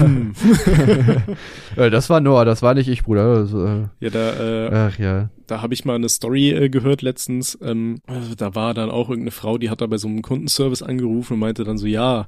Äh, 1.76 1.90
das 1.90 2.10
war 2.10 2.20
Noah, 2.20 2.46
das 2.46 2.62
war 2.62 2.74
nicht 2.74 2.88
ich, 2.90 3.04
Bruder. 3.04 3.26
Also, 3.26 3.66
äh, 3.66 3.88
Ja, 4.00 4.10
da, 4.10 4.34
äh, 4.34 4.70
ach 4.74 5.00
ja. 5.00 5.30
Da 5.48 5.62
habe 5.62 5.74
ich 5.74 5.86
mal 5.86 5.96
eine 5.96 6.10
Story 6.10 6.50
äh, 6.50 6.70
gehört 6.70 7.02
letztens. 7.02 7.58
Ähm, 7.62 8.02
äh, 8.08 8.36
da 8.36 8.56
war 8.56 8.74
dann 8.74 8.90
auch 8.90 9.10
irgendeine 9.10 9.32
Frau, 9.32 9.58
die 9.58 9.70
hat 9.70 9.82
da 9.82 9.88
bei 9.88 9.98
so 9.98 10.08
einem 10.08 10.22
Kundenservice 10.22 10.82
angerufen 10.84 11.34
und 11.34 11.40
meinte 11.40 11.64
dann 11.64 11.78
so, 11.78 11.88
ja, 11.88 12.28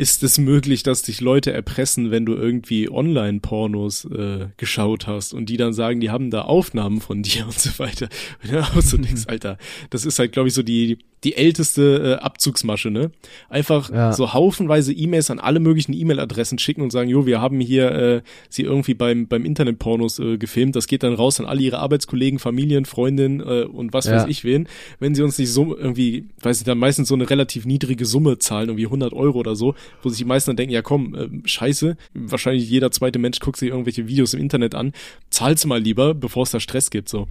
ist 0.00 0.22
es 0.22 0.38
möglich, 0.38 0.82
dass 0.82 1.02
dich 1.02 1.20
Leute 1.20 1.52
erpressen, 1.52 2.10
wenn 2.10 2.24
du 2.24 2.32
irgendwie 2.34 2.88
Online-Pornos 2.90 4.06
äh, 4.06 4.46
geschaut 4.56 5.06
hast 5.06 5.34
und 5.34 5.46
die 5.50 5.58
dann 5.58 5.74
sagen, 5.74 6.00
die 6.00 6.08
haben 6.08 6.30
da 6.30 6.42
Aufnahmen 6.42 7.02
von 7.02 7.22
dir 7.22 7.44
und 7.44 7.58
so 7.58 7.78
weiter. 7.78 8.08
Und 8.42 8.52
dann 8.52 8.64
auch 8.64 8.80
so 8.80 8.96
denkst, 8.96 9.24
Alter, 9.26 9.58
das 9.90 10.06
ist 10.06 10.18
halt, 10.18 10.32
glaube 10.32 10.48
ich, 10.48 10.54
so 10.54 10.62
die, 10.62 10.96
die 11.22 11.36
älteste 11.36 12.18
äh, 12.18 12.24
Abzugsmasche, 12.24 12.90
ne? 12.90 13.10
Einfach 13.50 13.90
Ja. 13.92 14.12
so 14.14 14.32
haufenweise 14.32 14.90
E-Mails 14.94 15.30
an 15.30 15.38
alle 15.38 15.60
möglichen 15.60 15.92
E-Mail-Adressen 15.92 16.58
schicken 16.58 16.80
und 16.80 16.90
sagen, 16.92 17.10
jo, 17.10 17.26
wir 17.26 17.42
haben 17.42 17.60
hier 17.60 17.90
äh, 17.92 18.22
sie 18.48 18.62
irgendwie 18.62 18.94
beim, 18.94 19.28
beim 19.28 19.44
Internet-Pornos 19.44 20.18
äh, 20.18 20.38
gefilmt. 20.38 20.76
Das 20.76 20.86
geht 20.86 21.02
dann 21.02 21.12
raus 21.12 21.38
an 21.40 21.44
alle 21.44 21.60
ihre 21.60 21.78
Arbeitskollegen, 21.78 22.38
Familien, 22.38 22.86
Freundinnen 22.86 23.40
äh, 23.40 23.64
und 23.64 23.92
was 23.92 24.06
Ja. 24.06 24.16
weiß 24.16 24.30
ich 24.30 24.44
wen. 24.44 24.66
Wenn 24.98 25.14
sie 25.14 25.20
uns 25.22 25.38
nicht 25.38 25.50
so 25.52 25.76
irgendwie, 25.76 26.24
weiß 26.40 26.58
ich, 26.60 26.64
dann 26.64 26.78
meistens 26.78 27.08
so 27.08 27.14
eine 27.14 27.28
relativ 27.28 27.66
niedrige 27.66 28.06
Summe 28.06 28.38
zahlen, 28.38 28.68
irgendwie 28.70 28.86
100 28.86 29.12
Euro 29.12 29.38
oder 29.38 29.56
so, 29.56 29.74
wo 30.02 30.08
sich 30.08 30.18
die 30.18 30.24
meisten 30.24 30.50
dann 30.50 30.56
denken, 30.56 30.72
ja 30.74 30.82
komm, 30.82 31.14
äh, 31.14 31.28
scheiße, 31.48 31.96
wahrscheinlich 32.14 32.68
jeder 32.68 32.90
zweite 32.90 33.18
Mensch 33.18 33.38
guckt 33.40 33.58
sich 33.58 33.70
irgendwelche 33.70 34.06
Videos 34.08 34.34
im 34.34 34.40
Internet 34.40 34.74
an, 34.74 34.92
zahl's 35.30 35.64
mal 35.66 35.80
lieber, 35.80 36.14
bevor 36.14 36.42
es 36.44 36.50
da 36.50 36.60
Stress 36.60 36.90
gibt, 36.90 37.08
so. 37.08 37.26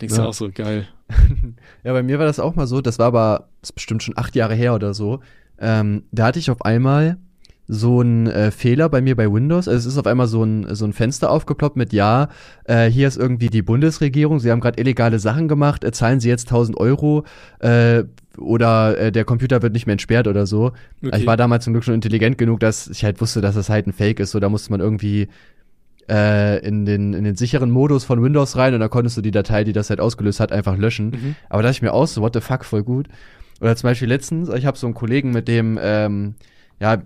Denkst 0.00 0.14
du 0.14 0.20
Ja. 0.22 0.28
auch 0.28 0.34
so, 0.34 0.50
geil. 0.52 0.88
Ja, 1.84 1.92
bei 1.92 2.02
mir 2.02 2.18
war 2.18 2.26
das 2.26 2.38
auch 2.40 2.54
mal 2.54 2.66
so, 2.66 2.80
das 2.80 2.98
war 2.98 3.06
aber, 3.06 3.48
das 3.60 3.72
bestimmt 3.72 4.02
schon 4.02 4.16
acht 4.18 4.34
Jahre 4.36 4.54
her 4.54 4.74
oder 4.74 4.94
so. 4.94 5.20
Ähm, 5.58 6.04
da 6.12 6.26
hatte 6.26 6.38
ich 6.38 6.50
auf 6.50 6.62
einmal 6.64 7.16
so 7.68 8.00
einen 8.00 8.26
äh, 8.26 8.50
Fehler 8.50 8.88
bei 8.88 9.02
mir 9.02 9.14
bei 9.14 9.30
Windows. 9.30 9.68
Also 9.68 9.78
es 9.78 9.94
ist 9.94 9.98
auf 9.98 10.06
einmal 10.06 10.26
so 10.26 10.42
ein, 10.42 10.74
so 10.74 10.86
ein 10.86 10.94
Fenster 10.94 11.30
aufgeploppt 11.30 11.76
mit, 11.76 11.92
ja, 11.92 12.28
äh, 12.64 12.86
hier 12.86 13.06
ist 13.06 13.18
irgendwie 13.18 13.48
die 13.48 13.62
Bundesregierung, 13.62 14.40
sie 14.40 14.50
haben 14.50 14.60
gerade 14.60 14.80
illegale 14.80 15.18
Sachen 15.18 15.48
gemacht, 15.48 15.84
äh, 15.84 15.92
zahlen 15.92 16.18
sie 16.18 16.30
jetzt 16.30 16.48
1000 16.48 16.78
Euro 16.78 17.24
äh, 17.60 18.04
oder 18.38 18.98
äh, 18.98 19.12
der 19.12 19.24
Computer 19.24 19.60
wird 19.60 19.74
nicht 19.74 19.86
mehr 19.86 19.92
entsperrt 19.92 20.26
oder 20.26 20.46
so. 20.46 20.72
Okay. 21.04 21.18
Ich 21.18 21.26
war 21.26 21.36
damals 21.36 21.64
zum 21.64 21.74
Glück 21.74 21.84
schon 21.84 21.94
intelligent 21.94 22.38
genug, 22.38 22.60
dass 22.60 22.88
ich 22.88 23.04
halt 23.04 23.20
wusste, 23.20 23.42
dass 23.42 23.54
das 23.54 23.68
halt 23.68 23.86
ein 23.86 23.92
Fake 23.92 24.20
ist. 24.20 24.30
So, 24.30 24.40
da 24.40 24.48
musste 24.48 24.70
man 24.70 24.80
irgendwie 24.80 25.28
äh, 26.08 26.66
in, 26.66 26.86
den, 26.86 27.12
in 27.12 27.24
den 27.24 27.36
sicheren 27.36 27.70
Modus 27.70 28.04
von 28.04 28.22
Windows 28.22 28.56
rein 28.56 28.72
und 28.72 28.80
da 28.80 28.88
konntest 28.88 29.18
du 29.18 29.20
die 29.20 29.30
Datei, 29.30 29.64
die 29.64 29.72
das 29.72 29.90
halt 29.90 30.00
ausgelöst 30.00 30.40
hat, 30.40 30.52
einfach 30.52 30.78
löschen. 30.78 31.10
Mhm. 31.10 31.36
Aber 31.50 31.62
da 31.62 31.68
dachte 31.68 31.76
ich 31.76 31.82
mir 31.82 31.92
aus, 31.92 32.14
so, 32.14 32.22
what 32.22 32.32
the 32.32 32.40
fuck, 32.40 32.64
voll 32.64 32.82
gut. 32.82 33.08
Oder 33.60 33.76
zum 33.76 33.88
Beispiel 33.88 34.08
letztens, 34.08 34.48
ich 34.48 34.64
habe 34.64 34.78
so 34.78 34.86
einen 34.86 34.94
Kollegen, 34.94 35.32
mit 35.32 35.48
dem, 35.48 35.78
ähm, 35.82 36.34
ja, 36.80 37.02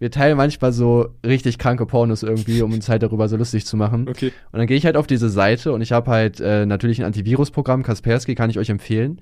wir 0.00 0.10
teilen 0.10 0.36
manchmal 0.36 0.72
so 0.72 1.10
richtig 1.24 1.58
kranke 1.58 1.84
Pornos 1.84 2.22
irgendwie, 2.22 2.62
um 2.62 2.72
uns 2.72 2.88
halt 2.88 3.02
darüber 3.02 3.28
so 3.28 3.36
lustig 3.36 3.66
zu 3.66 3.76
machen. 3.76 4.08
Okay. 4.08 4.32
Und 4.50 4.58
dann 4.58 4.66
gehe 4.66 4.76
ich 4.76 4.86
halt 4.86 4.96
auf 4.96 5.06
diese 5.06 5.28
Seite 5.28 5.74
und 5.74 5.82
ich 5.82 5.92
habe 5.92 6.10
halt 6.10 6.40
äh, 6.40 6.64
natürlich 6.64 7.00
ein 7.00 7.04
Antivirusprogramm, 7.04 7.82
Kaspersky, 7.82 8.34
kann 8.34 8.48
ich 8.48 8.58
euch 8.58 8.70
empfehlen. 8.70 9.20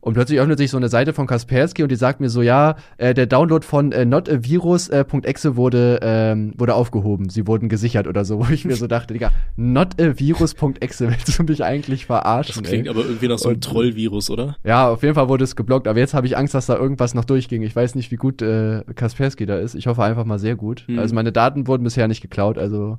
Und 0.00 0.14
plötzlich 0.14 0.40
öffnet 0.40 0.58
sich 0.58 0.70
so 0.70 0.78
eine 0.78 0.88
Seite 0.88 1.12
von 1.12 1.26
Kaspersky 1.26 1.82
und 1.82 1.90
die 1.90 1.96
sagt 1.96 2.20
mir 2.20 2.30
so, 2.30 2.40
ja, 2.40 2.76
äh, 2.96 3.12
der 3.12 3.26
Download 3.26 3.64
von 3.66 3.92
äh, 3.92 4.06
notavirus.exe 4.06 5.56
wurde, 5.56 6.00
ähm, 6.02 6.54
wurde 6.56 6.74
aufgehoben. 6.74 7.28
Sie 7.28 7.46
wurden 7.46 7.68
gesichert 7.68 8.06
oder 8.06 8.24
so, 8.24 8.38
wo 8.46 8.50
ich 8.50 8.64
mir 8.64 8.76
so 8.76 8.86
dachte, 8.86 9.12
Digga, 9.12 9.32
notavirus.exe, 9.56 11.08
willst 11.08 11.38
du 11.38 11.42
mich 11.42 11.62
eigentlich 11.62 12.06
verarschen? 12.06 12.62
Das 12.62 12.70
klingt 12.70 12.86
ey? 12.86 12.90
aber 12.90 13.04
irgendwie 13.04 13.28
nach 13.28 13.38
so 13.38 13.50
einem 13.50 13.60
Trollvirus, 13.60 14.30
oder? 14.30 14.56
Ja, 14.64 14.88
auf 14.88 15.02
jeden 15.02 15.14
Fall 15.14 15.28
wurde 15.28 15.44
es 15.44 15.54
geblockt, 15.54 15.86
aber 15.86 15.98
jetzt 15.98 16.14
habe 16.14 16.26
ich 16.26 16.36
Angst, 16.36 16.54
dass 16.54 16.66
da 16.66 16.76
irgendwas 16.76 17.14
noch 17.14 17.24
durchging. 17.26 17.62
Ich 17.62 17.76
weiß 17.76 17.94
nicht, 17.94 18.10
wie 18.10 18.16
gut 18.16 18.40
äh, 18.40 18.82
Kaspersky 18.94 19.44
da 19.44 19.58
ist. 19.58 19.74
Ich 19.74 19.86
hoffe 19.86 20.02
einfach 20.02 20.24
mal 20.24 20.38
sehr 20.38 20.56
gut. 20.56 20.84
Hm. 20.86 20.98
Also 20.98 21.14
meine 21.14 21.32
Daten 21.32 21.66
wurden 21.66 21.84
bisher 21.84 22.08
nicht 22.08 22.22
geklaut, 22.22 22.56
also 22.56 22.98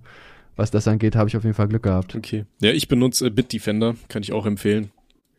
was 0.56 0.70
das 0.70 0.88
angeht, 0.88 1.16
habe 1.16 1.30
ich 1.30 1.38
auf 1.38 1.44
jeden 1.44 1.56
Fall 1.56 1.68
Glück 1.68 1.84
gehabt. 1.84 2.16
Okay. 2.16 2.46
Ja, 2.62 2.72
ich 2.72 2.88
benutze 2.88 3.28
äh, 3.28 3.30
Bitdefender, 3.30 3.96
kann 4.10 4.22
ich 4.22 4.34
auch 4.34 4.46
empfehlen. 4.46 4.92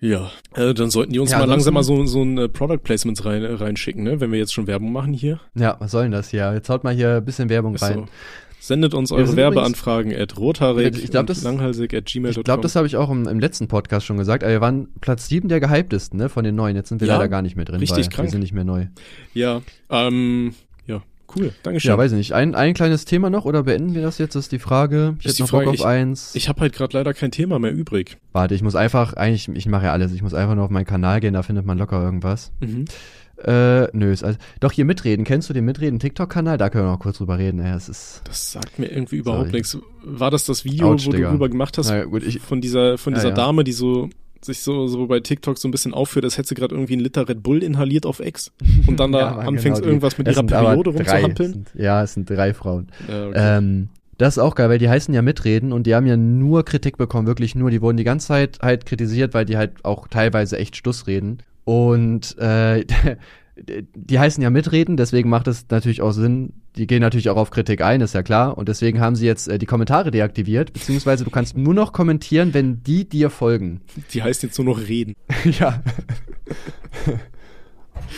Ja, 0.04 0.32
äh, 0.56 0.74
dann 0.74 0.90
sollten 0.90 1.12
die 1.12 1.20
uns 1.20 1.30
Ja, 1.30 1.38
mal 1.38 1.44
langsam 1.44 1.74
mal 1.74 1.84
so, 1.84 2.04
so 2.06 2.22
ein 2.22 2.36
äh, 2.36 2.48
Product 2.48 2.78
Placements 2.82 3.24
rein, 3.24 3.44
reinschicken, 3.44 4.02
ne? 4.02 4.20
Wenn 4.20 4.32
wir 4.32 4.38
jetzt 4.40 4.52
schon 4.52 4.66
Werbung 4.66 4.90
machen 4.92 5.12
hier. 5.14 5.38
Ja, 5.54 5.76
was 5.78 5.92
soll 5.92 6.02
denn 6.02 6.10
das 6.10 6.28
hier? 6.28 6.52
Jetzt 6.54 6.68
haut 6.68 6.82
mal 6.82 6.92
hier 6.92 7.16
ein 7.18 7.24
bisschen 7.24 7.48
Werbung 7.48 7.76
Ist 7.76 7.82
rein. 7.82 8.08
Sendet 8.58 8.94
uns 8.94 9.10
eure 9.12 9.34
Werbeanfragen 9.36 10.12
at 10.14 10.36
rothaarig 10.38 10.96
Ich 11.02 11.10
glaub, 11.10 11.26
das- 11.26 11.42
langhalsig 11.42 11.94
at 11.94 12.06
gmail.com. 12.06 12.40
Ich 12.40 12.44
glaube, 12.44 12.62
das 12.62 12.74
habe 12.74 12.86
ich 12.88 12.96
auch 12.96 13.10
im, 13.10 13.28
im 13.28 13.38
letzten 13.40 13.68
Podcast 13.68 14.04
schon 14.06 14.16
gesagt, 14.16 14.42
aber 14.42 14.52
wir 14.52 14.60
waren 14.60 14.88
Platz 15.00 15.28
7 15.28 15.48
der 15.48 15.60
gehyptesten, 15.60 16.18
ne, 16.18 16.28
von 16.28 16.42
den 16.44 16.56
neuen. 16.56 16.74
Jetzt 16.74 16.88
sind 16.88 17.00
wir 17.00 17.06
Ja, 17.08 17.14
leider 17.14 17.28
gar 17.28 17.42
nicht 17.42 17.54
mehr 17.56 17.64
drin, 17.64 17.78
richtig 17.80 18.06
weil 18.06 18.12
krank. 18.12 18.26
wir 18.28 18.30
sind 18.32 18.40
nicht 18.40 18.52
mehr 18.54 18.64
neu. 18.64 18.86
Ja, 19.34 19.62
ähm, 19.90 20.54
ja, 20.54 20.54
cool. 21.36 21.52
Dankeschön. 21.62 21.90
Ja, 21.90 21.98
weiß 21.98 22.12
ich 22.12 22.18
nicht. 22.18 22.32
Ein, 22.32 22.54
ein 22.54 22.74
kleines 22.74 23.04
Thema 23.04 23.30
noch 23.30 23.44
oder 23.44 23.62
beenden 23.64 23.94
wir 23.94 24.02
das 24.02 24.18
jetzt? 24.18 24.34
Das 24.34 24.44
ist 24.46 24.52
die 24.52 24.58
Frage. 24.58 25.16
Ich 25.20 25.26
Ist 25.26 25.38
die 25.38 25.42
noch 25.42 25.50
Bock 25.50 25.60
Frage, 25.60 25.68
auf 25.70 25.74
ich- 25.76 25.84
eins. 25.86 26.34
ich 26.34 26.48
habe 26.48 26.60
halt 26.60 26.72
gerade 26.74 26.96
leider 26.96 27.14
kein 27.14 27.30
Thema 27.30 27.58
mehr 27.58 27.72
übrig. 27.72 28.16
Warte, 28.32 28.54
ich 28.54 28.62
muss 28.62 28.74
einfach, 28.74 29.14
eigentlich, 29.14 29.48
ich 29.48 29.66
mache 29.66 29.86
ja 29.86 29.92
alles. 29.92 30.12
Ich 30.12 30.22
muss 30.22 30.34
einfach 30.34 30.54
nur 30.54 30.64
auf 30.64 30.70
meinen 30.70 30.84
Kanal 30.86 31.20
gehen, 31.20 31.34
da 31.34 31.42
findet 31.42 31.66
man 31.66 31.78
locker 31.78 32.02
irgendwas. 32.02 32.52
Mhm. 32.60 32.84
Äh, 33.44 33.88
nö, 33.96 34.12
ist 34.12 34.22
also, 34.22 34.38
doch 34.60 34.70
hier 34.70 34.84
mitreden. 34.84 35.24
Kennst 35.24 35.48
du 35.48 35.52
den 35.54 35.64
mitreden 35.64 35.98
TikTok-Kanal? 35.98 36.58
Da 36.58 36.70
können 36.70 36.84
wir 36.86 36.92
noch 36.92 37.00
kurz 37.00 37.18
drüber 37.18 37.38
reden. 37.38 37.58
Ja, 37.58 37.74
es 37.74 37.88
ist. 37.88 38.20
Das 38.24 38.52
sagt 38.52 38.78
mir 38.78 38.86
irgendwie 38.86 39.16
überhaupt 39.16 39.46
Sorry. 39.46 39.56
nichts. 39.56 39.78
War 40.04 40.30
das 40.30 40.44
das 40.44 40.64
Video, 40.64 40.92
Autsch, 40.92 41.06
wo 41.06 41.10
du 41.10 41.16
Digga. 41.16 41.30
drüber 41.30 41.48
gemacht 41.48 41.76
hast? 41.76 41.90
Na 41.90 42.04
gut, 42.04 42.22
ich- 42.22 42.38
von 42.40 42.60
dieser, 42.60 42.98
von 42.98 43.14
Ja, 43.14 43.18
dieser 43.18 43.28
ja. 43.30 43.34
Dame, 43.34 43.64
die 43.64 43.72
so 43.72 44.10
sich 44.44 44.60
so, 44.60 44.86
so 44.86 45.06
bei 45.06 45.20
TikTok 45.20 45.58
so 45.58 45.68
ein 45.68 45.70
bisschen 45.70 45.94
aufführt, 45.94 46.24
als 46.24 46.38
hätte 46.38 46.48
sie 46.48 46.54
gerade 46.54 46.74
irgendwie 46.74 46.94
einen 46.94 47.02
Liter 47.02 47.28
Red 47.28 47.42
Bull 47.42 47.62
inhaliert 47.62 48.06
auf 48.06 48.20
Ex 48.20 48.52
und 48.86 48.98
dann 48.98 49.12
da 49.12 49.18
Ja, 49.20 49.36
anfängst 49.38 49.80
genau, 49.80 49.88
irgendwas 49.88 50.18
mit 50.18 50.28
ihrer 50.28 50.42
Periode 50.42 50.90
rumzuhampeln. 50.90 51.66
ja, 51.74 52.02
es 52.02 52.14
sind 52.14 52.28
drei 52.28 52.54
Frauen. 52.54 52.88
Ja, 53.08 53.28
okay. 53.28 53.58
Ähm, 53.58 53.88
das 54.18 54.36
ist 54.36 54.42
auch 54.42 54.54
geil, 54.54 54.68
weil 54.68 54.78
die 54.78 54.88
heißen 54.88 55.12
ja 55.12 55.22
mitreden 55.22 55.72
und 55.72 55.86
die 55.86 55.94
haben 55.94 56.06
ja 56.06 56.16
nur 56.16 56.64
Kritik 56.64 56.96
bekommen, 56.96 57.26
wirklich 57.26 57.54
nur. 57.54 57.70
Die 57.70 57.82
wurden 57.82 57.96
die 57.96 58.04
ganze 58.04 58.28
Zeit 58.28 58.58
halt 58.62 58.86
kritisiert, 58.86 59.34
weil 59.34 59.44
die 59.44 59.56
halt 59.56 59.84
auch 59.84 60.06
teilweise 60.08 60.58
echt 60.58 60.76
Stuss 60.76 61.06
reden. 61.06 61.38
Und 61.64 62.36
äh, 62.38 62.84
die 63.56 64.18
heißen 64.18 64.42
ja 64.42 64.50
mitreden, 64.50 64.96
deswegen 64.96 65.28
macht 65.28 65.46
es 65.46 65.66
natürlich 65.70 66.00
auch 66.00 66.12
Sinn. 66.12 66.54
Die 66.76 66.86
gehen 66.86 67.02
natürlich 67.02 67.28
auch 67.28 67.36
auf 67.36 67.50
Kritik 67.50 67.82
ein, 67.82 68.00
ist 68.00 68.14
ja 68.14 68.22
klar. 68.22 68.56
Und 68.56 68.68
deswegen 68.68 69.00
haben 69.00 69.14
sie 69.14 69.26
jetzt 69.26 69.46
äh, 69.48 69.58
die 69.58 69.66
Kommentare 69.66 70.10
deaktiviert, 70.10 70.72
beziehungsweise 70.72 71.24
du 71.24 71.30
kannst 71.30 71.56
nur 71.56 71.74
noch 71.74 71.92
kommentieren, 71.92 72.54
wenn 72.54 72.82
die 72.82 73.06
dir 73.06 73.28
folgen. 73.28 73.82
Die 74.12 74.22
heißt 74.22 74.42
jetzt 74.42 74.58
nur 74.58 74.74
noch 74.74 74.88
Reden. 74.88 75.14
ja. 75.44 75.82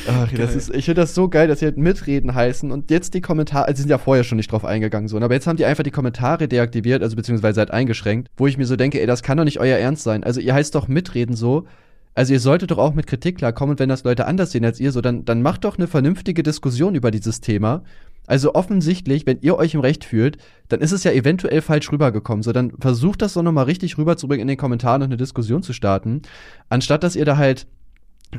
Ach, 0.08 0.32
das 0.32 0.54
ist, 0.54 0.74
ich 0.74 0.84
finde 0.84 1.00
das 1.00 1.14
so 1.14 1.28
geil, 1.28 1.48
dass 1.48 1.60
sie 1.60 1.66
halt 1.66 1.78
mitreden 1.78 2.34
heißen 2.34 2.70
und 2.70 2.90
jetzt 2.90 3.14
die 3.14 3.20
Kommentare, 3.20 3.66
also 3.66 3.76
sie 3.76 3.82
sind 3.82 3.90
ja 3.90 3.98
vorher 3.98 4.24
schon 4.24 4.36
nicht 4.36 4.50
drauf 4.50 4.64
eingegangen, 4.64 5.08
so, 5.08 5.18
ne, 5.18 5.24
aber 5.24 5.34
jetzt 5.34 5.46
haben 5.46 5.56
die 5.56 5.64
einfach 5.64 5.84
die 5.84 5.90
Kommentare 5.90 6.48
deaktiviert, 6.48 7.02
also 7.02 7.16
beziehungsweise 7.16 7.60
halt 7.60 7.70
eingeschränkt, 7.70 8.28
wo 8.36 8.46
ich 8.46 8.58
mir 8.58 8.66
so 8.66 8.76
denke, 8.76 9.00
ey, 9.00 9.06
das 9.06 9.22
kann 9.22 9.36
doch 9.38 9.44
nicht 9.44 9.60
euer 9.60 9.78
Ernst 9.78 10.02
sein. 10.02 10.24
Also 10.24 10.40
ihr 10.40 10.54
heißt 10.54 10.74
doch 10.74 10.88
mitreden 10.88 11.36
so, 11.36 11.66
also 12.14 12.32
ihr 12.32 12.40
solltet 12.40 12.70
doch 12.70 12.78
auch 12.78 12.94
mit 12.94 13.06
Kritik 13.06 13.38
klarkommen 13.38 13.72
und 13.72 13.80
wenn 13.80 13.88
das 13.88 14.04
Leute 14.04 14.26
anders 14.26 14.52
sehen 14.52 14.64
als 14.64 14.80
ihr, 14.80 14.92
so, 14.92 15.00
dann, 15.00 15.24
dann 15.24 15.42
macht 15.42 15.64
doch 15.64 15.78
eine 15.78 15.88
vernünftige 15.88 16.42
Diskussion 16.42 16.94
über 16.94 17.10
dieses 17.10 17.40
Thema. 17.40 17.82
Also 18.26 18.54
offensichtlich, 18.54 19.26
wenn 19.26 19.40
ihr 19.40 19.56
euch 19.56 19.74
im 19.74 19.80
Recht 19.80 20.04
fühlt, 20.04 20.38
dann 20.68 20.80
ist 20.80 20.92
es 20.92 21.04
ja 21.04 21.12
eventuell 21.12 21.60
falsch 21.60 21.92
rübergekommen. 21.92 22.42
So, 22.42 22.52
dann 22.52 22.72
versucht 22.80 23.20
das 23.20 23.34
doch 23.34 23.42
nochmal 23.42 23.64
richtig 23.64 23.98
rüberzubringen 23.98 24.42
in 24.42 24.48
den 24.48 24.56
Kommentaren 24.56 25.02
und 25.02 25.08
eine 25.08 25.16
Diskussion 25.16 25.62
zu 25.62 25.72
starten, 25.72 26.22
anstatt 26.70 27.02
dass 27.02 27.16
ihr 27.16 27.24
da 27.24 27.36
halt 27.36 27.66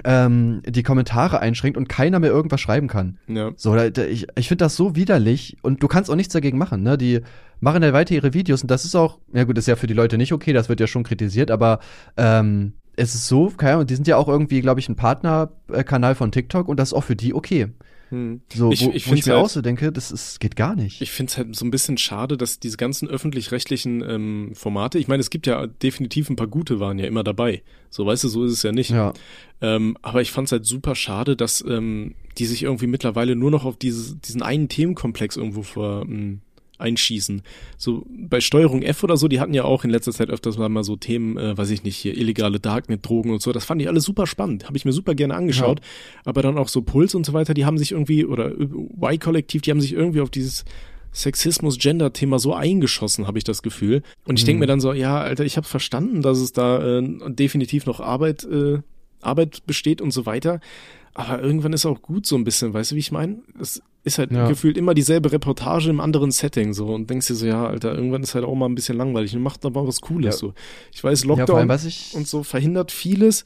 ähm, 0.03 0.61
die 0.65 0.83
Kommentare 0.83 1.39
einschränkt 1.39 1.77
und 1.77 1.87
keiner 1.87 2.19
mehr 2.19 2.31
irgendwas 2.31 2.59
schreiben 2.59 2.87
kann. 2.87 3.17
Ja. 3.27 3.51
So, 3.55 3.75
da, 3.75 3.89
da, 3.89 4.03
ich, 4.05 4.27
ich 4.35 4.47
finde 4.47 4.65
das 4.65 4.75
so 4.75 4.95
widerlich 4.95 5.57
und 5.61 5.83
du 5.83 5.87
kannst 5.87 6.09
auch 6.09 6.15
nichts 6.15 6.33
dagegen 6.33 6.57
machen, 6.57 6.83
ne? 6.83 6.97
Die 6.97 7.21
machen 7.59 7.83
ja 7.83 7.93
weiter 7.93 8.13
ihre 8.13 8.33
Videos 8.33 8.61
und 8.61 8.71
das 8.71 8.85
ist 8.85 8.95
auch, 8.95 9.19
ja 9.33 9.43
gut, 9.43 9.57
ist 9.57 9.67
ja 9.67 9.75
für 9.75 9.87
die 9.87 9.93
Leute 9.93 10.17
nicht 10.17 10.33
okay, 10.33 10.51
das 10.51 10.67
wird 10.67 10.79
ja 10.79 10.87
schon 10.87 11.03
kritisiert, 11.03 11.51
aber 11.51 11.79
ähm, 12.17 12.73
es 12.97 13.15
ist 13.15 13.27
so, 13.27 13.49
keine 13.55 13.73
Ahnung, 13.73 13.87
die 13.87 13.95
sind 13.95 14.07
ja 14.07 14.17
auch 14.17 14.27
irgendwie, 14.27 14.61
glaube 14.61 14.79
ich, 14.79 14.89
ein 14.89 14.95
Partnerkanal 14.95 16.15
von 16.15 16.31
TikTok 16.31 16.67
und 16.67 16.77
das 16.77 16.89
ist 16.89 16.93
auch 16.93 17.03
für 17.03 17.15
die 17.15 17.33
okay. 17.33 17.67
Hm. 18.09 18.41
So, 18.53 18.71
Ich- 18.71 18.85
wo 18.85 18.91
ich 18.91 19.09
wo 19.09 19.15
ich 19.15 19.25
mir 19.25 19.33
halt- 19.33 19.43
auch 19.45 19.49
so 19.49 19.61
denke, 19.63 19.91
das 19.91 20.11
ist, 20.11 20.39
geht 20.39 20.55
gar 20.55 20.75
nicht. 20.75 21.01
Ich 21.01 21.11
finde 21.11 21.31
es 21.31 21.37
halt 21.37 21.55
so 21.55 21.65
ein 21.65 21.71
bisschen 21.71 21.97
schade, 21.97 22.37
dass 22.37 22.59
diese 22.59 22.77
ganzen 22.77 23.07
öffentlich-rechtlichen 23.09 24.03
ähm, 24.07 24.51
Formate, 24.53 24.99
ich 24.99 25.07
meine, 25.07 25.21
es 25.21 25.31
gibt 25.31 25.47
ja 25.47 25.65
definitiv 25.65 26.29
ein 26.29 26.35
paar 26.35 26.45
gute 26.47 26.79
waren 26.79 26.99
ja 26.99 27.07
immer 27.07 27.23
dabei. 27.23 27.63
So, 27.89 28.05
weißt 28.05 28.23
du, 28.25 28.27
so 28.27 28.45
ist 28.45 28.51
es 28.51 28.61
ja 28.63 28.71
nicht. 28.71 28.91
ja. 28.91 29.13
Ähm, 29.61 29.97
aber 30.03 30.21
ich 30.21 30.31
fand 30.31 30.47
es 30.47 30.51
halt 30.51 30.65
super 30.65 30.93
schade, 30.95 31.35
dass 31.35 31.63
ähm, 31.67 32.13
die 32.37 32.45
sich 32.45 32.61
irgendwie 32.63 32.87
mittlerweile 32.87 33.35
nur 33.35 33.49
noch 33.49 33.65
auf 33.65 33.77
dieses, 33.77 34.19
diesen 34.21 34.43
einen 34.43 34.69
Themenkomplex 34.69 35.35
irgendwo 35.37 35.63
vor, 35.63 36.03
ähm, 36.03 36.41
einschießen. 36.77 37.41
So 37.77 38.05
bei 38.09 38.41
Steuerung 38.41 38.81
F 38.81 39.03
oder 39.03 39.17
so, 39.17 39.27
die 39.27 39.39
hatten 39.39 39.53
ja 39.53 39.63
auch 39.63 39.83
in 39.83 39.89
letzter 39.89 40.11
Zeit 40.11 40.29
öfters 40.29 40.57
mal 40.57 40.83
so 40.83 40.95
Themen, 40.95 41.37
äh, 41.37 41.57
weiß 41.57 41.69
ich 41.69 41.83
nicht, 41.83 41.95
hier 41.97 42.17
illegale 42.17 42.59
Darknet-Drogen 42.59 43.31
und 43.31 43.41
so. 43.41 43.51
Das 43.51 43.65
fand 43.65 43.81
ich 43.81 43.87
alles 43.87 44.03
super 44.03 44.27
spannend, 44.27 44.65
habe 44.65 44.77
ich 44.77 44.85
mir 44.85 44.91
super 44.91 45.15
gerne 45.15 45.35
angeschaut. 45.35 45.79
Aber 46.25 46.41
dann 46.41 46.57
auch 46.57 46.67
so 46.67 46.81
Puls 46.81 47.15
und 47.15 47.25
so 47.25 47.33
weiter, 47.33 47.53
die 47.53 47.65
haben 47.65 47.77
sich 47.77 47.91
irgendwie, 47.91 48.25
oder 48.25 48.51
Y-Kollektiv, 48.59 49.61
die 49.61 49.71
haben 49.71 49.81
sich 49.81 49.93
irgendwie 49.93 50.21
auf 50.21 50.29
dieses 50.29 50.65
Sexismus-Gender-Thema 51.13 52.39
so 52.39 52.53
eingeschossen, 52.53 53.27
habe 53.27 53.37
ich 53.37 53.43
das 53.43 53.61
Gefühl. 53.61 54.03
Und 54.25 54.39
ich 54.39 54.45
Mhm. 54.45 54.59
mir 54.59 54.67
dann 54.67 54.79
so, 54.81 54.93
ja, 54.93 55.19
Alter, 55.19 55.45
ich 55.45 55.57
habe 55.57 55.67
verstanden, 55.67 56.21
dass 56.21 56.39
es 56.39 56.51
da 56.53 56.99
äh, 56.99 57.03
definitiv 57.29 57.85
noch 57.85 57.99
Arbeit, 57.99 58.43
äh, 58.43 58.79
Arbeit 59.21 59.65
besteht 59.65 60.01
und 60.01 60.11
so 60.11 60.25
weiter. 60.25 60.59
Aber 61.13 61.41
irgendwann 61.41 61.73
ist 61.73 61.85
auch 61.85 62.01
gut 62.01 62.25
so 62.25 62.35
ein 62.35 62.43
bisschen, 62.43 62.73
weißt 62.73 62.91
du, 62.91 62.95
wie 62.95 62.99
ich 62.99 63.11
meine? 63.11 63.37
Ist 64.05 64.19
halt 64.19 64.31
Ja. 64.31 64.47
gefühlt 64.47 64.77
immer 64.77 64.93
dieselbe 64.93 65.31
Reportage 65.31 65.89
im 65.89 65.99
anderen 65.99 66.29
Setting 66.31 66.73
so 66.73 66.85
und 66.93 67.09
denkst 67.09 67.25
dir 67.27 67.33
so, 67.35 67.45
ja, 67.47 67.65
Alter, 67.65 67.93
irgendwann 67.95 68.21
ist 68.23 68.35
halt 68.35 68.45
auch 68.45 68.53
mal 68.55 68.67
ein 68.67 68.75
bisschen 68.75 68.95
langweilig 68.97 69.35
und 69.35 69.41
macht 69.41 69.65
aber 69.65 69.85
was 69.87 69.99
Cooles 69.99 70.35
Ja. 70.35 70.39
so. 70.39 70.53
Ich 70.93 71.03
weiß, 71.03 71.23
ja, 71.23 71.29
Lockdown 71.29 71.67
was 71.67 71.85
ich, 71.85 72.13
und 72.15 72.27
so 72.27 72.43
verhindert 72.43 72.91
vieles. 72.91 73.45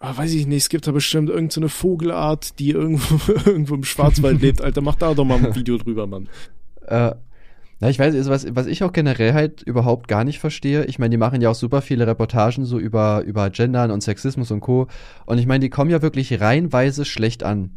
Aber 0.00 0.18
weiß 0.18 0.34
ich 0.34 0.46
nicht, 0.46 0.62
es 0.64 0.68
gibt 0.68 0.86
da 0.86 0.92
bestimmt 0.92 1.28
irgendeine 1.28 1.52
so 1.52 1.60
eine 1.60 1.68
Vogelart, 1.68 2.58
die 2.58 2.70
irgendwo, 2.70 3.32
irgendwo 3.46 3.74
im 3.76 3.84
Schwarzwald 3.84 4.40
lebt. 4.42 4.60
Alter, 4.62 4.80
mach 4.80 4.96
da 4.96 5.14
doch 5.14 5.24
mal 5.24 5.38
ein 5.38 5.54
Video 5.54 5.76
drüber, 5.78 6.06
Mann. 6.06 6.28
Äh, 6.86 7.12
na, 7.78 7.88
ich 7.88 7.98
weiß, 7.98 8.28
was, 8.28 8.46
was 8.54 8.66
ich 8.66 8.82
auch 8.82 8.92
generell 8.92 9.32
halt 9.32 9.62
überhaupt 9.62 10.08
gar 10.08 10.24
nicht 10.24 10.38
verstehe, 10.40 10.84
ich 10.86 10.98
meine, 10.98 11.10
die 11.10 11.16
machen 11.18 11.40
ja 11.40 11.50
auch 11.50 11.54
super 11.54 11.82
viele 11.82 12.06
Reportagen 12.06 12.64
so 12.64 12.78
über, 12.78 13.22
über 13.24 13.48
Gendern 13.50 13.90
und 13.90 14.02
Sexismus 14.02 14.50
und 14.50 14.60
Co. 14.60 14.88
Und 15.24 15.38
ich 15.38 15.46
meine, 15.46 15.60
die 15.60 15.70
kommen 15.70 15.90
ja 15.90 16.02
wirklich 16.02 16.40
reihenweise 16.40 17.04
schlecht 17.04 17.42
an. 17.44 17.70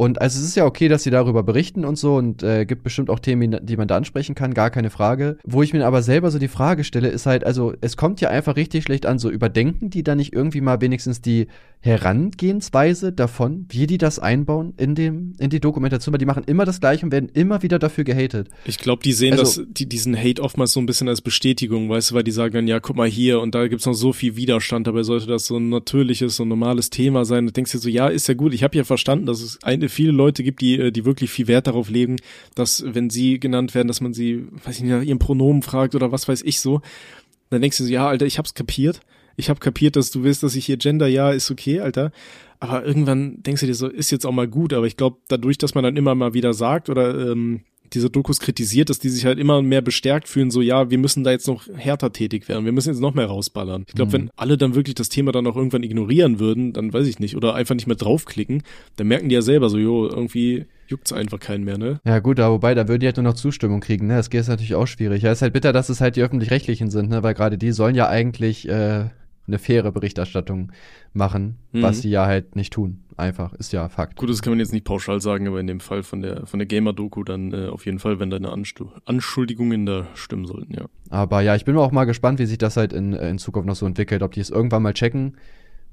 Und 0.00 0.18
also 0.22 0.40
es 0.40 0.46
ist 0.46 0.54
ja 0.54 0.64
okay, 0.64 0.88
dass 0.88 1.02
sie 1.02 1.10
darüber 1.10 1.42
berichten 1.42 1.84
und 1.84 1.96
so 1.96 2.16
und 2.16 2.42
äh, 2.42 2.64
gibt 2.64 2.82
bestimmt 2.84 3.10
auch 3.10 3.18
Themen, 3.18 3.58
die 3.66 3.76
man 3.76 3.86
da 3.86 3.98
ansprechen 3.98 4.34
kann, 4.34 4.54
gar 4.54 4.70
keine 4.70 4.88
Frage. 4.88 5.36
Wo 5.44 5.62
ich 5.62 5.74
mir 5.74 5.84
aber 5.86 6.00
selber 6.00 6.30
so 6.30 6.38
die 6.38 6.48
Frage 6.48 6.84
stelle, 6.84 7.08
ist 7.08 7.26
halt, 7.26 7.44
also 7.44 7.74
es 7.82 7.98
kommt 7.98 8.22
ja 8.22 8.30
einfach 8.30 8.56
richtig 8.56 8.84
schlecht 8.84 9.04
an, 9.04 9.18
so 9.18 9.28
überdenken 9.28 9.90
die 9.90 10.02
da 10.02 10.14
nicht 10.14 10.32
irgendwie 10.32 10.62
mal 10.62 10.80
wenigstens 10.80 11.20
die 11.20 11.48
Herangehensweise 11.82 13.12
davon, 13.12 13.66
wie 13.70 13.86
die 13.86 13.98
das 13.98 14.18
einbauen 14.18 14.74
in 14.76 14.94
dem, 14.94 15.34
in 15.38 15.50
die 15.50 15.60
Dokumentation, 15.60 16.12
weil 16.12 16.18
die 16.18 16.26
machen 16.26 16.44
immer 16.46 16.64
das 16.64 16.80
gleiche 16.80 17.04
und 17.06 17.12
werden 17.12 17.30
immer 17.32 17.62
wieder 17.62 17.78
dafür 17.78 18.04
gehatet. 18.04 18.48
Ich 18.64 18.78
glaube, 18.78 19.02
die 19.02 19.12
sehen 19.12 19.38
Also- 19.38 19.62
das, 19.62 19.72
die, 19.72 19.86
diesen 19.86 20.16
Hate 20.16 20.42
oftmals 20.42 20.72
so 20.72 20.80
ein 20.80 20.86
bisschen 20.86 21.08
als 21.08 21.20
Bestätigung, 21.20 21.88
weißt 21.90 22.10
du, 22.10 22.14
weil 22.14 22.22
die 22.22 22.30
sagen 22.30 22.54
dann, 22.54 22.66
ja, 22.68 22.80
guck 22.80 22.96
mal 22.96 23.08
hier 23.08 23.40
und 23.40 23.54
da 23.54 23.68
gibt's 23.68 23.84
noch 23.86 23.94
so 23.94 24.12
viel 24.14 24.36
Widerstand, 24.36 24.86
dabei 24.86 25.02
sollte 25.02 25.26
das 25.26 25.46
so 25.46 25.58
ein 25.58 25.68
natürliches, 25.68 26.36
so 26.36 26.44
ein 26.44 26.48
normales 26.48 26.88
Thema 26.88 27.26
sein. 27.26 27.44
Du 27.46 27.52
denkst 27.52 27.72
dir 27.72 27.78
so, 27.78 27.88
ja, 27.90 28.08
ist 28.08 28.28
ja 28.28 28.34
gut, 28.34 28.54
ich 28.54 28.62
habe 28.62 28.76
ja 28.78 28.84
verstanden, 28.84 29.26
dass 29.26 29.42
es 29.42 29.58
eine, 29.62 29.89
viele 29.90 30.12
Leute 30.12 30.42
gibt, 30.42 30.60
die, 30.60 30.78
äh, 30.78 30.90
die 30.90 31.04
wirklich 31.04 31.30
viel 31.30 31.48
Wert 31.48 31.66
darauf 31.66 31.90
legen, 31.90 32.16
dass, 32.54 32.84
wenn 32.86 33.10
sie 33.10 33.38
genannt 33.38 33.74
werden, 33.74 33.88
dass 33.88 34.00
man 34.00 34.14
sie, 34.14 34.46
weiß 34.64 34.76
ich 34.76 34.82
nicht, 34.82 34.92
nach 34.92 35.02
ihrem 35.02 35.18
Pronomen 35.18 35.62
fragt 35.62 35.94
oder 35.94 36.12
was 36.12 36.28
weiß 36.28 36.42
ich 36.42 36.60
so. 36.60 36.80
Dann 37.50 37.60
denkst 37.60 37.78
du 37.78 37.84
so, 37.84 37.90
ja, 37.90 38.08
Alter, 38.08 38.26
ich 38.26 38.38
hab's 38.38 38.54
kapiert. 38.54 39.00
Ich 39.36 39.50
hab 39.50 39.60
kapiert, 39.60 39.96
dass 39.96 40.10
du 40.10 40.22
willst, 40.22 40.42
dass 40.42 40.54
ich 40.54 40.66
hier 40.66 40.76
gender, 40.76 41.06
ja, 41.06 41.30
ist 41.30 41.50
okay, 41.50 41.80
Alter. 41.80 42.12
Aber 42.58 42.84
irgendwann 42.84 43.42
denkst 43.42 43.60
du 43.62 43.66
dir 43.66 43.74
so, 43.74 43.88
ist 43.88 44.10
jetzt 44.10 44.26
auch 44.26 44.32
mal 44.32 44.48
gut, 44.48 44.72
aber 44.74 44.86
ich 44.86 44.96
glaube, 44.96 45.18
dadurch, 45.28 45.56
dass 45.56 45.74
man 45.74 45.82
dann 45.82 45.96
immer 45.96 46.14
mal 46.14 46.34
wieder 46.34 46.52
sagt 46.52 46.90
oder 46.90 47.30
ähm, 47.30 47.62
diese 47.92 48.10
Dokus 48.10 48.40
kritisiert, 48.40 48.90
dass 48.90 48.98
die 48.98 49.08
sich 49.08 49.24
halt 49.24 49.38
immer 49.38 49.62
mehr 49.62 49.82
bestärkt 49.82 50.28
fühlen, 50.28 50.50
so 50.50 50.60
ja, 50.62 50.90
wir 50.90 50.98
müssen 50.98 51.24
da 51.24 51.30
jetzt 51.30 51.46
noch 51.48 51.66
härter 51.74 52.12
tätig 52.12 52.48
werden, 52.48 52.64
wir 52.64 52.72
müssen 52.72 52.90
jetzt 52.90 53.00
noch 53.00 53.14
mehr 53.14 53.26
rausballern. 53.26 53.84
Ich 53.88 53.94
glaube, 53.94 54.10
Mhm. 54.10 54.12
wenn 54.12 54.30
alle 54.36 54.56
dann 54.58 54.74
wirklich 54.74 54.94
das 54.94 55.08
Thema 55.08 55.32
dann 55.32 55.46
auch 55.46 55.56
irgendwann 55.56 55.82
ignorieren 55.82 56.38
würden, 56.38 56.72
dann 56.72 56.92
weiß 56.92 57.06
ich 57.06 57.18
nicht, 57.18 57.36
oder 57.36 57.54
einfach 57.54 57.74
nicht 57.74 57.86
mehr 57.86 57.96
draufklicken, 57.96 58.62
dann 58.96 59.06
merken 59.08 59.28
die 59.28 59.34
ja 59.34 59.42
selber 59.42 59.68
so, 59.70 59.78
jo, 59.78 60.06
irgendwie 60.08 60.66
juckt's 60.88 61.12
einfach 61.12 61.38
keinen 61.38 61.62
mehr, 61.64 61.78
ne? 61.78 62.00
Ja 62.04 62.18
gut, 62.18 62.40
aber 62.40 62.54
wobei, 62.54 62.74
da 62.74 62.88
würden 62.88 63.00
die 63.00 63.06
halt 63.06 63.16
nur 63.16 63.24
noch 63.24 63.34
Zustimmung 63.34 63.80
kriegen, 63.80 64.06
ne? 64.08 64.16
Das 64.16 64.28
geht 64.30 64.48
natürlich 64.48 64.74
auch 64.74 64.86
schwierig. 64.86 65.22
Ja, 65.22 65.30
ist 65.30 65.42
halt 65.42 65.52
bitter, 65.52 65.72
dass 65.72 65.88
es 65.88 66.00
halt 66.00 66.16
die 66.16 66.22
Öffentlich-Rechtlichen 66.22 66.90
sind, 66.90 67.10
ne? 67.10 67.22
Weil 67.22 67.34
gerade 67.34 67.58
die 67.58 67.70
sollen 67.70 67.94
ja 67.94 68.08
eigentlich 68.08 68.68
äh, 68.68 69.04
eine 69.50 69.58
faire 69.58 69.92
Berichterstattung 69.92 70.72
machen, 71.12 71.56
Mhm. 71.72 71.82
was 71.82 72.00
sie 72.02 72.10
ja 72.10 72.26
halt 72.26 72.56
nicht 72.56 72.72
tun. 72.72 73.00
Einfach, 73.16 73.52
ist 73.54 73.72
ja 73.72 73.88
Fakt. 73.90 74.16
Gut, 74.16 74.30
das 74.30 74.40
kann 74.40 74.52
man 74.52 74.60
jetzt 74.60 74.72
nicht 74.72 74.84
pauschal 74.84 75.20
sagen, 75.20 75.46
aber 75.46 75.60
in 75.60 75.66
dem 75.66 75.80
Fall 75.80 76.02
von 76.02 76.22
der 76.22 76.46
von 76.46 76.58
der 76.58 76.66
Gamer-Doku 76.66 77.22
dann 77.22 77.52
äh, 77.52 77.66
auf 77.66 77.84
jeden 77.84 77.98
Fall, 77.98 78.18
wenn 78.18 78.30
deine 78.30 78.50
Anstu 78.50 78.86
Anschuldigungen 79.04 79.84
da 79.84 80.06
stimmen 80.14 80.46
sollten, 80.46 80.72
ja. 80.74 80.86
Aber 81.10 81.42
ja, 81.42 81.54
ich 81.54 81.64
bin 81.66 81.76
auch 81.76 81.92
mal 81.92 82.04
gespannt, 82.06 82.38
wie 82.38 82.46
sich 82.46 82.56
das 82.58 82.76
halt 82.78 82.92
in, 82.94 83.12
äh, 83.12 83.28
in 83.28 83.38
Zukunft 83.38 83.66
noch 83.68 83.76
so 83.76 83.84
entwickelt, 83.86 84.22
ob 84.22 84.32
die 84.32 84.40
es 84.40 84.48
irgendwann 84.48 84.82
mal 84.82 84.94
checken 84.94 85.36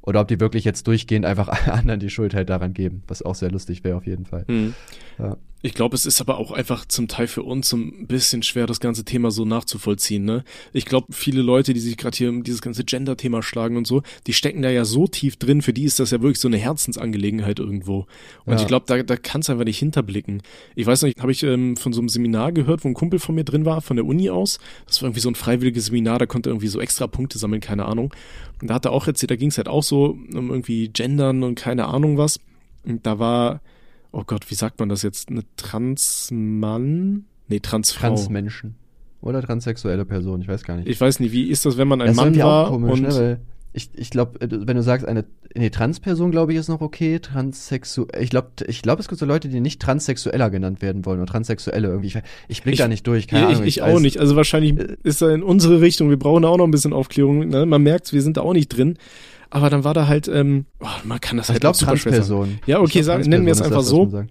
oder 0.01 0.21
ob 0.21 0.29
die 0.29 0.39
wirklich 0.39 0.63
jetzt 0.63 0.87
durchgehend 0.87 1.25
einfach 1.25 1.49
anderen 1.67 1.99
die 1.99 2.09
Schuld 2.09 2.33
halt 2.33 2.49
daran 2.49 2.73
geben, 2.73 3.03
was 3.07 3.21
auch 3.21 3.35
sehr 3.35 3.51
lustig 3.51 3.83
wäre 3.83 3.97
auf 3.97 4.05
jeden 4.05 4.25
Fall. 4.25 4.45
Hm. 4.47 4.73
Ja. 5.19 5.35
Ich 5.67 5.73
glaube, 5.73 5.95
es 5.95 6.05
ist 6.05 6.21
aber 6.21 6.37
auch 6.37 6.51
einfach 6.51 6.85
zum 6.85 7.09
Teil 7.09 7.27
für 7.27 7.43
uns 7.43 7.67
so 7.67 7.75
ein 7.75 8.07
bisschen 8.07 8.41
schwer, 8.41 8.67
das 8.67 8.79
ganze 8.79 9.03
Thema 9.03 9.31
so 9.31 9.43
nachzuvollziehen. 9.43 10.23
Ne? 10.23 10.45
Ich 10.71 10.85
glaube, 10.85 11.07
viele 11.11 11.41
Leute, 11.41 11.73
die 11.73 11.81
sich 11.81 11.97
gerade 11.97 12.15
hier 12.15 12.29
um 12.29 12.43
dieses 12.43 12.61
ganze 12.61 12.85
Gender-Thema 12.85 13.43
schlagen 13.43 13.75
und 13.75 13.85
so, 13.85 14.01
die 14.27 14.33
stecken 14.33 14.61
da 14.61 14.69
ja 14.69 14.85
so 14.85 15.07
tief 15.07 15.35
drin. 15.35 15.61
Für 15.61 15.73
die 15.73 15.83
ist 15.83 15.99
das 15.99 16.11
ja 16.11 16.21
wirklich 16.21 16.39
so 16.39 16.47
eine 16.47 16.55
Herzensangelegenheit 16.55 17.59
irgendwo. 17.59 18.07
Und 18.45 18.53
Ja. 18.53 18.61
ich 18.61 18.67
glaube, 18.67 18.85
da, 18.87 19.03
da 19.03 19.17
kannst 19.17 19.49
du 19.49 19.51
einfach 19.51 19.65
nicht 19.65 19.77
hinterblicken. 19.79 20.41
Ich 20.75 20.85
weiß 20.87 21.01
nicht, 21.01 21.19
habe 21.19 21.33
ich 21.33 21.43
ähm, 21.43 21.75
von 21.75 21.91
so 21.91 21.99
einem 21.99 22.07
Seminar 22.07 22.53
gehört, 22.53 22.85
wo 22.85 22.87
ein 22.87 22.93
Kumpel 22.93 23.19
von 23.19 23.35
mir 23.35 23.43
drin 23.43 23.65
war, 23.65 23.81
von 23.81 23.97
der 23.97 24.05
Uni 24.05 24.29
aus. 24.29 24.59
Das 24.85 25.01
war 25.01 25.07
irgendwie 25.07 25.19
so 25.19 25.29
ein 25.29 25.35
freiwilliges 25.35 25.87
Seminar, 25.87 26.17
da 26.17 26.27
konnte 26.27 26.49
er 26.49 26.51
irgendwie 26.51 26.67
so 26.69 26.79
extra 26.79 27.07
Punkte 27.07 27.39
sammeln, 27.39 27.59
keine 27.59 27.87
Ahnung. 27.87 28.13
Und 28.61 28.69
da 28.69 28.75
hat 28.75 28.85
er 28.85 28.93
auch 28.93 29.05
erzählt, 29.05 29.31
da 29.31 29.35
ging 29.35 29.49
es 29.49 29.57
halt 29.57 29.67
auch 29.67 29.83
so 29.83 30.17
um 30.33 30.49
irgendwie 30.49 30.87
Gendern 30.87 31.43
und 31.43 31.55
keine 31.55 31.87
Ahnung 31.87 32.17
was. 32.17 32.39
Und 32.85 33.05
da 33.05 33.19
war 33.19 33.59
oh 34.17 34.23
Gott, 34.25 34.49
wie 34.49 34.55
sagt 34.55 34.79
man 34.79 34.89
das 34.89 35.03
jetzt? 35.03 35.29
Eine 35.29 35.43
Transmann? 35.55 37.25
Nee, 37.47 37.59
Transfrau. 37.59 38.07
Transmenschen. 38.09 38.75
Oder 39.21 39.41
transsexuelle 39.41 40.05
Person, 40.05 40.41
ich 40.41 40.47
weiß 40.47 40.63
gar 40.63 40.75
nicht. 40.77 40.87
ich 40.87 40.99
weiß 40.99 41.19
nicht, 41.19 41.31
wie 41.31 41.49
ist 41.49 41.65
das, 41.65 41.77
wenn 41.77 41.87
man 41.87 42.01
ein 42.01 42.07
das 42.07 42.15
Mann 42.15 42.37
war 42.37 42.67
auch 42.67 42.71
komisch, 42.71 42.91
und 42.93 43.01
ne? 43.01 43.15
Weil 43.15 43.39
ich, 43.73 43.89
ich 43.93 44.09
glaube, 44.09 44.39
wenn 44.39 44.75
du 44.75 44.81
sagst, 44.81 45.07
eine 45.07 45.25
nee, 45.55 45.69
Transperson, 45.69 46.31
glaube 46.31 46.51
ich, 46.51 46.57
ist 46.57 46.67
noch 46.67 46.81
okay. 46.81 47.19
Transsexuell. 47.19 48.23
Ich 48.23 48.31
glaube, 48.31 48.49
ich 48.67 48.81
glaube, 48.81 49.01
es 49.01 49.07
gibt 49.07 49.19
so 49.19 49.25
Leute, 49.25 49.49
die 49.49 49.59
nicht 49.59 49.79
transsexueller 49.81 50.49
genannt 50.49 50.81
werden 50.81 51.05
wollen 51.05 51.19
oder 51.19 51.31
Transsexuelle 51.31 51.87
irgendwie. 51.87 52.07
Ich, 52.07 52.17
ich 52.47 52.63
blick 52.63 52.73
Ich- 52.73 52.79
da 52.79 52.87
nicht 52.87 53.05
durch, 53.05 53.27
keine 53.27 53.43
ich, 53.43 53.55
Ahnung. 53.55 53.67
ich, 53.67 53.77
ich 53.77 53.83
auch 53.83 53.99
nicht. 53.99 54.19
Also 54.19 54.35
wahrscheinlich 54.35 54.77
Äh. 54.79 54.97
ist 55.03 55.21
er 55.21 55.29
in 55.33 55.43
unsere 55.43 55.79
Richtung. 55.81 56.09
Wir 56.09 56.17
brauchen 56.17 56.41
da 56.43 56.49
auch 56.49 56.57
noch 56.57 56.65
ein 56.65 56.71
bisschen 56.71 56.93
Aufklärung. 56.93 57.47
Ne? 57.49 57.65
Man 57.67 57.83
merkt, 57.83 58.13
wir 58.13 58.21
sind 58.23 58.37
da 58.37 58.41
auch 58.41 58.53
nicht 58.53 58.69
drin. 58.69 58.97
Aber 59.49 59.69
dann 59.69 59.83
war 59.83 59.93
da 59.93 60.07
halt, 60.07 60.27
ähm, 60.27 60.65
oh, 60.79 60.85
man 61.05 61.21
kann 61.21 61.37
das 61.37 61.47
Ich 61.47 61.53
halt 61.53 61.61
glaube, 61.61 61.75
auch 61.75 61.79
super 61.79 61.97
schwer 61.97 62.23
sagen. 62.23 62.27
Transperson. 62.27 62.59
Ja, 62.65 62.79
okay, 62.79 62.85
Ich 62.99 63.05
glaub, 63.05 63.05
sag- 63.05 63.27
nennen 63.27 63.45
wir 63.45 63.53
es 63.53 63.61
einfach 63.61 63.77
das, 63.77 63.87
so. 63.87 64.25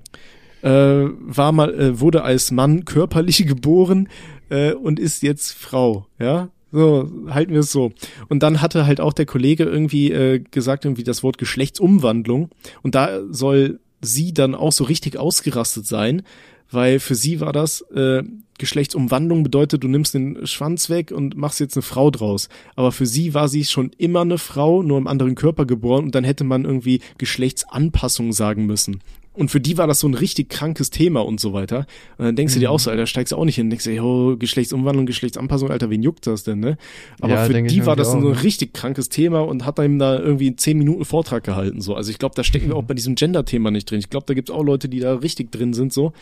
Äh, 0.63 1.11
war 1.21 1.53
mal, 1.53 1.73
äh, 1.79 2.01
wurde 2.01 2.23
als 2.23 2.51
Mann 2.51 2.85
körperlich 2.85 3.39
geboren 3.47 4.09
äh, 4.51 4.73
und 4.73 4.99
ist 4.99 5.23
jetzt 5.23 5.53
Frau. 5.53 6.07
Ja, 6.19 6.49
so 6.73 7.11
halten 7.31 7.53
wir 7.53 7.61
es 7.61 7.71
so. 7.73 7.93
Und 8.29 8.43
dann 8.43 8.61
hatte 8.63 8.87
halt 8.87 9.01
auch 9.01 9.13
der 9.13 9.27
Kollege 9.27 9.65
irgendwie 9.65 10.11
äh, 10.13 10.41
gesagt 10.51 10.85
irgendwie 10.85 11.05
das 11.05 11.23
Wort 11.23 11.39
Geschlechtsumwandlung 11.39 12.51
und 12.83 12.95
da 12.95 13.21
soll 13.31 13.81
sie 14.03 14.35
dann 14.35 14.55
auch 14.55 14.73
so 14.73 14.85
richtig 14.85 15.17
ausgerastet 15.19 15.87
sein, 15.87 16.23
weil 16.71 17.01
für 17.01 17.15
sie 17.15 17.41
war 17.41 17.53
das 17.53 17.81
äh, 17.93 18.23
Geschlechtsumwandlung 18.59 19.43
bedeutet, 19.43 19.85
du 19.85 19.89
nimmst 19.89 20.15
den 20.15 20.47
Schwanz 20.47 20.89
weg 20.89 21.13
und 21.13 21.37
machst 21.37 21.61
jetzt 21.61 21.77
eine 21.77 21.83
Frau 21.83 22.11
draus. 22.11 22.49
Aber 22.75 22.93
für 22.93 23.07
sie 23.07 23.35
war 23.35 23.49
sie 23.49 23.65
schon 23.65 23.91
immer 23.99 24.23
eine 24.23 24.39
Frau, 24.39 24.83
nur 24.83 24.99
im 24.99 25.07
anderen 25.07 25.35
Körper 25.35 25.67
geboren 25.67 26.05
und 26.05 26.15
dann 26.15 26.25
hätte 26.25 26.45
man 26.45 26.65
irgendwie 26.65 27.01
Geschlechtsanpassung 27.19 28.33
sagen 28.33 28.67
müssen. 28.67 29.01
Und 29.37 29.51
für 29.51 29.61
die 29.61 29.77
war 29.79 29.87
das 29.87 30.01
so 30.01 30.09
ein 30.09 30.15
richtig 30.15 30.49
krankes 30.49 30.91
Thema 30.91 31.21
und 31.21 31.41
so 31.41 31.53
weiter. 31.53 31.87
Und 32.17 32.25
dann 32.25 32.37
denkst 32.37 32.55
du 32.55 32.61
dir 32.61 32.71
auch 32.71 32.79
so, 32.81 32.91
Alter, 32.91 33.07
steigst 33.07 33.33
du 33.33 33.37
auch 33.37 33.45
nicht 33.45 33.57
hin, 33.57 33.69
denkst 33.69 33.85
du, 33.85 33.91
yo, 33.93 34.37
Geschlechtsumwandlung, 34.39 35.05
Geschlechtsanpassung, 35.07 35.71
Alter, 35.71 35.91
wen 35.91 36.03
juckt 36.03 36.27
das 36.27 36.43
denn, 36.45 36.61
ne? 36.61 36.79
Aber 37.21 37.35
Ja, 37.35 37.45
für 37.45 37.63
die 37.63 37.85
war 37.85 37.97
das 37.97 38.09
auch, 38.09 38.13
so 38.13 38.19
ein 38.29 38.33
ne? 38.33 38.43
richtig 38.43 38.73
krankes 38.73 39.09
Thema 39.11 39.41
und 39.41 39.67
hat 39.67 39.79
ihm 39.79 39.99
da 39.99 40.19
irgendwie 40.19 40.47
einen 40.47 40.59
10 40.59 40.79
Minuten 40.79 41.05
Vortrag 41.05 41.45
gehalten, 41.45 41.81
so. 41.83 41.95
Also 41.95 42.11
ich 42.11 42.19
glaube, 42.19 42.35
da 42.35 42.43
stecken 42.45 42.69
wir 42.69 42.77
auch 42.77 42.83
bei 42.87 42.95
diesem 42.95 43.15
Gender-Thema 43.15 43.71
nicht 43.71 43.91
drin. 43.91 43.99
Ich 43.99 44.09
glaube, 44.11 44.25
da 44.27 44.33
gibt's 44.35 44.51
auch 44.51 44.65
Leute, 44.65 44.89
die 44.89 45.01
da 45.01 45.15
richtig 45.17 45.53
drin 45.53 45.75
sind, 45.75 45.93
so. 45.93 46.13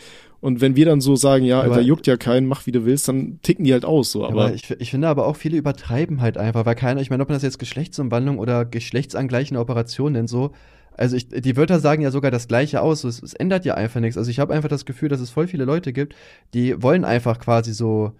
Und 0.41 0.59
wenn 0.61 0.75
wir 0.75 0.85
dann 0.85 0.99
so 1.01 1.15
sagen, 1.15 1.45
ja, 1.45 1.61
Alter, 1.61 1.75
Aber- 1.75 1.81
juckt 1.81 2.05
ja 2.07 2.17
keinen, 2.17 2.45
mach 2.47 2.65
wie 2.67 2.71
du 2.71 2.85
willst, 2.85 3.07
dann 3.07 3.39
ticken 3.41 3.63
die 3.65 3.71
halt 3.73 3.85
aus, 3.85 4.11
so. 4.11 4.25
Aber, 4.25 4.45
Aber, 4.47 4.53
ich, 4.53 4.69
ich 4.77 4.91
finde 4.91 5.07
aber 5.07 5.25
auch 5.25 5.37
viele 5.37 5.57
übertreiben 5.57 6.21
halt 6.21 6.37
einfach, 6.37 6.65
weil 6.65 6.75
keiner, 6.75 7.01
ich 7.01 7.09
meine, 7.09 7.23
ob 7.23 7.29
man 7.29 7.35
das 7.37 7.43
jetzt 7.43 7.59
Geschlechtsumwandlung 7.59 8.37
oder 8.37 8.65
geschlechtsangleichende 8.65 9.59
Operation 9.59 10.11
nennt, 10.11 10.29
so, 10.29 10.51
Also 10.97 11.15
ich, 11.17 11.27
die 11.29 11.57
Wörter 11.57 11.79
sagen 11.79 12.01
ja 12.01 12.11
sogar 12.11 12.31
das 12.31 12.47
Gleiche 12.47 12.81
aus. 12.81 13.03
Es, 13.03 13.21
es 13.21 13.33
ändert 13.33 13.65
ja 13.65 13.75
einfach 13.75 13.99
nichts. 13.99 14.17
Also 14.17 14.31
ich 14.31 14.39
habe 14.39 14.53
einfach 14.53 14.69
das 14.69 14.85
Gefühl, 14.85 15.09
dass 15.09 15.19
es 15.19 15.29
voll 15.29 15.47
viele 15.47 15.65
Leute 15.65 15.93
gibt, 15.93 16.15
die 16.53 16.81
wollen 16.81 17.05
einfach 17.05 17.39
quasi 17.39 17.73
so 17.73 18.13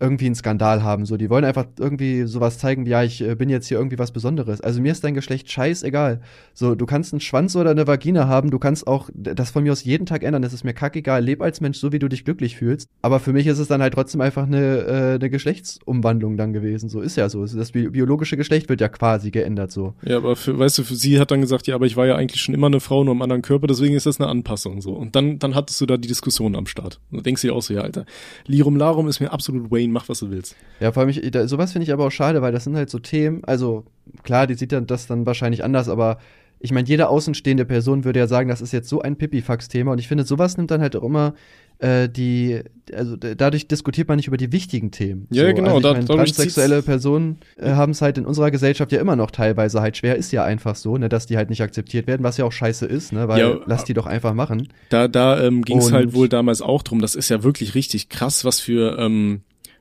irgendwie 0.00 0.26
einen 0.26 0.34
Skandal 0.34 0.82
haben. 0.82 1.04
So, 1.04 1.16
die 1.16 1.30
wollen 1.30 1.44
einfach 1.44 1.66
irgendwie 1.78 2.24
sowas 2.24 2.58
zeigen, 2.58 2.86
wie, 2.86 2.90
ja, 2.90 3.02
ich 3.02 3.20
äh, 3.20 3.34
bin 3.34 3.48
jetzt 3.48 3.68
hier 3.68 3.78
irgendwie 3.78 3.98
was 3.98 4.12
Besonderes. 4.12 4.60
Also 4.60 4.80
mir 4.80 4.92
ist 4.92 5.04
dein 5.04 5.14
Geschlecht 5.14 5.50
scheißegal. 5.50 6.20
So, 6.54 6.74
du 6.74 6.86
kannst 6.86 7.12
einen 7.12 7.20
Schwanz 7.20 7.54
oder 7.54 7.70
eine 7.70 7.86
Vagina 7.86 8.26
haben, 8.26 8.50
du 8.50 8.58
kannst 8.58 8.86
auch 8.86 9.10
das 9.14 9.50
von 9.50 9.62
mir 9.62 9.72
aus 9.72 9.84
jeden 9.84 10.06
Tag 10.06 10.22
ändern. 10.22 10.42
Das 10.42 10.52
ist 10.52 10.64
mir 10.64 10.74
kackegal. 10.74 11.22
Leb 11.22 11.42
als 11.42 11.60
Mensch 11.60 11.78
so, 11.78 11.92
wie 11.92 11.98
du 11.98 12.08
dich 12.08 12.24
glücklich 12.24 12.56
fühlst. 12.56 12.88
Aber 13.02 13.20
für 13.20 13.32
mich 13.32 13.46
ist 13.46 13.58
es 13.58 13.68
dann 13.68 13.82
halt 13.82 13.94
trotzdem 13.94 14.20
einfach 14.20 14.44
eine, 14.46 14.78
äh, 14.78 15.14
eine 15.14 15.30
Geschlechtsumwandlung 15.30 16.36
dann 16.36 16.52
gewesen. 16.52 16.88
So 16.88 17.00
ist 17.00 17.16
ja 17.16 17.28
so. 17.28 17.46
Das 17.46 17.72
bi 17.72 17.88
biologische 17.88 18.36
Geschlecht 18.36 18.68
wird 18.68 18.80
ja 18.80 18.88
quasi 18.88 19.30
geändert 19.30 19.70
so. 19.70 19.94
Ja, 20.02 20.16
aber 20.16 20.36
für, 20.36 20.58
weißt 20.58 20.78
du, 20.78 20.84
für 20.84 20.94
sie 20.94 21.20
hat 21.20 21.30
dann 21.30 21.40
gesagt, 21.40 21.66
ja, 21.66 21.74
aber 21.74 21.86
ich 21.86 21.96
war 21.96 22.06
ja 22.06 22.16
eigentlich 22.16 22.40
schon 22.40 22.54
immer 22.54 22.68
eine 22.68 22.80
Frau, 22.80 23.04
nur 23.04 23.14
im 23.14 23.22
anderen 23.22 23.42
Körper, 23.42 23.66
deswegen 23.66 23.94
ist 23.94 24.06
das 24.06 24.20
eine 24.20 24.28
Anpassung 24.28 24.80
so. 24.80 24.92
Und 24.92 25.14
dann, 25.16 25.38
dann 25.38 25.54
hattest 25.54 25.80
du 25.80 25.86
da 25.86 25.96
die 25.96 26.08
Diskussion 26.08 26.56
am 26.56 26.66
Start. 26.66 27.00
Und 27.10 27.18
da 27.18 27.22
denkst 27.22 27.42
du 27.42 27.48
dir 27.48 27.54
auch 27.54 27.62
so, 27.62 27.74
ja, 27.74 27.82
Alter, 27.82 28.06
Lirum 28.46 28.76
Larum 28.76 29.08
ist 29.08 29.20
mir 29.20 29.32
absolut 29.32 29.70
Wayne, 29.70 29.89
mach 29.92 30.08
was 30.08 30.20
du 30.20 30.30
willst. 30.30 30.56
Ja, 30.80 30.92
vor 30.92 31.02
allem, 31.02 31.10
ich, 31.10 31.30
da, 31.30 31.46
sowas 31.46 31.72
finde 31.72 31.84
ich 31.84 31.92
aber 31.92 32.06
auch 32.06 32.10
schade, 32.10 32.42
weil 32.42 32.52
das 32.52 32.64
sind 32.64 32.76
halt 32.76 32.90
so 32.90 32.98
Themen, 32.98 33.44
also 33.44 33.84
klar, 34.22 34.46
die 34.46 34.54
sieht 34.54 34.72
dann 34.72 34.86
das 34.86 35.06
dann 35.06 35.26
wahrscheinlich 35.26 35.64
anders, 35.64 35.88
aber 35.88 36.18
ich 36.58 36.72
meine, 36.72 36.86
jede 36.86 37.08
außenstehende 37.08 37.64
Person 37.64 38.04
würde 38.04 38.20
ja 38.20 38.26
sagen, 38.26 38.48
das 38.48 38.60
ist 38.60 38.72
jetzt 38.72 38.88
so 38.88 39.00
ein 39.00 39.16
Pipifax-Thema 39.16 39.92
und 39.92 39.98
ich 39.98 40.08
finde, 40.08 40.24
sowas 40.24 40.56
nimmt 40.56 40.70
dann 40.70 40.82
halt 40.82 40.94
auch 40.94 41.02
immer 41.02 41.34
äh, 41.80 42.08
die, 42.08 42.60
also 42.92 43.16
dadurch 43.16 43.66
diskutiert 43.66 44.08
man 44.08 44.16
nicht 44.16 44.28
über 44.28 44.36
die 44.36 44.52
wichtigen 44.52 44.90
Themen. 44.90 45.26
Ja, 45.30 45.48
so, 45.48 45.54
genau. 45.54 45.76
Also 45.76 45.88
ich 45.88 45.96
mein, 45.96 46.06
transsexuelle 46.06 46.82
Personen 46.82 47.38
äh, 47.56 47.70
haben 47.70 47.92
es 47.92 48.02
halt 48.02 48.18
in 48.18 48.26
unserer 48.26 48.50
Gesellschaft 48.50 48.92
ja 48.92 49.00
immer 49.00 49.16
noch 49.16 49.30
teilweise 49.30 49.80
halt 49.80 49.96
schwer. 49.96 50.16
Ist 50.16 50.30
ja 50.32 50.44
einfach 50.44 50.76
so, 50.76 50.98
ne, 50.98 51.08
dass 51.08 51.24
die 51.24 51.38
halt 51.38 51.48
nicht 51.48 51.62
akzeptiert 51.62 52.06
werden, 52.06 52.22
was 52.22 52.36
ja 52.36 52.44
auch 52.44 52.52
scheiße 52.52 52.84
ist, 52.84 53.14
ne, 53.14 53.28
weil 53.28 53.40
Ja, 53.40 53.60
lass 53.64 53.84
die 53.84 53.94
doch 53.94 54.06
einfach 54.06 54.34
machen. 54.34 54.68
Da, 54.90 55.08
da 55.08 55.42
ähm, 55.42 55.62
ging 55.62 55.78
es 55.78 55.90
halt 55.90 56.12
wohl 56.12 56.28
damals 56.28 56.60
auch 56.60 56.82
drum. 56.82 57.00
Das 57.00 57.14
ist 57.14 57.30
ja 57.30 57.42
wirklich 57.42 57.74
richtig 57.74 58.10
krass, 58.10 58.44
was 58.44 58.60
für 58.60 58.98
ähm, 58.98 59.40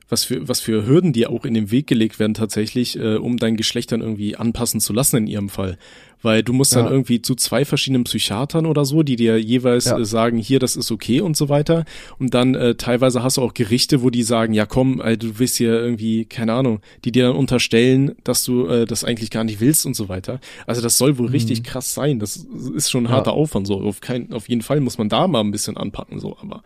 was 0.10 0.24
für 0.26 0.48
was 0.48 0.60
für 0.60 0.86
Hürden 0.88 1.14
die 1.14 1.28
auch 1.28 1.46
in 1.46 1.54
den 1.54 1.72
Weg 1.72 1.88
gelegt 1.88 2.20
werden 2.20 2.34
tatsächlich, 2.34 2.98
äh, 3.00 3.16
um 3.16 3.38
dein 3.38 3.56
Geschlecht 3.58 3.92
dann 3.92 4.02
irgendwie 4.02 4.36
anpassen 4.36 4.80
zu 4.80 4.92
lassen 4.94 5.18
in 5.18 5.28
ihrem 5.28 5.50
Fall. 5.50 5.78
Weil 6.22 6.44
du 6.44 6.52
musst 6.52 6.76
dann 6.76 6.84
Ja. 6.86 6.92
irgendwie 6.92 7.22
zu 7.22 7.34
zwei 7.36 7.64
verschiedenen 7.64 8.04
Psychiatern 8.04 8.66
oder 8.66 8.84
so, 8.84 9.04
die 9.04 9.16
dir 9.16 9.38
jeweils 9.42 9.86
Ja. 9.86 9.98
äh, 9.98 10.04
sagen, 10.04 10.38
hier, 10.38 10.60
das 10.60 10.76
ist 10.76 10.92
okay 10.92 11.22
und 11.22 11.38
so 11.38 11.48
weiter. 11.48 11.86
Und 12.18 12.34
dann 12.34 12.56
äh, 12.56 12.76
teilweise 12.76 13.24
hast 13.24 13.38
du 13.38 13.42
auch 13.42 13.54
Gerichte, 13.54 14.02
wo 14.02 14.10
die 14.10 14.24
sagen, 14.24 14.52
ja 14.54 14.66
komm, 14.66 15.00
äh, 15.00 15.16
du 15.18 15.40
willst 15.40 15.56
hier 15.56 15.72
irgendwie, 15.80 16.26
keine 16.26 16.52
Ahnung, 16.54 16.82
die 17.06 17.14
dir 17.14 17.28
dann 17.28 17.38
unterstellen, 17.38 18.16
dass 18.26 18.44
du 18.44 18.68
äh, 18.68 18.86
das 18.86 19.06
eigentlich 19.06 19.30
gar 19.30 19.46
nicht 19.46 19.62
willst 19.62 19.86
und 19.86 19.96
so 19.96 20.10
weiter. 20.10 20.42
Also 20.68 20.82
das 20.82 20.98
soll 20.98 21.18
wohl 21.20 21.28
richtig 21.28 21.64
krass 21.64 21.94
sein. 21.94 22.20
Das 22.20 22.46
ist 22.76 22.90
schon 22.92 23.04
ein 23.04 23.08
Mhm. 23.08 23.10
Ja. 23.12 23.16
harter 23.18 23.32
Aufwand 23.34 23.66
so. 23.68 23.80
Auf, 23.80 24.02
kein, 24.02 24.34
auf 24.34 24.50
jeden 24.50 24.62
Fall 24.62 24.82
muss 24.82 24.98
man 24.98 25.08
da 25.08 25.26
mal 25.28 25.40
ein 25.40 25.52
bisschen 25.52 25.78
anpacken 25.78 26.20
so, 26.20 26.36
aber 26.42 26.64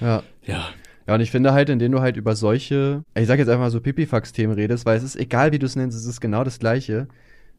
Ja. 0.00 0.22
ja. 0.46 0.66
Ja, 1.06 1.14
und 1.14 1.20
ich 1.20 1.30
finde 1.30 1.52
halt, 1.52 1.68
indem 1.68 1.92
du 1.92 2.00
halt 2.00 2.16
über 2.16 2.34
solche, 2.34 3.04
ich 3.14 3.26
sag 3.26 3.38
jetzt 3.38 3.48
einfach 3.48 3.64
mal 3.64 3.70
so 3.70 3.80
Pipifax-Themen 3.80 4.54
redest, 4.54 4.86
weil 4.86 4.96
es 4.96 5.02
ist 5.02 5.16
egal, 5.16 5.52
wie 5.52 5.58
du 5.58 5.66
es 5.66 5.76
nennst, 5.76 5.98
es 5.98 6.06
ist 6.06 6.20
genau 6.20 6.44
das 6.44 6.58
Gleiche, 6.58 7.08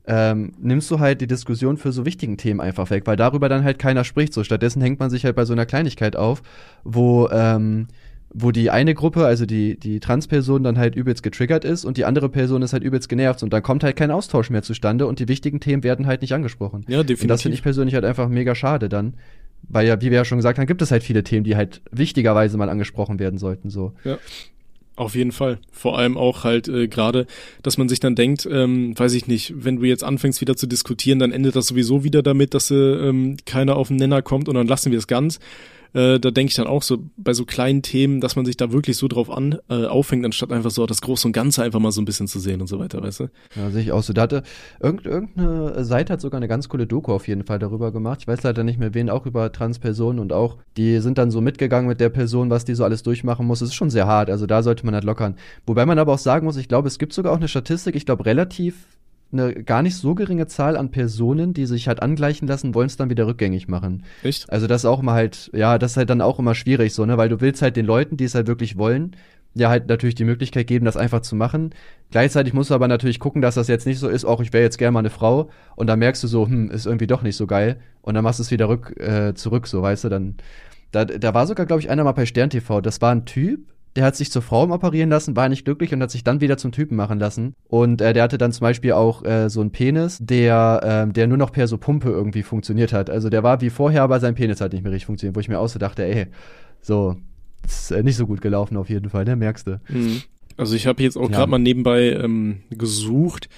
ähm, 0.08 0.54
nimmst 0.60 0.90
du 0.92 1.00
halt 1.00 1.22
die 1.22 1.28
Diskussion 1.28 1.78
für 1.78 1.92
so 1.92 2.06
wichtigen 2.06 2.38
Themen 2.38 2.62
einfach 2.62 2.90
weg, 2.90 3.04
weil 3.06 3.18
darüber 3.18 3.50
dann 3.50 3.64
halt 3.64 3.80
keiner 3.80 4.04
spricht. 4.04 4.34
So 4.34 4.44
stattdessen 4.44 4.82
hängt 4.82 5.00
man 5.00 5.10
sich 5.10 5.26
halt 5.26 5.36
bei 5.36 5.46
so 5.46 5.54
einer 5.54 5.66
Kleinigkeit 5.66 6.16
auf, 6.16 6.42
wo 6.84 7.28
ähm, 7.30 7.88
wo 8.38 8.52
die 8.52 8.70
eine 8.70 8.94
Gruppe, 8.94 9.26
also 9.26 9.46
die 9.46 9.80
die 9.80 10.00
Transperson 10.00 10.62
dann 10.62 10.78
halt 10.78 10.96
übelst 10.96 11.24
getriggert 11.24 11.64
ist 11.64 11.86
und 11.86 11.98
die 11.98 12.06
andere 12.06 12.30
Person 12.30 12.62
ist 12.62 12.74
halt 12.74 12.84
übelst 12.84 13.08
genervt 13.08 13.44
und 13.44 13.54
dann 13.54 13.64
kommt 13.64 13.84
halt 13.84 13.96
kein 13.96 14.12
Austausch 14.12 14.50
mehr 14.50 14.62
zustande 14.62 15.08
und 15.08 15.20
die 15.20 15.28
wichtigen 15.28 15.60
Themen 15.60 15.84
werden 15.84 16.06
halt 16.06 16.22
nicht 16.22 16.34
angesprochen. 16.34 16.86
Ja, 16.88 16.98
definitiv. 16.98 17.24
Und 17.24 17.28
das 17.30 17.42
finde 17.44 17.56
ich 17.56 17.64
persönlich 17.64 17.96
halt 17.96 18.06
einfach 18.06 18.28
mega 18.28 18.54
schade 18.54 18.90
dann. 18.90 19.14
Weil 19.70 19.88
ja, 19.88 20.00
wie 20.02 20.12
wir 20.12 20.18
ja 20.18 20.26
schon 20.26 20.38
gesagt 20.38 20.60
haben, 20.60 20.68
gibt 20.68 20.82
es 20.82 20.92
halt 20.92 21.04
viele 21.04 21.24
Themen, 21.24 21.44
die 21.44 21.56
halt 21.56 21.82
wichtigerweise 21.92 22.58
mal 22.58 22.70
angesprochen 22.70 23.20
werden 23.20 23.40
sollten. 23.40 23.70
So. 23.70 23.94
Auf 24.98 25.14
jeden 25.16 25.34
Fall. 25.34 25.60
Vor 25.72 25.98
allem 25.98 26.18
auch 26.18 26.46
halt 26.46 26.70
äh, 26.70 26.88
gerade, 26.88 27.28
dass 27.64 27.78
man 27.78 27.90
sich 27.90 28.00
dann 28.00 28.16
denkt, 28.16 28.48
ähm, 28.50 28.98
weiß 28.98 29.14
ich 29.14 29.28
nicht, 29.28 29.54
wenn 29.58 29.78
du 29.78 29.84
jetzt 29.84 30.06
anfängst 30.06 30.40
wieder 30.40 30.56
zu 30.56 30.68
diskutieren, 30.68 31.20
dann 31.20 31.34
endet 31.34 31.56
das 31.58 31.68
sowieso 31.68 32.06
wieder 32.06 32.24
damit, 32.24 32.54
dass 32.54 32.72
äh, 32.72 32.76
ähm, 32.76 33.36
keiner 33.46 33.76
auf 33.76 33.90
den 33.90 33.98
Nenner 33.98 34.22
kommt 34.22 34.48
und 34.48 34.56
dann 34.56 34.68
lassen 34.68 34.92
wir 34.92 34.98
es 35.00 35.08
ganz. 35.08 35.40
Äh, 35.96 36.20
da 36.20 36.30
denke 36.30 36.50
ich 36.50 36.56
dann 36.56 36.68
auch 36.68 36.84
so 36.84 36.98
bei 37.16 37.34
so 37.34 37.46
kleinen 37.46 37.82
Themen, 37.82 38.20
dass 38.20 38.36
man 38.36 38.46
sich 38.46 38.58
da 38.58 38.72
wirklich 38.74 38.98
so 38.98 39.08
drauf 39.08 39.30
an 39.30 39.58
äh, 39.70 39.86
aufhängt, 39.86 40.26
anstatt 40.26 40.52
einfach 40.52 40.72
so 40.72 40.86
das 40.86 41.02
Große 41.02 41.28
und 41.28 41.32
Ganze 41.32 41.64
einfach 41.64 41.80
mal 41.80 41.92
so 41.92 42.02
ein 42.02 42.06
bisschen 42.06 42.28
zu 42.28 42.40
sehen 42.40 42.60
und 42.60 42.68
so 42.68 42.80
weiter, 42.80 43.02
weißt 43.02 43.22
du? 43.22 43.28
Ja, 43.56 43.72
sehe 43.72 43.82
ich 43.82 43.92
auch 43.94 44.04
so. 44.04 44.12
Da 44.12 44.24
hatte 44.24 44.44
irgend, 44.82 45.06
irgendeine 45.06 45.86
Seite 45.86 46.12
hat 46.14 46.22
sogar 46.22 46.38
eine 46.38 46.50
ganz 46.50 46.68
coole 46.68 46.86
Doku 46.86 47.14
auf 47.14 47.30
jeden 47.30 47.44
Fall 47.44 47.60
darüber 47.60 47.94
gemacht. 47.94 48.20
Ich 48.22 48.28
weiß 48.28 48.44
leider 48.44 48.64
nicht 48.66 48.78
mehr 48.78 48.94
wen, 48.94 49.10
auch 49.10 49.26
über 49.26 49.52
Transpersonen 49.54 50.20
und 50.20 50.34
auch, 50.34 50.58
die 50.76 51.00
sind 51.00 51.18
dann 51.18 51.32
so 51.32 51.40
mitgegangen 51.40 51.88
mit 51.88 52.02
der 52.02 52.10
Person, 52.10 52.50
was 52.50 52.66
die 52.66 52.76
so 52.76 52.84
alles 52.84 53.02
durchmachen 53.04 53.48
muss. 53.48 53.62
Es 53.62 53.70
ist 53.70 53.76
schon 53.76 53.90
sehr 53.90 54.06
hart, 54.06 54.30
also 54.30 54.46
da 54.46 54.64
sollte 54.64 54.86
man 54.86 54.96
halt 54.96 55.06
lockern. 55.06 55.36
Wobei 55.66 55.86
man 55.86 55.98
aber 55.98 56.14
auch 56.14 56.20
sagen 56.20 56.46
muss, 56.46 56.58
ich 56.58 56.68
glaube, 56.68 56.90
es 56.90 57.00
gibt 57.00 57.14
sogar 57.14 57.32
auch 57.32 57.38
eine 57.38 57.48
Statistik, 57.48 57.96
ich 57.96 58.06
glaube 58.06 58.26
relativ 58.26 58.76
eine 59.32 59.64
gar 59.64 59.82
nicht 59.82 59.96
so 59.96 60.16
geringe 60.16 60.48
Zahl 60.48 60.78
an 60.78 60.92
Personen, 60.92 61.54
die 61.54 61.66
sich 61.66 61.88
halt 61.88 62.02
angleichen 62.02 62.48
lassen, 62.48 62.74
wollen 62.74 62.88
es 62.88 62.98
dann 62.98 63.10
wieder 63.10 63.28
rückgängig 63.28 63.68
machen. 63.68 64.04
Echt? 64.24 64.50
Also 64.50 64.68
das 64.68 64.82
ist 64.82 64.86
auch 64.86 65.02
immer 65.02 65.14
halt, 65.14 65.50
ja, 65.54 65.78
das 65.78 65.92
ist 65.92 65.98
halt 65.98 66.10
dann 66.10 66.22
auch 66.22 66.40
immer 66.40 66.56
schwierig 66.56 66.94
so, 66.94 67.06
ne, 67.06 67.18
weil 67.18 67.30
du 67.30 67.42
willst 67.42 67.62
halt 67.62 67.76
den 67.76 67.86
Leuten, 67.86 68.18
die 68.18 68.24
es 68.24 68.36
halt 68.36 68.48
wirklich 68.48 68.78
wollen, 68.78 69.16
ja 69.56 69.70
halt 69.70 69.88
natürlich 69.88 70.16
die 70.16 70.26
Möglichkeit 70.26 70.68
geben, 70.68 70.86
das 70.86 70.98
einfach 70.98 71.22
zu 71.22 71.36
machen. 71.36 71.74
Gleichzeitig 72.12 72.54
musst 72.54 72.70
du 72.70 72.76
aber 72.76 72.88
natürlich 72.88 73.20
gucken, 73.20 73.42
dass 73.42 73.56
das 73.56 73.68
jetzt 73.68 73.88
nicht 73.88 74.00
so 74.00 74.10
ist, 74.10 74.26
auch 74.26 74.42
ich 74.42 74.54
wäre 74.54 74.64
jetzt 74.64 74.78
gerne 74.78 74.92
mal 74.92 75.00
eine 75.00 75.10
Frau 75.10 75.50
und 75.76 75.88
dann 75.88 76.00
merkst 76.00 76.24
du 76.24 76.28
so, 76.28 76.46
hm, 76.46 76.70
ist 76.70 76.86
irgendwie 76.86 77.08
doch 77.08 77.24
nicht 77.24 77.38
so 77.38 77.48
geil 77.48 77.80
und 78.02 78.14
dann 78.14 78.24
machst 78.24 78.40
du 78.40 78.44
es 78.44 78.52
wieder 78.52 78.70
rück, 78.70 79.00
äh, 79.00 79.34
zurück, 79.34 79.68
so, 79.68 79.82
weißt 79.82 80.04
du, 80.04 80.10
dann, 80.10 80.36
da, 80.92 81.06
da 81.06 81.34
war 81.34 81.48
sogar, 81.48 81.66
glaube 81.66 81.82
ich, 81.82 81.90
einer 81.90 82.04
mal 82.04 82.12
bei 82.12 82.26
Stern 82.26 82.50
TV, 82.50 82.82
das 82.82 83.02
war 83.02 83.12
ein 83.12 83.26
Typ, 83.26 83.75
der 83.96 84.04
hat 84.06 84.16
sich 84.16 84.32
zur 84.32 84.42
Frau 84.42 84.64
operieren 84.70 85.10
lassen, 85.10 85.36
war 85.36 85.48
nicht 85.50 85.64
glücklich 85.66 85.94
und 85.94 86.02
hat 86.02 86.12
sich 86.12 86.24
dann 86.24 86.42
wieder 86.42 86.58
zum 86.58 86.72
Typen 86.72 86.96
machen 86.98 87.18
lassen. 87.20 87.54
Und 87.68 88.02
äh, 88.02 88.14
der 88.14 88.24
hatte 88.24 88.38
dann 88.38 88.52
zum 88.52 88.62
Beispiel 88.62 88.92
auch 88.92 89.24
äh, 89.24 89.50
so 89.50 89.62
einen 89.62 89.72
Penis, 89.72 90.18
der, 90.22 90.82
ähm, 90.84 91.14
der 91.14 91.28
nur 91.28 91.38
noch 91.38 91.52
per 91.52 91.68
so 91.68 91.78
Pumpe 91.78 92.10
irgendwie 92.10 92.44
funktioniert 92.44 92.92
hat. 92.94 93.10
Also 93.10 93.30
der 93.30 93.44
war 93.44 93.62
wie 93.62 93.70
vorher, 93.70 94.04
aber 94.04 94.20
sein 94.20 94.36
Penis 94.36 94.60
hat 94.62 94.74
nicht 94.74 94.84
mehr 94.84 94.92
richtig 94.92 95.06
funktioniert, 95.06 95.36
wo 95.36 95.40
ich 95.40 95.48
mir 95.48 95.60
auch 95.60 95.70
so 95.70 95.80
dachte, 95.80 96.04
ey, 96.04 96.28
so, 96.82 97.16
ist 97.66 97.92
äh, 97.92 98.04
nicht 98.04 98.18
so 98.18 98.28
gut 98.28 98.42
gelaufen 98.42 98.76
auf 98.78 98.90
jeden 98.90 99.10
Fall, 99.10 99.24
ne, 99.26 99.36
merkst 99.36 99.68
du. 99.68 99.80
Mhm. 99.90 100.22
Also 100.58 100.76
ich 100.76 100.88
habe 100.88 101.02
jetzt 101.02 101.18
auch 101.18 101.30
Ja. 101.30 101.38
gerade 101.38 101.52
mal 101.52 101.60
nebenbei 101.60 102.12
ähm, 102.14 102.62
gesucht. 102.70 103.50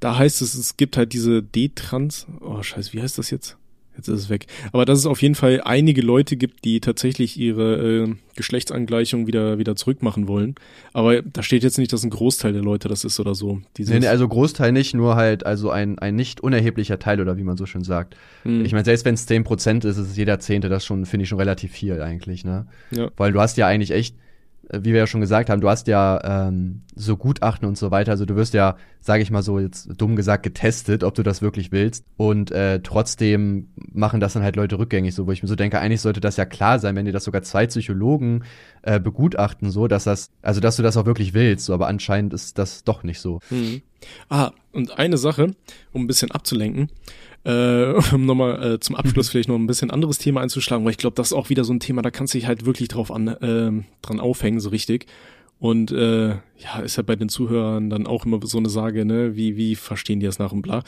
Da 0.00 0.18
heißt 0.18 0.42
es, 0.42 0.54
es 0.54 0.76
gibt 0.76 0.96
halt 0.96 1.12
diese 1.12 1.42
D-Trans. 1.42 2.26
Oh 2.40 2.62
scheiße, 2.62 2.92
wie 2.92 3.00
heißt 3.02 3.16
das 3.18 3.30
jetzt? 3.30 3.56
Jetzt 3.96 4.08
ist 4.08 4.20
es 4.20 4.28
weg. 4.28 4.46
Aber 4.72 4.84
dass 4.84 4.98
es 4.98 5.06
auf 5.06 5.22
jeden 5.22 5.34
Fall 5.34 5.60
einige 5.64 6.02
Leute 6.02 6.36
gibt, 6.36 6.64
die 6.64 6.80
tatsächlich 6.80 7.38
ihre 7.38 8.04
äh, 8.04 8.14
Geschlechtsangleichung 8.36 9.26
wieder 9.26 9.58
wieder 9.58 9.76
zurückmachen 9.76 10.26
wollen. 10.26 10.56
Aber 10.92 11.22
da 11.22 11.42
steht 11.42 11.62
jetzt 11.62 11.78
nicht, 11.78 11.92
dass 11.92 12.02
ein 12.02 12.10
Großteil 12.10 12.52
der 12.52 12.62
Leute 12.62 12.88
das 12.88 13.04
ist 13.04 13.20
oder 13.20 13.34
so. 13.34 13.60
Dieses, 13.76 13.92
Nee, 13.92 14.00
nee, 14.00 14.06
also 14.08 14.26
Großteil 14.26 14.72
nicht, 14.72 14.94
nur 14.94 15.16
halt, 15.16 15.46
also 15.46 15.70
ein, 15.70 15.98
ein 15.98 16.16
nicht 16.16 16.40
unerheblicher 16.40 16.98
Teil 16.98 17.20
oder 17.20 17.36
wie 17.36 17.44
man 17.44 17.56
so 17.56 17.66
schön 17.66 17.84
sagt. 17.84 18.16
Hm. 18.42 18.64
Ich 18.64 18.72
meine, 18.72 18.84
selbst 18.84 19.04
wenn 19.04 19.14
es 19.14 19.28
10% 19.28 19.86
ist, 19.86 19.96
ist 19.96 20.10
es 20.10 20.16
jeder 20.16 20.40
Zehnte, 20.40 20.68
das 20.68 20.84
schon, 20.84 21.06
finde 21.06 21.22
ich 21.22 21.28
schon 21.28 21.38
relativ 21.38 21.72
viel 21.72 22.00
eigentlich, 22.02 22.44
ne? 22.44 22.66
Ja. 22.90 23.10
Weil 23.16 23.32
du 23.32 23.40
hast 23.40 23.56
ja 23.56 23.66
eigentlich 23.66 23.92
echt, 23.92 24.16
wie 24.70 24.92
wir 24.92 25.00
ja 25.00 25.06
schon 25.06 25.20
gesagt 25.20 25.50
haben, 25.50 25.60
du 25.60 25.68
hast 25.68 25.86
ja 25.86 26.48
ähm, 26.48 26.82
so 26.94 27.16
Gutachten 27.16 27.66
und 27.66 27.76
so 27.76 27.90
weiter. 27.90 28.12
Also 28.12 28.24
du 28.24 28.36
wirst 28.36 28.54
ja, 28.54 28.76
sage 29.00 29.22
ich 29.22 29.30
mal 29.30 29.42
so 29.42 29.58
jetzt 29.58 29.88
dumm 29.96 30.16
gesagt, 30.16 30.42
getestet, 30.42 31.04
ob 31.04 31.14
du 31.14 31.22
das 31.22 31.42
wirklich 31.42 31.72
willst. 31.72 32.04
Und 32.16 32.50
äh, 32.50 32.80
trotzdem 32.80 33.68
machen 33.92 34.20
das 34.20 34.32
dann 34.32 34.42
halt 34.42 34.56
Leute 34.56 34.78
rückgängig, 34.78 35.14
so 35.14 35.26
wo 35.26 35.32
ich 35.32 35.42
mir 35.42 35.48
so 35.48 35.56
denke, 35.56 35.78
eigentlich 35.78 36.00
sollte 36.00 36.20
das 36.20 36.36
ja 36.36 36.44
klar 36.44 36.78
sein, 36.78 36.96
wenn 36.96 37.04
dir 37.04 37.12
das 37.12 37.24
sogar 37.24 37.42
zwei 37.42 37.66
Psychologen 37.66 38.44
äh, 38.82 39.00
begutachten, 39.00 39.70
so 39.70 39.88
dass 39.88 40.04
das, 40.04 40.30
also 40.42 40.60
dass 40.60 40.76
du 40.76 40.82
das 40.82 40.96
auch 40.96 41.06
wirklich 41.06 41.34
willst. 41.34 41.66
So, 41.66 41.74
aber 41.74 41.88
anscheinend 41.88 42.32
ist 42.32 42.58
das 42.58 42.84
doch 42.84 43.02
nicht 43.02 43.20
so. 43.20 43.40
Mhm. 43.50 43.82
Ah, 44.28 44.52
und 44.72 44.98
eine 44.98 45.16
Sache, 45.16 45.54
um 45.92 46.02
ein 46.02 46.06
bisschen 46.06 46.30
abzulenken, 46.30 46.88
äh, 47.44 47.92
um 48.14 48.26
nochmal 48.26 48.74
äh, 48.74 48.80
zum 48.80 48.96
Abschluss 48.96 49.28
vielleicht 49.28 49.48
noch 49.48 49.56
ein 49.56 49.66
bisschen 49.66 49.90
anderes 49.90 50.18
Thema 50.18 50.40
einzuschlagen, 50.40 50.84
weil 50.84 50.92
ich 50.92 50.98
glaube, 50.98 51.16
das 51.16 51.28
ist 51.28 51.32
auch 51.32 51.50
wieder 51.50 51.64
so 51.64 51.72
ein 51.72 51.80
Thema, 51.80 52.02
da 52.02 52.10
kannst 52.10 52.34
du 52.34 52.38
dich 52.38 52.46
halt 52.46 52.66
wirklich 52.66 52.88
drauf 52.88 53.10
an, 53.10 53.36
ähm, 53.40 53.84
dran 54.02 54.20
aufhängen, 54.20 54.60
so 54.60 54.70
richtig. 54.70 55.06
Und 55.60 55.92
äh, 55.92 56.28
ja, 56.28 56.80
ist 56.82 56.96
ja 56.96 57.02
bei 57.02 57.16
den 57.16 57.28
Zuhörern 57.28 57.88
dann 57.88 58.06
auch 58.06 58.26
immer 58.26 58.40
so 58.44 58.58
eine 58.58 58.68
Sage, 58.68 59.04
ne, 59.04 59.36
wie, 59.36 59.56
wie 59.56 59.76
verstehen 59.76 60.20
die 60.20 60.26
das 60.26 60.38
nach 60.38 60.52
und 60.52 60.62
bla. 60.62 60.82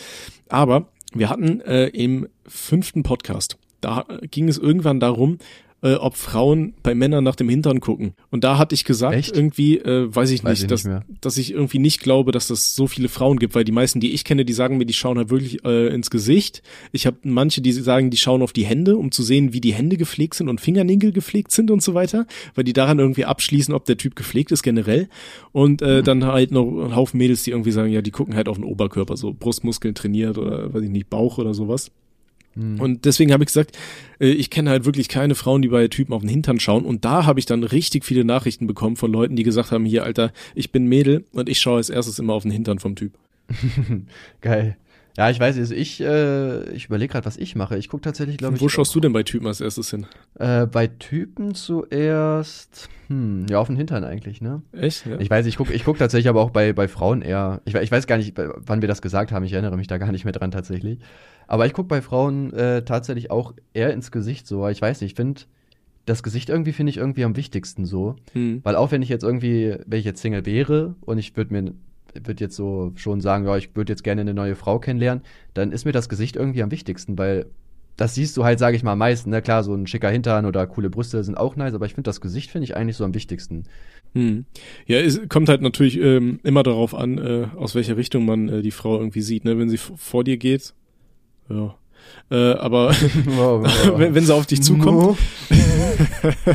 Aber 0.48 0.88
wir 1.14 1.30
hatten 1.30 1.60
äh, 1.60 1.86
im 1.88 2.28
fünften 2.46 3.02
Podcast, 3.02 3.56
da 3.80 4.04
ging 4.30 4.48
es 4.48 4.58
irgendwann 4.58 5.00
darum, 5.00 5.38
äh, 5.82 5.94
ob 5.94 6.16
Frauen 6.16 6.74
bei 6.82 6.94
Männern 6.94 7.22
nach 7.22 7.36
dem 7.36 7.48
Hintern 7.48 7.80
gucken. 7.80 8.14
Und 8.30 8.44
da 8.44 8.58
hatte 8.58 8.74
ich 8.74 8.84
gesagt, 8.84 9.14
Echt? 9.14 9.36
irgendwie, 9.36 9.78
äh, 9.78 10.14
weiß 10.14 10.30
ich 10.30 10.42
Weiß 10.42 10.58
nicht, 10.58 10.62
ich 10.62 10.68
dass, 10.68 10.84
nicht 10.84 11.02
dass 11.20 11.36
ich 11.36 11.52
irgendwie 11.52 11.78
nicht 11.78 12.00
glaube, 12.00 12.32
dass 12.32 12.50
es 12.50 12.74
so 12.74 12.86
viele 12.86 13.08
Frauen 13.08 13.38
gibt, 13.38 13.54
weil 13.54 13.64
die 13.64 13.72
meisten, 13.72 14.00
die 14.00 14.12
ich 14.12 14.24
kenne, 14.24 14.44
die 14.44 14.52
sagen 14.52 14.78
mir, 14.78 14.86
die 14.86 14.94
schauen 14.94 15.18
halt 15.18 15.30
wirklich 15.30 15.64
äh, 15.64 15.88
ins 15.88 16.10
Gesicht. 16.10 16.62
Ich 16.92 17.06
habe 17.06 17.18
manche, 17.24 17.60
die 17.60 17.72
sagen, 17.72 18.10
die 18.10 18.16
schauen 18.16 18.42
auf 18.42 18.52
die 18.52 18.64
Hände, 18.64 18.96
um 18.96 19.10
zu 19.10 19.22
sehen, 19.22 19.52
wie 19.52 19.60
die 19.60 19.74
Hände 19.74 19.96
gepflegt 19.96 20.34
sind 20.34 20.48
und 20.48 20.60
Fingernägel 20.60 21.12
gepflegt 21.12 21.52
sind 21.52 21.70
und 21.70 21.82
so 21.82 21.94
weiter, 21.94 22.26
weil 22.54 22.64
die 22.64 22.72
daran 22.72 22.98
irgendwie 22.98 23.24
abschließen, 23.24 23.74
ob 23.74 23.84
der 23.84 23.96
Typ 23.96 24.16
gepflegt 24.16 24.52
ist 24.52 24.62
generell. 24.62 25.08
Und 25.52 25.82
äh, 25.82 26.02
dann 26.02 26.24
halt 26.24 26.50
noch 26.52 26.66
ein 26.66 26.96
Haufen 26.96 27.18
Mädels, 27.18 27.42
die 27.42 27.50
irgendwie 27.50 27.72
sagen, 27.72 27.92
ja, 27.92 28.02
die 28.02 28.10
gucken 28.10 28.34
halt 28.34 28.48
auf 28.48 28.56
den 28.56 28.64
Oberkörper, 28.64 29.16
so 29.16 29.32
Brustmuskeln 29.32 29.94
trainiert 29.94 30.38
oder 30.38 30.72
weiß 30.72 30.82
ich 30.82 30.90
nicht, 30.90 31.10
Bauch 31.10 31.38
oder 31.38 31.54
sowas. 31.54 31.90
Mhm. 32.56 32.80
Und 32.80 33.04
deswegen 33.04 33.32
habe 33.32 33.44
ich 33.44 33.48
gesagt, 33.48 33.78
äh, 34.18 34.28
ich 34.28 34.50
kenne 34.50 34.70
halt 34.70 34.84
wirklich 34.84 35.08
keine 35.08 35.34
Frauen, 35.34 35.62
die 35.62 35.68
bei 35.68 35.86
Typen 35.88 36.12
auf 36.12 36.22
den 36.22 36.30
Hintern 36.30 36.58
schauen. 36.58 36.84
Und 36.84 37.04
da 37.04 37.26
habe 37.26 37.38
ich 37.38 37.46
dann 37.46 37.62
richtig 37.62 38.04
viele 38.04 38.24
Nachrichten 38.24 38.66
bekommen 38.66 38.96
von 38.96 39.12
Leuten, 39.12 39.36
die 39.36 39.44
gesagt 39.44 39.70
haben, 39.70 39.84
hier, 39.84 40.04
Alter, 40.04 40.32
ich 40.54 40.72
bin 40.72 40.86
Mädel 40.86 41.24
und 41.32 41.48
ich 41.48 41.60
schaue 41.60 41.76
als 41.76 41.90
erstes 41.90 42.18
immer 42.18 42.32
auf 42.32 42.42
den 42.42 42.50
Hintern 42.50 42.78
vom 42.78 42.96
Typ. 42.96 43.12
Geil. 44.40 44.76
Ja, 45.16 45.30
ich 45.30 45.40
weiß, 45.40 45.56
also 45.56 45.74
ich, 45.74 46.00
äh, 46.02 46.70
ich 46.72 46.86
überlege 46.86 47.12
gerade, 47.12 47.24
was 47.24 47.38
ich 47.38 47.56
mache. 47.56 47.78
Ich 47.78 47.88
gucke 47.88 48.02
tatsächlich, 48.02 48.36
glaube 48.36 48.56
ich. 48.56 48.60
Wo 48.60 48.68
schaust 48.68 48.94
du 48.94 49.00
denn 49.00 49.14
bei 49.14 49.22
Typen 49.22 49.46
als 49.46 49.62
erstes 49.62 49.90
hin? 49.90 50.06
Äh, 50.38 50.66
bei 50.66 50.88
Typen 50.88 51.54
zuerst, 51.54 52.90
hm, 53.08 53.46
ja, 53.48 53.58
auf 53.58 53.68
den 53.68 53.76
Hintern 53.76 54.04
eigentlich, 54.04 54.42
ne? 54.42 54.62
Echt? 54.72 55.06
Ja. 55.06 55.18
Ich 55.18 55.30
weiß, 55.30 55.46
ich 55.46 55.56
gucke 55.56 55.72
ich 55.72 55.84
guck 55.84 55.96
tatsächlich 55.96 56.28
aber 56.28 56.42
auch 56.42 56.50
bei, 56.50 56.74
bei 56.74 56.86
Frauen 56.86 57.22
eher, 57.22 57.62
ich, 57.64 57.74
ich 57.74 57.90
weiß 57.90 58.06
gar 58.06 58.18
nicht, 58.18 58.34
wann 58.36 58.82
wir 58.82 58.88
das 58.88 59.00
gesagt 59.00 59.32
haben, 59.32 59.44
ich 59.44 59.54
erinnere 59.54 59.78
mich 59.78 59.86
da 59.86 59.96
gar 59.96 60.12
nicht 60.12 60.24
mehr 60.24 60.32
dran 60.32 60.50
tatsächlich. 60.50 60.98
Aber 61.46 61.64
ich 61.64 61.72
gucke 61.72 61.88
bei 61.88 62.02
Frauen 62.02 62.52
äh, 62.52 62.84
tatsächlich 62.84 63.30
auch 63.30 63.54
eher 63.72 63.94
ins 63.94 64.10
Gesicht 64.10 64.46
so, 64.46 64.68
ich 64.68 64.82
weiß 64.82 65.00
nicht, 65.00 65.12
ich 65.12 65.16
finde, 65.16 65.42
das 66.04 66.22
Gesicht 66.22 66.50
irgendwie 66.50 66.72
finde 66.72 66.90
ich 66.90 66.98
irgendwie 66.98 67.24
am 67.24 67.36
wichtigsten 67.36 67.86
so. 67.86 68.16
Hm. 68.32 68.60
Weil 68.62 68.76
auch 68.76 68.92
wenn 68.92 69.02
ich 69.02 69.08
jetzt 69.08 69.24
irgendwie, 69.24 69.76
wenn 69.86 69.98
ich 69.98 70.04
jetzt 70.04 70.20
Single 70.20 70.44
wäre 70.44 70.94
und 71.00 71.18
ich 71.18 71.36
würde 71.36 71.52
mir 71.52 71.72
würde 72.24 72.44
jetzt 72.44 72.56
so 72.56 72.92
schon 72.96 73.20
sagen, 73.20 73.46
ja, 73.46 73.56
ich 73.56 73.74
würde 73.74 73.92
jetzt 73.92 74.04
gerne 74.04 74.20
eine 74.22 74.34
neue 74.34 74.54
Frau 74.54 74.78
kennenlernen, 74.78 75.22
dann 75.54 75.72
ist 75.72 75.84
mir 75.84 75.92
das 75.92 76.08
Gesicht 76.08 76.36
irgendwie 76.36 76.62
am 76.62 76.70
wichtigsten, 76.70 77.18
weil 77.18 77.46
das 77.96 78.14
siehst 78.14 78.36
du 78.36 78.44
halt, 78.44 78.58
sage 78.58 78.76
ich 78.76 78.82
mal, 78.82 78.96
am. 78.96 79.30
Ne? 79.30 79.40
Klar, 79.40 79.64
so 79.64 79.74
ein 79.74 79.86
schicker 79.86 80.10
Hintern 80.10 80.44
oder 80.44 80.66
coole 80.66 80.90
Brüste 80.90 81.22
sind 81.24 81.36
auch 81.36 81.56
nice, 81.56 81.74
aber 81.74 81.86
ich 81.86 81.94
finde 81.94 82.08
das 82.08 82.20
Gesicht 82.20 82.50
finde 82.50 82.64
ich 82.64 82.76
eigentlich 82.76 82.96
so 82.96 83.04
am 83.04 83.14
wichtigsten. 83.14 83.64
Hm. 84.12 84.44
Ja, 84.86 84.98
es 84.98 85.20
kommt 85.28 85.48
halt 85.48 85.62
natürlich 85.62 85.98
ähm, 85.98 86.40
immer 86.42 86.62
darauf 86.62 86.94
an, 86.94 87.18
äh, 87.18 87.48
aus 87.56 87.74
welcher 87.74 87.96
Richtung 87.96 88.26
man 88.26 88.48
äh, 88.48 88.62
die 88.62 88.70
Frau 88.70 88.98
irgendwie 88.98 89.22
sieht. 89.22 89.44
Ne? 89.44 89.58
Wenn 89.58 89.70
sie 89.70 89.78
vor 89.78 90.24
dir 90.24 90.36
geht, 90.36 90.74
ja. 91.48 91.74
Äh, 92.30 92.52
aber 92.54 92.90
wenn, 93.96 94.14
wenn 94.14 94.24
sie 94.24 94.34
auf 94.34 94.46
dich 94.46 94.62
zukommt, 94.62 95.18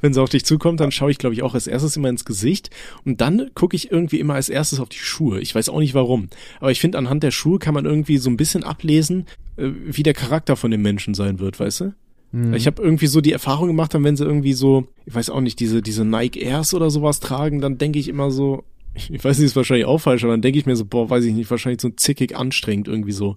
wenn 0.00 0.12
sie 0.12 0.20
auf 0.20 0.28
dich 0.28 0.44
zukommt, 0.44 0.80
dann 0.80 0.90
schaue 0.90 1.10
ich, 1.10 1.18
glaube 1.18 1.34
ich, 1.34 1.42
auch 1.42 1.54
als 1.54 1.66
erstes 1.66 1.96
immer 1.96 2.08
ins 2.08 2.24
Gesicht 2.24 2.70
und 3.04 3.20
dann 3.20 3.50
gucke 3.54 3.76
ich 3.76 3.92
irgendwie 3.92 4.18
immer 4.18 4.34
als 4.34 4.48
erstes 4.48 4.80
auf 4.80 4.88
die 4.88 4.98
Schuhe. 4.98 5.40
Ich 5.40 5.54
weiß 5.54 5.68
auch 5.68 5.78
nicht 5.78 5.94
warum, 5.94 6.28
aber 6.60 6.72
ich 6.72 6.80
finde, 6.80 6.98
anhand 6.98 7.22
der 7.22 7.30
Schuhe 7.30 7.58
kann 7.58 7.74
man 7.74 7.84
irgendwie 7.84 8.18
so 8.18 8.28
ein 8.28 8.36
bisschen 8.36 8.64
ablesen, 8.64 9.26
äh, 9.56 9.70
wie 9.86 10.02
der 10.02 10.14
Charakter 10.14 10.56
von 10.56 10.70
dem 10.70 10.82
Menschen 10.82 11.14
sein 11.14 11.38
wird, 11.38 11.60
weißt 11.60 11.80
du? 11.80 11.94
Mhm. 12.32 12.54
Ich 12.54 12.66
habe 12.66 12.82
irgendwie 12.82 13.06
so 13.06 13.20
die 13.20 13.32
Erfahrung 13.32 13.68
gemacht, 13.68 13.94
dann 13.94 14.02
wenn 14.02 14.16
sie 14.16 14.24
irgendwie 14.24 14.54
so, 14.54 14.88
ich 15.06 15.14
weiß 15.14 15.30
auch 15.30 15.40
nicht, 15.40 15.60
diese 15.60 15.80
diese 15.80 16.04
Nike 16.04 16.42
Airs 16.42 16.74
oder 16.74 16.90
sowas 16.90 17.20
tragen, 17.20 17.60
dann 17.60 17.78
denke 17.78 18.00
ich 18.00 18.08
immer 18.08 18.32
so, 18.32 18.64
ich, 19.10 19.24
weiß 19.24 19.38
nicht, 19.38 19.46
ist 19.46 19.56
wahrscheinlich 19.56 19.86
auch 19.86 19.98
falsch, 19.98 20.24
aber 20.24 20.32
dann 20.32 20.42
denke 20.42 20.58
ich 20.58 20.66
mir 20.66 20.76
so, 20.76 20.84
boah, 20.84 21.08
weiß 21.10 21.24
ich 21.24 21.34
nicht, 21.34 21.50
wahrscheinlich 21.50 21.80
so 21.80 21.90
zickig 21.90 22.36
anstrengend 22.36 22.88
irgendwie 22.88 23.12
so. 23.12 23.36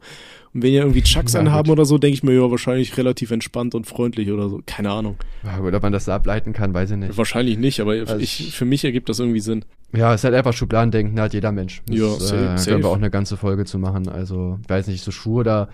Und 0.54 0.64
wenn 0.64 0.72
ihr 0.74 0.82
irgendwie 0.82 1.02
Chucks 1.04 1.34
Ja, 1.34 1.40
anhaben 1.42 1.68
gut. 1.70 1.74
oder 1.74 1.86
so, 1.86 1.98
denke 1.98 2.14
ich 2.14 2.24
mir, 2.24 2.34
ja, 2.34 2.50
wahrscheinlich 2.50 2.96
relativ 2.98 3.32
entspannt 3.32 3.76
und 3.76 3.86
freundlich 3.86 4.32
oder 4.32 4.50
so. 4.50 4.62
Keine 4.66 4.92
Ahnung. 4.92 5.18
Ja, 5.44 5.60
gut, 5.60 5.74
ob 5.74 5.84
man 5.84 5.92
das 5.92 6.08
ableiten 6.10 6.54
kann, 6.54 6.74
weiß 6.74 6.92
ich 6.92 6.98
nicht. 6.98 7.18
Wahrscheinlich 7.18 7.58
nicht, 7.58 7.80
aber 7.82 7.92
Also 7.94 8.18
ich, 8.18 8.56
für 8.56 8.66
mich 8.66 8.84
ergibt 8.86 9.10
das 9.10 9.20
irgendwie 9.20 9.40
Sinn. 9.42 9.66
Ja, 9.94 10.14
es 10.14 10.22
ist 10.22 10.26
halt 10.26 10.36
einfach 10.36 10.54
Schubladendenken, 10.54 11.20
hat 11.20 11.34
jeder 11.34 11.52
Mensch. 11.52 11.82
Das, 11.88 11.96
Ja, 11.98 12.06
äh, 12.06 12.20
safe, 12.20 12.36
können 12.36 12.58
safe. 12.58 12.80
wir 12.84 12.88
auch 12.90 12.96
eine 12.98 13.10
ganze 13.12 13.38
Folge 13.38 13.66
zu 13.66 13.78
machen. 13.80 14.08
Also, 14.10 14.58
ich 14.64 14.70
weiß 14.70 14.88
nicht, 14.88 15.04
so 15.04 15.12
Schuhe 15.12 15.42
oder 15.42 15.70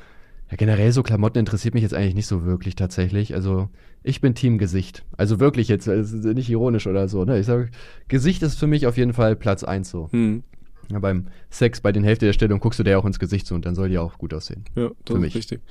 ja, 0.51 0.57
generell 0.57 0.91
so 0.91 1.01
Klamotten 1.03 1.39
interessiert 1.39 1.73
mich 1.73 1.83
jetzt 1.83 1.93
eigentlich 1.93 2.15
nicht 2.15 2.27
so 2.27 2.45
wirklich 2.45 2.75
tatsächlich. 2.75 3.33
Also, 3.33 3.69
ich 4.03 4.21
bin 4.21 4.35
Team 4.35 4.57
Gesicht. 4.57 5.03
Also 5.17 5.39
wirklich 5.39 5.67
jetzt, 5.67 5.87
ist 5.87 6.13
nicht 6.13 6.49
ironisch 6.49 6.87
oder 6.87 7.07
so. 7.07 7.23
Ne? 7.25 7.39
Ich 7.39 7.45
sage, 7.45 7.69
Gesicht 8.07 8.43
ist 8.43 8.55
für 8.59 8.67
mich 8.67 8.85
auf 8.87 8.97
jeden 8.97 9.13
Fall 9.13 9.35
Platz 9.35 9.63
eins 9.63 9.89
so. 9.89 10.09
Hm. 10.11 10.43
Ja, 10.89 10.99
beim 10.99 11.27
Sex, 11.49 11.79
bei 11.79 11.91
den 11.93 12.03
Hälfte 12.03 12.25
der 12.25 12.33
Stellung 12.33 12.59
guckst 12.59 12.77
du 12.79 12.83
dir 12.83 12.99
auch 12.99 13.05
ins 13.05 13.17
Gesicht 13.19 13.47
so 13.47 13.55
und 13.55 13.65
dann 13.65 13.73
soll 13.75 13.87
die 13.89 13.97
auch 13.97 14.17
gut 14.17 14.33
aussehen. 14.33 14.65
Ja, 14.75 14.89
das 14.89 14.95
Für 15.07 15.13
ist 15.13 15.19
mich. 15.21 15.35
richtig. 15.35 15.61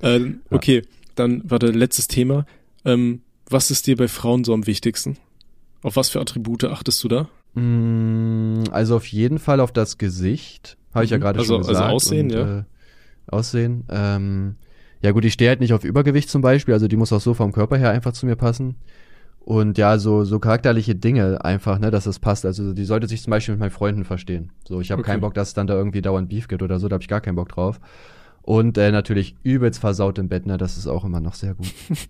Ähm, 0.00 0.40
Ja. 0.50 0.56
Okay, 0.56 0.82
dann 1.16 1.42
warte, 1.44 1.66
letztes 1.72 2.06
Thema. 2.06 2.46
Ähm, 2.84 3.22
was 3.48 3.70
ist 3.72 3.88
dir 3.88 3.96
bei 3.96 4.06
Frauen 4.06 4.44
so 4.44 4.54
am 4.54 4.66
wichtigsten? 4.68 5.16
Auf 5.82 5.96
was 5.96 6.08
für 6.10 6.20
Attribute 6.20 6.64
achtest 6.64 7.02
du 7.02 7.08
da? 7.08 7.28
Mm, 7.54 8.62
Also 8.70 8.96
auf 8.96 9.06
jeden 9.06 9.38
Fall 9.40 9.58
auf 9.60 9.72
das 9.72 9.98
Gesicht, 9.98 10.76
habe 10.94 11.04
ich 11.04 11.10
ja 11.10 11.16
Mhm. 11.18 11.22
gerade 11.22 11.38
Also- 11.40 11.54
schon 11.54 11.58
also 11.62 11.70
gesagt. 11.70 11.90
Aussehen, 11.92 12.26
und, 12.26 12.32
ja. 12.32 12.58
Äh, 12.60 12.64
aussehen. 13.26 13.84
Ähm, 13.90 14.54
ja 15.02 15.12
gut, 15.12 15.24
ich 15.24 15.32
stehe 15.32 15.48
halt 15.50 15.60
nicht 15.60 15.72
auf 15.72 15.84
Übergewicht 15.84 16.28
zum 16.30 16.42
Beispiel, 16.42 16.74
also 16.74 16.88
die 16.88 16.96
muss 16.96 17.12
auch 17.12 17.20
so 17.20 17.34
vom 17.34 17.52
Körper 17.52 17.76
her 17.78 17.90
einfach 17.90 18.12
zu 18.12 18.26
mir 18.26 18.36
passen. 18.36 18.76
Und 19.42 19.78
ja, 19.78 19.98
so, 19.98 20.24
so 20.24 20.38
charakterliche 20.38 20.94
Dinge 20.94 21.42
einfach, 21.44 21.78
ne, 21.78 21.90
dass 21.90 22.04
das 22.04 22.18
passt. 22.18 22.44
Also 22.44 22.74
die 22.74 22.84
sollte 22.84 23.08
sich 23.08 23.22
zum 23.22 23.30
Beispiel 23.30 23.54
mit 23.54 23.60
meinen 23.60 23.70
Freunden 23.70 24.04
verstehen. 24.04 24.52
So, 24.68 24.80
ich 24.82 24.90
habe 24.90 25.00
Okay. 25.00 25.12
keinen 25.12 25.20
Bock, 25.22 25.32
dass 25.34 25.48
es 25.48 25.54
dann 25.54 25.66
da 25.66 25.74
irgendwie 25.74 26.02
dauernd 26.02 26.28
Beef 26.28 26.46
gibt 26.46 26.62
oder 26.62 26.78
so, 26.78 26.88
da 26.88 26.94
habe 26.94 27.02
ich 27.02 27.08
gar 27.08 27.22
keinen 27.22 27.36
Bock 27.36 27.48
drauf. 27.48 27.80
Und 28.42 28.76
äh, 28.78 28.90
natürlich 28.92 29.36
übelst 29.42 29.80
versaut 29.80 30.18
im 30.18 30.28
Bett, 30.28 30.46
ne, 30.46 30.58
das 30.58 30.76
ist 30.76 30.86
auch 30.86 31.04
immer 31.04 31.20
noch 31.20 31.34
sehr 31.34 31.54
gut. 31.54 31.68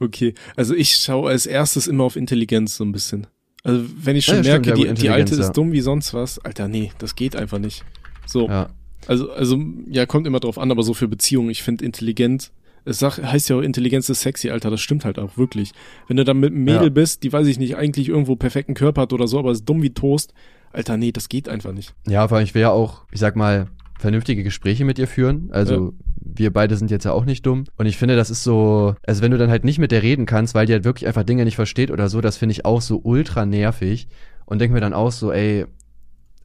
Okay, 0.00 0.34
also 0.56 0.74
ich 0.74 0.96
schaue 0.96 1.30
als 1.30 1.46
erstes 1.46 1.86
immer 1.86 2.04
auf 2.04 2.16
Intelligenz 2.16 2.76
so 2.76 2.84
ein 2.84 2.92
bisschen. 2.92 3.26
Also 3.64 3.84
wenn 4.02 4.16
ich 4.16 4.24
schon 4.24 4.36
Ja, 4.36 4.44
stimmt, 4.44 4.66
merke, 4.66 4.80
ja, 4.82 4.94
die, 4.94 5.00
die 5.00 5.10
alte 5.10 5.34
ist 5.34 5.40
ja. 5.40 5.52
dumm 5.52 5.72
wie 5.72 5.80
sonst 5.80 6.14
was, 6.14 6.38
Alter, 6.38 6.68
nee, 6.68 6.92
das 6.98 7.14
geht 7.16 7.36
einfach 7.36 7.58
nicht. 7.58 7.84
So, 8.26 8.48
Ja. 8.48 8.68
Also, 9.08 9.32
also, 9.32 9.58
ja, 9.88 10.06
kommt 10.06 10.26
immer 10.26 10.38
drauf 10.40 10.58
an, 10.58 10.70
aber 10.70 10.82
so 10.84 10.94
für 10.94 11.08
Beziehungen, 11.08 11.50
ich 11.50 11.62
finde 11.64 11.84
intelligent, 11.84 12.52
es 12.84 13.00
sag, 13.00 13.18
heißt 13.18 13.48
ja 13.50 13.56
auch, 13.56 13.60
Intelligenz 13.62 14.08
ist 14.08 14.20
sexy, 14.20 14.50
Alter, 14.50 14.70
das 14.70 14.80
stimmt 14.80 15.04
halt 15.04 15.18
auch 15.18 15.36
wirklich. 15.36 15.72
Wenn 16.06 16.16
du 16.16 16.24
dann 16.24 16.38
mit 16.38 16.52
einem 16.52 16.64
Mädel 16.64 16.84
Ja. 16.84 16.88
bist, 16.90 17.22
die 17.22 17.32
weiß 17.32 17.46
ich 17.48 17.58
nicht, 17.58 17.76
eigentlich 17.76 18.08
irgendwo 18.08 18.36
perfekten 18.36 18.74
Körper 18.74 19.02
hat 19.02 19.12
oder 19.12 19.26
so, 19.26 19.38
aber 19.38 19.50
ist 19.50 19.64
dumm 19.64 19.82
wie 19.82 19.90
Toast, 19.90 20.32
Alter, 20.72 20.96
nee, 20.96 21.12
das 21.12 21.28
geht 21.28 21.48
einfach 21.48 21.72
nicht. 21.72 21.94
Ja, 22.06 22.30
weil 22.30 22.44
ich 22.44 22.54
will 22.54 22.62
ja 22.62 22.70
auch, 22.70 23.04
ich 23.10 23.20
sag 23.20 23.36
mal, 23.36 23.68
vernünftige 23.98 24.44
Gespräche 24.44 24.84
mit 24.84 24.98
ihr 24.98 25.08
führen. 25.08 25.48
Also 25.50 25.92
wir 26.20 26.52
beide 26.52 26.76
sind 26.76 26.90
jetzt 26.90 27.04
ja 27.04 27.12
auch 27.12 27.24
nicht 27.24 27.44
dumm. 27.44 27.64
Und 27.76 27.86
ich 27.86 27.96
finde, 27.96 28.14
das 28.16 28.30
ist 28.30 28.44
so, 28.44 28.94
also 29.06 29.22
wenn 29.22 29.32
du 29.32 29.38
dann 29.38 29.50
halt 29.50 29.64
nicht 29.64 29.78
mit 29.78 29.90
der 29.90 30.02
reden 30.02 30.24
kannst, 30.24 30.54
weil 30.54 30.66
die 30.66 30.72
halt 30.72 30.84
wirklich 30.84 31.08
einfach 31.08 31.24
Dinge 31.24 31.44
nicht 31.44 31.56
versteht 31.56 31.90
oder 31.90 32.08
so, 32.08 32.20
das 32.20 32.36
finde 32.36 32.52
ich 32.52 32.64
auch 32.64 32.80
so 32.80 33.00
ultra 33.02 33.44
nervig. 33.44 34.06
Und 34.44 34.60
denk 34.60 34.72
mir 34.72 34.80
dann 34.80 34.92
auch 34.92 35.10
so, 35.10 35.32
ey, 35.32 35.66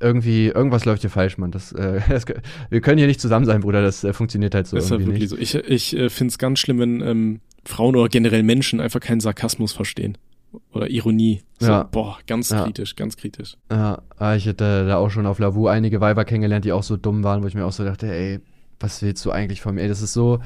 irgendwie, 0.04 0.48
irgendwas 0.48 0.86
läuft 0.86 1.02
hier 1.02 1.10
falsch, 1.10 1.38
Mann. 1.38 1.52
Das, 1.52 1.72
äh, 1.72 2.02
das, 2.10 2.26
wir 2.70 2.82
können 2.82 2.98
hier 2.98 3.08
nicht 3.08 3.22
zusammen 3.22 3.46
sein, 3.46 3.62
Bruder. 3.62 3.82
Das 3.82 4.04
äh, 4.04 4.14
funktioniert 4.14 4.54
halt 4.54 4.68
so 4.68 4.76
das 4.76 4.86
ist 4.86 4.92
halt 4.92 5.02
irgendwie 5.02 5.22
wirklich 5.22 5.40
nicht. 5.40 5.52
so. 5.52 5.60
Ich, 5.60 5.94
ich 5.94 5.98
äh, 5.98 6.10
finde 6.10 6.32
es 6.32 6.38
ganz 6.38 6.60
schlimm, 6.60 6.80
wenn 6.80 7.02
ähm, 7.02 7.40
Frauen 7.66 7.96
oder 7.96 8.10
generell 8.10 8.44
Menschen 8.44 8.80
einfach 8.80 9.00
keinen 9.00 9.22
Sarkasmus 9.22 9.72
verstehen. 9.74 10.18
Oder 10.72 10.90
Ironie. 10.90 11.42
So, 11.60 11.68
Ja. 11.68 11.84
Boah, 11.84 12.20
ganz 12.28 12.52
Ja. 12.52 12.64
kritisch, 12.64 12.96
ganz 12.96 13.18
kritisch. 13.18 13.56
Ja, 13.72 14.04
ah, 14.18 14.36
ich 14.36 14.46
hätte 14.46 14.86
da 14.86 14.98
auch 14.98 15.10
schon 15.10 15.26
auf 15.26 15.40
Lavu 15.40 15.68
einige 15.68 16.00
Weiber 16.00 16.26
kennengelernt, 16.26 16.66
die 16.66 16.74
auch 16.74 16.84
so 16.84 16.96
dumm 16.98 17.24
waren, 17.24 17.42
wo 17.42 17.48
ich 17.48 17.56
mir 17.56 17.66
auch 17.66 17.72
so 17.72 17.84
dachte, 17.84 18.12
ey, 18.12 18.40
was 18.80 19.02
willst 19.02 19.26
du 19.26 19.32
eigentlich 19.32 19.62
von 19.62 19.76
mir? 19.76 19.82
Ey, 19.82 19.88
das 19.88 20.02
ist 20.02 20.14
so. 20.14 20.40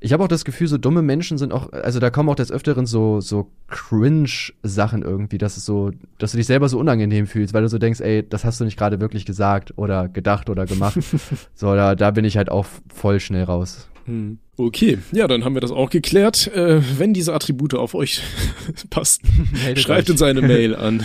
Ich 0.00 0.12
habe 0.12 0.22
auch 0.22 0.28
das 0.28 0.44
Gefühl, 0.44 0.68
so 0.68 0.78
dumme 0.78 1.02
Menschen 1.02 1.38
sind 1.38 1.52
auch, 1.52 1.72
also 1.72 2.00
da 2.00 2.10
kommen 2.10 2.28
auch 2.28 2.34
des 2.34 2.52
Öfteren 2.52 2.86
so, 2.86 3.20
so 3.20 3.50
Cringe-Sachen 3.68 5.02
irgendwie, 5.02 5.38
dass 5.38 5.56
es 5.56 5.64
so, 5.64 5.90
dass 6.18 6.32
du 6.32 6.36
dich 6.36 6.46
selber 6.46 6.68
so 6.68 6.78
unangenehm 6.78 7.26
fühlst, 7.26 7.54
weil 7.54 7.62
du 7.62 7.68
so 7.68 7.78
denkst, 7.78 8.00
ey, 8.00 8.26
das 8.28 8.44
hast 8.44 8.60
du 8.60 8.64
nicht 8.64 8.78
gerade 8.78 9.00
wirklich 9.00 9.24
gesagt 9.24 9.74
oder 9.76 10.08
gedacht 10.08 10.50
oder 10.50 10.66
gemacht. 10.66 10.98
so, 11.54 11.74
da, 11.74 11.94
da 11.94 12.10
bin 12.10 12.24
ich 12.24 12.36
halt 12.36 12.50
auch 12.50 12.66
voll 12.94 13.20
schnell 13.20 13.44
raus. 13.44 13.88
Hm. 14.08 14.38
Okay, 14.56 14.98
ja, 15.12 15.28
dann 15.28 15.44
haben 15.44 15.54
wir 15.54 15.60
das 15.60 15.70
auch 15.70 15.88
geklärt. 15.88 16.48
Äh, 16.52 16.80
wenn 16.98 17.14
diese 17.14 17.32
Attribute 17.32 17.74
auf 17.74 17.94
euch 17.94 18.22
passen, 18.90 19.28
Meldet 19.52 19.84
schreibt 19.84 20.08
euch. 20.08 20.14
uns 20.14 20.22
eine 20.22 20.42
Mail 20.42 20.74
an 20.76 21.00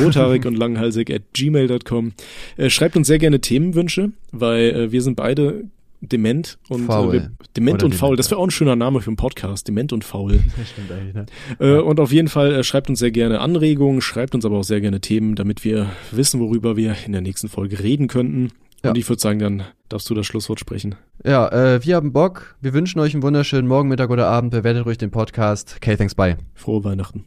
rothaarig 0.00 0.46
und 0.46 0.56
langhalsig 0.56 1.10
at 1.10 1.22
gmail.com. 1.34 2.12
Äh, 2.56 2.70
schreibt 2.70 2.96
uns 2.96 3.08
sehr 3.08 3.18
gerne 3.18 3.40
Themenwünsche, 3.40 4.12
weil 4.32 4.70
äh, 4.70 4.92
wir 4.92 5.02
sind 5.02 5.16
beide 5.16 5.64
dement 6.12 6.58
und 6.68 6.86
Faul. 6.86 7.14
Äh, 7.14 7.28
dement 7.56 7.76
Oder 7.76 7.86
und 7.86 7.94
faul. 7.94 8.16
Das 8.16 8.30
wäre 8.30 8.40
auch 8.40 8.46
ein 8.46 8.50
schöner 8.50 8.76
Name 8.76 9.00
für 9.00 9.08
einen 9.08 9.16
Podcast. 9.16 9.68
Dement 9.68 9.92
und 9.92 10.04
faul. 10.04 10.40
Das 10.56 10.70
stimmt 10.70 10.92
eigentlich, 10.92 11.14
ne? 11.14 11.26
Äh, 11.58 11.80
und 11.80 12.00
auf 12.00 12.12
jeden 12.12 12.28
Fall 12.28 12.54
äh, 12.54 12.64
schreibt 12.64 12.88
uns 12.88 12.98
sehr 12.98 13.10
gerne 13.10 13.40
Anregungen, 13.40 14.00
schreibt 14.00 14.34
uns 14.34 14.44
aber 14.44 14.58
auch 14.58 14.64
sehr 14.64 14.80
gerne 14.80 15.00
Themen, 15.00 15.34
damit 15.34 15.64
wir 15.64 15.90
wissen, 16.10 16.40
worüber 16.40 16.76
wir 16.76 16.96
in 17.04 17.12
der 17.12 17.20
nächsten 17.20 17.48
Folge 17.48 17.80
reden 17.80 18.08
könnten. 18.08 18.50
Ja. 18.82 18.90
Und 18.90 18.98
ich 18.98 19.08
würde 19.08 19.20
sagen, 19.20 19.38
dann 19.38 19.62
darfst 19.88 20.08
du 20.10 20.14
das 20.14 20.26
Schlusswort 20.26 20.60
sprechen. 20.60 20.94
Ja, 21.24 21.48
äh, 21.48 21.84
wir 21.84 21.96
haben 21.96 22.12
Bock. 22.12 22.56
Wir 22.60 22.74
wünschen 22.74 23.00
euch 23.00 23.14
einen 23.14 23.22
wunderschönen 23.22 23.66
Morgen, 23.66 23.88
Mittag 23.88 24.10
oder 24.10 24.28
Abend. 24.28 24.50
Bewertet 24.50 24.84
ruhig 24.84 24.98
den 24.98 25.10
Podcast. 25.10 25.76
Okay, 25.76 25.96
thanks, 25.96 26.14
bye. 26.14 26.36
Frohe 26.54 26.84
Weihnachten. 26.84 27.24